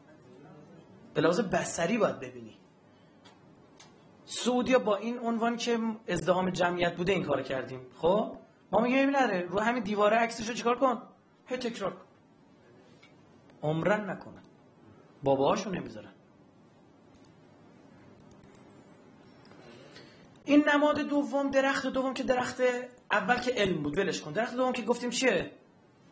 به 1.14 1.20
لحاظ 1.20 1.40
بصری 1.40 1.98
باید 1.98 2.20
ببینی. 2.20 2.56
سعودیا 4.24 4.78
با 4.78 4.96
این 4.96 5.18
عنوان 5.18 5.56
که 5.56 5.78
ازدهام 6.08 6.50
جمعیت 6.50 6.96
بوده 6.96 7.12
این 7.12 7.24
کار 7.24 7.42
کردیم. 7.42 7.80
خب؟ 7.96 8.36
ما 8.72 8.80
میگیم 8.80 8.98
ببین 8.98 9.16
نره 9.16 9.40
رو 9.40 9.60
همین 9.60 9.82
دیواره 9.82 10.16
عکسشو 10.16 10.52
چیکار 10.52 10.78
کن؟ 10.78 11.02
هی 11.46 11.56
تکرار 11.56 11.92
کن. 11.92 12.04
عمرن 13.62 14.10
نکنن 14.10 14.42
باباهاشو 15.22 15.70
نمی‌ذارن. 15.70 16.12
این 20.44 20.68
نماد 20.68 21.00
دوم 21.00 21.50
درخت 21.50 21.86
دوم 21.86 22.14
که 22.14 22.22
درخت 22.22 22.60
اول 23.10 23.38
که 23.38 23.52
علم 23.52 23.82
بود 23.82 23.98
ولش 23.98 24.20
کن. 24.20 24.32
درخت 24.32 24.54
دوم 24.54 24.72
که 24.72 24.82
گفتیم 24.82 25.10
چیه؟ 25.10 25.50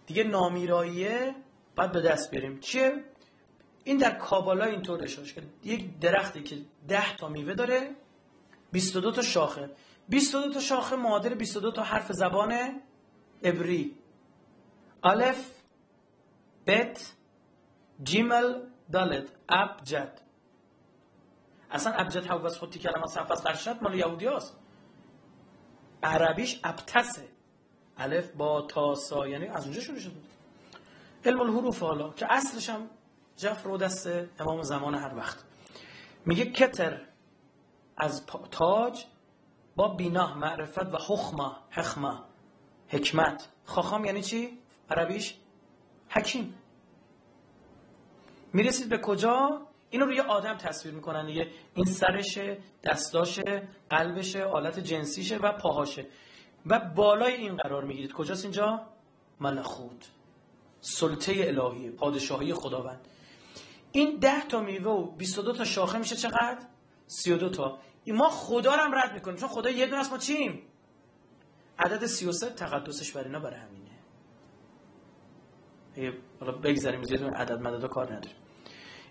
دیگه 0.06 0.24
نامیراییه 0.24 1.34
بعد 1.76 1.92
به 1.92 2.00
دست 2.00 2.30
بریم 2.30 2.60
چیه؟ 2.60 3.04
این 3.84 3.96
در 3.96 4.10
کابالا 4.10 4.64
اینطور 4.64 5.04
اشاره 5.04 5.28
که 5.28 5.42
یک 5.64 5.98
درختی 5.98 6.42
که 6.42 6.56
10 6.88 7.16
تا 7.16 7.28
میوه 7.28 7.54
داره 7.54 7.90
22 8.72 9.12
تا 9.12 9.22
شاخه. 9.22 9.70
22 10.08 10.50
تا 10.54 10.60
شاخه 10.60 10.96
معادل 10.96 11.34
22 11.34 11.72
تا 11.72 11.82
حرف 11.82 12.12
زبان 12.12 12.80
عبری. 13.44 13.98
الف 15.04 15.50
بت 16.66 17.12
جیمل 18.02 18.62
دالت 18.92 19.28
ابجد. 19.48 20.20
اصلا 21.70 21.92
ابجد 21.92 22.26
حوض 22.26 22.56
خودی 22.56 22.78
کلمه 22.78 23.06
صفحه 23.06 23.34
قرشت 23.34 23.82
مال 23.82 23.94
یهودی 23.94 24.26
هست. 24.26 24.56
عربیش 26.02 26.60
ابتسه. 26.64 27.28
الف 27.98 28.30
با 28.30 28.62
تا 28.62 28.94
سا 28.94 29.28
یعنی 29.28 29.46
از 29.46 29.64
اونجا 29.64 29.80
شروع 29.80 29.98
شده. 29.98 30.20
علم 31.24 31.40
الحروف 31.40 31.80
حالا 31.80 32.12
که 32.12 32.32
اصلش 32.32 32.70
هم 32.70 32.90
جفر 33.36 33.68
و 33.68 33.76
دست 33.76 34.06
امام 34.40 34.62
زمان 34.62 34.94
هر 34.94 35.16
وقت. 35.16 35.44
میگه 36.26 36.44
کتر 36.44 37.00
از 37.96 38.26
تاج 38.50 39.04
با 39.78 39.88
بینا 39.88 40.34
معرفت 40.34 40.94
و 40.94 40.96
حخمه 41.08 41.50
حخمه 41.70 42.20
حکمت. 42.88 43.48
خاخام 43.64 44.04
یعنی 44.04 44.22
چی؟ 44.22 44.58
عربیش 44.90 45.34
حکیم. 46.08 46.54
می‌رسید 48.52 48.88
به 48.88 48.98
کجا؟ 48.98 49.66
اینو 49.90 50.04
روی 50.04 50.20
آدم 50.20 50.56
تصویر 50.56 50.94
می‌کنن 50.94 51.26
دیگه. 51.26 51.46
این 51.74 51.84
سرشه 51.84 52.58
دستاشه 52.84 53.68
قلبشه 53.90 54.44
آلت 54.44 54.78
جنسیشه 54.78 55.36
و 55.36 55.52
پاهاشه. 55.52 56.06
و 56.66 56.80
بالای 56.96 57.34
این 57.34 57.56
قرار 57.56 57.84
می‌گیرید. 57.84 58.12
کجاست 58.12 58.44
اینجا؟ 58.44 58.86
ملخوت. 59.40 60.10
سلطه 60.80 61.32
الهی 61.36 61.90
پادشاهی 61.90 62.54
خداوند. 62.54 63.08
این 63.92 64.18
ده 64.18 64.46
تا 64.48 64.60
میوه 64.60 64.92
و 64.92 65.16
22 65.16 65.52
تا 65.52 65.64
شاخه 65.64 65.98
میشه 65.98 66.16
چقدر؟ 66.16 66.58
32 67.06 67.48
تا. 67.48 67.78
ما 68.12 68.30
خدا 68.30 68.74
رو 68.74 68.80
هم 68.82 68.94
رد 68.94 69.14
می‌کنیم. 69.14 69.36
چون 69.36 69.48
خدا 69.48 69.70
یه 69.70 69.86
دونه 69.86 70.00
است 70.00 70.12
ما 70.12 70.18
چیم؟ 70.18 70.62
عدد 71.78 72.06
33 72.06 72.50
تقدسش 72.50 73.12
بر 73.12 73.24
اینا 73.24 73.40
برای 73.40 73.60
همینه. 73.60 73.88
حالا 76.40 76.52
بگذاریم 76.52 77.02
زیاد 77.02 77.34
عدد 77.34 77.60
مدد 77.60 77.86
کار 77.86 78.06
نداریم. 78.12 78.36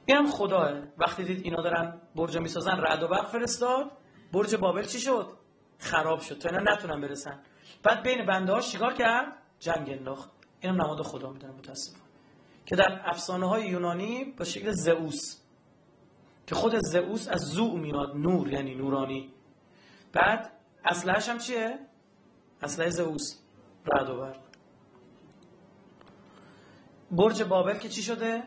این 0.06 0.18
هم 0.18 0.88
وقتی 0.98 1.24
دید 1.24 1.44
اینا 1.44 1.62
دارن 1.62 2.02
برج 2.16 2.38
می‌سازن 2.38 2.78
رعد 2.78 3.04
و 3.04 3.08
برق 3.08 3.28
فرستاد. 3.28 3.92
برج 4.34 4.56
بابل 4.56 4.84
چی 4.84 5.00
شد؟ 5.00 5.38
خراب 5.80 6.20
شد. 6.20 6.38
تا 6.38 6.50
اینا 6.50 6.74
نتونن 6.74 7.02
برسن. 7.02 7.40
بعد 7.84 8.04
بین 8.04 8.26
بنده 8.26 8.54
ها 8.54 8.62
شکار 8.62 8.94
کرد؟ 8.94 9.34
جنگ 9.60 9.90
انداخت. 9.90 10.30
اینم 10.60 10.82
نماد 10.82 11.02
خدا 11.02 11.30
می‌دونم 11.32 11.56
متاسفم 11.56 12.02
که 12.66 12.76
در 12.76 13.02
افسانه 13.06 13.50
های 13.50 13.68
یونانی 13.68 14.26
با 14.38 14.46
شکل 14.46 14.72
زئوس. 14.72 15.47
که 16.48 16.56
خود 16.56 16.76
زئوس 16.76 17.28
از 17.28 17.42
زو 17.42 17.78
میاد 17.78 18.16
نور 18.16 18.54
یعنی 18.54 18.76
نورانی. 18.76 19.34
بعد 20.14 20.52
اصلش 20.86 21.30
هم 21.30 21.38
چیه؟ 21.38 21.80
اصله 22.62 22.90
زئوس. 22.90 23.40
رعد 23.86 24.10
و 24.10 24.18
برق. 24.18 24.40
برج 27.12 27.44
بابل 27.44 27.78
که 27.78 27.90
چی 27.90 28.02
شده؟ 28.02 28.44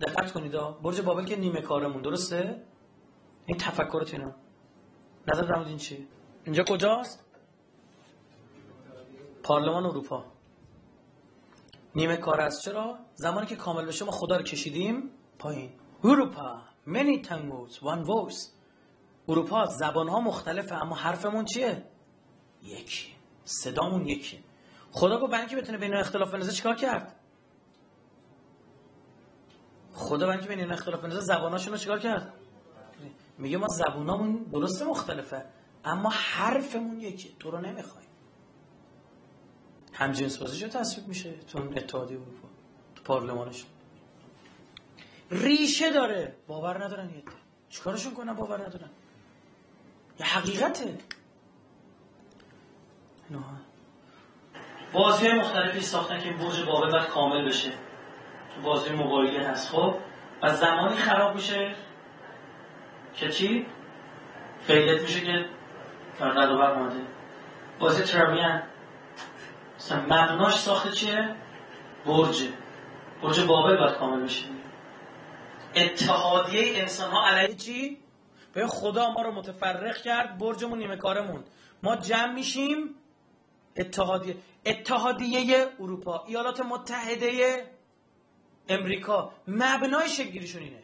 دقت 0.00 0.32
کنید 0.32 0.52
برج 0.82 1.00
بابل 1.00 1.24
که 1.24 1.36
نیمه 1.36 1.60
کارمون 1.60 2.02
درسته؟ 2.02 2.62
این 3.46 3.58
تفکرت 3.58 4.14
اینا. 4.14 4.34
نظر 5.28 5.42
در 5.42 5.58
این 5.58 5.78
چی 5.78 6.08
اینجا 6.44 6.64
کجاست؟ 6.64 7.24
پارلمان 9.42 9.86
اروپا. 9.86 10.24
نیمه 11.94 12.16
کار 12.16 12.40
است. 12.40 12.64
چرا؟ 12.64 12.98
زمانی 13.14 13.46
که 13.46 13.56
کامل 13.56 13.86
بشه 13.86 14.04
ما 14.04 14.10
خدا 14.10 14.36
رو 14.36 14.42
کشیدیم 14.42 15.10
پایین. 15.38 15.81
اروپا. 16.04 16.62
Many 16.86 17.22
tongues 17.22 17.82
one 17.82 18.04
voice. 18.04 18.50
اروپا 19.28 19.66
زبان 19.66 20.08
ها 20.08 20.20
مختلفه 20.20 20.74
اما 20.74 20.94
حرفمون 20.96 21.44
چیه؟ 21.44 21.84
یکی. 22.62 23.12
صدامون 23.44 24.06
یکی. 24.06 24.44
خدا 24.92 25.20
گفت 25.20 25.32
برای 25.32 25.56
بتونه 25.56 25.78
بین 25.78 25.94
اختلاف 25.94 26.30
بندازه 26.30 26.52
چیکار 26.52 26.74
کرد؟ 26.74 27.16
خدا 29.92 30.26
برای 30.26 30.38
اینکه 30.38 30.54
بین 30.56 30.72
اختلاف 30.72 31.02
بندازه 31.02 31.20
زباناشون 31.20 31.76
چیکار 31.76 31.98
کرد؟ 31.98 32.32
میگه 33.38 33.58
ما 33.58 33.66
زبونامون 33.68 34.42
درست 34.52 34.82
مختلفه 34.82 35.44
اما 35.84 36.10
حرفمون 36.10 37.00
یکی. 37.00 37.36
تو 37.38 37.50
رو 37.50 37.60
نمی‌خوایم 37.60 38.08
همجنس 39.92 40.38
بازی 40.38 40.58
چه 40.58 40.68
تصویب 40.68 41.08
میشه؟ 41.08 41.32
تو 41.32 41.58
اتحادیه 41.58 42.16
اروپا. 42.16 42.48
تو 42.94 43.02
پارلمانش. 43.02 43.64
ریشه 45.32 45.92
داره. 45.92 46.34
باور 46.46 46.84
ندارن 46.84 47.10
یه 47.10 47.22
چیکارشون 47.68 48.14
کنن 48.14 48.32
باور 48.32 48.66
ندارن؟ 48.66 48.90
یه 50.20 50.26
حقیقته. 50.26 50.98
بازی 54.92 55.32
مختلفی 55.32 55.80
ساختن 55.80 56.20
که 56.20 56.30
برج 56.30 56.62
بابل 56.62 56.90
باید 56.90 57.06
کامل 57.06 57.48
بشه. 57.48 57.70
تو 58.54 58.60
بازی 58.62 58.92
موبایلی 58.92 59.36
هست. 59.36 59.68
خب 59.68 59.94
و 60.42 60.54
زمانی 60.54 60.96
خراب 60.96 61.34
میشه 61.34 61.74
که 63.14 63.28
چی؟ 63.28 63.66
فیلت 64.66 65.02
میشه 65.02 65.20
که 65.20 65.46
فرقد 66.18 66.50
و 66.50 66.54
ماده 66.54 67.00
بازی 67.78 68.02
ترابیان. 68.02 68.62
مثلا 69.76 70.00
مبناش 70.00 70.54
ساخته 70.54 70.90
چیه؟ 70.90 71.34
برج. 72.06 72.48
برج 73.22 73.40
بابل 73.40 73.76
باید 73.76 73.94
کامل 73.94 74.22
بشه. 74.22 74.44
اتحادیه 75.76 76.78
انسان 76.78 77.10
ها 77.10 77.26
علیه 77.26 77.54
چی؟ 77.54 77.98
به 78.52 78.66
خدا 78.66 79.10
ما 79.10 79.22
رو 79.22 79.32
متفرق 79.32 79.96
کرد 79.96 80.38
برجمون 80.38 80.78
نیمه 80.78 80.96
کارمون. 80.96 81.44
ما 81.82 81.96
جمع 81.96 82.32
میشیم 82.32 82.94
اتحادیه 83.76 84.36
اتحادیه 84.66 85.68
اروپا 85.80 86.24
ایالات 86.26 86.60
متحده 86.60 87.64
امریکا. 88.68 89.32
مبنای 89.48 90.08
شکلگیریشون 90.08 90.62
اینه. 90.62 90.82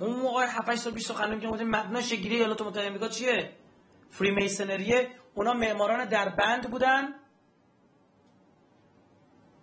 اون 0.00 0.16
موقع 0.16 0.46
7 0.46 0.74
سال 0.74 0.92
پیش 0.92 1.04
سخنرانی 1.04 1.40
که 1.40 1.64
مبنای 1.64 2.02
شکلگیری 2.02 2.36
ایالات 2.36 2.62
متحده 2.62 2.86
امریکا 2.86 3.08
چیه؟ 3.08 3.52
فری 4.10 4.30
میسنریه 4.30 5.10
اونا 5.34 5.52
معماران 5.52 6.04
در 6.04 6.28
بند 6.28 6.70
بودن. 6.70 7.14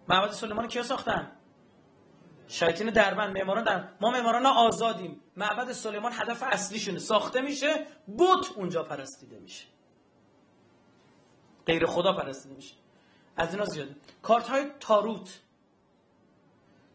معبد 0.10 0.32
سلیمان 0.32 0.68
کیا 0.68 0.84
ساختن؟ 0.84 1.32
شیاطین 2.48 2.90
دربند 2.90 3.38
معماران 3.38 3.64
در 3.64 3.88
ما 4.02 4.12
معماران 4.12 4.46
آزادیم. 4.46 5.22
معبد 5.38 5.72
سلیمان 5.72 6.12
هدف 6.16 6.44
اصلیشونه. 6.44 7.00
ساخته 7.00 7.42
میشه 7.42 7.88
بوت 8.08 8.52
اونجا 8.56 8.84
پرستیده 8.84 9.40
میشه. 9.40 9.66
غیر 11.66 11.86
خدا 11.86 12.14
پرستیده 12.14 12.56
میشه. 12.56 12.74
از 13.38 13.54
اینا 13.54 13.66
زیاده 13.66 13.96
کارت 14.22 14.48
های 14.48 14.66
تاروت. 14.80 15.40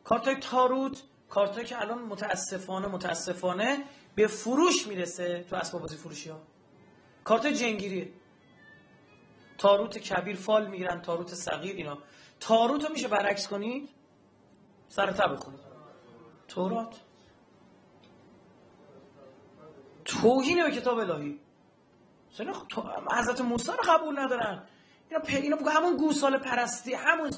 کارت 0.04 0.24
های 0.24 0.36
تاروت 0.36 1.02
کارت 1.28 1.56
های 1.56 1.64
که 1.64 1.80
الان 1.80 1.98
متاسفانه 1.98 2.88
متاسفانه 2.88 3.84
به 4.14 4.26
فروش 4.26 4.86
می‌رسه 4.86 5.44
تو 5.50 5.56
اسباب 5.56 5.82
بازی 5.82 5.96
فروشی 5.96 6.30
ها 6.30 6.42
کارت 7.24 7.46
جنگیری. 7.46 8.12
تاروت 9.58 9.98
کبیر 9.98 10.36
فال 10.36 10.66
می‌گیرن 10.66 11.02
تاروت 11.02 11.34
صغیر 11.34 11.76
اینا. 11.76 11.98
تاروت 12.40 12.84
رو 12.84 12.92
میشه 12.92 13.08
برعکس 13.08 13.48
کنید 13.48 13.88
سر 14.90 15.12
تب 15.12 15.32
بخونید 15.32 15.60
تورات. 16.48 17.00
توهینه 20.04 20.64
به 20.64 20.70
کتاب 20.70 20.98
الهی. 20.98 21.40
حضرت 23.10 23.40
موسی 23.40 23.72
رو 23.72 23.78
قبول 23.84 24.20
ندارن. 24.20 24.62
اینا, 25.10 25.22
اینا 25.26 25.70
همون 25.70 25.96
گوسال 25.96 26.38
پرستی 26.38 26.94
همون 26.94 27.30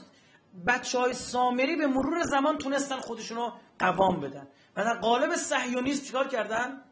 بچه 0.66 0.98
های 0.98 1.14
سامری 1.14 1.76
به 1.76 1.86
مرور 1.86 2.22
زمان 2.22 2.58
تونستن 2.58 2.96
خودشون 2.96 3.36
رو 3.36 3.52
قوام 3.78 4.20
بدن. 4.20 4.48
و 4.76 4.84
در 4.84 4.98
قالب 5.00 5.34
صهیونیسم 5.34 6.04
چیکار 6.04 6.28
کردن؟ 6.28 6.82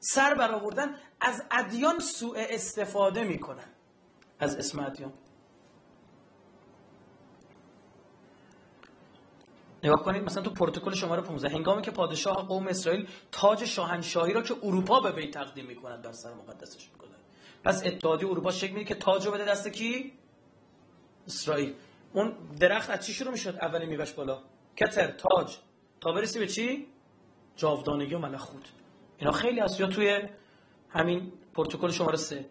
سر 0.00 0.34
برآوردن 0.34 0.96
از 1.20 1.42
ادیان 1.50 1.98
سوء 1.98 2.36
استفاده 2.50 3.24
می‌کنن. 3.24 3.68
از 4.40 4.56
اسم 4.56 4.78
ادیان. 4.78 5.12
نگاه 9.84 10.02
کنید 10.02 10.22
مثلا 10.22 10.42
تو 10.42 10.50
پروتکل 10.50 10.94
شماره 10.94 11.22
15 11.22 11.48
هنگامی 11.48 11.82
که 11.82 11.90
پادشاه 11.90 12.46
قوم 12.48 12.66
اسرائیل 12.66 13.08
تاج 13.32 13.64
شاهنشاهی 13.64 14.32
را 14.32 14.42
که 14.42 14.54
اروپا 14.62 15.00
به 15.00 15.10
وی 15.10 15.26
تقدیم 15.26 15.66
می‌کند 15.66 16.02
در 16.02 16.12
سر 16.12 16.34
مقدسش 16.34 16.88
می‌کنه 16.92 17.16
پس 17.64 17.86
اتحادیه 17.86 18.28
اروپا 18.28 18.50
شکل 18.50 18.72
میده 18.72 18.84
که 18.84 18.94
تاج 18.94 19.26
رو 19.26 19.32
بده 19.32 19.44
دست 19.44 19.68
کی؟ 19.68 20.12
اسرائیل. 21.26 21.74
اون 22.12 22.32
درخت 22.60 22.90
از 22.90 23.06
چی 23.06 23.12
شروع 23.12 23.32
می‌شد؟ 23.32 23.58
اولی 23.62 23.86
میوش 23.86 24.12
بالا. 24.12 24.38
کتر 24.76 25.06
تاج. 25.06 25.56
تا 26.00 26.12
برسی 26.12 26.38
به 26.38 26.46
چی؟ 26.46 26.86
جاودانگی 27.56 28.14
و 28.14 28.18
ملخوت. 28.18 28.62
اینا 29.18 29.32
خیلی 29.32 29.60
از 29.60 29.76
توی 29.76 30.22
همین 30.90 31.32
پروتکل 31.54 31.90
شماره 31.90 32.16
سه. 32.16 32.44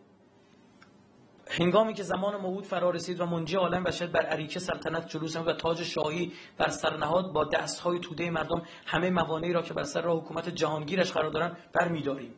هنگامی 1.49 1.93
که 1.93 2.03
زمان 2.03 2.35
موعود 2.35 2.65
فرا 2.65 2.89
رسید 2.89 3.21
و 3.21 3.25
منجی 3.25 3.55
عالم 3.55 3.83
بشد 3.83 4.11
بر 4.11 4.25
اریکه 4.29 4.59
سلطنت 4.59 5.09
جلوس 5.09 5.35
و 5.35 5.53
تاج 5.53 5.83
شاهی 5.83 6.33
بر 6.57 6.69
سرنهاد 6.69 7.31
با 7.31 7.43
دستهای 7.43 7.99
توده 7.99 8.29
مردم 8.29 8.61
همه 8.85 9.09
موانعی 9.09 9.53
را 9.53 9.61
که 9.61 9.73
بر 9.73 9.83
سر 9.83 10.01
راه 10.01 10.17
حکومت 10.17 10.49
جهانگیرش 10.49 11.11
قرار 11.11 11.29
دارن 11.29 11.57
برمیداریم. 11.73 12.33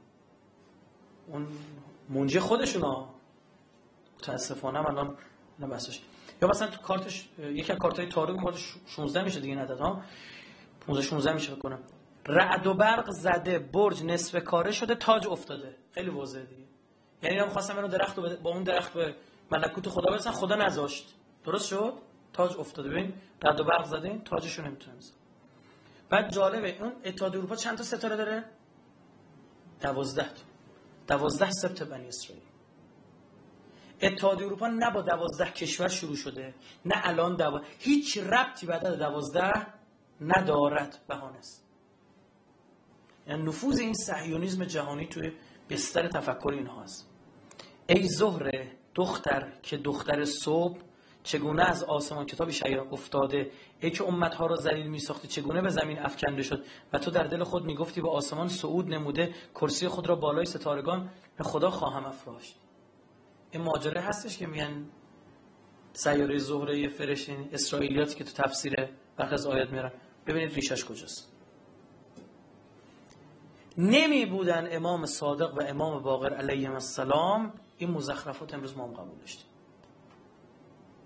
اون 1.28 1.48
منجی 2.10 2.38
ها؟ 2.38 3.10
متاسفانه 4.18 4.90
الان 4.90 5.18
نبسش 5.60 6.02
یا 6.42 6.48
مثلا 6.48 6.68
تو 6.68 6.82
کارتش 6.82 7.30
یکی 7.40 7.72
از 7.72 7.78
کارتای 7.78 8.06
تاریخ 8.06 8.44
کارتش 8.44 8.76
16 8.88 9.24
میشه 9.24 9.40
دیگه 9.40 9.56
نداد 9.56 9.80
ها 9.80 10.02
15 10.88 11.04
16 11.04 11.34
میشه 11.34 11.56
بکنم 11.56 11.80
رعد 12.28 12.68
و 12.68 12.74
برق 12.74 13.10
زده 13.10 13.60
برج 13.60 14.04
نصف 14.04 14.44
کاره 14.44 14.72
شده 14.72 14.96
تاج 14.96 15.28
افتاده. 15.28 15.76
خیلی 15.92 16.10
واضحه 16.10 16.44
دیگه. 16.44 16.69
یعنی 17.24 17.36
اینا 17.36 17.46
می‌خواستن 17.46 17.76
منو 17.76 17.88
درخت 17.88 18.18
رو 18.18 18.30
با 18.44 18.50
اون 18.50 18.64
درخت 18.64 18.94
به 18.94 19.16
ملکوت 19.52 19.90
خدا 19.90 20.12
برسن 20.12 20.32
خدا 20.32 20.56
نذاشت. 20.56 21.16
درست 21.44 21.68
شد؟ 21.68 21.94
تاج 22.34 22.58
افتاده. 22.58 22.90
ببین 22.90 23.14
رد 23.44 23.60
و 23.60 23.64
برق 23.64 23.86
زده 23.86 24.22
تاجشو 24.26 24.62
نمی‌تونه 24.62 24.98
بزن 24.98 25.14
بعد 26.10 26.32
جالبه 26.32 26.82
اون 26.82 26.94
اتحاد 27.04 27.36
اروپا 27.36 27.56
چند 27.56 27.78
تا 27.78 27.84
ستاره 27.84 28.16
داره؟ 28.16 28.46
دوازده 29.82 30.30
دوازده 31.08 31.52
سبت 31.52 31.84
بنی 31.84 32.08
اسرائیل. 32.08 32.44
اتحاد 34.02 34.42
اروپا 34.42 34.68
نه 34.68 34.92
با 34.92 35.02
دوازده 35.02 35.52
کشور 35.52 35.88
شروع 35.88 36.16
شده 36.16 36.54
نه 36.86 36.96
الان 37.08 37.36
دو... 37.36 37.62
هیچ 37.80 38.18
ربطی 38.18 38.66
بعد 38.66 38.86
از 38.86 39.00
دوازده 39.00 39.68
ندارد 40.22 41.00
بهانه 41.08 41.38
است. 41.38 41.66
یعنی 43.28 43.44
نفوذ 43.44 43.80
این 43.80 43.94
صهیونیسم 43.94 44.66
جهانی 44.66 45.08
توی 45.08 45.32
بستر 45.70 46.08
تفکر 46.08 46.54
اینها 46.54 46.84
هست 46.84 47.09
ای 47.90 48.08
زهره 48.08 48.72
دختر 48.96 49.48
که 49.64 49.78
دختر 49.78 50.26
صبح 50.26 50.78
چگونه 51.24 51.64
از 51.64 51.84
آسمان 51.84 52.26
کتابی 52.26 52.54
شیر 52.54 52.80
افتاده 52.80 53.52
ای 53.80 53.92
که 53.92 54.04
امتها 54.04 54.46
را 54.46 54.56
ذلیل 54.56 54.88
می 54.88 55.00
ساختی 55.00 55.28
چگونه 55.28 55.62
به 55.62 55.70
زمین 55.70 56.00
افکنده 56.00 56.44
شد؟ 56.44 56.64
و 56.94 57.00
تو 57.00 57.12
در 57.12 57.24
دل 57.24 57.44
خود 57.44 57.66
می 57.66 57.76
گفتی 57.76 58.02
به 58.02 58.10
آسمان 58.10 58.48
صعود 58.48 58.94
نموده 58.94 59.34
کرسی 59.56 59.88
خود 59.88 60.08
را 60.08 60.16
بالای 60.16 60.46
ستارگان 60.46 61.10
به 61.38 61.44
خدا 61.44 61.70
خواهم 61.70 62.06
افراشت. 62.06 62.56
این 63.52 63.64
ماجره 63.64 64.02
هستش 64.02 64.38
که 64.38 64.48
میگن 64.48 64.86
سیاره 65.94 66.38
زهره 66.38 66.88
فرشین 66.88 67.50
اسرائیلیاتی 67.54 68.16
که 68.16 68.24
تو 68.24 68.44
تفسیر 68.44 68.76
برخی 69.18 69.34
از 69.34 69.48
آیات 69.48 69.70
میارن. 69.70 69.92
ببینید 70.28 70.54
ریشش 70.54 70.86
کجاست. 70.86 71.32
نمی 73.78 74.26
بودن 74.26 74.68
امام 74.72 75.06
صادق 75.06 75.58
و 75.58 75.62
امام 75.68 76.04
باقر 76.04 76.34
علیهم 76.34 76.74
السلام 76.74 77.54
این 77.80 77.92
مزخرفات 77.92 78.54
امروز 78.54 78.78
ما 78.78 78.88
هم 78.88 78.94
قبول 78.94 79.18
داشتیم. 79.20 79.46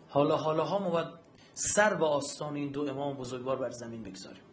حالا 0.09 0.37
حالا 0.37 0.63
ها 0.63 0.79
ما 0.79 0.89
باید 0.89 1.07
سر 1.53 1.93
به 1.93 2.05
آستان 2.05 2.55
این 2.55 2.71
دو 2.71 2.89
امام 2.89 3.17
بزرگوار 3.17 3.55
بر 3.55 3.69
زمین 3.69 4.03
بگذاریم. 4.03 4.43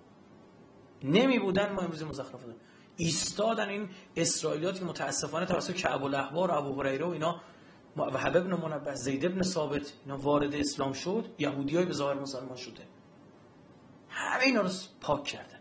نمی 1.05 1.39
بودن 1.39 1.73
ما 1.73 1.83
امروز 1.83 2.03
مزخرفات 2.03 2.55
ایستادن 2.97 3.69
این 3.69 3.89
اسرائیلیات 4.17 4.79
که 4.79 4.85
متاسفانه 4.85 5.47
توسط 5.47 5.75
کعب 5.75 6.05
الاحبار 6.05 6.51
و 6.51 6.83
هریره 6.83 7.07
و 7.07 7.09
اینا 7.09 7.41
و 7.97 8.19
حبب 8.19 8.41
بن 8.41 8.55
منبه 8.55 8.95
زید 8.95 9.35
بن 9.35 9.43
ثابت 9.43 9.93
اینا 10.05 10.19
وارد 10.19 10.55
اسلام 10.55 10.93
شد 10.93 11.25
یهودیای 11.39 11.85
به 11.85 11.93
ظاهر 11.93 12.21
مسلمان 12.21 12.57
شده. 12.57 12.83
همه 14.09 14.43
اینا 14.43 14.61
رو 14.61 14.69
پاک 15.01 15.25
کردن. 15.25 15.61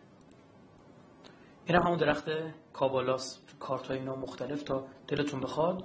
این 1.65 1.75
هم 1.75 1.83
همون 1.83 1.97
درخت 1.97 2.25
کابالاس 2.73 3.39
کارت 3.59 3.87
های 3.87 3.97
اینا 3.97 4.15
مختلف 4.15 4.63
تا 4.63 4.87
دلتون 5.07 5.39
بخواد. 5.39 5.83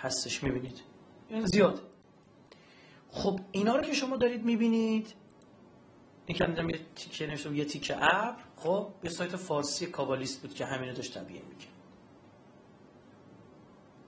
هستش 0.00 0.42
می‌بینید. 0.42 0.80
این 1.28 1.46
زیاد. 1.46 1.82
خب 3.10 3.40
اینا 3.52 3.76
رو 3.76 3.82
که 3.82 3.92
شما 3.92 4.16
دارید 4.16 4.44
می‌بینید 4.44 5.14
این 6.26 6.68
یه 6.68 6.78
تیکه 6.94 7.26
نوشته 7.26 7.56
یه 7.56 7.64
تیکه 7.64 7.96
ابر 7.96 8.36
خب 8.56 8.88
یه 9.04 9.10
سایت 9.10 9.36
فارسی 9.36 9.86
کابالیست 9.86 10.42
بود 10.42 10.54
که 10.54 10.64
همینو 10.64 10.92
داشت 10.92 11.18
تبیین 11.18 11.42
می‌کرد. 11.48 11.72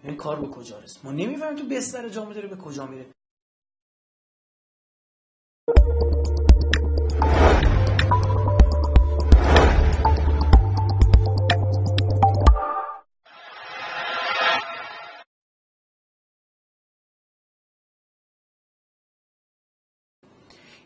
این 0.05 0.17
کار 0.17 0.41
به 0.41 0.49
کجا 0.49 0.79
رسید؟ 0.79 1.01
ما 1.05 1.13
نمی‌فهمیم 1.13 1.57
تو 1.57 1.67
بستر 1.67 2.09
جامعه 2.09 2.35
داره 2.35 2.49
به 2.49 2.57
کجا 2.57 2.87
میره. 2.87 3.07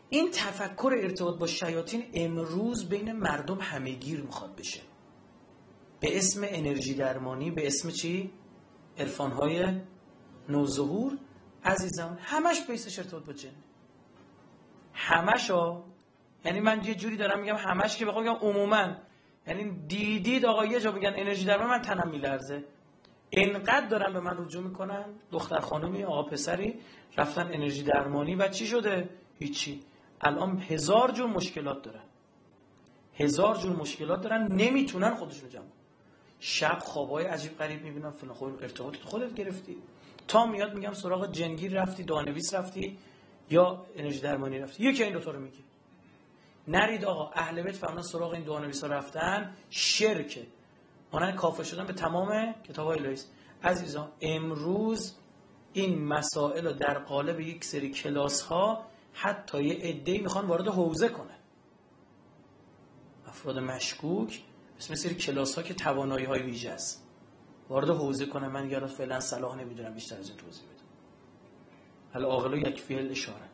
این 0.09 0.31
تفکر 0.31 0.95
ارتباط 0.97 1.37
با 1.37 1.47
شیاطین 1.47 2.03
امروز 2.13 2.89
بین 2.89 3.11
مردم 3.11 3.57
همهگیر 3.61 4.21
می‌خواد 4.21 4.55
بشه. 4.55 4.81
به 5.99 6.17
اسم 6.17 6.41
انرژی 6.43 6.93
درمانی 6.93 7.51
به 7.51 7.67
اسم 7.67 7.89
چی؟ 7.89 8.31
های 9.19 9.81
نوظهور. 10.49 11.17
عزیزم 11.63 12.17
همش 12.21 12.61
بیسش 12.67 12.99
ارتباط 12.99 13.23
با 13.23 13.33
جن. 13.33 13.49
همش 14.93 15.51
ها 15.51 15.83
یعنی 16.45 16.59
من 16.59 16.83
یه 16.83 16.95
جوری 16.95 17.17
دارم 17.17 17.39
میگم 17.39 17.55
همش 17.55 17.97
که 17.97 18.05
بخوام 18.05 18.23
بگم 18.23 18.47
عموما. 18.47 18.95
یعنی 19.47 19.71
دیدید 19.87 20.45
آقا 20.45 20.65
یه 20.65 20.79
جا 20.79 20.91
بگن 20.91 21.13
انرژی 21.15 21.45
درمانی 21.45 21.69
من 21.69 21.81
تنم 21.81 22.09
میلرزه. 22.09 22.63
انقدر 23.31 23.87
دارن 23.87 24.13
به 24.13 24.19
من 24.19 24.37
رجوع 24.37 24.63
می‌کنن. 24.63 25.05
دختر 25.31 25.59
خانمی 25.59 26.03
آقا 26.03 26.23
پسری 26.23 26.79
رفتن 27.17 27.47
انرژی 27.53 27.83
درمانی 27.83 28.35
و 28.35 28.47
چی 28.47 28.67
شده؟ 28.67 29.09
هیچی. 29.39 29.81
الان 30.21 30.59
هزار 30.59 31.11
جور 31.11 31.27
مشکلات 31.27 31.81
دارن. 31.81 32.03
هزار 33.15 33.57
جور 33.57 33.75
مشکلات 33.75 34.21
دارن 34.21 34.51
نمی‌تونن 34.51 35.15
خودشون 35.15 35.49
جمع 35.49 35.63
شب 36.39 36.77
خوابای 36.81 37.25
عجیب 37.25 37.57
غریب 37.57 37.83
می‌بینن 37.83 38.11
فلان 38.11 38.33
خود 38.33 38.63
ارتباط 38.63 38.95
خودت 38.95 39.33
گرفتی. 39.33 39.77
تا 40.27 40.45
میاد 40.45 40.73
میگم 40.73 40.93
سراغ 40.93 41.31
جنگیر 41.31 41.81
رفتی 41.81 42.03
دانویس 42.03 42.53
رفتی 42.53 42.97
یا 43.49 43.85
انرژی 43.95 44.19
درمانی 44.19 44.59
رفتی. 44.59 44.83
یکی 44.83 45.03
این 45.03 45.13
دوتا 45.13 45.31
رو 45.31 45.39
میگی. 45.39 45.63
نرید 46.67 47.05
آقا 47.05 47.31
اهل 47.33 47.61
بیت 47.61 47.75
فهمن 47.75 48.01
سراغ 48.01 48.33
این 48.33 48.43
دانویس 48.43 48.83
رفتن. 48.83 49.53
شرکه 49.69 50.47
مانند 51.13 51.35
کافر 51.35 51.63
شدن 51.63 51.85
به 51.85 51.93
تمام 51.93 52.53
کتاب 52.53 52.87
های 52.87 52.99
لایس 52.99 53.27
عزیزان 53.63 54.11
امروز 54.21 55.15
این 55.73 56.03
مسائل 56.07 56.67
رو 56.67 56.73
در 56.73 56.99
قالب 56.99 57.39
یک 57.39 57.63
سری 57.63 57.91
کلاس 57.91 58.41
ها 58.41 58.85
حتی 59.19 59.63
یه 59.63 59.73
عده‌ای 59.73 60.17
می‌خوان 60.21 60.45
وارد 60.45 60.67
حوزه 60.67 61.09
کنه 61.09 61.37
افراد 63.25 63.59
مشکوک 63.59 64.43
مثل 64.77 64.95
سری 64.95 65.15
کلاس 65.15 65.55
ها 65.55 65.61
که 65.61 65.73
توانایی 65.73 66.25
های 66.25 66.41
ویژه 66.41 66.69
است. 66.69 67.07
وارد 67.69 67.89
حوزه 67.89 68.25
کنه 68.25 68.47
من 68.47 68.69
یاد 68.69 68.85
فعلا 68.85 69.19
صلاح 69.19 69.55
نمی‌دونم 69.55 69.93
بیشتر 69.93 70.17
از 70.17 70.29
این 70.29 70.37
توضیح 70.37 70.63
بدم. 70.63 70.83
حالا 72.13 72.27
عاقل 72.27 72.57
یک 72.57 72.81
فعل 72.81 73.11
اشاره. 73.11 73.49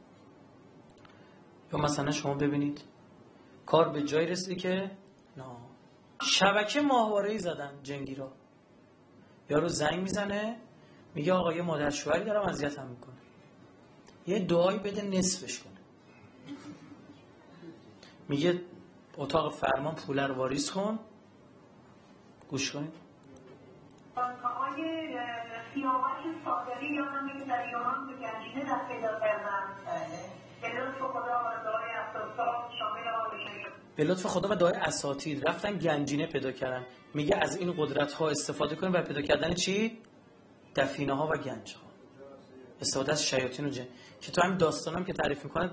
یا 1.73 1.79
مثلا 1.79 2.11
شما 2.11 2.33
ببینید 2.33 2.81
کار 3.65 3.89
به 3.89 4.03
جای 4.03 4.25
رسیده 4.25 4.55
که 4.55 4.91
نه. 5.37 5.45
شبکه 6.21 6.81
ماهواره 6.81 7.31
ای 7.31 7.39
زدن 7.39 7.79
جنگیرا 7.83 8.31
یارو 9.49 9.67
زنگ 9.67 9.99
می‌زنه 9.99 10.57
میگه 11.15 11.33
آقا 11.33 11.53
یه 11.53 11.61
مادر 11.61 11.89
شوهری 11.89 12.23
دارم 12.23 12.49
اذیتم 12.49 12.87
می‌کنه. 12.87 13.12
یه 14.27 14.39
دعایی 14.39 14.79
بده 14.79 15.01
نصفش 15.01 15.59
کنه. 15.59 15.73
میگه 18.29 18.61
اتاق 19.17 19.53
فرمان 19.53 19.95
پول 19.95 20.19
رو 20.19 20.35
واریز 20.35 20.71
کن. 20.71 20.99
گوش 22.49 22.71
کنید. 22.71 22.93
آقای 24.15 24.33
صادقی 26.45 26.97
در 27.47 27.65
ایران 27.65 28.07
به 28.07 28.13
گنجینه 28.13 28.61
دست 28.61 28.87
پیدا 28.87 29.19
کردن. 29.19 29.63
به 30.61 30.67
لطف 30.67 30.97
خدا 30.97 31.19
و 31.19 31.63
دعای 31.63 31.91
اساتید 31.91 32.37
شامل 32.79 33.03
به 33.95 34.03
لطف 34.03 34.25
خدا 34.25 34.49
و 34.49 34.55
دعای 34.55 34.73
اساتید. 34.73 35.47
رفتن 35.47 35.77
گنجینه 35.77 36.27
پیدا 36.27 36.51
کردن. 36.51 36.85
میگه 37.13 37.35
از 37.35 37.57
این 37.57 37.73
قدرت 37.77 38.13
ها 38.13 38.29
استفاده 38.29 38.75
کنیم 38.75 38.91
برای 38.91 39.05
پیدا 39.05 39.21
کردن 39.21 39.53
چی؟ 39.53 40.01
دفینه 40.75 41.13
ها 41.13 41.27
و 41.27 41.37
گنج 41.37 41.75
ها 41.75 41.82
استفاده 42.81 43.11
از 43.11 43.25
شیاطین 43.25 43.65
و 43.65 43.69
جن. 43.69 43.87
که 44.21 44.31
تو 44.31 44.41
همین 44.41 44.57
داستانم 44.57 45.05
که 45.05 45.13
تعریف 45.13 45.43
می‌کنه 45.43 45.71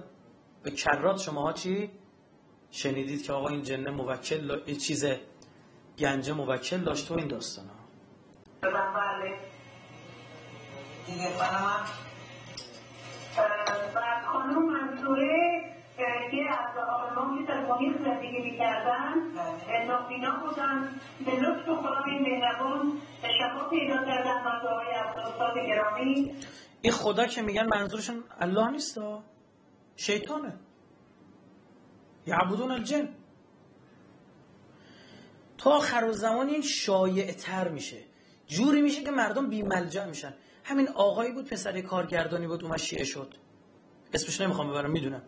به 0.62 0.70
کرات 0.70 1.20
شماها 1.20 1.52
چی 1.52 1.90
شنیدید 2.70 3.22
که 3.22 3.32
آقا 3.32 3.48
این 3.48 3.62
جنه 3.62 3.90
موکل 3.90 4.60
این 4.66 4.76
چیز 4.76 5.04
گنج 5.98 6.30
موکل 6.30 6.78
داشت 6.78 7.08
تو 7.08 7.14
این 7.14 7.28
داستان 7.28 7.64
ها 7.66 7.74
بعد 13.94 14.24
خانم 14.24 14.72
منصوره 14.72 15.60
که 16.30 16.36
از 16.50 16.78
آقایان 16.78 17.38
که 17.38 17.52
تلفنی 17.52 17.94
زندگی 18.04 18.38
می‌کردن 18.38 19.14
نابینا 19.88 20.30
بودن. 20.40 21.00
به 21.26 21.32
لطف 21.32 21.64
خدا 21.64 22.02
این 22.06 22.22
مهربان 22.22 22.92
شفا 23.22 23.68
پیدا 23.70 23.96
کردن 23.96 24.40
و 24.44 24.60
دعای 24.64 24.94
از 24.94 25.14
گرامی. 25.68 26.34
این 26.82 26.92
خدا 26.92 27.26
که 27.26 27.42
میگن 27.42 27.66
منظورشون 27.74 28.24
الله 28.40 28.70
نیست 28.70 28.98
شیطانه. 29.96 30.58
یعبدون 32.26 32.70
الجن. 32.70 33.08
تا 35.58 35.70
آخر 35.70 36.12
زمان 36.12 36.48
این 36.48 36.62
شایع 36.62 37.32
تر 37.32 37.68
میشه. 37.68 38.02
جوری 38.46 38.82
میشه 38.82 39.02
که 39.02 39.10
مردم 39.10 39.48
بی 39.48 39.62
ملجا 39.62 40.06
میشن. 40.06 40.34
همین 40.64 40.88
آقایی 40.88 41.32
بود 41.32 41.48
پسر 41.48 41.80
کارگردانی 41.80 42.46
بود 42.46 42.64
اومد 42.64 42.78
شیعه 42.78 43.04
شد. 43.04 43.34
اسمش 44.14 44.40
نمی‌خوام 44.40 44.70
ببرم 44.70 44.90
می‌دونم. 44.90 45.22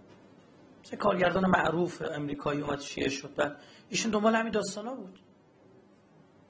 مثل 0.85 0.97
کارگردان 0.97 1.51
معروف 1.51 2.03
امریکایی 2.15 2.61
اومد 2.61 2.81
شیعه 2.81 3.09
شد. 3.09 3.35
بعد 3.35 3.57
ایشون 3.89 4.11
دنبال 4.11 4.35
همین 4.35 4.53
داستانا 4.53 4.95
بود. 4.95 5.19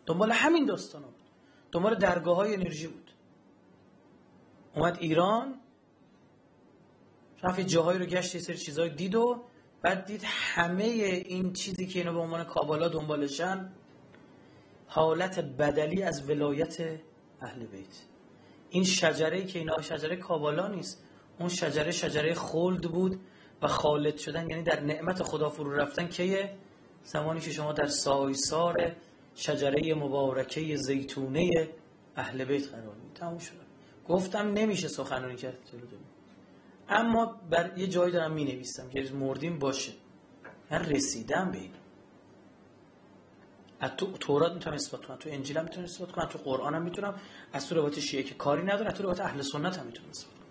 دنبال 0.07 0.33
همین 0.33 0.65
داستانا 0.65 1.07
بود. 1.07 1.23
دنبال 1.73 1.95
درگاه 1.95 2.37
های 2.37 2.55
انرژی 2.55 2.87
بود. 2.87 3.02
اومد 4.75 4.99
ایران 5.01 5.55
رفت 7.43 7.61
جاهایی 7.61 7.99
رو 7.99 8.07
گشت 8.07 8.35
یه 8.35 8.41
سری 8.41 8.57
چیزهای 8.57 8.91
دید 8.91 9.15
و 9.15 9.43
بعد 9.83 10.05
دید 10.05 10.23
همه 10.25 10.85
این 10.85 11.53
چیزی 11.53 11.87
که 11.87 11.99
اینا 11.99 12.13
به 12.13 12.19
عنوان 12.19 12.45
کابالا 12.45 12.89
دنبالشن 12.89 13.73
حالت 14.87 15.39
بدلی 15.39 16.03
از 16.03 16.31
ولایت 16.31 16.81
اهل 17.41 17.67
بیت. 17.67 17.97
این 18.71 18.85
شجره 18.85 19.45
که 19.45 19.59
اینا 19.59 19.83
شجره 19.83 20.17
کابالا 20.17 20.69
نیست 20.69 21.05
اون 21.39 21.49
شجره 21.49 21.91
شجره 21.91 22.35
خلد 22.35 22.91
بود 22.91 23.21
و 23.63 23.67
خالد 23.67 24.17
شدن 24.17 24.51
یعنی 24.51 24.63
در 24.63 24.81
نعمت 24.81 25.23
خدا 25.23 25.49
فرو 25.51 25.73
رفتن 25.73 26.09
که 26.09 26.55
زمانی 27.05 27.41
که 27.41 27.51
شما 27.51 27.73
در 27.73 27.87
سایسار 27.87 28.93
شجره 29.35 29.95
مبارکه 29.95 30.77
زیتونه 30.77 31.69
اهل 32.17 32.45
بیت 32.45 32.69
قرار 32.69 32.95
می 32.95 33.11
تموم 33.15 33.39
شد. 33.39 33.72
گفتم 34.09 34.53
نمیشه 34.53 34.89
سخنرانی 34.89 35.37
کرد. 35.37 35.59
اما 36.89 37.27
بر 37.51 37.79
یه 37.79 37.87
جایی 37.87 38.13
دارم 38.13 38.33
می 38.33 38.45
نویسم 38.45 38.89
که 38.89 39.11
مردیم 39.15 39.59
باشه. 39.59 39.93
من 40.71 40.85
رسیدم 40.85 41.51
به 41.51 41.59
این. 41.59 41.73
از 43.81 43.91
تو 43.97 44.13
تورات 44.13 44.53
می‌تونم 44.53 44.75
اثبات 44.75 45.07
کنم 45.07 45.17
تو 45.17 45.29
انجیل 45.33 45.59
هم 45.59 45.65
می‌تونم 45.65 45.85
اثبات 45.85 46.13
کنم 46.13 46.27
تو 46.27 46.39
قرآن 46.39 46.75
هم 46.75 46.83
می‌تونم 46.83 47.15
از 47.53 47.69
تو 47.69 47.75
روایت 47.75 48.01
شیعه 48.01 48.23
که 48.23 48.35
کاری 48.35 48.63
نداره 48.63 48.87
از 48.87 48.95
تو 48.95 49.03
روایت 49.03 49.21
اهل 49.21 49.43
سنت 49.43 49.79
هم 49.79 49.87
می‌تونم 49.87 50.11
اثبات 50.11 50.35
کنم. 50.35 50.43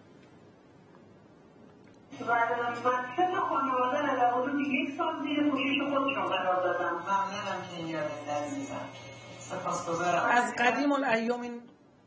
از 10.29 10.53
قدیم 10.57 10.91
الایام 10.91 11.41
این 11.41 11.61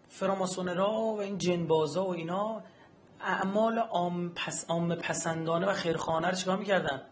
فراماسونرا 0.08 0.92
و 0.92 1.20
این 1.20 1.38
جنبازا 1.38 2.04
و 2.04 2.14
اینا 2.14 2.62
اعمال 3.20 3.78
عام 3.78 4.28
پس 4.28 4.64
عام 4.68 4.94
پسندانه 4.94 5.66
و 5.66 5.72
خیرخانه 5.72 6.28
رو 6.28 6.34
چیکار 6.34 6.56
می‌کردن؟ 6.56 7.02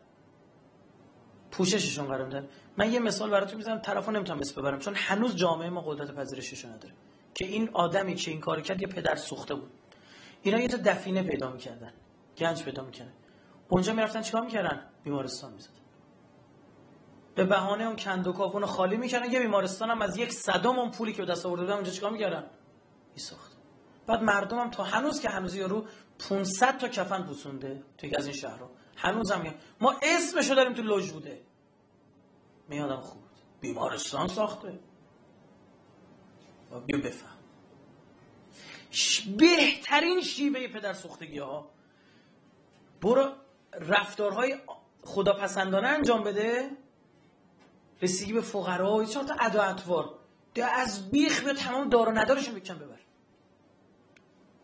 پوشششون 1.50 2.06
قرار 2.06 2.24
میدن 2.24 2.48
من 2.76 2.92
یه 2.92 2.98
مثال 2.98 3.30
براتون 3.30 3.56
می‌زنم 3.56 3.78
طرفو 3.78 4.10
نمی‌تونم 4.10 4.40
ببرم 4.56 4.78
چون 4.78 4.94
هنوز 4.94 5.36
جامعه 5.36 5.70
ما 5.70 5.80
قدرت 5.80 6.10
پذیرشش 6.14 6.64
نداره. 6.64 6.94
که 7.34 7.44
این 7.44 7.70
آدمی 7.72 8.14
که 8.14 8.30
این 8.30 8.40
کار 8.40 8.60
کرد 8.60 8.82
یه 8.82 8.88
پدر 8.88 9.16
سوخته 9.16 9.54
بود. 9.54 9.70
اینا 10.42 10.60
یه 10.60 10.68
تا 10.68 10.76
دفینه 10.76 11.22
پیدا 11.22 11.50
می‌کردن 11.50 11.92
گنج 12.38 12.62
پیدا 12.62 12.84
می‌کردن. 12.84 13.12
اونجا 13.68 13.92
می‌رفتن 13.92 14.22
چیکار 14.22 14.42
می‌کردن؟ 14.42 14.86
بیمارستان 15.04 15.52
می‌زدن. 15.52 15.74
به 17.34 17.44
بهانه 17.44 17.84
اون 17.84 17.96
کندو 17.96 18.66
خالی 18.66 18.96
می‌کردن 18.96 19.30
یه 19.30 19.40
بیمارستان 19.40 19.90
هم 19.90 20.02
از 20.02 20.16
یک 20.16 20.32
صدم 20.32 20.78
اون 20.78 20.90
پولی 20.90 21.12
که 21.12 21.22
به 21.22 21.32
دست 21.32 21.46
آورده 21.46 21.62
بودن 21.62 21.74
اونجا 21.74 21.90
چیکار 21.90 22.10
می‌کردن؟ 22.10 22.44
میساخت 23.14 23.52
بعد 24.06 24.22
مردم 24.22 24.58
هم 24.58 24.70
تا 24.70 24.84
هنوز 24.84 25.20
که 25.20 25.28
هنوز 25.28 25.54
یارو 25.54 25.86
500 26.18 26.78
تا 26.78 26.88
کفن 26.88 27.22
پوسونده 27.22 27.82
توی 27.98 28.16
از 28.16 28.26
این 28.26 28.36
شهرها 28.36 28.70
هنوزم 28.96 29.40
میگم 29.40 29.54
ما 29.80 29.94
اسمشو 30.02 30.54
داریم 30.54 30.72
تو 30.72 30.82
لوژ 30.82 31.12
بوده. 31.12 31.42
میادم 32.68 33.00
خوب 33.00 33.22
بیمارستان 33.60 34.28
ساخته. 34.28 34.78
بیا 36.86 36.98
بفهم. 36.98 37.38
بهترین 39.38 40.20
شیوه 40.20 40.68
پدر 40.68 40.92
سوختگی 40.92 41.38
ها. 41.38 41.70
برو 43.00 43.32
رفتارهای 43.72 44.58
خداپسندانه 45.02 45.88
انجام 45.88 46.24
بده. 46.24 46.70
رسیدگی 48.02 48.32
به 48.32 48.40
فقرا 48.40 49.04
چهار 49.04 49.24
تا 49.24 49.34
ادا 49.40 49.62
اطوار. 49.62 50.18
از 50.74 51.10
بیخ 51.10 51.44
به 51.44 51.54
تمام 51.54 51.88
دار 51.88 52.08
و 52.08 52.12
ندارشون 52.12 52.54
بکن 52.54 52.74
ببر. 52.74 53.01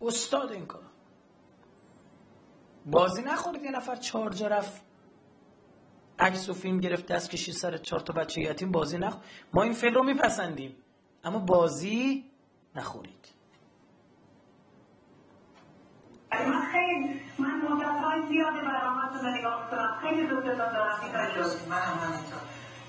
استاد 0.03 0.53
این 0.53 0.67
کار. 0.67 0.83
بازی 2.87 3.23
نخورید 3.23 3.63
یه 3.63 3.71
نفر 3.71 3.97
چهار 3.97 4.31
جا 4.31 4.47
رفت. 4.47 4.83
عکس 6.19 6.49
و 6.49 6.55
فیلم 6.55 6.81
گرفت 6.81 7.07
دست 7.07 7.31
کشید 7.31 7.55
سر 7.55 7.77
چهار 7.77 8.01
تا 8.01 8.13
بچه 8.13 8.41
یتیم 8.41 8.73
بازی 8.73 8.99
نخ 8.99 9.17
ما 9.53 9.63
این 9.63 9.73
فیلم 9.73 9.95
رو 9.95 10.03
میپسندیم 10.03 10.77
اما 11.25 11.39
بازی 11.39 12.25
نخورید. 12.75 13.29
من 16.33 16.63
خیلی 16.73 17.21
من 17.39 17.61
مدت 17.61 18.05
های 18.05 18.29
زیاده 18.29 18.61
برنامه‌تون 18.61 19.21
رو 19.21 19.39
نگاه 19.39 19.71
کنم 19.71 19.99
خیلی 20.03 20.27
دوست 20.27 20.47
دارم 20.47 21.69
من 21.69 21.83
هم 21.83 21.99
همینطور. 21.99 22.39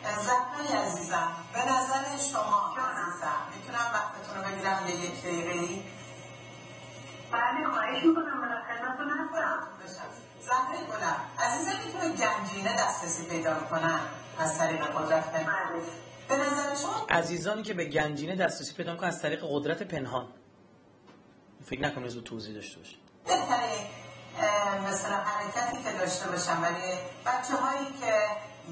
زفری 0.04 0.78
عزیزم. 0.78 1.32
به 1.54 1.60
نظر 1.60 2.18
شما 2.32 2.76
عزیزم 2.78 3.40
می‌تونم 3.56 3.86
وقتتون 3.94 4.36
رو 4.38 4.52
بگیرم 4.52 4.80
به 4.86 4.92
یک 4.92 5.22
دقیقه 5.24 5.99
بله 7.32 7.70
خواهش 7.72 8.04
می‌کنم 8.04 8.42
من 8.42 8.62
خدمتتون 8.68 9.10
هستم. 9.86 10.04
زهره 10.42 10.78
گلم 10.78 11.16
عزیزم 11.40 11.72
می‌تونه 11.86 12.10
گنجینه 12.10 12.74
دسترسی 12.74 13.30
پیدا 13.30 13.56
کنن 13.60 14.00
از 14.40 14.58
طریق 14.58 14.86
قدرت 14.86 15.32
پنهان؟ 15.32 15.82
به 16.30 16.38
نظر 16.38 16.76
شما 16.76 17.06
عزیزانی 17.10 17.64
که 17.64 17.74
به 17.74 17.86
گنجینه 17.86 18.36
دسترسی 18.36 18.74
پیدا 18.74 18.96
کنن 18.96 19.08
از 19.08 19.22
طریق 19.22 19.46
قدرت 19.50 19.84
پنهان. 19.84 20.28
فکر 21.66 21.82
نکنم 21.82 22.04
رو 22.04 22.22
توضیح 22.22 22.56
داشته 22.56 22.78
باشه 22.78 22.96
بهتره 23.26 23.70
مثلا 24.88 25.16
حرکتی 25.16 25.84
که 25.84 25.98
داشته 26.00 26.30
باشم 26.30 26.62
ولی 26.62 26.98
بچه 27.26 27.56
هایی 27.56 27.86
که 28.02 28.14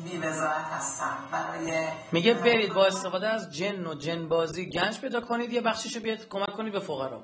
بیوزاعت 0.03 0.65
هستن 0.65 1.17
برای 1.31 1.87
میگه 2.11 2.33
برید 2.33 2.73
با 2.73 2.85
استفاده 2.85 3.27
از 3.27 3.53
جن 3.53 3.87
و 3.87 3.93
جن 3.95 4.27
بازی 4.27 4.69
گنج 4.69 4.99
پیدا 4.99 5.21
کنید 5.21 5.53
یه 5.53 5.61
بخشیشو 5.61 5.99
بیاد 5.99 6.29
کمک 6.29 6.49
کنید 6.49 6.73
به 6.73 6.79
فقرا. 6.79 7.23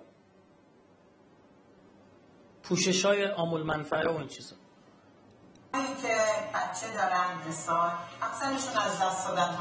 پوشش 2.63 3.05
های 3.05 3.25
آمول 3.27 3.63
منفعه 3.63 4.07
و 4.07 4.17
این 4.17 4.27
چیزا. 4.27 4.55
که 5.73 6.15
بچه 6.53 6.93
دارن 6.93 7.47
مثال 7.47 7.91
اکثرشون 8.21 8.81
از 8.81 9.01
دست 9.01 9.27
دادن 9.27 9.57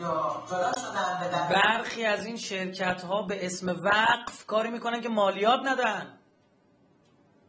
یا 0.00 0.42
جدا 0.46 0.72
شدن 0.72 1.48
برخی 1.54 2.04
از 2.04 2.26
این 2.26 2.36
شرکت 2.36 3.04
ها 3.04 3.22
به 3.22 3.46
اسم 3.46 3.68
وقف 3.68 4.46
کاری 4.46 4.70
می‌کنن 4.70 5.00
که 5.00 5.08
مالیات 5.08 5.60
ندن. 5.64 6.18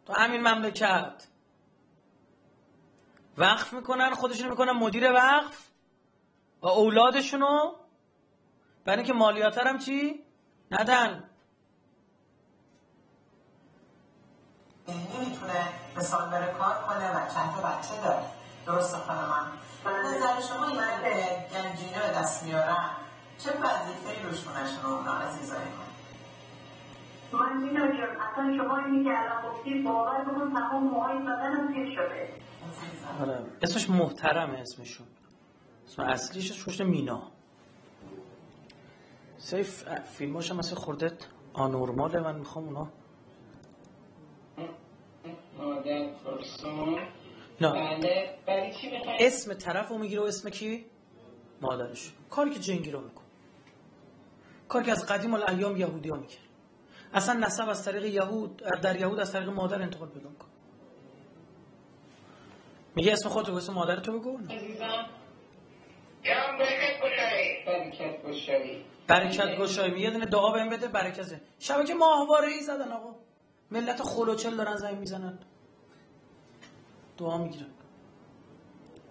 تو 0.05 0.13
همین 0.13 0.41
مملکت. 0.47 1.27
وقف 3.37 3.73
می‌کنن 3.73 4.13
خودشونو 4.13 4.49
می‌کنن 4.49 4.71
مدیر 4.71 5.11
وقف 5.11 5.69
و 6.61 6.67
اولادشونو. 6.67 7.75
برای 8.85 8.97
اینکه 8.97 9.13
مالیات 9.13 9.57
هم 9.57 9.79
چی؟ 9.79 10.25
ندن. 10.71 11.30
نمی‌تونه 14.93 15.67
مثال 15.97 16.29
بره 16.29 16.53
کار 16.59 16.75
کنه 16.87 17.11
و 17.11 17.33
چند 17.33 17.55
تا 17.55 17.61
بچه 17.61 18.01
داره. 18.03 18.25
درسته 18.65 18.97
خانم 18.97 19.51
من 19.85 19.91
نظر 19.91 20.41
شما 20.47 20.67
این 20.67 20.77
که 20.77 21.45
گنجینه 21.53 21.99
به 22.07 22.19
دست 22.19 22.43
میارن 22.43 22.89
چه 23.37 23.49
وظیفه 23.49 24.23
روشونشون 24.23 24.83
رو 24.83 24.89
اونا 24.89 25.13
عزیزای 25.13 25.57
من 27.33 27.39
من 27.39 27.97
جان 27.97 28.09
اصلا 28.21 28.57
شما 28.57 28.77
اینی 28.77 29.03
که 29.03 29.09
الان 29.19 29.51
گفتید 29.51 29.83
باور 29.83 30.21
بکن 30.23 30.53
تمام 30.53 30.83
موهای 30.83 31.19
بدنم 31.19 31.73
سیر 31.73 31.95
شده. 31.95 32.33
آره. 33.21 33.45
اسمش 33.61 33.89
محترمه 33.89 34.59
اسمشون. 34.59 35.07
اسم 35.87 36.01
اصلیش 36.01 36.63
خوش 36.63 36.81
مینا. 36.81 37.21
سیف 39.37 39.83
فیلماش 40.17 40.51
هم 40.51 40.57
مثل 40.57 40.75
خورده 40.75 41.17
آنورماله 41.53 42.19
من 42.19 42.35
می‌خوام 42.35 42.65
اونا 42.65 42.87
نه. 47.61 47.71
بله. 47.71 48.37
برای 48.45 48.73
چی 48.73 48.91
می‌خوای؟ 48.91 49.17
اسم 49.19 49.53
طرف 49.53 49.89
رو 49.89 49.97
می‌گیره 49.97 50.21
و 50.21 50.25
اسم 50.25 50.49
کی؟ 50.49 50.85
مادرش. 51.61 52.11
کاری 52.29 52.51
که 52.51 52.59
جنگی 52.59 52.91
رو 52.91 53.01
میکن 53.01 53.21
کاری 54.67 54.85
که 54.85 54.91
از 54.91 55.05
قدیم 55.05 55.33
الایام 55.33 55.77
یهودی 55.77 56.09
ها 56.09 56.17
می‌کرد. 56.17 56.41
اصلا 57.13 57.39
نسب 57.39 57.69
از 57.69 57.85
طریق 57.85 58.05
یهود 58.05 58.55
در 58.81 58.99
یهود 58.99 59.19
از 59.19 59.31
طریق 59.31 59.49
مادر 59.49 59.81
انتقال 59.81 60.09
پیدا 60.09 60.29
کن 60.29 60.47
میگه 62.95 63.13
اسم 63.13 63.29
خودتو 63.29 63.55
اسم 63.55 63.73
مادر 63.73 63.99
تو 63.99 64.19
بگو. 64.19 64.37
عزیزم. 64.37 65.05
برکت 66.23 67.01
گشایی. 67.03 67.65
برکت 67.65 68.25
گشایی. 68.25 68.85
برکت 69.07 69.57
گشایی 69.57 69.91
میگه 69.91 70.09
دونه 70.09 70.25
دعا 70.25 70.51
بهم 70.51 70.69
بده 70.69 70.87
برکته 70.87 71.41
شبکه 71.59 71.93
ماهواره 71.93 72.47
ای 72.47 72.59
زدن 72.59 72.91
آقا. 72.91 73.15
ملت 73.71 74.01
خلوچل 74.01 74.55
دارن 74.55 74.75
زنگ 74.75 74.97
می‌زنن. 74.97 75.39
دعا 77.17 77.37
می‌گیرن. 77.37 77.67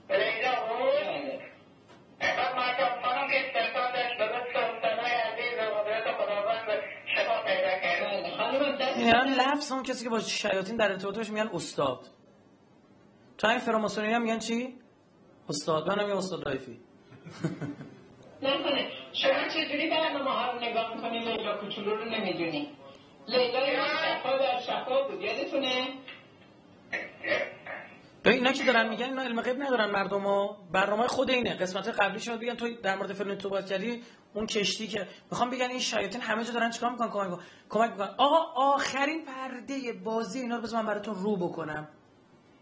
الان 9.11 9.27
لفظ 9.33 9.71
اون 9.71 9.83
کسی 9.83 10.03
که 10.03 10.09
با 10.09 10.19
شیاطین 10.19 10.75
در 10.75 10.91
ارتباط 10.91 11.17
باشه 11.17 11.31
میگن 11.31 11.49
استاد. 11.53 12.07
تو 13.37 13.47
این 13.47 13.59
فراماسونی 13.59 14.13
هم 14.13 14.21
میگن 14.21 14.39
چی؟ 14.39 14.75
استاد. 15.49 15.87
منم 15.87 16.07
یه 16.07 16.17
استاد 16.17 16.45
رایفی. 16.45 16.79
نکنه. 18.41 18.91
شما 19.13 19.47
چجوری 19.49 19.89
برنامه 19.89 20.31
ها 20.31 20.51
رو 20.51 20.59
نگاه 20.59 20.95
می‌کنی؟ 20.95 21.19
لیلا 21.19 21.57
کوچولو 21.57 21.95
رو 21.95 22.05
نمی‌دونی. 22.05 22.69
لیلا 23.27 23.59
شفا 23.85 24.37
در 24.37 24.59
شفا 24.59 25.03
بود. 25.07 25.21
یادتونه؟ 25.21 25.87
اینا 28.25 28.51
که 28.51 28.63
دارن 28.63 28.89
میگن 28.89 29.05
اینا 29.05 29.21
علم 29.21 29.41
غیب 29.41 29.61
ندارن 29.63 29.91
مردم 29.91 30.21
ها 30.21 30.57
برنامه 30.71 31.07
خود 31.07 31.29
اینه. 31.29 31.53
قسمت 31.53 31.87
قبلی 31.87 32.19
شما 32.19 32.37
بگن 32.37 32.55
تو 32.55 32.73
در 32.73 32.95
مورد 32.95 33.13
فیلم 33.13 33.35
تو 33.35 33.61
کردی 33.61 34.03
اون 34.33 34.45
کشتی 34.45 34.87
که 34.87 35.07
می‌خوام 35.31 35.49
بگن 35.49 35.69
این 35.69 35.79
شیاطین 35.79 36.21
همه 36.21 36.43
جا 36.43 36.53
دارن 36.53 36.71
چیکار 36.71 36.91
می‌کنن؟ 36.91 37.09
کمک 37.09 37.29
می‌کنن. 37.29 37.45
کمک 37.69 37.91
می‌کنن. 37.91 38.15
آقا 38.17 38.37
آخرین 38.55 39.25
پرده 39.25 39.93
بازی 39.93 40.39
اینا 40.39 40.55
رو 40.55 40.61
بذار 40.61 40.81
من 40.81 40.87
براتون 40.87 41.15
رو 41.15 41.37
بکنم. 41.37 41.87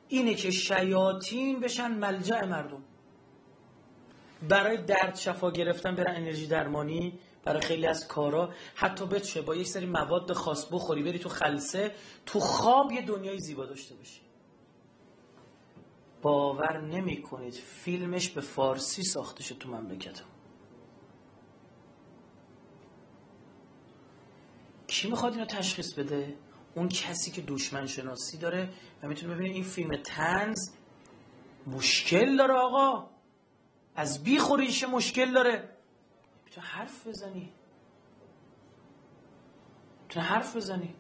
اینه 0.08 0.34
که 0.34 0.52
شیاطین 0.52 1.60
بشن 1.60 1.92
ملجأ 1.92 2.46
مردم. 2.46 2.84
برای 4.50 4.78
درد 4.78 5.16
شفا 5.16 5.52
گرفتن 5.52 5.96
برن 5.96 6.16
انرژی 6.16 6.48
درمانی 6.48 7.20
برای 7.46 7.62
خیلی 7.62 7.88
از 7.88 8.08
کارا. 8.08 8.50
حتی 8.76 9.06
بچه 9.06 9.42
با 9.42 9.56
یک 9.56 9.68
سری 9.68 9.86
مواد 9.86 10.34
خاص 10.34 10.68
بخوری 10.72 11.04
بری 11.04 11.20
تو 11.20 11.30
خلسه 11.30 11.92
تو 12.26 12.40
خواب 12.40 12.92
یه 12.92 13.02
دنیای 13.02 13.40
زیبا 13.40 13.66
داشته 13.66 13.96
باشی. 13.96 14.22
باور 16.22 16.82
نمی 16.82 17.22
کنید 17.22 17.54
فیلمش 17.54 18.30
به 18.30 18.42
فارسی 18.42 19.04
ساخته 19.04 19.44
شد 19.44 19.58
تو 19.58 19.70
مملکت. 19.70 20.22
کی 24.88 25.10
می‌خواد 25.10 25.34
اینو 25.34 25.46
تشخیص 25.46 25.94
بده؟ 25.94 26.38
اون 26.76 26.90
کسی 26.90 27.32
که 27.32 27.42
دشمن 27.42 27.88
شناسی 27.88 28.38
داره 28.38 28.70
و 29.04 29.08
می‌تونه 29.08 29.36
ببینه 29.36 29.54
این 29.54 29.64
فیلم 29.64 29.96
تنز 29.96 30.70
مشکل 31.68 32.38
داره 32.38 32.54
آقا. 32.54 33.10
از 33.96 34.24
بی 34.24 34.40
خوریشه 34.40 34.88
مشکل 34.88 35.34
داره؟ 35.34 35.70
می‌تونه 36.46 36.68
حرف 36.68 37.08
بزنی. 37.08 37.54
می‌تونه 40.04 40.26
حرف 40.26 40.56
بزنی. 40.56 40.96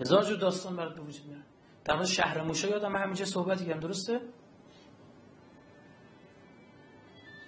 هزار 0.00 0.24
جور 0.24 0.36
داستان 0.36 0.76
برات 0.76 0.94
به 0.94 1.00
وجود 1.02 1.45
در 1.86 1.94
مورد 1.94 2.06
شهر 2.06 2.42
موشا 2.42 2.68
یادم 2.68 2.96
همینجا 2.96 3.24
صحبتی 3.24 3.66
کردم 3.66 3.80
درسته؟ 3.80 4.20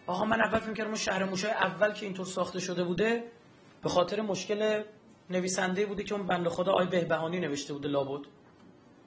آقا 0.06 0.24
من 0.24 0.40
اول 0.40 0.59
فکر 0.59 0.73
کردم 0.73 0.89
اون 0.89 0.98
شهر 0.98 1.24
موشای 1.24 1.51
اول 1.51 1.93
که 1.93 2.06
اینطور 2.06 2.27
ساخته 2.27 2.60
شده 2.60 2.85
بوده 2.85 3.24
به 3.82 3.89
خاطر 3.89 4.20
مشکل 4.20 4.82
نویسنده 5.31 5.86
بوده 5.86 6.02
که 6.02 6.15
اون 6.15 6.27
بنده 6.27 6.51
خدا 6.51 6.73
آی 6.73 6.86
بهبهانی 6.86 7.40
نوشته 7.40 7.73
بوده 7.73 7.89
لابد. 7.89 8.27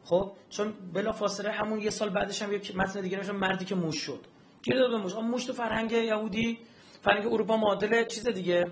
خب 0.03 0.31
چون 0.49 0.73
بلا 0.93 1.11
فاصله 1.11 1.51
همون 1.51 1.79
یه 1.81 1.89
سال 1.89 2.09
بعدش 2.09 2.41
هم 2.41 2.53
یک 2.53 2.75
متن 2.75 3.01
دیگه 3.01 3.17
نوشتم 3.17 3.35
مردی 3.35 3.65
که 3.65 3.75
موش 3.75 3.97
شد. 3.97 4.25
گیر 4.63 4.79
داد 4.79 4.93
موش. 4.93 5.13
آقا 5.13 5.21
موش 5.21 5.45
تو 5.45 5.53
فرهنگ 5.53 5.91
یهودی 5.91 6.59
فرهنگ 7.01 7.33
اروپا 7.33 7.57
معادل 7.57 8.05
چیز 8.05 8.27
دیگه. 8.27 8.71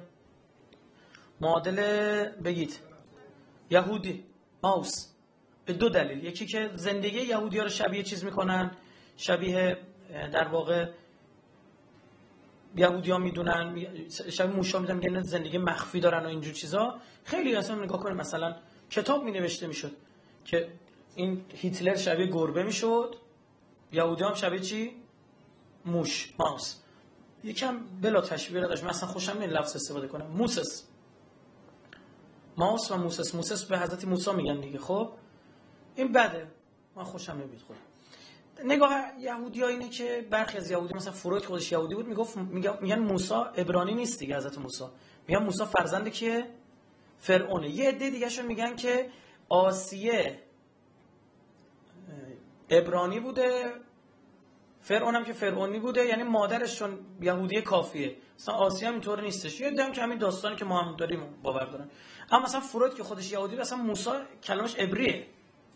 معادل 1.42 1.76
بگید. 2.44 2.80
یهودی. 3.70 4.24
ماوس. 4.64 5.19
به 5.70 5.76
دو 5.76 5.90
دلیل. 5.90 6.24
یکی 6.24 6.46
که 6.46 6.72
زندگی 6.76 7.20
یهودی 7.20 7.58
ها 7.58 7.64
رو 7.64 7.70
شبیه 7.70 8.04
چیز 8.04 8.24
می‌کنن 8.24 8.72
شبیه 9.18 9.78
در 10.32 10.48
واقع 10.48 10.90
یهودی 12.76 13.12
ها 13.12 13.18
می‌دونن 13.18 13.86
شبیه 14.10 14.56
موشا 14.56 14.80
می‌دونن 14.80 15.00
میگن 15.00 15.22
زندگی 15.22 15.58
مخفی 15.58 16.00
دارن 16.00 16.26
و 16.26 16.28
اینجور 16.28 16.54
چیزا. 16.54 17.00
خیلی 17.24 17.56
اصلا 17.56 17.76
نگاه 17.76 18.00
کنه 18.00 18.14
مثلا 18.14 18.56
کتاب 18.90 19.24
می 19.24 19.32
نوشته 19.32 19.68
می‌شد 19.68 19.92
که 20.46 20.68
این 21.16 21.46
هیتلر 21.54 21.96
شبیه 21.96 22.28
گربه 22.28 22.64
می‌شد. 22.64 23.16
یهودی 23.92 24.24
هم 24.24 24.34
شبیه 24.34 24.60
چی؟ 24.60 24.96
موش 25.86 26.34
ماوس. 26.40 26.76
یکم 27.44 27.80
بلا 28.02 28.22
تشبیه 28.22 28.62
داشت. 28.62 28.84
من 28.84 28.90
اصلا 28.90 29.10
خوشم 29.10 29.32
نمیاد 29.32 29.52
لفظ 29.52 29.76
استفاده 29.76 30.08
کنم. 30.08 30.28
موسس. 30.28 30.84
ماوس 32.58 32.92
و 32.92 32.98
موسس. 32.98 33.36
موسس 33.36 33.66
به 33.66 33.80
حضرت 33.80 34.06
موسی 34.06 34.32
میگن 34.32 34.60
دیگه 34.62 34.80
خب؟ 34.80 35.12
این 36.00 36.12
بده. 36.12 36.48
من 36.96 37.04
خوشم 37.04 37.32
نمیاد 37.32 37.62
خودم 37.68 37.80
نگاه 38.66 39.06
یهودی 39.20 39.64
اینه 39.64 39.90
که 39.90 40.28
برخی 40.30 40.58
از 40.58 40.72
یهودی 40.72 40.94
مثلا 40.94 41.14
فروید 41.14 41.46
خودش 41.46 41.72
یهودی 41.72 41.96
بود 41.96 42.08
می‌گفت 42.08 42.38
میگن 42.38 43.00
موسی 43.00 43.34
ابرانی 43.34 43.94
نیست 43.94 44.20
دیگه 44.20 44.38
حضرت 44.38 44.58
موسی. 44.58 44.84
میگن 45.28 45.44
موسی 45.44 45.66
فرزند 45.66 46.08
کیه؟ 46.08 46.48
فرعونه. 47.18 47.70
یه 47.70 47.90
عده 47.90 48.10
دیگه 48.10 48.42
میگن 48.42 48.76
که 48.76 49.10
آسیه 49.50 50.40
ابرانی 52.70 53.20
بوده. 53.20 53.74
فرعون 54.82 55.16
هم 55.16 55.24
که 55.24 55.34
فرعونی 55.34 55.80
بوده 55.80 56.06
یعنی 56.06 56.24
مادرش 56.24 56.80
چون 56.80 57.00
یهودی 57.22 57.62
کافیه. 57.62 58.16
مثلا 58.40 58.56
آسیه 58.56 58.88
هم 58.88 58.94
اینطور 58.94 59.22
نیستش. 59.22 59.60
یه 59.60 59.72
دم 59.72 59.92
که 59.92 60.02
همین 60.02 60.18
داستانی 60.18 60.56
که 60.56 60.66
ما 60.66 60.82
هم 60.82 60.96
داریم 60.96 61.20
باور 61.44 61.66
دارن. 61.66 61.90
اما 62.32 62.44
مثلا 62.44 62.60
فروید 62.60 62.94
که 62.94 63.04
خودش 63.04 63.32
یهودی 63.32 63.58
اصلا 63.58 63.78
موسی 63.78 64.10
کلمش 64.44 64.76
عبریه. 64.76 65.28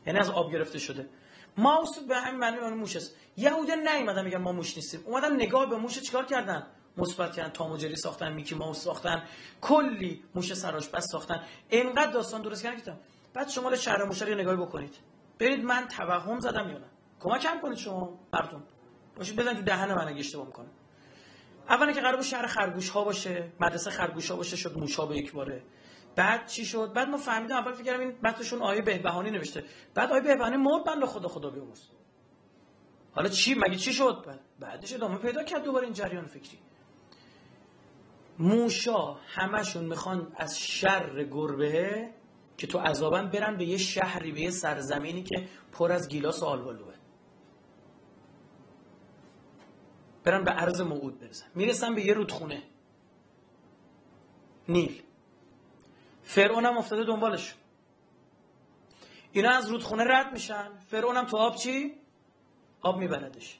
یعنی 0.08 0.20
از 0.20 0.30
آب 0.30 0.52
گرفته 0.52 0.80
شده. 0.80 1.10
ماوس 1.58 2.00
به 2.00 2.16
همین 2.16 2.40
معنی 2.40 2.60
معنی 2.60 2.76
موش 2.76 2.96
است. 2.96 3.16
یهودیان 3.38 3.88
نیومدن 3.88 4.26
میگن 4.26 4.38
ما 4.38 4.52
موش 4.52 4.76
نیستیم. 4.76 5.02
اومدن 5.06 5.36
نگاه 5.36 5.70
به 5.70 5.78
موش 5.78 6.00
چیکار 6.00 6.26
کردن؟ 6.26 6.68
مثبت 6.98 7.34
کردن 7.36 7.50
تام 7.50 7.78
جری 7.78 7.96
ساختن 7.96 8.34
میکی 8.34 8.56
ماوس 8.56 8.84
ساختن. 8.84 9.24
کلی 9.62 10.24
موش 10.36 10.54
سراش 10.54 10.88
بس 10.88 11.08
ساختن. 11.12 11.44
اینقدر 11.70 12.12
داستان 12.12 12.42
درست 12.42 12.64
کردن 12.64 12.82
که 12.82 12.94
بعد 13.34 13.50
شما 13.50 13.76
شهر 13.76 14.04
موش 14.04 14.22
رو 14.22 14.30
یه 14.30 14.36
نگاهی 14.36 14.58
بکنید. 14.58 14.96
برید 15.40 15.64
من 15.64 15.88
توهم 15.88 16.40
زدم 16.40 16.70
یا 16.70 16.78
نه؟ 16.78 16.86
کمکم 17.20 17.60
کنید 17.62 17.78
شما 17.78 18.20
مردم. 18.34 18.64
باشید 19.16 19.36
بزن 19.36 19.54
تو 19.54 19.62
دهن 19.62 19.94
من 19.94 20.08
اگه 20.08 20.20
اشتباه 20.20 20.46
می‌کنه 20.46 20.68
اولا 21.70 21.92
که 21.92 22.02
قرار 22.02 22.16
بود 22.16 22.26
شهر 22.26 22.48
خرگوش 22.48 22.90
ها 22.90 23.04
باشه 23.04 23.52
مدرسه 23.60 23.92
خرگوش 23.92 24.32
ها 24.32 24.38
باشه 24.38 24.56
شد 24.56 24.78
موشا 24.78 25.06
به 25.06 25.18
یک 25.18 25.34
باره. 25.34 25.64
بعد 26.16 26.48
چی 26.48 26.66
شد؟ 26.66 26.94
بعد 26.94 27.08
ما 27.10 27.18
فهمیدیم 27.18 27.56
اول 27.56 27.74
فکر 27.74 27.84
کردم 27.84 28.00
این 28.00 28.16
متنشون 28.24 28.62
آیه 28.62 28.82
بهبهانی 28.82 29.32
نوشته. 29.32 29.64
بعد 29.94 30.12
آیه 30.12 30.22
بهبهانی 30.22 30.58
مرد 30.58 30.84
بنده 30.84 31.06
خدا 31.06 31.28
خدا 31.28 31.50
بیامرز 31.50 31.82
حالا 33.12 33.30
چی؟ 33.30 33.56
مگه 33.56 33.76
چی 33.76 33.94
شد؟ 33.94 34.24
بعد 34.28 34.40
بعدش 34.60 34.94
ادامه 34.94 35.18
پیدا 35.18 35.44
کرد 35.44 35.64
دوباره 35.64 35.86
این 35.86 35.94
جریان 35.94 36.26
فکری. 36.26 36.60
موشا 38.40 39.14
همشون 39.14 39.86
می‌خوان 39.86 40.34
از 40.36 40.60
شر 40.60 41.24
گربه 41.24 42.10
که 42.58 42.68
تو 42.68 42.80
عذابن 42.80 43.30
برن 43.30 43.58
به 43.58 43.66
یه 43.66 43.78
شهری 43.78 44.32
به 44.32 44.42
یه 44.42 44.50
سرزمینی 44.50 45.24
که 45.24 45.48
پر 45.72 45.92
از 45.92 46.08
گیلاس 46.10 46.44
و 46.44 46.46
آلبالوه. 46.46 46.94
برن 50.24 50.44
به 50.44 50.52
عرض 50.52 50.82
موعود 50.82 51.20
برسن. 51.20 51.46
می‌رسن 51.56 51.96
به 51.96 52.06
یه 52.06 52.14
رودخونه. 52.14 52.64
نیل. 54.70 55.04
فرعون 56.24 56.66
هم 56.66 56.78
افتاده 56.78 57.04
دنبالش. 57.04 57.56
اینا 59.32 59.52
از 59.52 59.70
رودخونه 59.70 60.04
رد 60.04 60.34
میشن. 60.34 60.78
فرعون 60.88 61.18
هم 61.18 61.26
تو 61.26 61.38
آب 61.38 61.56
چی؟ 61.56 61.96
آب 62.82 62.98
میبردش 62.98 63.60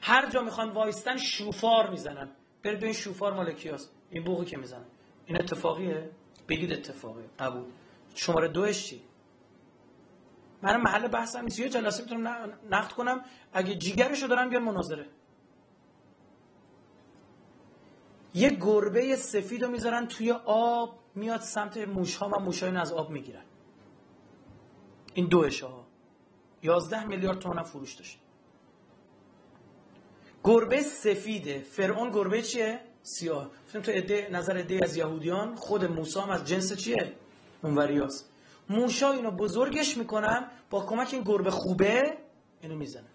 هر 0.00 0.30
جا 0.30 0.42
می‌خوان 0.42 0.70
وایستن 0.70 1.16
شوفار 1.16 1.90
می‌زنن. 1.90 2.30
برید 2.62 2.80
به 2.80 2.86
این 2.86 2.94
شوفار 2.94 3.32
مال 3.32 3.52
کیاست. 3.52 3.90
این 4.10 4.24
بوقی 4.24 4.44
که 4.44 4.56
می‌زنن 4.56 4.84
این 5.26 5.42
اتفاقیه؟ 5.42 6.10
بگید 6.48 6.72
اتفاقیه. 6.72 7.24
قبول. 7.38 7.64
شماره 8.14 8.48
دوش 8.48 8.86
چی؟ 8.86 9.02
من 10.62 10.76
محل 10.76 11.08
بحثم 11.08 11.44
نیست. 11.44 11.58
یه 11.58 11.68
جلسه 11.68 12.02
می‌تونم 12.02 12.58
نقد 12.70 12.92
کنم. 12.92 13.24
اگه 13.52 13.74
جیگرشو 13.74 14.26
دارم 14.26 14.50
بیان 14.50 14.62
مناظره. 14.62 15.06
یه 18.34 18.50
گربه 18.50 19.16
سفید 19.16 19.64
رو 19.64 19.70
می‌ذارن 19.70 20.06
توی 20.06 20.32
آب. 20.44 21.03
میاد 21.14 21.40
سمت 21.40 21.76
موش 21.76 22.16
ها 22.16 22.28
و 22.28 22.40
موش 22.40 22.62
از 22.62 22.92
آب 22.92 23.10
می‌گیرن. 23.10 23.44
این 25.14 25.26
دوشه 25.26 25.66
ها. 25.66 25.86
یازده 26.62 27.04
میلیارد 27.04 27.38
تومن 27.38 27.62
فروش 27.62 27.94
داشت. 27.94 28.18
گربه 30.44 30.82
سفیده. 30.82 31.58
فرعون 31.58 32.10
گربه 32.10 32.42
چیه؟ 32.42 32.80
سیاه. 33.02 33.50
تو 33.72 33.90
عده 33.90 34.28
نظر 34.32 34.56
عده 34.56 34.80
از 34.82 34.96
یهودیان 34.96 35.54
خود 35.54 35.84
موسی 35.84 36.20
هم 36.20 36.30
از 36.30 36.44
جنس 36.44 36.72
چیه؟ 36.72 37.12
اونوریاست 37.62 38.30
موشا 38.70 39.12
اینو 39.12 39.30
بزرگش 39.30 39.96
می‌کنن 39.96 40.50
با 40.70 40.86
کمک 40.86 41.08
این 41.12 41.22
گربه 41.22 41.50
خوبه 41.50 42.18
اینو 42.60 42.76
می‌زنن. 42.76 43.08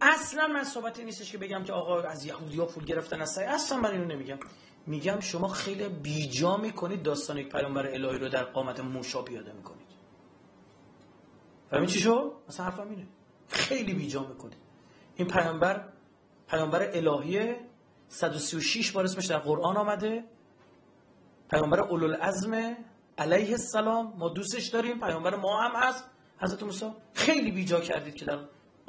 اصلا 0.00 0.46
من 0.46 0.64
صحبتی 0.64 1.04
نیستش 1.04 1.32
که 1.32 1.38
بگم 1.38 1.64
که 1.64 1.72
آقا 1.72 2.00
از 2.00 2.24
یهودی 2.24 2.58
ها 2.58 2.66
پول 2.66 2.84
گرفتن 2.84 3.20
از 3.22 3.30
سعی 3.30 3.46
اصلا 3.46 3.78
من 3.78 3.90
اینو 3.90 4.04
نمیگم. 4.04 4.38
میگم 4.86 5.20
شما 5.20 5.48
خیلی 5.48 5.88
بیجا 5.88 6.56
می‌کنید 6.56 7.02
داستان 7.02 7.38
یک 7.38 7.48
پیامبر 7.52 7.86
الهی 7.86 8.18
رو 8.18 8.28
در 8.28 8.44
قامت 8.44 8.80
موشا 8.80 9.22
پیاده 9.22 9.52
می‌کنید. 9.52 9.86
فهمید 11.70 11.88
چی 11.88 12.00
شد؟ 12.00 12.32
مثلا 12.48 12.66
حرفم 12.66 12.90
اینه. 12.90 13.06
خیلی 13.48 13.94
بیجا 13.94 14.22
می‌کنید. 14.28 14.58
این 15.16 15.28
پیامبر 15.28 15.88
پیامبر 16.48 16.90
الهیه 16.92 17.60
136 18.08 18.92
بار 18.92 19.04
اسمش 19.04 19.26
در 19.26 19.38
قرآن 19.38 19.76
آمده. 19.76 20.24
پیامبر 21.50 21.80
اولوالعزم 21.80 22.76
علیه 23.18 23.50
السلام 23.50 24.12
ما 24.18 24.28
دوستش 24.28 24.66
داریم 24.66 25.00
پیامبر 25.00 25.36
ما 25.36 25.60
هم 25.62 25.72
هست. 25.82 26.04
حضرت 26.38 26.62
موسی 26.62 26.90
خیلی 27.14 27.50
بیجا 27.50 27.80
کردید 27.80 28.14
که 28.14 28.24
در 28.24 28.38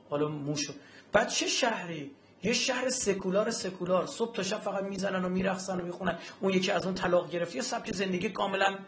حالا 0.09 0.27
موشو. 0.27 0.73
بعد 1.11 1.27
چه 1.27 1.47
شهری؟ 1.47 2.11
یه 2.43 2.53
شهر 2.53 2.89
سکولار 2.89 3.51
سکولار. 3.51 4.05
صبح 4.05 4.35
تا 4.35 4.43
شب 4.43 4.59
فقط 4.59 4.83
می‌زنن 4.83 5.25
و 5.25 5.29
میرقصن 5.29 5.81
و 5.81 5.85
می‌خونن. 5.85 6.19
اون 6.39 6.53
یکی 6.53 6.71
از 6.71 6.85
اون 6.85 6.95
طلاق 6.95 7.29
گرفت. 7.29 7.55
یه 7.55 7.61
سبک 7.61 7.91
زندگی 7.91 8.29
کاملا 8.29 8.79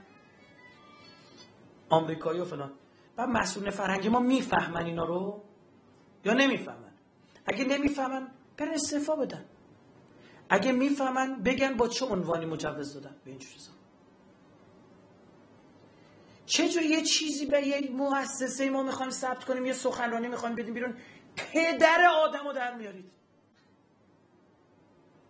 آمریکایی 1.89 2.39
و 2.39 2.45
فلان. 2.45 2.71
بعد 3.15 3.29
مسئول 3.29 3.69
فرهنگی 3.69 4.09
ما 4.09 4.19
می‌فهمن 4.19 4.85
اینا 4.85 5.05
رو 5.05 5.43
یا 6.25 6.33
نمی‌فهمن؟ 6.33 6.91
اگه 7.45 7.63
نمی‌فهمن 7.63 8.31
برن 8.57 8.73
استعفا 8.73 9.15
بدن. 9.15 9.45
اگه 10.49 10.71
می‌فهمن 10.71 11.43
بگن 11.43 11.73
با 11.73 11.87
چه 11.87 12.05
عنوانی 12.05 12.45
مجوز 12.45 12.93
دادن. 12.93 13.15
به 13.25 13.31
این 13.31 13.39
چیزا. 13.39 13.71
چجوری 16.45 16.85
یه 16.85 17.01
چیزی 17.01 17.45
به 17.45 17.67
یه 17.67 17.91
مؤسسه 17.91 18.69
ما 18.69 18.83
می‌خوایم 18.83 19.11
ثبت 19.11 19.43
کنیم 19.43 19.65
یه 19.65 19.73
سخنرانی 19.73 20.27
می‌خوایم 20.27 20.55
بدیم 20.55 20.73
بیرون؟ 20.73 20.97
پدر 21.35 22.05
آدم 22.23 22.47
رو 22.47 22.53
در 22.53 22.75
میارید. 22.75 23.11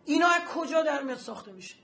اینا 0.06 0.28
از 0.28 0.42
کجا 0.42 0.84
در 0.84 1.04
میاد 1.04 1.18
ساخته 1.18 1.52
میشه؟ 1.52 1.76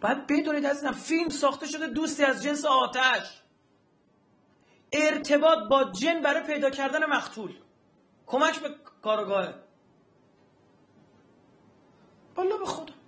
باید 0.00 0.26
بدونید 0.26 0.66
عزیزم 0.66 0.92
فیلم 0.92 1.28
ساخته 1.28 1.66
شده 1.66 1.86
دوستی 1.86 2.24
از 2.24 2.42
جنس 2.42 2.64
آتش. 2.64 3.42
ارتباط 4.92 5.58
با 5.70 5.84
جن 5.84 6.22
برای 6.22 6.46
پیدا 6.46 6.70
کردن 6.70 7.06
مقتول. 7.06 7.54
کمک 8.26 8.60
به 8.60 8.74
کارگاهه. 9.02 9.54
بالا 12.34 12.56
به 12.56 12.66
خدا. 12.66 12.99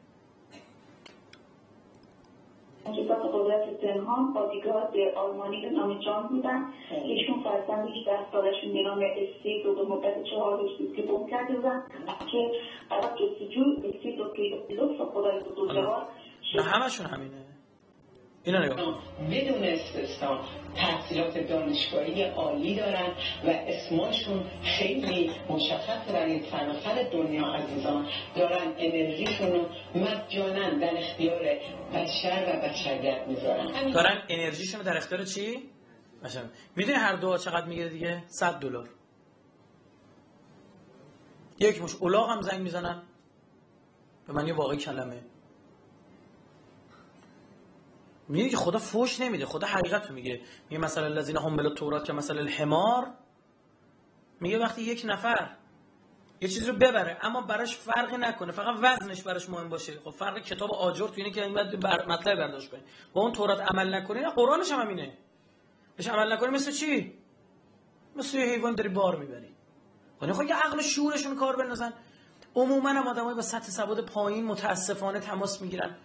کتاب 2.91 3.33
قدرت 3.33 3.81
پنهان 3.81 4.35
پادیگاه 4.35 4.91
به 4.93 5.13
آلمانی 5.17 5.61
به 5.61 5.71
نام 5.71 5.99
جان 5.99 6.29
بودن. 6.29 6.65
ایشون 7.05 7.43
فرزند 7.43 7.89
18 7.89 8.31
سالشون 8.33 8.73
به 8.73 8.83
نام 8.83 8.99
استید 9.17 9.67
و 9.67 9.75
به 9.75 9.83
مدت 9.83 10.25
چهار 10.25 10.59
روز 10.61 10.97
که 10.97 11.03
گم 11.03 11.27
کرده 11.31 11.55
بودن. 11.55 11.83
که 12.33 12.51
برای 12.91 13.03
جستجو 13.03 13.65
استید 13.89 14.21
و 14.21 14.25
پیدا 14.25 14.57
لطف 14.57 15.01
خدای 15.01 15.41
بزرگوار 15.41 16.07
نه 16.55 16.63
همشون 16.63 17.07
همینه. 17.07 17.42
اینا 18.45 18.59
نگاه. 18.59 19.03
بدون 19.31 19.65
استثنا 19.65 20.41
تحصیلات 20.77 21.39
دانشگاهی 21.39 22.23
عالی 22.23 22.75
دارن 22.75 23.09
و 23.45 23.51
اسمشون 23.51 24.45
خیلی 24.79 25.31
مشخص 25.49 26.13
برای 26.13 26.41
فناخر 26.41 27.03
دنیا 27.13 27.47
عزیزان. 27.47 28.09
دارن 28.37 28.75
انرژیشون 28.79 29.53
رو 29.53 29.67
مجانا 29.95 30.79
در 30.79 30.99
اختیار 30.99 31.43
بشر 31.95 32.45
و 32.47 32.69
بشریت 32.69 33.27
می‌ذارن. 33.29 33.91
دارن 33.91 34.23
انرژیشون 34.29 34.81
رو 34.81 34.87
در 34.87 34.97
اختیار 34.97 35.25
چی؟ 35.25 35.71
مثلا 36.23 36.45
می‌دونی 36.77 36.99
هر 36.99 37.17
دعا 37.17 37.39
چقدر 37.39 37.67
می‌گیره 37.67 37.89
دیگه؟ 37.89 38.23
100 38.27 38.61
دلار. 38.61 38.89
یک 41.59 41.83
مش 41.83 41.97
الاغ 42.03 42.31
هم 42.31 42.41
زنگ 42.41 42.61
می‌زنن. 42.61 43.03
به 44.27 44.33
معنی 44.33 44.53
واقعی 44.53 44.79
کلمه. 44.79 45.23
میگه 48.33 48.49
که 48.49 48.57
خدا 48.57 48.79
فوش 48.79 49.21
نمیده 49.21 49.47
خدا 49.47 49.67
حقیقت 49.67 50.11
میگه. 50.11 50.41
میگه 50.71 50.83
مثلا 50.83 51.05
الذین 51.05 51.37
هم 51.37 51.75
تورات 51.75 52.05
که 52.05 52.13
مثلا 52.13 52.41
الحمار. 52.41 53.11
میگه 54.41 54.59
وقتی 54.59 54.83
یک 54.83 55.03
نفر 55.07 55.51
یه 56.41 56.49
چیزی 56.49 56.67
رو 56.67 56.73
ببره 56.73 57.19
اما 57.23 57.41
براش 57.41 57.77
فرقی 57.77 58.17
نکنه 58.17 58.53
فقط 58.53 58.77
وزنش 58.83 59.23
براش 59.23 59.49
مهم 59.49 59.69
باشه. 59.69 59.93
خب 60.05 60.11
فرق 60.11 60.39
کتاب 60.39 60.75
آجر 60.75 61.07
تو 61.07 61.15
اینه 61.17 61.31
که 61.31 61.45
این 61.45 61.55
بر 61.55 62.07
مطلب 62.07 62.39
برداشت 62.39 62.71
کنی 62.71 62.81
با 63.13 63.21
اون 63.21 63.33
تورات 63.33 63.61
عمل 63.61 63.95
نکنی 63.95 64.21
نه 64.21 64.31
قرآنش 64.31 64.73
هم 64.73 64.81
همینه. 64.81 65.13
بهش 65.97 66.09
عمل 66.09 66.33
نکنی 66.33 66.51
مثل 66.51 66.73
چی؟ 66.73 67.19
مثل 68.17 68.39
یه 68.39 68.45
حیوان 68.45 68.75
داری 68.75 68.89
بار 68.89 69.17
می‌بری. 69.17 69.55
خب 70.21 70.33
خب 70.33 70.43
یه 70.43 70.55
عقل 70.55 70.79
و 70.79 70.83
شعورشون 70.83 71.37
کار 71.37 71.57
بندازن. 71.57 71.93
عموما 72.55 72.89
هم 72.89 73.09
آدمای 73.09 73.35
با 73.35 73.43
سطح 73.43 73.71
سواد 73.71 74.05
پایین 74.05 74.45
متاسفانه 74.45 75.21
تماس 75.21 75.63
می‌گیرن. 75.63 75.97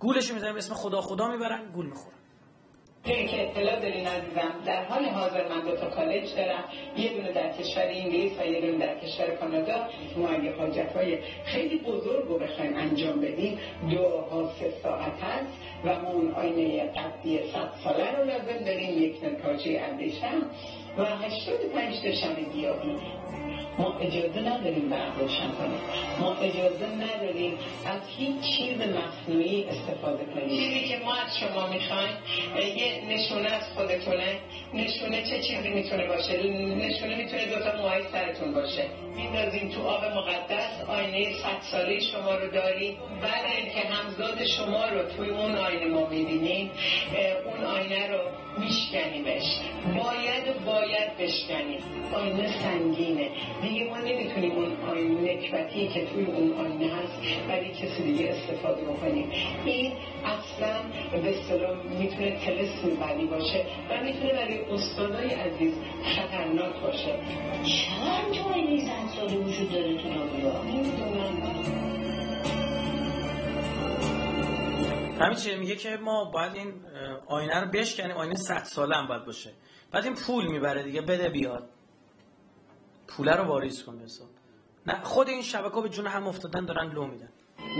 گولش 0.00 0.32
می‌زنن 0.32 0.52
به 0.52 0.58
اسم 0.58 0.74
خدا 0.74 1.00
خدا 1.00 1.28
می‌برن 1.28 1.72
گول 1.74 1.86
می‌خورن 1.86 2.18
که 3.04 3.50
اطلاع 3.50 3.80
دارین 3.80 4.06
عزیزم 4.06 4.52
در 4.66 4.84
حال 4.84 5.04
حاضر 5.04 5.48
من 5.48 5.60
دو 5.60 5.76
تا 5.76 5.90
کالج 5.90 6.34
دارم. 6.34 6.64
یه 6.96 7.14
دونه 7.14 7.32
در 7.32 7.52
کشور 7.52 7.82
انگلیس 7.82 8.32
و 8.40 8.46
یه 8.46 8.60
دونه 8.60 8.86
در 8.86 8.98
کشور 8.98 9.26
کانادا. 9.26 9.88
ما 10.16 10.28
اگه 10.28 10.56
حاجت 10.56 10.92
های 10.96 11.18
خیلی 11.44 11.78
بزرگ 11.78 12.28
رو 12.28 12.38
بخوایم 12.38 12.76
انجام 12.76 13.20
بدیم 13.20 13.58
دو 13.90 14.50
سه 14.60 14.72
ساعت 14.82 15.22
هست 15.22 15.52
و 15.84 16.00
ما 16.00 16.10
اون 16.10 16.30
آینه 16.30 16.92
قدی 16.92 17.38
صد 17.52 17.70
ساله 17.84 18.16
رو 18.16 18.24
لازم 18.24 18.64
داریم. 18.64 19.02
یک 19.02 19.24
نتاجه 19.24 19.80
اندیشم. 19.80 20.42
و 20.98 21.04
هشتاد 21.04 21.58
پنج 21.74 21.94
تا 22.02 22.12
شب 22.14 22.52
گیاهی. 22.52 22.96
ما 23.78 23.98
اجازه 23.98 24.40
نداریم 24.40 24.88
برق 24.90 25.18
روشن 25.18 25.50
کنیم. 25.50 25.80
ما 26.20 26.36
اجازه 26.36 26.86
نداریم 26.86 27.58
از 27.86 28.00
هیچ 28.16 28.40
چیز 28.56 28.78
مصنوعی 28.80 29.64
استفاده 29.64 30.24
کنیم. 30.24 30.48
چیزی 30.48 30.88
که 30.88 30.98
ما 31.04 31.14
از 31.14 31.38
شما 31.38 31.66
می‌خوایم 31.66 32.16
یه 32.76 33.02
نشونه 33.08 33.48
از 33.48 33.62
خودتونه. 33.76 34.38
نشونه 34.74 35.22
چه 35.22 35.42
چیزی 35.42 35.68
می‌تونه 35.68 36.06
باشه؟ 36.06 36.42
نشونه 36.86 37.16
می‌تونه 37.16 37.46
دوتا 37.46 37.76
موهای 37.76 38.02
سرتون 38.12 38.54
باشه. 38.54 38.84
میندازیم 39.16 39.68
تو 39.68 39.88
آب 39.88 40.04
مقدس 40.04 40.84
آینه 40.88 41.32
صد 41.32 41.62
ساله 41.70 42.00
شما 42.00 42.34
رو 42.34 42.50
داریم 42.50 42.96
بعد 43.22 43.44
اینکه 43.56 43.80
همزاد 43.88 44.44
شما 44.44 44.84
رو 44.88 45.02
توی 45.02 45.30
اون 45.30 45.56
آینه 45.56 45.86
ما 45.86 46.06
می‌بینیم 46.06 46.70
اون 47.46 47.64
آینه 47.64 48.06
رو 48.06 48.18
میشکنیمش. 48.58 49.46
باید 49.84 50.48
و 50.48 50.52
باید 50.88 51.16
بشکنیم 51.16 51.80
آینه 52.14 52.62
سنگینه. 52.62 53.30
دیگه 53.62 53.84
ما 53.90 53.98
نمی‌تونیم 53.98 54.52
اون 54.52 54.76
آینه 54.90 55.34
نکبتی 55.34 55.88
که 55.88 56.06
توی 56.06 56.24
اون 56.24 56.52
آینه 56.52 56.94
هست 56.94 57.48
برای 57.48 57.70
کسی 57.74 58.02
دیگه 58.02 58.28
استفاده 58.28 58.82
بکنیم. 58.82 59.30
این 59.64 59.92
اصلا 60.24 60.74
به 61.12 61.38
اصطلاح 61.38 61.76
می‌تونه 61.82 62.38
تلسم 62.44 62.96
بلی 63.00 63.26
باشه 63.26 63.66
و 63.90 64.04
می‌تونه 64.04 64.32
برای 64.32 64.64
استادای 64.64 65.30
عزیز 65.30 65.74
خطرناک 66.04 66.74
باشه. 66.82 67.18
چند 67.64 68.34
تا 68.34 68.54
آینه 68.54 68.84
زن 68.84 69.08
ساله 69.16 69.36
وجود 69.36 69.72
داره 69.72 69.96
تو 69.96 70.08
دنیا؟ 70.08 70.62
نمی‌دونم 70.62 71.78
همین 75.20 75.36
چیه 75.36 75.56
میگه 75.56 75.76
که 75.76 75.96
ما 75.96 76.24
باید 76.24 76.54
این 76.54 76.72
آینه 77.26 77.60
رو 77.60 77.70
بشکنیم. 77.70 78.16
آینه 78.16 78.34
100 78.34 78.64
ساله 78.64 78.96
هم 78.96 79.06
باید 79.06 79.24
باشه. 79.24 79.50
بعد 79.92 80.04
این 80.04 80.14
پول 80.14 80.46
می‌بره 80.46 80.82
دیگه 80.82 81.00
بده 81.00 81.28
بیاد. 81.28 81.68
پوله 83.08 83.36
رو 83.36 83.44
واریز 83.44 83.84
کن 83.84 84.00
حساب. 84.04 84.28
نه 84.86 85.02
خود 85.02 85.28
این 85.28 85.42
شبکه 85.42 85.80
به 85.80 85.88
جون 85.88 86.06
هم 86.06 86.26
افتادن 86.26 86.64
دارن 86.64 86.90
لو 86.90 87.06
میدن. 87.06 87.28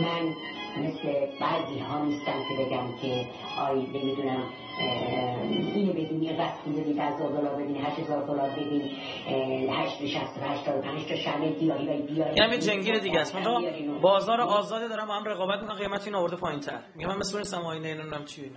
من 0.02 0.34
مثل 0.78 1.26
بعضی 1.40 1.78
ها 1.78 2.04
نیستم 2.04 2.42
که 2.48 2.64
بگم 2.64 2.96
که 3.02 3.26
آی 3.60 3.86
نمی‌دونم 3.86 4.48
اینو 5.74 5.92
بدین 5.92 6.40
رسمی 6.40 6.80
بدین 6.80 7.00
از 7.00 7.18
دلار 7.18 7.54
بدین 7.54 7.76
هشت 7.76 7.98
هزار 7.98 8.26
دلار 8.26 8.50
بدین 8.50 8.82
هشت 9.70 10.06
شست 10.06 10.38
و 10.38 10.40
هشتاد 10.40 10.78
و 10.78 10.82
پنج 10.82 11.08
تا 11.08 11.16
شمه 11.16 11.52
گیاهی 11.52 11.88
و 11.88 12.06
بیارین 12.06 12.34
این 12.34 12.42
هم 12.42 12.52
یه 12.52 12.58
جنگیر 12.58 12.98
دیگه 12.98 13.20
است. 13.20 13.36
بازار 14.02 14.40
آزاده 14.40 14.88
دارم 14.88 15.06
با 15.06 15.14
هم 15.14 15.24
رقابت 15.24 15.60
می‌کنن 15.60 15.78
قیمت 15.78 16.04
این 16.04 16.14
آورده 16.14 16.36
پایین 16.36 16.60
تر 16.60 16.80
میگه 16.94 17.08
من 17.08 17.16
مثل 17.16 17.38
نیستم 17.38 17.60
آینه 17.60 17.88
اینو 17.88 18.24
چی 18.24 18.42
اینا. 18.42 18.56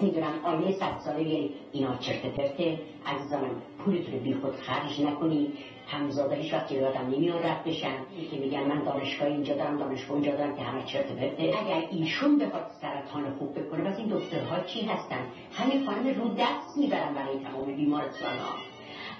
می‌دونم 0.00 0.44
آینه 0.44 0.72
صد 0.72 0.98
ساله 1.04 1.50
اینا 1.72 1.96
چرت 1.96 2.26
پرته. 2.26 2.78
عزیزانم 3.06 3.62
پولتون 3.84 4.18
بی 4.18 4.34
خود 4.34 4.56
خرج 4.56 5.00
نکنید 5.00 5.50
همزاده 5.86 6.34
هیچ 6.34 6.52
وقت 6.52 6.68
جلوی 6.72 6.84
آدم 6.84 7.06
نمیاد 7.06 7.46
رد 7.46 7.64
بشن. 7.64 7.96
که 8.30 8.36
میگن 8.36 8.62
من 8.62 8.84
دانشگاه 8.84 9.28
اینجا 9.28 9.54
دارم 9.54 9.78
دانشگاه 9.78 10.12
اونجا 10.12 10.36
دارم 10.36 10.56
که 10.56 10.62
همه 10.62 10.82
چرت 10.84 11.06
پرته. 11.06 11.42
اگر 11.42 11.88
ایشون 11.90 12.38
بخواد 12.38 12.70
سرطان 12.80 13.30
خوب 13.38 13.58
بکنه 13.58 13.90
پس 13.90 13.98
این 13.98 14.08
دکترها 14.08 14.60
چی 14.60 14.86
هستن؟ 14.86 15.26
همین 15.52 15.86
خانم 15.86 16.06
رو 16.20 16.28
دست 16.28 16.78
می‌برن 16.78 17.14
برای 17.14 17.38
تمام 17.38 17.76
بیمارستان 17.76 18.38
ها 18.38 18.54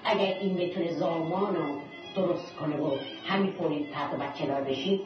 اگر 0.03 0.37
این 0.41 0.55
بتونه 0.55 0.91
زامان 0.91 1.55
رو 1.55 1.63
درست 2.15 2.55
کنه 2.55 2.77
و 2.77 2.97
همین 3.27 3.51
فوری 3.51 3.87
تحت 3.93 4.15
بچه 4.15 4.45
دار 4.45 4.61
بشید 4.61 5.01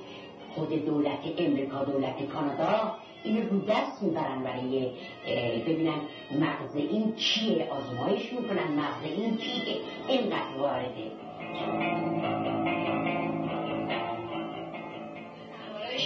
خود 0.55 0.85
دولت 0.85 1.19
امریکا 1.37 1.83
دولت 1.83 2.25
کانادا 2.33 2.95
این 3.23 3.49
رو 3.49 3.59
دست 3.65 4.03
می‌برن 4.03 4.43
برای 4.43 4.91
ببینن 5.59 6.01
مغز 6.31 6.75
این 6.75 7.15
چیه 7.15 7.67
آزمایش 7.69 8.33
می‌کنن 8.33 8.67
مغز 8.67 9.03
این 9.03 9.37
چیه 9.37 9.75
اینقدر 10.07 10.57
وارده. 10.57 11.11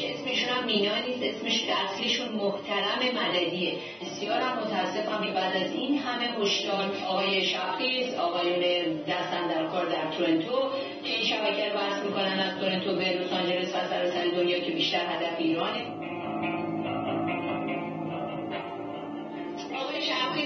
اسمشون 0.10 0.49
هم 0.49 0.65
مینا 0.65 0.95
نیست 1.07 1.23
اسمش 1.23 1.64
اصلیشون 1.84 2.27
محترم 2.30 2.99
مددیه. 3.15 3.73
بسیار 4.02 4.39
هم 4.39 4.60
متاسفم 4.60 5.34
بعد 5.34 5.57
از 5.57 5.72
این 5.73 5.98
همه 5.98 6.26
هشدار 6.26 6.91
آقای 7.07 7.45
شخصیز 7.45 8.14
آقایون 8.14 8.61
دستن 9.07 9.48
در 9.48 9.68
کار 9.68 9.85
در 9.85 10.11
تورنتو 10.18 10.69
که 11.03 11.10
این 11.10 11.23
شبکه 11.23 11.69
رو 11.69 11.80
بحث 11.80 12.03
می‌کنن 12.06 12.39
از 12.39 12.60
تورنتو 12.60 12.95
به 12.95 13.06
لس 13.06 13.34
آنجلس 13.34 13.76
و 13.76 13.88
سراسر 13.89 14.27
دنیا 14.35 14.60
که 14.60 14.72
بیشتر 14.72 15.06
هدف 15.06 15.39
ایرانه. 15.39 15.85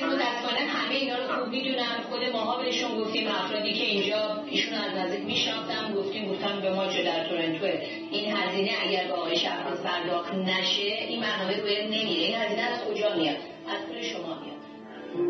آقای 0.04 0.18
شرقی 0.18 0.24
متاسفانه 0.24 0.60
همه 0.60 0.96
اینا 0.96 1.16
رو 1.18 1.34
خوب 1.34 1.48
می‌دونن 1.48 2.02
خود 2.10 2.24
ماها 2.34 2.58
بهشون 2.58 3.00
گفتیم 3.00 3.28
افرادی 3.28 3.74
که 3.74 3.84
اینجا 3.84 4.44
ایشون 4.48 4.74
از 4.74 4.98
نزدیک 4.98 5.26
میشناختم 5.26 5.94
گفتیم 5.96 6.32
گفتم 6.32 6.62
به 6.62 6.74
ما 6.74 6.88
چه 6.88 7.04
در 7.04 7.30
تورنتو. 7.30 7.66
این 8.12 8.36
هزینه 8.36 8.72
اگر 8.88 9.08
به 9.08 9.14
آقای 9.14 9.38
شهروز 9.38 9.80
پرداخت 9.80 10.34
نشه 10.34 10.82
این 11.08 11.22
برنامه 11.22 11.58
روی 11.62 11.86
نمیره. 11.86 12.22
این 12.22 12.36
هزینه 12.36 12.62
از 12.62 12.80
کجا 12.84 13.16
میاد؟ 13.16 13.36
از 13.70 13.86
پول 13.88 14.02
شما 14.02 14.38
میاد. 14.42 14.62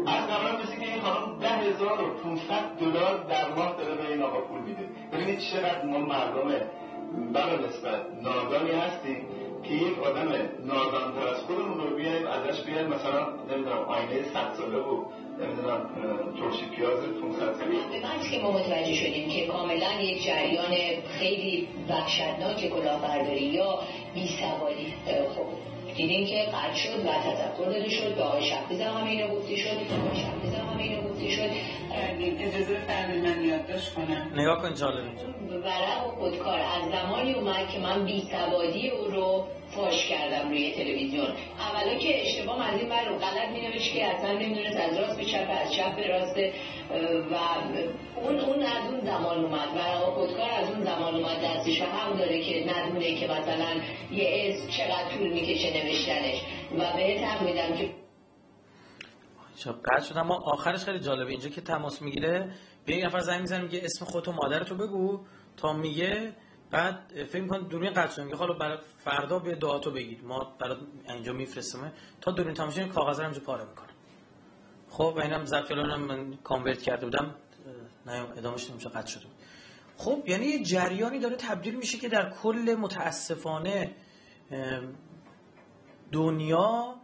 از 0.07 0.27
قبلا 0.27 0.63
مثل 0.63 0.79
که 0.79 0.91
این 0.91 1.01
خانم 1.01 1.39
ده 1.39 1.49
هزار 1.49 2.01
و 2.01 2.13
500 2.23 2.79
دلار 2.79 3.23
در 3.29 3.49
ماه 3.49 3.75
داره 3.77 3.95
به 3.95 4.07
این 4.07 4.21
آقا 4.21 4.41
پول 4.41 4.61
میده. 4.61 4.89
ببینید 5.13 5.39
چقدر 5.39 5.85
ما 5.85 5.97
مردم 5.97 6.47
بلا 7.33 7.55
نسبت 7.55 8.01
نادانی 8.21 8.71
هستیم. 8.71 9.27
که 9.63 9.73
یک 9.73 9.99
آدم 9.99 10.27
نادانتر 10.65 11.27
از 11.27 11.37
خودمون 11.37 11.77
رو 11.77 11.95
بیایم 11.95 12.27
ازش 12.27 12.61
بیایم 12.61 12.87
مثلا 12.87 13.27
نمی‌دونم 13.51 13.77
آینه 13.77 14.23
100 14.33 14.53
ساله 14.57 14.77
و 14.77 15.03
نمی‌دونم 15.39 15.89
ترشی 16.39 16.65
پیاز 16.75 16.99
500 17.21 17.53
ساله 17.53 18.31
که 18.31 18.39
ما 18.39 18.51
متوجه 18.51 18.93
شدیم 18.93 19.29
که 19.29 19.47
کاملا 19.47 20.01
یک 20.01 20.23
جریان 20.23 20.73
خیلی 21.19 21.67
وحشتناک 21.89 22.69
کلاهبرداری 22.69 23.45
یا 23.45 23.79
بیسوادی. 24.13 24.93
خب 25.35 25.70
دیدیم 25.95 26.27
که 26.27 26.35
قطع 26.35 26.73
شد 26.73 26.99
و 27.05 27.09
تذکر 27.09 27.65
داده 27.65 27.89
شد 27.89 28.15
به 28.15 28.23
آقای 28.23 28.45
شخصی 28.45 28.83
هم 28.83 29.05
اینو 29.05 29.27
گفته 29.27 29.55
شد 29.55 29.77
به 29.89 29.95
آقای 29.95 30.19
شخصی 30.19 30.55
هم 30.55 30.77
اینو 30.77 31.09
گفته 31.09 31.29
شد. 31.29 31.49
اجازه 32.39 32.75
فرد 32.87 33.09
من 33.15 33.43
یادداشت 33.43 33.93
کنم. 33.93 34.31
نگاه 34.35 34.61
کن 34.61 34.73
جالب 34.75 35.05
اینجا. 35.05 35.59
ورق 35.59 36.07
و 36.07 36.11
خودکار 36.19 36.59
از 36.59 36.91
زمانی 36.91 37.33
اومد 37.33 37.69
که 37.69 37.79
من 37.79 38.05
بیسوادی 38.05 38.89
او 38.89 39.05
رو 39.07 39.47
فاش 39.75 40.07
کردم 40.07 40.49
روی 40.49 40.71
تلویزیون. 40.71 41.27
اولا 41.59 41.97
که 41.97 42.21
اشتباه 42.21 42.73
از 42.73 42.79
این 42.79 42.89
بر 42.89 43.05
رو 43.05 43.17
غلط 43.17 43.49
مینوشت 43.53 43.93
که 43.93 44.05
اصلا 44.05 44.33
نمی‌دونست 44.33 44.77
از 44.77 44.97
راست 44.97 45.17
به 45.17 45.25
چپ 45.25 45.47
از 45.49 45.73
چپ 45.73 45.95
به 45.95 46.07
راست. 46.07 46.37
و 47.31 47.35
اون 48.19 48.39
اون 48.39 48.63
از 48.63 48.91
اون 48.91 49.01
زمان 49.05 49.45
اومد. 49.45 49.67
و 49.77 50.11
خودکار 50.11 50.49
از 50.49 50.69
اون 50.69 50.83
زمان 50.83 51.15
اومد. 51.15 51.41
دستش 51.43 51.81
هم 51.81 52.17
داره 52.17 52.41
که 52.41 52.73
ندونه 52.73 53.15
که 53.15 53.27
مثلا 53.27 53.81
یه 54.11 54.29
اسم 54.33 54.69
چقدر 54.69 55.17
طول 55.17 55.33
می‌کشه 55.33 55.83
نوشتنش. 55.83 56.41
و 56.71 56.97
بهت 56.97 57.23
هم 57.23 57.45
میدم 57.45 57.77
که 57.77 57.89
چه 59.55 59.71
قطع 59.71 60.03
شد. 60.03 60.17
اما 60.17 60.39
آخرش 60.45 60.79
خیلی 60.79 60.99
جالبه. 60.99 61.31
اینجا 61.31 61.49
که 61.49 61.61
تماس 61.61 62.01
می‌گیره 62.01 62.51
به 62.85 62.93
این 62.93 63.05
نفر 63.05 63.19
زنگ 63.19 63.41
می‌زنه 63.41 63.61
میگه 63.61 63.81
اسم 63.83 64.05
خودت 64.05 64.27
و 64.27 64.31
مادرتو 64.31 64.75
بگو. 64.75 65.19
تا 65.57 65.73
میگه 65.73 66.33
بعد 66.71 67.25
فکر 67.25 67.41
می‌کنه 67.41 67.59
دوربین 67.59 67.93
قطع 67.93 68.11
شد. 68.11 68.33
حالا 68.33 68.53
برای 68.53 68.77
فردا 69.03 69.39
به 69.39 69.55
دعاتو 69.55 69.91
بگیر. 69.91 70.21
ما 70.23 70.55
برات 70.59 70.79
اینجا 71.09 71.33
میفرستم 71.33 71.91
تا 72.21 72.31
دوربین 72.31 72.53
تماس 72.53 72.77
این 72.77 72.89
کاغذ 72.89 73.19
رو 73.19 73.39
پاره 73.39 73.63
می‌کنه 73.63 73.87
خب 74.89 75.13
و 75.17 75.19
اینم 75.19 75.45
ضبط 75.45 75.69
کردم 75.69 76.01
من 76.01 76.33
کانورت 76.33 76.81
کرده 76.81 77.05
بودم. 77.05 77.35
نه 78.05 78.27
ادامهش 78.37 78.69
نمیشه 78.69 78.89
قطع 78.89 79.07
شده 79.07 79.25
خب 79.97 80.23
یعنی 80.27 80.45
یه 80.45 80.63
جریانی 80.63 81.19
داره 81.19 81.35
تبدیل 81.35 81.75
میشه 81.75 81.97
که 81.97 82.09
در 82.09 82.29
کل 82.29 82.75
متاسفانه 82.79 83.95
دنیا 86.11 86.95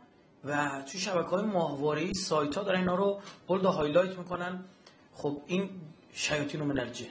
و 0.44 0.81
توی 0.91 0.99
شبکه 0.99 1.30
های 1.30 1.45
ماهواره 1.45 2.14
سایت 2.14 2.52
دارن 2.52 2.80
اینا 2.80 2.95
رو 2.95 3.22
بولد 3.48 3.65
و 3.65 3.69
هایلایت 3.69 4.18
می‌کنن. 4.18 4.65
خب 5.14 5.41
این 5.45 5.69
شیاطین 6.14 6.64
من 6.64 6.80
الجن 6.80 7.06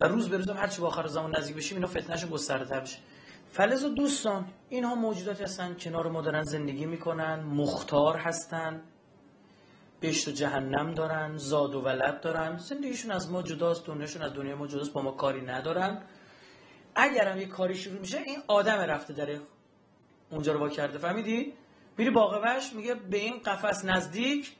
و 0.00 0.08
روز 0.08 0.28
به 0.28 0.36
روز 0.36 0.50
هم 0.50 0.56
هرچی 0.56 0.80
با 0.80 0.86
آخر 0.86 1.06
زمان 1.06 1.36
نزدیک 1.36 1.56
بشیم 1.56 1.76
اینا 1.76 1.88
فتنهشون 1.88 2.30
گسترده 2.30 2.64
تر 2.64 2.80
بشه 2.80 2.98
فلز 3.50 3.84
و 3.84 3.88
دوستان 3.88 4.46
اینها 4.68 4.94
موجوداتی 4.94 5.42
هستن 5.42 5.74
کنار 5.74 6.08
ما 6.10 6.22
دارن 6.22 6.42
زندگی 6.42 6.86
می‌کنن 6.86 7.40
مختار 7.40 8.16
هستن 8.16 8.82
بهشت 10.00 10.28
و 10.28 10.30
جهنم 10.30 10.94
دارن 10.94 11.36
زاد 11.36 11.74
و 11.74 11.80
ولد 11.80 12.20
دارن. 12.20 12.56
زندگیشون 12.56 13.10
از 13.10 13.30
ما 13.30 13.42
جداست 13.42 13.86
دنیاشون 13.86 14.22
از 14.22 14.32
دنیا 14.32 14.56
ما 14.56 14.66
جداست 14.66 14.92
با 14.92 15.02
ما 15.02 15.10
کاری 15.10 15.40
ندارن. 15.40 16.02
اگر 16.94 17.28
هم 17.28 17.38
یه 17.38 17.46
کاری 17.46 17.74
شروع 17.74 18.00
میشه 18.00 18.18
این 18.18 18.38
آدم 18.48 18.78
رفته 18.78 19.12
داره. 19.12 19.40
اونجا 20.30 20.52
رو 20.52 20.60
وا 20.60 20.68
کرده 20.68 20.98
فهمیدی؟ 20.98 21.52
میری 21.98 22.10
باغ 22.10 22.40
وحش 22.42 22.72
میگه 22.72 22.94
به 22.94 23.16
این 23.16 23.38
قفس 23.38 23.84
نزدیک 23.84 24.52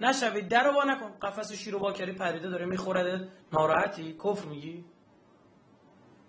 نشوید 0.00 0.48
در 0.48 0.64
رو 0.64 0.72
وا 0.72 0.84
نکن. 0.84 1.10
قفس 1.22 1.52
شیر 1.52 1.72
رو 1.72 1.78
وا 1.78 1.92
کردی 1.92 2.12
پریده 2.12 2.48
داره 2.48 2.66
میخورده 2.66 3.28
ناراحتی 3.52 4.16
کفر 4.24 4.48
میگی. 4.48 4.84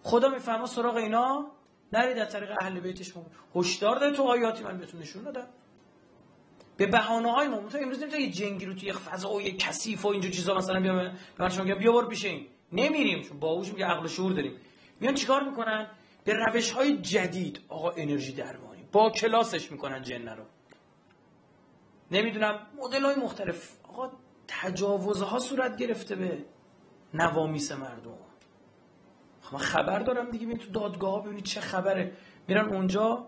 خدا 0.03 0.29
می‌فهمه 0.29 0.65
سراغ 0.65 0.95
اینا 0.95 1.51
نرید 1.93 2.17
در 2.17 2.25
طریق 2.25 2.49
اهل 2.61 2.79
بیتش 2.79 3.13
هشدار 3.55 3.99
داره 3.99 4.15
تو 4.15 4.23
آیاتی 4.23 4.63
من 4.63 4.77
بهتون 4.77 5.01
نشون 5.01 5.23
دادم. 5.23 5.47
به 6.77 6.87
بهانه 6.87 7.31
های 7.31 7.47
ما 7.47 7.57
تو 7.57 7.77
امروز 7.77 7.99
نمی‌تونی 8.01 8.23
یه 8.23 8.31
جنگی 8.31 8.65
رو 8.65 8.73
توی 8.73 8.87
یه 8.87 8.93
فضای 8.93 9.51
کثیف 9.51 10.05
و 10.05 10.07
اینجور 10.07 10.31
چیزا 10.31 10.53
مثلا 10.55 10.79
بیا 10.79 10.93
به 10.93 11.11
من 11.39 11.49
شما 11.49 11.63
بیا 11.63 11.75
بیا 11.75 12.01
پیش 12.01 12.25
این. 12.25 12.47
نمیریم 12.71 13.21
چون 13.21 13.39
باهوش 13.39 13.71
میگه 13.73 13.85
عقل 13.85 14.05
و 14.05 14.07
شعور 14.07 14.33
داریم. 14.33 14.55
میان 14.99 15.13
چیکار 15.13 15.43
می‌کنن؟ 15.43 15.87
به 16.23 16.33
روش 16.33 16.71
های 16.71 16.97
جدید. 16.97 17.59
آقا 17.67 17.89
انرژی 17.89 18.33
درمانی. 18.33 18.83
با 18.91 19.09
کلاسش 19.09 19.71
می‌کنن 19.71 20.01
جن 20.01 20.27
رو. 20.27 20.43
نمی‌دونم 22.11 22.67
مدل 22.77 23.05
های 23.05 23.15
مختلف. 23.15 23.77
آقا 23.83 24.11
تجاوزها 24.47 25.39
صورت 25.39 25.77
گرفته 25.77 26.15
به 26.15 26.45
نوامیس 27.13 27.71
مردم. 27.71 28.17
خب 29.41 29.53
من 29.53 29.59
خبر 29.59 29.99
دارم 29.99 30.31
دیگه. 30.31 30.45
ببین 30.45 30.57
تو 30.57 30.71
دادگاه 30.71 31.23
ببینید 31.23 31.43
چه 31.43 31.61
خبره. 31.61 32.11
میرن 32.47 32.69
اونجا 32.73 33.27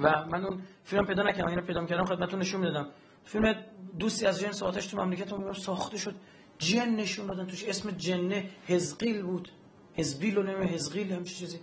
و 0.00 0.24
من 0.24 0.44
اون 0.44 0.62
فیلم 0.84 1.06
پیدا 1.06 1.22
نکردم. 1.22 1.48
اینو 1.48 1.62
پیدا 1.62 1.86
کردم 1.86 2.04
خدمتتون 2.04 2.40
نشون 2.40 2.60
می‌دادم. 2.60 2.90
فیلم 3.24 3.54
دوستی 3.98 4.26
از 4.26 4.40
جنس 4.40 4.62
آتش 4.62 4.86
تو 4.86 4.96
مملکت 4.96 5.32
ما 5.32 5.52
ساخته 5.52 5.96
شد. 5.96 6.14
جن 6.58 6.88
نشون 6.88 7.26
دادن 7.26 7.46
توش. 7.46 7.64
اسم 7.64 7.90
جنه 7.90 8.50
حزقیل 8.66 9.22
بود. 9.22 9.48
حزبیل 9.94 10.38
و 10.38 10.42
نمی‌دونم 10.42 10.74
حزقیل 10.74 11.12
همچین 11.12 11.38
چیزی. 11.38 11.60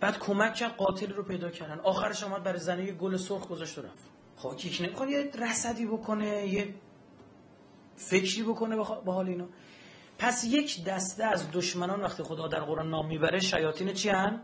بعد 0.00 0.18
کمک 0.18 0.54
کرد 0.54 0.76
قاتل 0.76 1.12
رو 1.12 1.22
پیدا 1.22 1.50
کردن. 1.50 1.80
آخرش 1.80 2.24
اومد 2.24 2.42
برای 2.42 2.58
زنه 2.58 2.92
گل 2.92 3.16
سرخ 3.16 3.48
گذاشت 3.48 3.78
و 3.78 3.82
رفت. 3.82 4.13
یکی 4.64 4.84
نمی‌خواد 4.84 5.08
یه 5.08 5.30
رصدی 5.38 5.86
بکنه 5.86 6.46
یه 6.46 6.74
فکری 7.96 8.42
بکنه 8.42 8.76
به 8.76 9.12
حال 9.12 9.28
اینا. 9.28 9.46
پس 10.18 10.44
یک 10.44 10.84
دسته 10.84 11.24
از 11.24 11.50
دشمنان 11.52 12.00
وقتی 12.00 12.22
خدا 12.22 12.48
در 12.48 12.60
قرآن 12.60 12.90
نام 12.90 13.06
می‌بره 13.06 13.40
شیاطین 13.40 13.92
چی 13.92 14.08
هن؟ 14.08 14.40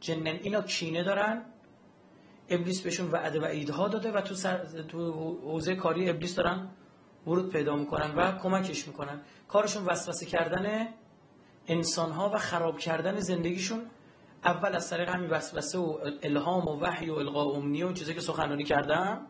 جنن 0.00 0.26
اینا 0.26 0.62
کینه 0.62 1.02
دارن. 1.02 1.42
ابلیس 2.48 2.80
بهشون 2.80 3.10
وعده 3.10 3.40
و 3.40 3.44
ایدها 3.44 3.88
داده 3.88 4.12
و 4.12 4.20
تو, 4.20 4.34
سر... 4.34 4.64
تو 4.64 5.12
حوزه 5.42 5.76
کاری 5.76 6.10
ابلیس 6.10 6.34
دارن 6.34 6.68
ورود 7.26 7.52
پیدا 7.52 7.76
می‌کنن 7.76 8.14
و 8.14 8.38
کمکش 8.38 8.88
می‌کنن. 8.88 9.20
کارشون 9.48 9.84
وسوسه 9.84 10.26
کردن 10.26 10.88
انسان 11.66 12.10
ها 12.10 12.30
و 12.30 12.38
خراب 12.38 12.78
کردن 12.78 13.20
زندگیشون. 13.20 13.90
اول 14.44 14.76
از 14.76 14.90
طریق 14.90 15.08
همین 15.08 15.30
وسوسه 15.30 15.78
و 15.78 15.98
الهام 16.22 16.68
و 16.68 16.80
وحی 16.80 17.10
و 17.10 17.14
القا 17.14 17.44
امنیه 17.44 17.86
و 17.86 17.92
چیزی 17.92 18.14
که 18.14 18.20
سخنرانی 18.20 18.64
کردم 18.64 19.26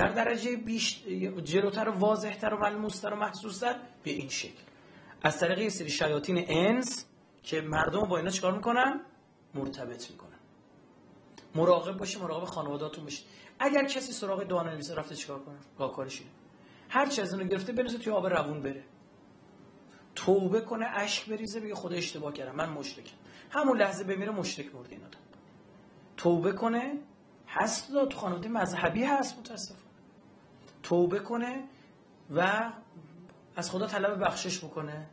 در 0.00 0.08
درجه 0.08 0.56
بیش 0.56 1.04
جلوتر 1.44 1.88
و 1.88 1.92
واضحتر 1.92 2.54
و 2.54 2.58
ملموستر 2.58 3.12
و 3.12 3.16
محسوستر 3.16 3.76
به 4.02 4.10
این 4.10 4.28
شکل. 4.28 4.62
از 5.22 5.38
طریق 5.38 5.58
یه 5.58 5.68
سری 5.68 5.90
شیاطین 5.90 6.44
انس 6.48 7.06
که 7.42 7.60
مردم 7.60 8.00
با 8.00 8.16
اینا 8.16 8.30
چیکار 8.30 8.56
می‌کنن؟ 8.56 9.00
مرتبط 9.54 10.10
می‌کنن. 10.10 10.38
مراقب 11.54 11.96
باشی 11.96 12.18
مراقب 12.18 12.44
خانواده‌تون 12.44 13.04
باشید 13.04 13.26
اگر 13.58 13.84
کسی 13.84 14.12
سراغ 14.12 14.44
دعا 14.44 14.62
نویسه 14.62 14.94
رفته 14.94 15.14
چیکار 15.14 15.38
کنه؟ 15.38 15.56
گاهکارش 15.78 16.18
اینه. 16.18 16.32
هر 16.88 17.06
چی 17.06 17.22
از 17.22 17.34
اونو 17.34 17.46
گرفته 17.46 17.72
بنویسه 17.72 17.98
توی 17.98 18.12
آب 18.12 18.26
روون 18.26 18.62
بره. 18.62 18.84
توبه 20.14 20.60
کنه 20.60 20.86
اشک 20.86 21.28
بریزه 21.28 21.60
بگه 21.60 21.74
خدا 21.74 21.96
اشتباه 21.96 22.32
کردم 22.32 22.56
من 22.56 22.68
مشرکم. 22.68 23.16
همون 23.50 23.78
لحظه 23.78 24.04
بمیره 24.04 24.30
مشرک 24.30 24.74
مرده 24.74 24.90
این 24.90 25.04
آدم 25.04 25.18
توبه 26.16 26.52
کنه 26.52 26.98
هست 27.48 27.92
تو 27.92 28.18
خانواده 28.18 28.48
مذهبی 28.48 29.04
هست 29.04 29.38
متاسفانه. 29.38 29.89
توبه 30.82 31.18
کنه 31.18 31.64
و 32.30 32.70
از 33.56 33.70
خدا 33.70 33.86
طلب 33.86 34.24
بخشش 34.24 34.64
بکنه. 34.64 35.06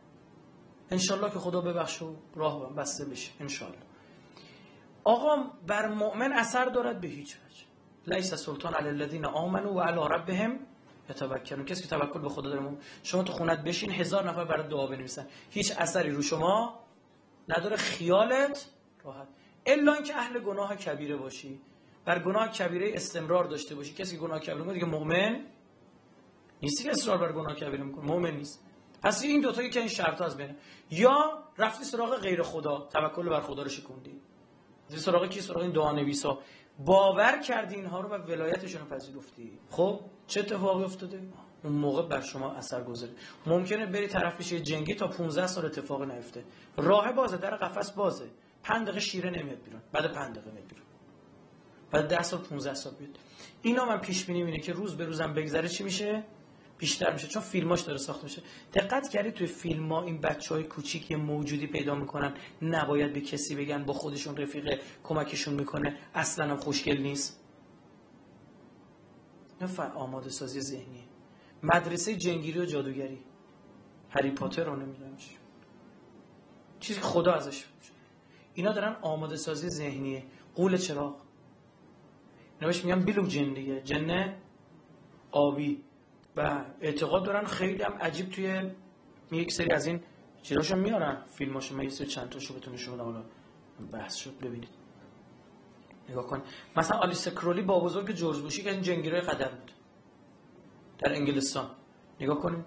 انشالله 0.90 1.30
که 1.30 1.38
خدا 1.38 1.60
ببخش 1.60 2.02
و 2.02 2.16
راه 2.34 2.74
بسته 2.74 3.04
بشه. 3.04 3.30
انشالله. 3.40 3.78
آقا 5.04 5.44
بر 5.66 5.88
مؤمن 5.88 6.32
اثر 6.32 6.64
دارد 6.64 7.00
به 7.00 7.08
هیچ 7.08 7.36
وجه. 7.36 7.64
لیس 8.16 8.34
سلطان 8.34 8.74
علی 8.74 8.88
الذین 8.88 9.24
آمنوا 9.24 9.72
و 9.72 9.80
علی 9.80 10.00
ربهم 10.14 10.58
یتوکلون 11.10 11.64
کسی 11.64 11.82
که 11.82 11.88
توکل 11.88 12.20
به 12.20 12.28
خدا 12.28 12.50
داره 12.50 12.76
شما 13.02 13.22
تو 13.22 13.32
خونت 13.32 13.64
بشین 13.64 13.90
هزار 13.92 14.30
نفر 14.30 14.44
برای 14.44 14.68
دعا 14.68 14.86
بنویسن. 14.86 15.26
هیچ 15.50 15.72
اثری 15.78 16.10
رو 16.10 16.22
شما 16.22 16.80
نداره. 17.48 17.76
خیالت 17.76 18.66
راحت. 19.04 19.28
الا 19.66 19.92
اینکه 19.92 20.16
اهل 20.16 20.40
گناه 20.40 20.76
کبیره 20.76 21.16
باشی. 21.16 21.60
بر 22.04 22.18
گناه 22.18 22.48
کبیره 22.48 22.90
استمرار 22.94 23.44
داشته 23.44 23.74
باشی. 23.74 23.94
کسی 23.94 24.16
گناه 24.16 24.40
کبیره 24.40 24.72
دیگه 24.72 24.86
مؤمن 24.86 25.40
نیستی 26.62 26.84
که 26.84 26.90
اصرار 26.90 27.18
بر 27.18 27.32
گناه 27.32 27.54
کبیره 27.54 27.84
می‌کنه 27.84 28.04
مؤمن 28.04 28.30
نیست. 28.30 28.64
پس 29.02 29.22
این 29.22 29.40
دو 29.40 29.52
تایی 29.52 29.70
که 29.70 29.78
این 29.80 29.88
شرط 29.88 30.22
از 30.22 30.36
بینه 30.36 30.56
یا 30.90 31.44
رفتی 31.58 31.84
سراغ 31.84 32.16
غیر 32.16 32.42
خدا 32.42 32.88
توکل 32.92 33.28
بر 33.28 33.40
خدا 33.40 33.62
رو 33.62 33.68
شکوندی. 33.68 34.20
سراغ 34.88 35.28
کی؟ 35.28 35.40
سراغ 35.40 35.62
این 35.62 35.72
دعا 35.72 35.92
نویسا 35.92 36.38
باور 36.78 37.40
کردی 37.40 37.74
اینها 37.74 38.00
رو 38.00 38.08
و 38.08 38.14
ولایتشون 38.14 38.80
رو 38.80 38.86
پذیرفتی. 38.96 39.58
خب 39.70 40.00
چه 40.26 40.40
اتفاقی 40.40 40.84
افتاده؟ 40.84 41.22
اون 41.64 41.72
موقع 41.72 42.02
بر 42.02 42.20
شما 42.20 42.52
اثر 42.52 42.84
گذاره 42.84 43.12
ممکنه 43.46 43.86
بری 43.86 44.06
طرف 44.06 44.36
بشه 44.38 44.60
جنگی 44.60 44.94
تا 44.94 45.08
15 45.08 45.46
سال 45.46 45.64
اتفاق 45.64 46.02
نیفته. 46.02 46.44
راه 46.76 47.12
بازه 47.12 47.36
در 47.36 47.56
قفس 47.56 47.90
بازه. 47.90 48.30
5 48.62 48.82
دقیقه 48.82 49.00
شیره 49.00 49.30
نمیاد 49.30 49.62
بیرون. 49.62 49.82
بعد 49.92 50.12
5 50.12 50.36
دقیقه 50.36 50.50
میاد 50.50 50.66
بیرون. 50.66 50.84
بعد 51.90 52.08
10 52.08 52.22
سال 52.22 52.40
15 52.40 52.74
سال 52.74 52.92
بیاد 52.94 53.18
اینا 53.62 53.84
من 53.84 53.98
پیش 53.98 54.24
بینی 54.24 54.42
اینه 54.42 54.60
که 54.60 54.72
روز 54.72 54.96
به 54.96 55.04
روزم 55.04 55.34
بگذره 55.34 55.68
چی 55.68 55.84
میشه؟ 55.84 56.24
بیشتر 56.78 57.12
میشه 57.12 57.28
چون 57.28 57.42
فیلماش 57.42 57.80
داره 57.80 57.98
ساخته 57.98 58.24
میشه. 58.24 58.42
دقت 58.74 59.08
کردی 59.08 59.30
توی 59.30 59.46
فیلم 59.46 59.92
ها 59.92 60.02
این 60.02 60.20
بچه 60.20 60.54
های 60.54 60.64
کوچیک 60.64 61.12
موجودی 61.12 61.66
پیدا 61.66 61.94
می‌کنن؟ 61.94 62.34
نباید 62.62 63.12
به 63.12 63.20
کسی 63.20 63.56
بگن 63.56 63.84
با 63.84 63.92
خودشون 63.92 64.36
رفیق 64.36 64.80
کمکشون 65.04 65.54
می‌کنه 65.54 65.98
اصلا 66.14 66.50
هم 66.50 66.56
خوشگل 66.56 66.96
نیست. 66.96 67.44
نه 69.60 69.82
آماده 69.94 70.30
سازی 70.30 70.60
ذهنی 70.60 71.08
مدرسه 71.62 72.16
جنگیری 72.16 72.60
و 72.60 72.64
جادوگری. 72.64 73.18
هری 74.10 74.30
پاتر 74.30 74.64
رو 74.64 74.76
نمی‌دونم 74.76 75.16
چی. 75.16 75.30
چیزی 76.80 77.00
خدا 77.00 77.32
ازش 77.32 77.64
اینا 78.54 78.72
دارن 78.72 78.96
آماده 79.02 79.36
سازی 79.36 79.68
ذهنیه. 79.68 80.24
قول 80.54 80.76
چراغ. 80.76 81.16
اینا 82.60 82.66
بهش 82.72 82.84
میگن 82.84 83.00
بیلو 83.00 83.26
جن 83.26 83.54
دیگه. 83.54 83.80
جن 83.80 84.34
آبی. 85.32 85.84
و 86.38 86.64
اعتقاد 86.80 87.24
دارن 87.24 87.44
خیلی 87.44 87.82
هم 87.82 87.92
عجیب 87.92 88.30
توی 88.30 88.70
یک 89.32 89.52
سری 89.52 89.70
از 89.70 89.86
این 89.86 90.00
چیزاشو 90.42 90.76
میارن. 90.76 91.22
فیلماشو 91.26 91.76
من 91.76 91.84
یه 91.84 91.90
سری 91.90 92.06
چند 92.06 92.28
تاشو 92.28 92.54
بهتون 92.54 92.74
نشون 92.74 93.00
حالا 93.00 93.22
بحث 93.92 94.14
شد 94.14 94.38
ببینید. 94.38 94.68
نگاه 96.08 96.26
کن. 96.26 96.42
مثلا 96.76 96.98
آلیس 96.98 97.28
کرولی 97.28 97.62
با 97.62 97.80
بزرگ 97.80 98.12
جورج 98.12 98.38
بوشی 98.38 98.62
که 98.62 98.70
این 98.70 98.82
جنگیرای 98.82 99.20
قدر 99.20 99.48
بود. 99.48 99.72
در 100.98 101.12
انگلستان. 101.12 101.70
نگاه 102.20 102.40
کنیم 102.40 102.64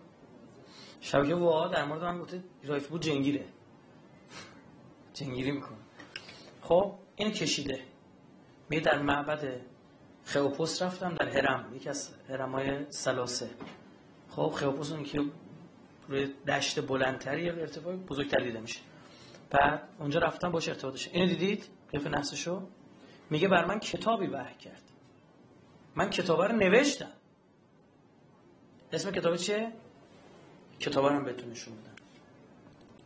شبکه 1.02 1.36
وا 1.36 1.68
در 1.68 1.86
مورد 1.86 2.04
من 2.04 2.20
گفته 2.20 2.44
رایف 2.64 2.88
بود 2.88 3.02
جنگیره. 3.02 3.46
جنگیری 5.14 5.52
می‌کنه. 5.52 5.78
خب 6.62 6.96
این 7.16 7.32
کشیده. 7.32 7.80
می 8.70 8.80
در 8.80 9.02
معبد 9.02 9.62
خئوپوس 10.26 10.82
رفتم 10.82 11.16
در 11.16 11.30
هرم 11.30 11.76
یکی 11.76 11.90
از 11.90 12.10
هرمای 12.30 12.86
سلاسه 12.90 13.50
خب 14.30 14.52
خئوپوس 14.56 14.92
اون 14.92 15.04
که 15.04 15.24
روی 16.08 16.34
دشت 16.48 16.88
بلندتری 16.88 17.50
ارتفاع 17.50 17.96
بزرگتر 17.96 18.40
دیده 18.44 18.60
میشه. 18.60 18.80
بعد 19.50 19.90
اونجا 20.00 20.20
رفتم 20.20 20.52
باش 20.52 20.70
ارتباطش 20.70 21.08
اینو 21.08 21.28
دیدید؟ 21.28 21.66
قیف 21.92 22.08
نفسشو 22.08 22.68
میگه 23.30 23.48
بر 23.48 23.66
من 23.66 23.80
کتابی 23.80 24.28
وحی 24.28 24.56
کرد. 24.56 24.82
من 25.96 26.10
کتابه 26.10 26.48
رو 26.48 26.56
نوشتم. 26.56 27.12
اسم 28.92 29.12
کتاب 29.12 29.36
چیه؟ 29.36 29.74
کتابه 30.80 31.10
رو 31.10 31.16
هم 31.16 31.24
بهتون 31.24 31.50
نشون 31.50 31.74
بدم. 31.74 31.96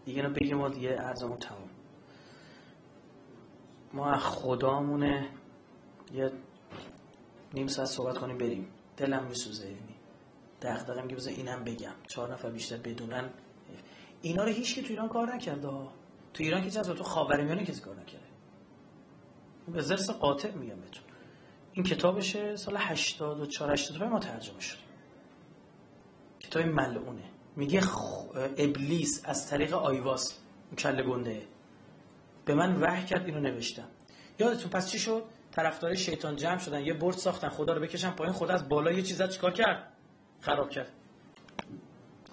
دیگه 0.05 0.21
اینو 0.21 0.33
بگیم 0.33 0.57
ما 0.57 0.69
دیگه 0.69 0.97
ارزمون 0.99 1.37
تمام. 1.37 1.69
ما 3.93 4.17
خدامونه 4.17 5.29
یه 6.13 6.31
نیم 7.53 7.67
ساعت 7.67 7.87
صحبت 7.87 8.17
کنیم 8.17 8.37
بریم. 8.37 8.67
دلم 8.97 9.25
میسوزه 9.25 9.65
یعنی 9.65 9.95
دغدغه‌ام 10.61 11.07
که 11.07 11.15
بذار 11.15 11.33
اینم 11.33 11.63
بگم. 11.63 11.95
چهار 12.07 12.33
نفر 12.33 12.49
بیشتر 12.49 12.77
بدونن. 12.77 13.29
اینا 14.21 14.43
رو 14.43 14.51
هیچ 14.51 14.75
کی 14.75 14.81
تو 14.81 14.87
ایران 14.89 15.09
کار 15.09 15.35
نکرده 15.35 15.67
تو 16.33 16.43
ایران 16.43 16.61
کسی 16.61 16.79
از 16.79 16.87
تو 16.87 17.03
خاورمیانه 17.03 17.65
کسی 17.65 17.81
کار 17.81 17.95
نکرده. 17.95 18.25
به 19.67 19.81
زرس 19.81 20.09
قاطع 20.09 20.51
میگم 20.51 20.75
بهتون. 20.75 21.03
این 21.73 21.85
کتابشه 21.85 22.55
سال 22.55 22.77
84 22.77 23.71
85 23.71 24.11
ما 24.11 24.19
ترجمه 24.19 24.59
شد 24.59 24.77
کتاب 26.39 26.65
ملعونه. 26.65 27.23
میگه 27.55 27.81
خ... 27.81 28.25
ابلیس 28.57 29.21
از 29.25 29.49
طریق 29.49 29.73
آیواس 29.73 30.39
کله 30.77 31.03
گنده. 31.03 31.47
به 32.45 32.55
من 32.55 32.81
وحی 32.81 33.05
کرد 33.05 33.25
اینو 33.25 33.39
نوشتم. 33.39 33.87
یادتون 34.39 34.71
پس 34.71 34.91
چی 34.91 34.99
شد؟ 34.99 35.23
طرفدار 35.55 35.95
شیطان 35.95 36.35
جمع 36.35 36.57
شدن 36.57 36.81
یه 36.81 36.93
برد 36.93 37.15
ساختن 37.15 37.49
خدا 37.49 37.73
رو 37.73 37.81
بکشن 37.81 38.11
پایین 38.11 38.33
خدا 38.33 38.53
از 38.53 38.69
بالا 38.69 38.91
یه 38.91 39.01
چیزا 39.01 39.27
چیکار 39.27 39.51
کرد؟ 39.51 39.93
خراب 40.41 40.69
کرد. 40.69 40.91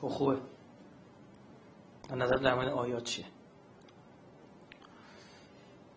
خب 0.00 0.08
خوبه. 0.08 0.38
نظر 2.16 2.36
در 2.36 2.54
مورد 2.54 2.68
آیات 2.68 3.04
چیه؟ 3.04 3.24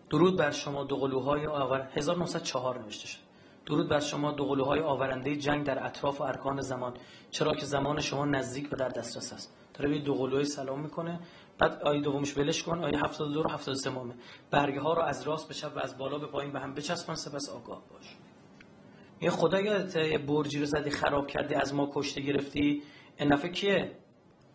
درود 0.10 0.38
بر 0.38 0.52
شما 0.52 0.84
دو 0.84 0.96
قلوهای 0.96 1.48
آور 1.48 1.90
1904 1.94 2.80
نوشته 2.80 3.08
شد. 3.08 3.20
درود 3.66 3.90
بر 3.90 4.00
شما 4.00 4.32
دو 4.32 4.46
قلوهای 4.46 4.80
آورنده 4.80 5.36
جنگ 5.36 5.66
در 5.66 5.86
اطراف 5.86 6.22
و 6.22 6.24
ارکان 6.24 6.62
زمان. 6.62 6.94
چرا 7.32 7.54
که 7.54 7.66
زمان 7.66 8.02
شما 8.02 8.26
نزدیک 8.26 8.74
و 8.74 8.76
در 8.76 8.90
دسترس 8.90 9.34
است. 9.34 9.54
داره 9.74 10.00
به 10.00 10.44
سلام 10.44 10.82
می‌کنه. 10.82 11.20
بعد 11.60 11.82
آیه 11.84 12.02
دومش 12.02 12.34
بلش 12.34 12.64
کن 12.64 12.84
آیه 12.84 12.98
72 12.98 13.44
و 13.44 13.52
73 13.52 13.90
مامه 13.90 14.14
برگه 14.52 14.82
ها 14.82 14.94
رو 14.94 15.02
از 15.02 15.24
راست 15.24 15.48
به 15.48 15.54
چپ 15.54 15.72
و 15.76 15.80
از 15.80 15.98
بالا 15.98 16.18
به 16.18 16.28
پایین 16.28 16.54
به 16.54 16.60
هم 16.60 16.74
بچسبان 16.74 17.16
سپس 17.16 17.50
آگاه 17.50 17.82
باش. 17.90 18.16
یه 19.22 19.30
خدا 19.30 19.62
یادت 19.62 19.98
برجی 20.22 20.60
رو 20.60 20.66
زدی 20.66 20.90
خراب 20.90 21.28
کردی 21.28 21.56
از 21.56 21.74
ما 21.74 21.92
کشته 21.94 22.22
گرفتی؟ 22.22 22.84
این 23.18 23.34
نفع 23.34 23.48
کیه؟ 23.48 23.92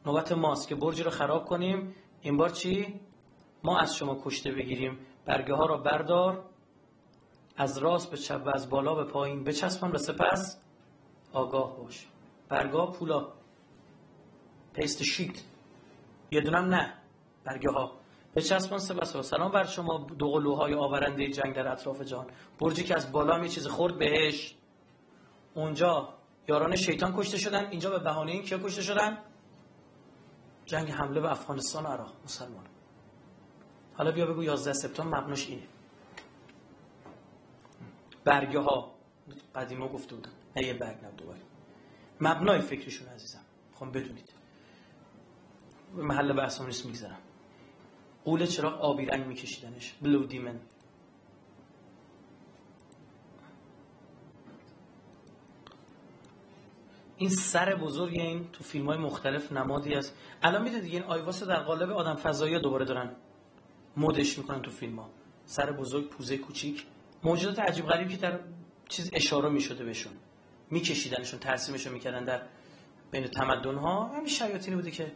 نوبت 0.06 0.32
ماست 0.32 0.68
که 0.68 0.74
برجی 0.74 1.02
رو 1.02 1.10
خراب 1.10 1.44
کنیم. 1.44 1.94
این 2.20 2.36
بار 2.36 2.48
چی؟ 2.48 3.00
ما 3.64 3.78
از 3.78 3.96
شما 3.96 4.18
کشته 4.24 4.52
بگیریم. 4.52 4.98
برگه 5.26 5.54
ها 5.54 5.66
را 5.66 5.76
بردار 5.76 6.44
از 7.56 7.78
راست 7.78 8.10
به 8.10 8.16
چپ 8.16 8.42
و 8.46 8.50
از 8.54 8.70
بالا 8.70 8.94
به 8.94 9.04
پایین 9.04 9.44
بچسبان 9.44 9.90
و 9.90 9.98
سپس 9.98 10.60
آگاه 11.32 11.76
باش. 11.76 12.08
برگه 12.48 12.86
پولا. 12.86 13.28
پیست 14.74 15.02
شیت 15.02 15.49
یه 16.30 16.40
دونم 16.40 16.64
نه. 16.64 16.94
برگه 17.44 17.70
ها 17.70 18.00
به 18.34 18.42
چسبان 18.42 18.78
سپس 18.78 19.16
و 19.16 19.22
سلام 19.22 19.52
بر 19.52 19.64
شما 19.64 20.06
دو 20.18 20.30
قلوهای 20.30 20.74
آورنده 20.74 21.28
جنگ 21.28 21.54
در 21.54 21.68
اطراف 21.68 22.02
جان 22.02 22.26
برجی 22.60 22.84
که 22.84 22.96
از 22.96 23.12
بالا 23.12 23.38
یه 23.38 23.48
چیز 23.48 23.66
خورد 23.66 23.98
بهش. 23.98 24.54
اونجا 25.54 26.14
یاران 26.48 26.76
شیطان 26.76 27.16
کشته 27.16 27.38
شدن. 27.38 27.66
اینجا 27.70 27.90
به 27.90 27.98
بهانه 27.98 28.32
این 28.32 28.42
کیا 28.42 28.58
کشته 28.58 28.82
شدن؟ 28.82 29.18
جنگ 30.66 30.90
حمله 30.90 31.20
به 31.20 31.30
افغانستان 31.30 31.86
و 31.86 31.88
عراق. 31.88 32.12
مسلمان. 32.24 32.64
حالا 33.94 34.10
بیا 34.10 34.26
بگو 34.26 34.42
11 34.42 34.72
سپتامبر 34.72 35.20
مبناش 35.20 35.48
اینه. 35.48 35.66
برگه 38.24 38.60
ها 38.60 38.94
قدیما 39.54 39.88
گفته 39.88 40.14
بودم 40.14 40.32
نه 40.56 40.66
یه 40.66 40.74
برگ 40.74 41.02
نه 41.02 41.10
دوباره. 41.10 41.40
مبنای 42.20 42.60
فکرشون 42.60 43.08
عزیزم. 43.08 43.44
خواهم 43.74 43.92
بدونید. 43.92 44.39
محل 45.94 46.32
بحثم 46.32 46.66
نیست 46.66 46.86
می‌گذارم. 46.86 47.18
قول 48.24 48.46
چراغ 48.46 48.80
آبی 48.80 49.06
رنگ 49.06 49.26
میکشیدنش؟ 49.26 49.94
بلو 50.02 50.26
دیمن 50.26 50.60
این 57.16 57.30
سر 57.30 57.74
بزرگ 57.74 58.12
این 58.12 58.48
تو 58.52 58.64
فیلم 58.64 58.86
های 58.86 58.98
مختلف 58.98 59.52
نمادی 59.52 59.94
است. 59.94 60.14
الان 60.42 60.62
میده 60.62 60.80
دیگه 60.80 60.98
این 60.98 61.08
آیواس 61.08 61.42
در 61.42 61.62
قالب 61.62 61.90
آدم 61.90 62.14
فضایی 62.14 62.60
دوباره 62.60 62.84
دارن 62.84 63.10
مدش 63.96 64.38
می‌کنن 64.38 64.62
تو 64.62 64.70
فیلم 64.70 64.98
ها 64.98 65.10
سر 65.44 65.72
بزرگ 65.72 66.08
پوزه 66.08 66.38
کوچیک. 66.38 66.86
موجودات 67.24 67.58
عجیب 67.58 67.86
غریبی 67.86 68.16
که 68.16 68.20
در 68.20 68.40
چیز 68.88 69.10
اشاره 69.12 69.48
می‌شده 69.48 69.84
بهشون. 69.84 70.12
میکشیدنشون 70.70 71.40
ترسیمشون 71.40 71.92
می‌کردن 71.92 72.24
در 72.24 72.42
بین 73.10 73.26
تمدن 73.26 73.74
ها 73.74 74.08
همین 74.08 74.28
شیاطینی 74.28 74.76
بوده 74.76 74.90
که 74.90 75.12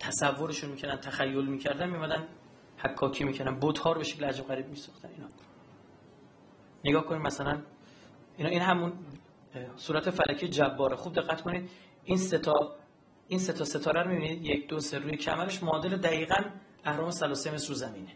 تصورشون 0.00 0.70
می‌کردن 0.70 0.96
تخیل 0.96 1.46
می‌کردن 1.46 1.90
میمدن 1.90 2.28
حکاکی 2.76 3.24
می‌کردن. 3.24 3.58
بوت 3.58 3.78
ها 3.78 3.92
رو 3.92 3.98
به 3.98 4.04
شکل 4.04 4.24
عجیب 4.24 4.46
غریب 4.46 4.68
میساختن 4.68 5.08
اینا. 5.08 5.26
نگاه 6.84 7.04
کنید 7.04 7.22
مثلا 7.22 7.62
اینا 8.36 8.50
این 8.50 8.60
همون 8.60 8.92
صورت 9.76 10.10
فلکی 10.10 10.48
جباره. 10.48 10.96
خوب 10.96 11.14
دقت 11.14 11.42
کنید. 11.42 11.70
این 12.04 12.18
ستا 12.18 12.76
این 13.28 13.38
ستا 13.38 13.64
ستاره 13.64 14.02
رو 14.02 14.10
می‌بینید. 14.10 14.46
یک 14.46 14.68
دو 14.68 14.80
سه 14.80 14.98
روی 14.98 15.16
کمرش 15.16 15.62
معادل 15.62 15.96
دقیقاً 15.96 16.44
اهرام 16.84 17.10
ثلاثه 17.10 17.50
متر 17.50 17.68
رو 17.68 17.74
زمینه. 17.74 18.12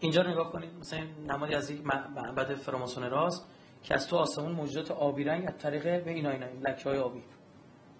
اینجا 0.00 0.22
نگاه 0.22 0.52
کنید. 0.52 0.74
مثلا 0.74 1.06
نمادی 1.26 1.54
از 1.54 1.70
یک 1.70 1.86
معبد 1.86 2.54
فراماسون 2.54 3.10
راست 3.10 3.50
که 3.82 3.94
از 3.94 4.08
تو 4.08 4.16
آسمون 4.16 4.52
موجودات 4.52 4.90
آبی 4.90 5.24
رنگ 5.24 5.44
از 5.48 5.58
طریق 5.58 6.04
به 6.04 6.10
اینا 6.10 6.30
اینا 6.30 6.46
این 6.46 6.60
لکه 6.60 6.88
های 6.88 6.98
آبی. 6.98 7.22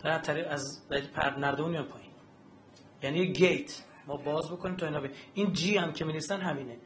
از 0.08 0.22
طریق 0.22 0.46
از 0.50 0.88
پر 0.88 1.30
نردون 1.38 1.74
یا 1.74 1.82
پایین. 1.82 2.10
یعنی 3.02 3.18
یه 3.18 3.24
گیت 3.24 3.82
ما 4.06 4.16
باز 4.16 4.50
بکنیم 4.50 4.76
تا 4.76 4.86
اینا 4.86 5.00
بی. 5.00 5.08
این 5.34 5.52
جی 5.52 5.76
هم 5.76 5.92
که 5.92 6.04
می 6.04 6.18
همینه. 6.30 6.76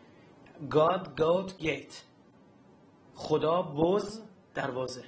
God 0.71 1.21
goat 1.21 1.63
gate. 1.63 1.95
خدا 3.15 3.63
بز 3.63 4.23
دروازه. 4.55 5.05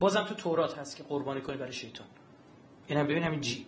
بازم 0.00 0.22
تو 0.24 0.34
تورات 0.34 0.78
هست 0.78 0.96
که 0.96 1.02
قربانی 1.02 1.40
کنی 1.40 1.56
برای 1.56 1.72
شیطان. 1.72 2.06
هم 2.90 3.06
ببین 3.06 3.22
همین 3.22 3.40
جی 3.40 3.66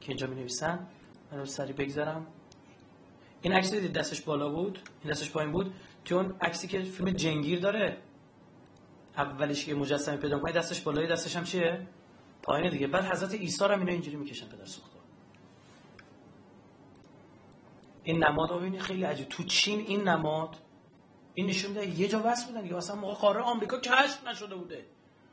که 0.00 0.08
اینجا 0.08 0.26
می 0.26 0.34
نویسن 0.34 0.86
من 1.32 1.44
سری 1.44 1.72
بگذارم. 1.72 2.26
این 3.42 3.52
عکس 3.52 3.70
دیدید 3.70 3.92
دستش 3.92 4.20
بالا 4.20 4.48
بود؟ 4.48 4.78
این 5.04 5.12
دستش 5.12 5.30
پایین 5.30 5.52
بود؟ 5.52 5.74
تو 6.04 6.16
اون 6.16 6.34
عکسی 6.40 6.68
که 6.68 6.82
فیلم 6.82 7.10
جنگیر 7.10 7.60
داره؟ 7.60 7.96
اولش 9.16 9.64
که 9.64 9.74
مجسمه 9.74 10.16
پیدا 10.16 10.38
کنی 10.38 10.52
دستش 10.52 10.80
بالایی 10.80 11.08
دستش 11.08 11.36
هم 11.36 11.44
چیه؟ 11.44 11.86
پایین 12.42 12.70
دیگه. 12.70 12.86
بعد 12.86 13.04
حضرت 13.04 13.34
عیسی 13.34 13.64
رو 13.64 13.78
اینا 13.78 13.92
اینجوری 13.92 14.16
می‌کشن 14.16 14.48
پدر 14.48 14.64
سوخته 14.64 15.00
این 18.04 18.24
نماد 18.24 18.50
رو 18.50 18.78
خیلی 18.78 19.04
عجیب. 19.04 19.28
تو 19.28 19.42
چین 19.42 19.80
این 19.80 20.08
نماد 20.08 20.56
این 21.34 21.46
نشون 21.46 21.70
میده 21.70 22.00
یه 22.00 22.08
جا 22.08 22.22
وصل 22.24 22.46
بودن 22.46 22.62
دیگه. 22.62 22.74
مثلا 22.74 22.96
موقع 22.96 23.14
قاره 23.14 23.40
آمریکا 23.40 23.80
کشف 23.80 24.26
نشده 24.28 24.54
بوده. 24.54 24.84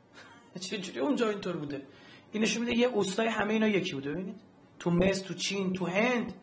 چجوری 0.60 1.00
اونجا 1.00 1.30
اینطور 1.30 1.56
بوده؟ 1.56 1.86
این 2.32 2.42
نشون 2.42 2.64
میده 2.64 2.78
یه 2.78 2.86
اوستای 2.86 3.26
همه 3.26 3.52
اینا 3.52 3.68
یکی 3.68 3.94
بوده. 3.94 4.10
ببینید. 4.10 4.40
تو 4.78 4.90
مصر 4.90 5.26
تو 5.26 5.34
چین 5.34 5.72
تو 5.72 5.86
هند. 5.86 6.34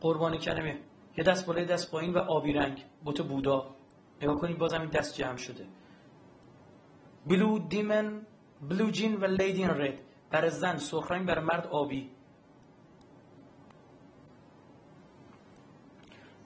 قربانی 0.00 0.38
کلمه 0.38 0.78
یه 1.16 1.24
دست 1.24 1.46
بالای 1.46 1.64
دست 1.64 1.90
پایین 1.90 2.14
و 2.14 2.18
آبی 2.18 2.52
رنگ. 2.52 2.84
بوت 3.04 3.20
بودا. 3.20 3.74
نگاه 4.22 4.36
کنید 4.36 4.58
بازم 4.58 4.80
این 4.80 4.90
دست 4.90 5.14
جمع 5.14 5.36
شده. 5.36 5.66
بلو 7.26 7.58
دیمن 7.58 8.26
بلو 8.62 8.90
جین 8.90 9.16
و 9.16 9.24
لیدین 9.24 9.70
رد 9.70 10.00
برای 10.30 10.50
زن 10.50 10.76
سرخ 10.76 11.10
رنگ 11.10 11.26
برای 11.26 11.44
مرد 11.44 11.66
آبی. 11.66 12.10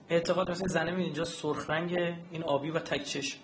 اعتقاد 0.09 0.51
مثل 0.51 0.67
زنه 0.67 0.85
می‌بینید 0.85 1.07
اینجا 1.07 1.25
سرخ 1.25 1.71
رنگ 1.71 1.95
این 2.31 2.43
آبی 2.43 2.71
و 2.71 2.79
تک 2.79 3.03
چشم. 3.03 3.39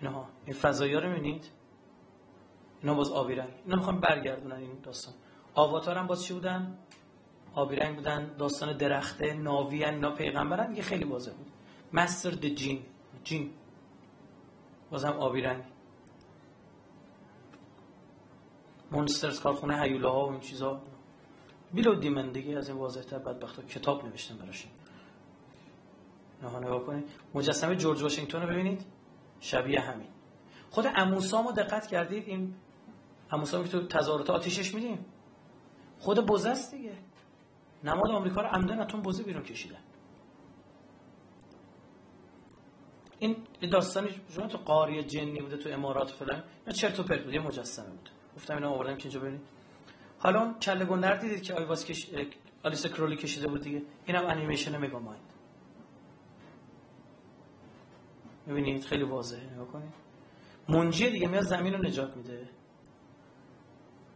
اینها 0.00 0.28
این 0.46 0.54
فضایی 0.54 0.94
ها 0.94 1.00
رو 1.00 1.08
می‌بینید؟ 1.08 1.50
اینا 2.82 2.94
باز 2.94 3.12
آبی 3.12 3.34
رنگ. 3.34 3.52
اینا 3.64 3.76
می‌خوام 3.76 4.00
برگردونن 4.00 4.56
این 4.56 4.78
داستان. 4.82 5.14
آواتار 5.54 5.98
هم 5.98 6.06
باز 6.06 6.24
چی 6.24 6.34
بودن؟ 6.34 6.78
آبی 7.54 7.76
رنگ 7.76 7.96
بودن. 7.96 8.36
داستان 8.36 8.76
درخته 8.76 9.34
ناوی 9.34 9.84
اینا 9.84 10.10
پیغمبرن 10.10 10.70
دیگه 10.70 10.82
خیلی 10.82 11.04
واضح 11.04 11.32
بود. 11.32 11.46
مستر 11.92 12.30
د 12.30 12.48
جین 12.48 12.82
جین 13.24 13.50
بازم 14.90 15.12
آبی 15.12 15.40
رنگ. 15.40 15.64
مونسترز 18.90 19.40
کارخونه 19.40 19.82
هیوله 19.82 20.08
ها 20.08 20.26
و 20.26 20.30
این 20.30 20.40
چیزا. 20.40 20.80
بیلو 21.72 21.94
دیمن 21.94 22.32
دیگه 22.32 22.58
از 22.58 22.68
این 22.68 22.78
واضح 22.78 23.02
تر 23.02 23.18
بدبخت 23.18 23.66
کتاب 23.66 24.04
نوشتن 24.04 24.36
براش. 24.36 24.66
نه 26.42 26.58
نگاه 26.58 26.84
کنید. 26.84 27.04
مجسمه 27.34 27.76
جورج 27.76 28.02
واشنگتن 28.02 28.42
رو 28.42 28.48
ببینید. 28.48 28.84
شبیه 29.40 29.80
همین. 29.80 30.08
خود 30.70 30.86
اموسامو 30.96 31.52
دقت 31.52 31.86
کردید؟ 31.86 32.28
این 32.28 32.54
اموسام 33.30 33.64
که 33.64 33.68
تو 33.68 33.86
تظاهرات 33.86 34.30
آتیشش 34.30 34.74
میدیم 34.74 35.06
خود 35.98 36.26
بوزه 36.26 36.48
است 36.48 36.74
دیگه. 36.74 36.92
نماد 37.84 38.10
آمریکا 38.10 38.40
رو 38.40 38.48
عمدن 38.48 38.80
اتون 38.80 39.00
بوزه 39.02 39.22
بیرون 39.22 39.42
کشیدن. 39.42 39.80
این 43.18 43.36
داستانی 43.72 44.08
شما 44.30 44.46
تو 44.46 44.58
قاری 44.58 45.02
جنی 45.02 45.40
بوده 45.40 45.56
تو 45.56 45.68
امارات 45.68 46.10
فلان 46.10 46.42
یا 46.66 46.72
چرت 46.72 47.00
و 47.00 47.02
پرت 47.02 47.26
یه 47.26 47.40
مجسمه 47.40 47.90
بود. 47.90 48.10
گفتم 48.38 48.54
اینا 48.54 48.70
آوردم 48.70 48.96
که 48.96 49.02
اینجا 49.02 49.20
ببینید 49.20 49.40
حالا 50.18 50.54
کله 50.62 50.84
گندر 50.84 51.16
دیدید 51.16 51.42
که 51.42 51.54
آیواز 51.54 51.86
کش... 51.86 52.10
آلیس 52.62 52.86
کرولی 52.86 53.16
کشیده 53.16 53.48
بود 53.48 53.62
دیگه. 53.62 53.82
اینم 54.06 54.26
انیمیشن 54.26 54.76
مگا 54.76 54.98
مایند 54.98 55.22
ببینید 58.48 58.84
خیلی 58.84 59.02
واضحه 59.02 59.52
نگاه 59.52 59.66
کنید. 59.66 59.92
منجی 60.68 61.10
دیگه 61.10 61.28
میاد 61.28 61.42
زمین 61.42 61.74
رو 61.74 61.84
نجات 61.84 62.16
میده. 62.16 62.48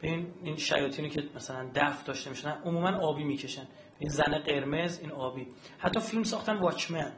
این 0.01 0.35
این 0.43 0.57
شیاطینی 0.57 1.11
که 1.11 1.29
مثلا 1.35 1.71
دف 1.75 2.05
داشته 2.05 2.31
میشن 2.31 2.51
عموما 2.51 2.91
آبی 2.91 3.25
می‌کشن. 3.25 3.67
این 3.99 4.11
زن 4.11 4.39
قرمز 4.39 5.01
این 5.01 5.13
آبی. 5.13 5.47
حتی 5.79 6.01
فیلم 6.01 6.23
ساختن 6.23 6.57
واچمن. 6.57 7.13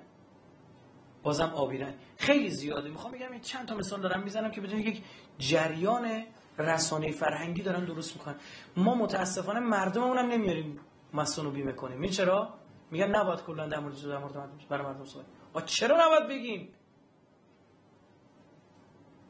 بازم 1.23 1.53
آبی 1.55 1.79
رنگ. 1.79 1.95
خیلی 2.17 2.51
زیاده. 2.51 2.89
می‌خوام 2.91 3.13
بگم 3.13 3.39
چند 3.39 3.69
تا 3.69 3.75
مثال 3.77 4.01
دارم 4.01 4.23
می‌زنم 4.23 4.51
که 4.51 4.61
بدونید 4.61 4.87
یک 4.87 5.03
جریان 5.39 6.25
رسانه 6.59 7.11
فرهنگی 7.11 7.63
دارن 7.63 7.85
درست 7.85 8.17
می‌کنن. 8.17 8.35
ما 8.77 8.95
متاسفانه 8.95 9.61
مردممون 9.61 10.19
هم 10.19 10.27
نمیاریم 10.27 10.81
مسئول 11.15 11.51
بیمه 11.51 11.73
کنیم. 11.73 12.01
این 12.01 12.11
چرا؟ 12.11 12.55
میگن 12.91 13.17
نباید 13.17 13.41
کلا 13.41 13.67
در 13.67 13.81
مورد 13.81 14.03
در 14.03 14.19
مورد 14.19 14.69
برای 14.69 14.87
مردم 14.87 15.05
صحبت 15.05 15.67
چرا 15.67 16.07
نباید 16.07 16.29
بگیم؟ 16.29 16.69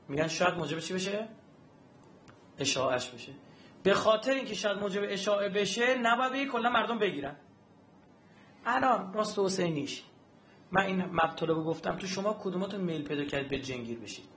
میگن 0.09 0.29
شاید 0.29 0.55
موجب 0.55 0.79
چی 0.79 0.95
بشه؟ 0.95 1.29
اشاعش 2.59 3.11
بشه. 3.11 3.33
به 3.83 3.95
خاطر 3.95 4.33
اینکه 4.33 4.55
شاید 4.55 4.79
موجب 4.79 5.03
اشاعه 5.05 5.49
بشه 5.49 5.99
نباید 5.99 6.33
بگی 6.33 6.47
کلا 6.47 6.71
مردم 6.71 6.99
بگیرن. 6.99 7.37
الان 8.67 9.13
راست 9.13 9.39
حسینیش. 9.39 10.03
من 10.73 10.83
این 10.83 11.05
مطلب 11.05 11.57
گفتم 11.57 11.97
تو 11.97 12.07
شما 12.07 12.37
کدوماتون 12.43 12.81
میل 12.81 13.09
پیدا 13.09 13.25
کرد 13.25 13.49
به 13.49 13.59
جنگیر 13.59 13.99
بشید؟ 13.99 14.34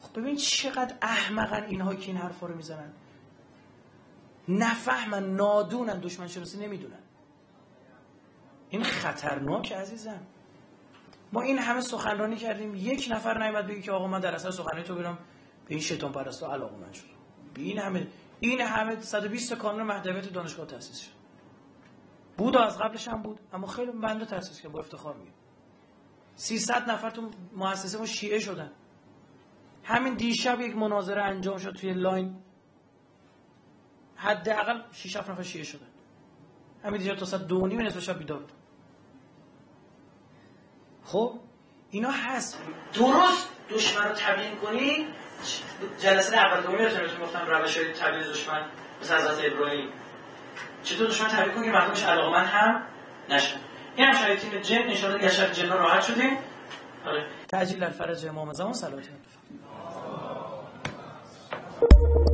خب 0.00 0.20
ببین 0.20 0.36
چقدر 0.36 0.94
احمقن 1.02 1.62
اینها 1.62 1.94
که 1.94 2.06
این 2.06 2.16
حرفا 2.16 2.46
رو 2.46 2.56
می‌زنن. 2.56 2.92
نفهمن 4.48 5.36
نادونن 5.36 6.00
دشمن 6.00 6.26
شناسی 6.26 6.58
نمی‌دونن. 6.58 6.98
این 8.70 8.84
خطرناک 8.84 9.72
عزیزم. 9.72 10.20
ما 11.32 11.40
این 11.42 11.58
همه 11.58 11.80
سخنرانی 11.80 12.36
کردیم 12.36 12.74
یک 12.74 13.08
نفر 13.10 13.44
نیومد 13.44 13.66
بگه 13.66 13.82
که 13.82 13.92
آقا 13.92 14.06
من 14.06 14.20
در 14.20 14.34
اثر 14.34 14.50
سخنرانی 14.50 14.84
تو 14.84 14.94
برم 14.94 15.18
به 15.66 15.74
این 15.74 15.80
شیطان 15.80 16.12
پرستو 16.12 16.46
علاقه 16.46 16.76
من 16.76 16.92
شد. 16.92 17.04
به 17.54 17.62
این 17.62 17.78
همه 17.78 18.06
این 18.40 18.60
همه 18.60 19.00
120 19.00 19.54
کانون 19.54 19.82
مهدویت 19.82 20.32
دانشگاه 20.32 20.66
تاسیس 20.66 20.98
شد. 20.98 21.10
بود 22.36 22.56
و 22.56 22.58
از 22.58 22.78
قبلش 22.78 23.08
هم 23.08 23.22
بود 23.22 23.40
اما 23.52 23.66
خیلی 23.66 23.92
بنده 23.92 24.24
تاسیس 24.24 24.60
کرد 24.60 24.72
با 24.72 24.78
افتخار 24.78 25.16
میگم. 25.16 25.32
300 26.36 26.90
نفر 26.90 27.10
تو 27.10 27.30
مؤسسه 27.56 27.98
ما 27.98 28.06
شیعه 28.06 28.38
شدن. 28.38 28.72
همین 29.88 30.14
دیشب 30.14 30.60
یک 30.60 30.76
مناظره 30.76 31.22
انجام 31.22 31.58
شد 31.58 31.72
توی 31.72 31.92
لاین. 31.92 32.36
حداقل 34.16 34.80
6 34.92 35.16
7 35.16 35.30
نفر 35.30 35.42
شیعه 35.42 35.64
شدن. 35.64 35.86
همین 36.84 37.00
دیشب 37.00 37.14
تا 37.14 37.24
ساعت 37.24 37.46
2 37.46 37.66
نیم 37.66 37.80
نصف 37.80 38.00
شب 38.00 38.18
بیدار 38.18 38.38
بود. 38.38 38.52
خب 41.04 41.40
اینا 41.90 42.10
هست. 42.10 42.58
درست 42.94 43.48
دشمن 43.70 44.08
رو 44.08 44.14
تبیین 44.14 44.56
کنی؟ 44.56 45.06
جلسه 46.00 46.36
اول 46.36 46.62
دومی 46.62 46.78
رو 46.78 46.84
بهتون 46.84 47.20
گفتم 47.24 47.46
روش 47.46 47.78
های 47.78 47.92
تبیین 47.92 48.22
دشمن 48.22 48.64
مثل 49.00 49.16
حضرت 49.16 49.52
ابراهیم. 49.52 49.88
چطور 50.82 51.08
دشمن 51.08 51.28
تبیین 51.28 51.54
کنی؟ 51.54 51.94
که 51.94 52.06
علاقه 52.06 52.30
من 52.30 52.44
هم 52.44 52.82
نشن 53.28 53.56
این 53.96 54.06
هم 54.06 54.12
شایطین 54.12 54.62
جن 54.62 54.78
انشاءالله 54.78 55.26
گشت 55.26 55.52
جن 55.52 55.68
راحت 55.68 56.02
شدیم. 56.02 56.38
آره. 57.06 57.26
تعجیل 57.48 57.84
الفرج 57.84 58.26
امام 58.26 58.52
زمان 58.52 58.72
صلوات. 58.72 59.08
Thank 61.80 61.92
you. 61.92 62.27